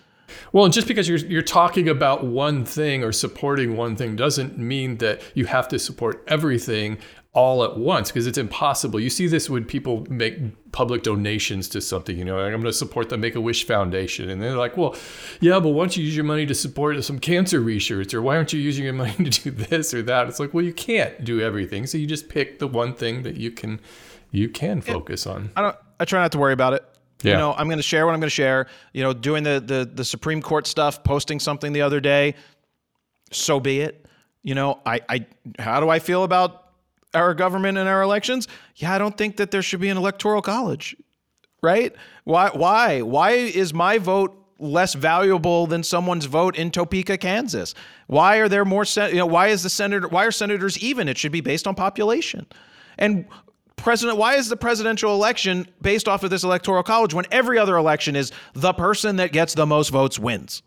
Well, 0.54 0.66
and 0.66 0.74
just 0.74 0.88
because 0.88 1.10
you're 1.10 1.18
you're 1.18 1.42
talking 1.42 1.90
about 1.90 2.24
one 2.24 2.64
thing 2.64 3.04
or 3.04 3.12
supporting 3.12 3.76
one 3.76 3.96
thing 3.96 4.16
doesn't 4.16 4.58
mean 4.58 4.98
that 4.98 5.22
you 5.34 5.46
have 5.46 5.68
to 5.70 5.80
support 5.80 6.24
everything 6.28 7.00
all 7.34 7.64
at 7.64 7.76
once 7.76 8.12
because 8.12 8.28
it's 8.28 8.38
impossible. 8.38 9.00
You 9.00 9.10
see 9.10 9.28
this 9.28 9.50
when 9.50 9.66
people 9.66 10.06
make 10.10 10.72
public 10.72 11.04
donations 11.04 11.68
to 11.70 11.82
something, 11.82 12.18
you 12.18 12.24
know, 12.24 12.38
like 12.38 12.54
I'm 12.54 12.62
going 12.62 12.66
to 12.66 12.74
support 12.74 13.10
the 13.10 13.18
Make 13.18 13.36
a 13.36 13.42
Wish 13.42 13.66
Foundation. 13.66 14.30
And 14.30 14.42
they're 14.42 14.56
like, 14.56 14.78
well, 14.78 14.96
yeah, 15.42 15.60
but 15.60 15.70
why 15.70 15.84
don't 15.84 15.98
you 15.98 16.04
use 16.06 16.16
your 16.16 16.24
money 16.24 16.46
to 16.46 16.56
support 16.56 17.04
some 17.04 17.20
cancer 17.20 17.60
research? 17.60 18.14
Or 18.14 18.22
why 18.22 18.38
aren't 18.38 18.54
you 18.54 18.60
using 18.60 18.86
your 18.86 18.94
money 18.94 19.12
to 19.30 19.30
do 19.30 19.52
this 19.52 19.94
or 19.94 20.02
that? 20.04 20.30
It's 20.30 20.40
like, 20.40 20.54
well, 20.54 20.64
you 20.64 20.74
can't 20.74 21.26
do 21.26 21.42
everything. 21.42 21.88
So 21.88 21.98
you 21.98 22.08
just 22.08 22.30
pick 22.30 22.60
the 22.60 22.68
one 22.68 22.94
thing 22.94 23.24
that 23.24 23.36
you 23.36 23.52
can 23.52 23.82
you 24.36 24.50
can 24.50 24.82
focus 24.82 25.26
on. 25.26 25.52
I 25.56 25.62
don't. 25.62 25.76
I 26.00 26.06
try 26.06 26.22
not 26.22 26.32
to 26.34 26.38
worry 26.38 26.54
about 26.54 26.74
it. 26.74 26.84
Yeah. 27.24 27.34
You 27.34 27.38
know, 27.38 27.54
I'm 27.54 27.68
going 27.68 27.78
to 27.78 27.84
share 27.84 28.06
what 28.06 28.14
I'm 28.14 28.20
going 28.20 28.28
to 28.28 28.36
share. 28.36 28.68
You 28.94 29.04
know, 29.04 29.14
doing 29.14 29.44
the 29.44 29.64
the 29.66 29.90
the 29.92 30.06
Supreme 30.06 30.42
Court 30.42 30.68
stuff, 30.68 31.04
posting 31.04 31.40
something 31.40 31.74
the 31.74 31.82
other 31.82 32.00
day. 32.00 32.36
So 33.32 33.60
be 33.60 33.82
it. 33.82 34.06
You 34.44 34.56
know, 34.56 34.80
I 34.86 35.00
I 35.10 35.26
how 35.58 35.80
do 35.80 35.90
I 35.90 36.00
feel 36.00 36.24
about 36.24 36.70
our 37.14 37.34
government 37.34 37.78
and 37.78 37.88
our 37.88 38.02
elections? 38.02 38.48
Yeah, 38.76 38.94
I 38.94 38.98
don't 38.98 39.18
think 39.18 39.38
that 39.38 39.52
there 39.52 39.62
should 39.62 39.80
be 39.80 39.90
an 39.90 39.98
electoral 39.98 40.42
college. 40.42 40.96
Right? 41.64 41.96
Why 42.26 42.50
why 42.50 43.02
why 43.02 43.32
is 43.32 43.74
my 43.74 43.98
vote 43.98 44.38
less 44.60 44.94
valuable 44.94 45.68
than 45.68 45.84
someone's 45.84 46.26
vote 46.26 46.56
in 46.58 46.72
Topeka, 46.72 47.18
Kansas? 47.18 47.74
Why 48.08 48.38
are 48.38 48.50
there 48.50 48.66
more 48.66 48.86
sen- 48.86 49.12
you 49.12 49.18
know, 49.18 49.26
why 49.26 49.48
is 49.48 49.64
the 49.64 49.70
senator 49.70 50.08
why 50.10 50.26
are 50.26 50.32
senators 50.32 50.78
even? 50.80 51.08
It 51.08 51.18
should 51.18 51.32
be 51.32 51.42
based 51.42 51.66
on 51.66 51.74
population. 51.74 52.46
And 52.98 53.26
president 53.76 54.18
why 54.18 54.36
is 54.36 54.50
the 54.50 54.58
presidential 54.58 55.14
election 55.14 55.68
based 55.82 56.08
off 56.08 56.24
of 56.24 56.30
this 56.30 56.44
electoral 56.44 56.84
college 56.84 57.14
when 57.14 57.26
every 57.32 57.58
other 57.60 57.76
election 57.76 58.16
is 58.16 58.32
the 58.54 58.74
person 58.74 59.18
that 59.18 59.32
gets 59.32 59.54
the 59.54 59.66
most 59.66 59.90
votes 59.90 60.18
wins? 60.18 60.62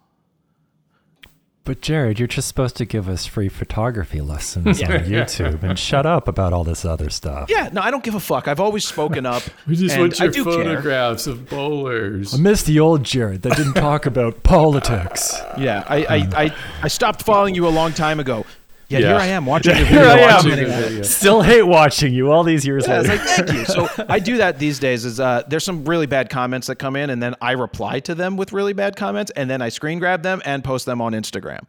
But 1.64 1.82
Jared, 1.82 2.18
you're 2.18 2.26
just 2.26 2.48
supposed 2.48 2.76
to 2.76 2.86
give 2.86 3.10
us 3.10 3.26
free 3.26 3.50
photography 3.50 4.22
lessons 4.22 4.82
on 4.82 4.88
YouTube 4.88 5.62
and 5.62 5.78
shut 5.78 6.06
up 6.06 6.26
about 6.26 6.54
all 6.54 6.64
this 6.64 6.82
other 6.86 7.10
stuff. 7.10 7.50
Yeah, 7.50 7.68
no, 7.70 7.82
I 7.82 7.90
don't 7.90 8.02
give 8.02 8.14
a 8.14 8.20
fuck. 8.20 8.48
I've 8.48 8.58
always 8.58 8.86
spoken 8.86 9.26
up. 9.26 9.42
We 9.66 9.76
just 9.76 9.94
and 9.94 10.00
want 10.04 10.18
I 10.18 10.24
your 10.24 10.32
do 10.32 10.44
care. 10.44 10.52
photographs 10.54 11.26
of 11.26 11.46
bowlers. 11.50 12.32
I 12.34 12.38
miss 12.38 12.62
the 12.62 12.80
old 12.80 13.04
Jared 13.04 13.42
that 13.42 13.54
didn't 13.54 13.74
talk 13.74 14.06
about 14.06 14.42
politics. 14.44 15.36
Yeah, 15.58 15.84
I, 15.86 15.96
I, 16.04 16.16
I, 16.44 16.56
I 16.84 16.88
stopped 16.88 17.22
following 17.22 17.54
you 17.54 17.68
a 17.68 17.70
long 17.70 17.92
time 17.92 18.18
ago. 18.18 18.46
Yeah, 18.88 18.98
Yeah. 19.00 19.06
here 19.08 19.16
I 19.16 19.26
am 19.26 19.44
watching 19.44 19.76
your 19.76 19.84
Here 19.86 20.02
video. 20.02 20.24
I 20.24 20.38
am. 20.38 20.96
the. 20.98 21.04
Still 21.04 21.42
hate 21.42 21.62
watching 21.62 22.14
you 22.14 22.32
all 22.32 22.42
these 22.42 22.64
years 22.66 22.86
Yeah, 22.86 23.00
later. 23.02 23.08
like 23.16 23.20
thank 23.20 23.52
you. 23.52 23.64
So 23.66 23.88
I 24.08 24.18
do 24.18 24.38
that 24.38 24.58
these 24.58 24.78
days. 24.78 25.04
Is 25.04 25.20
uh, 25.20 25.42
there's 25.46 25.64
some 25.64 25.84
really 25.84 26.06
bad 26.06 26.30
comments 26.30 26.68
that 26.68 26.76
come 26.76 26.96
in, 26.96 27.10
and 27.10 27.22
then 27.22 27.34
I 27.42 27.52
reply 27.52 28.00
to 28.00 28.14
them 28.14 28.36
with 28.38 28.52
really 28.52 28.72
bad 28.72 28.96
comments, 28.96 29.30
and 29.36 29.50
then 29.50 29.60
I 29.60 29.68
screen 29.68 29.98
grab 29.98 30.22
them 30.22 30.40
and 30.46 30.64
post 30.64 30.86
them 30.86 31.02
on 31.02 31.12
Instagram 31.12 31.68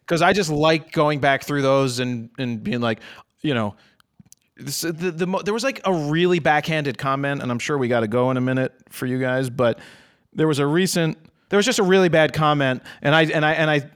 because 0.00 0.20
I 0.20 0.32
just 0.34 0.50
like 0.50 0.92
going 0.92 1.20
back 1.20 1.42
through 1.44 1.62
those 1.62 2.00
and 2.00 2.28
and 2.38 2.62
being 2.62 2.80
like, 2.80 3.00
you 3.40 3.54
know. 3.54 3.74
This, 4.60 4.80
the, 4.80 4.90
the, 4.90 5.24
mo- 5.24 5.40
there 5.40 5.54
was 5.54 5.62
like 5.62 5.80
a 5.84 5.92
really 5.94 6.40
backhanded 6.40 6.98
comment, 6.98 7.42
and 7.42 7.50
I'm 7.52 7.60
sure 7.60 7.78
we 7.78 7.86
got 7.86 8.00
to 8.00 8.08
go 8.08 8.32
in 8.32 8.36
a 8.36 8.40
minute 8.40 8.74
for 8.90 9.06
you 9.06 9.20
guys, 9.20 9.48
but 9.50 9.78
there 10.32 10.48
was 10.48 10.58
a 10.58 10.66
recent, 10.66 11.16
there 11.48 11.56
was 11.58 11.64
just 11.64 11.78
a 11.78 11.84
really 11.84 12.08
bad 12.08 12.32
comment, 12.32 12.82
and 13.00 13.14
I 13.14 13.22
and 13.26 13.46
I 13.46 13.52
and 13.52 13.70
I 13.70 13.88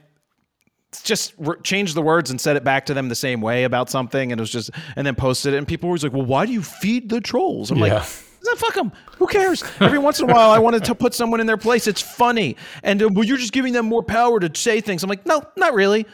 just 1.01 1.33
re- 1.37 1.55
changed 1.63 1.95
the 1.95 2.01
words 2.01 2.29
and 2.29 2.39
said 2.39 2.55
it 2.57 2.63
back 2.63 2.85
to 2.87 2.93
them 2.93 3.09
the 3.09 3.15
same 3.15 3.41
way 3.41 3.63
about 3.63 3.89
something, 3.89 4.31
and 4.31 4.39
it 4.39 4.41
was 4.41 4.51
just, 4.51 4.69
and 4.95 5.05
then 5.07 5.15
posted 5.15 5.53
it, 5.53 5.57
and 5.57 5.67
people 5.67 5.89
were 5.89 5.97
like, 5.97 6.13
"Well, 6.13 6.25
why 6.25 6.45
do 6.45 6.51
you 6.51 6.61
feed 6.61 7.09
the 7.09 7.21
trolls?" 7.21 7.71
I'm 7.71 7.77
Yeah. 7.77 7.95
like, 7.95 8.03
"Then 8.43 8.55
fuck 8.57 8.73
them. 8.75 8.91
Who 9.17 9.27
cares?" 9.27 9.63
Every 9.79 9.99
once 9.99 10.19
in 10.19 10.29
a 10.29 10.33
while, 10.33 10.51
I 10.51 10.59
wanted 10.59 10.83
to 10.85 10.95
put 10.95 11.13
someone 11.13 11.39
in 11.39 11.47
their 11.47 11.57
place. 11.57 11.87
It's 11.87 12.01
funny, 12.01 12.57
and 12.83 13.01
uh, 13.01 13.09
well, 13.11 13.23
you're 13.25 13.37
just 13.37 13.53
giving 13.53 13.73
them 13.73 13.85
more 13.87 14.03
power 14.03 14.39
to 14.39 14.51
say 14.59 14.81
things. 14.81 15.03
I'm 15.03 15.09
like, 15.09 15.25
no, 15.25 15.41
not 15.57 15.73
really. 15.73 16.05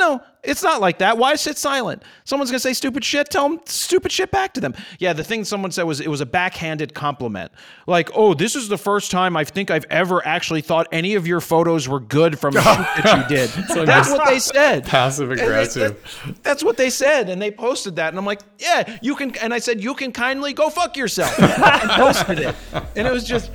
No, 0.00 0.22
it's 0.42 0.62
not 0.62 0.80
like 0.80 0.98
that. 1.00 1.18
Why 1.18 1.34
sit 1.34 1.58
silent? 1.58 2.02
Someone's 2.24 2.50
gonna 2.50 2.58
say 2.58 2.72
stupid 2.72 3.04
shit. 3.04 3.28
Tell 3.28 3.46
them 3.46 3.60
stupid 3.66 4.10
shit 4.10 4.30
back 4.30 4.54
to 4.54 4.60
them. 4.60 4.74
Yeah, 4.98 5.12
the 5.12 5.22
thing 5.22 5.44
someone 5.44 5.70
said 5.72 5.82
was 5.82 6.00
it 6.00 6.08
was 6.08 6.22
a 6.22 6.26
backhanded 6.26 6.94
compliment. 6.94 7.52
Like, 7.86 8.08
oh, 8.14 8.32
this 8.32 8.56
is 8.56 8.68
the 8.68 8.78
first 8.78 9.10
time 9.10 9.36
I 9.36 9.44
think 9.44 9.70
I've 9.70 9.84
ever 9.90 10.26
actually 10.26 10.62
thought 10.62 10.88
any 10.90 11.16
of 11.16 11.26
your 11.26 11.42
photos 11.42 11.86
were 11.86 12.00
good 12.00 12.38
from 12.38 12.54
that 12.54 13.28
you 13.28 13.36
did. 13.36 13.50
That's 13.86 14.08
what 14.10 14.26
they 14.26 14.38
said. 14.38 14.86
Passive 14.86 15.28
they- 15.28 15.42
aggressive. 15.42 16.24
that- 16.24 16.42
that's 16.42 16.64
what 16.64 16.78
they 16.78 16.88
said, 16.88 17.28
and 17.28 17.40
they 17.40 17.50
posted 17.50 17.96
that, 17.96 18.08
and 18.08 18.18
I'm 18.18 18.24
like, 18.24 18.40
yeah, 18.58 18.96
you 19.02 19.14
can. 19.16 19.36
And 19.36 19.52
I 19.52 19.58
said, 19.58 19.82
you 19.84 19.94
can 19.94 20.10
kindly 20.12 20.54
go 20.54 20.70
fuck 20.70 20.96
yourself, 20.96 21.38
and 21.38 21.90
posted 21.90 22.38
it, 22.38 22.54
and 22.96 23.06
it 23.06 23.12
was 23.12 23.24
just, 23.24 23.50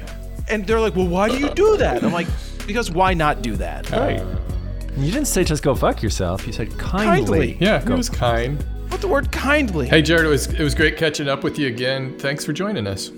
and 0.48 0.66
they're 0.68 0.80
like, 0.80 0.96
well, 0.96 1.08
why 1.08 1.28
do 1.28 1.40
you 1.40 1.50
do 1.50 1.76
that? 1.78 2.04
I'm 2.04 2.14
like, 2.14 2.28
because 2.68 2.92
why 2.92 3.16
not 3.16 3.42
do 3.42 3.56
that? 3.56 3.90
Right. 3.92 4.24
You 4.98 5.12
didn't 5.12 5.28
say 5.28 5.44
just 5.44 5.62
go 5.62 5.76
fuck 5.76 6.02
yourself. 6.02 6.48
You 6.48 6.54
said 6.54 6.78
kindly. 6.78 7.56
Kindly. 7.56 7.58
Yeah, 7.60 7.84
he 7.84 7.92
was 7.92 8.10
kind. 8.10 8.64
What 8.90 9.02
the 9.02 9.08
word 9.08 9.32
kindly. 9.32 9.90
Hey, 9.90 10.02
Jared, 10.02 10.26
it 10.26 10.30
was 10.30 10.48
it 10.48 10.62
was 10.62 10.74
great 10.74 10.96
catching 10.96 11.28
up 11.28 11.44
with 11.44 11.60
you 11.60 11.68
again. 11.68 12.18
Thanks 12.18 12.46
for 12.46 12.54
joining 12.54 12.88
us. 12.88 13.12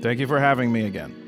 Thank 0.00 0.18
you 0.18 0.26
for 0.26 0.40
having 0.40 0.72
me 0.72 0.86
again. 0.86 1.21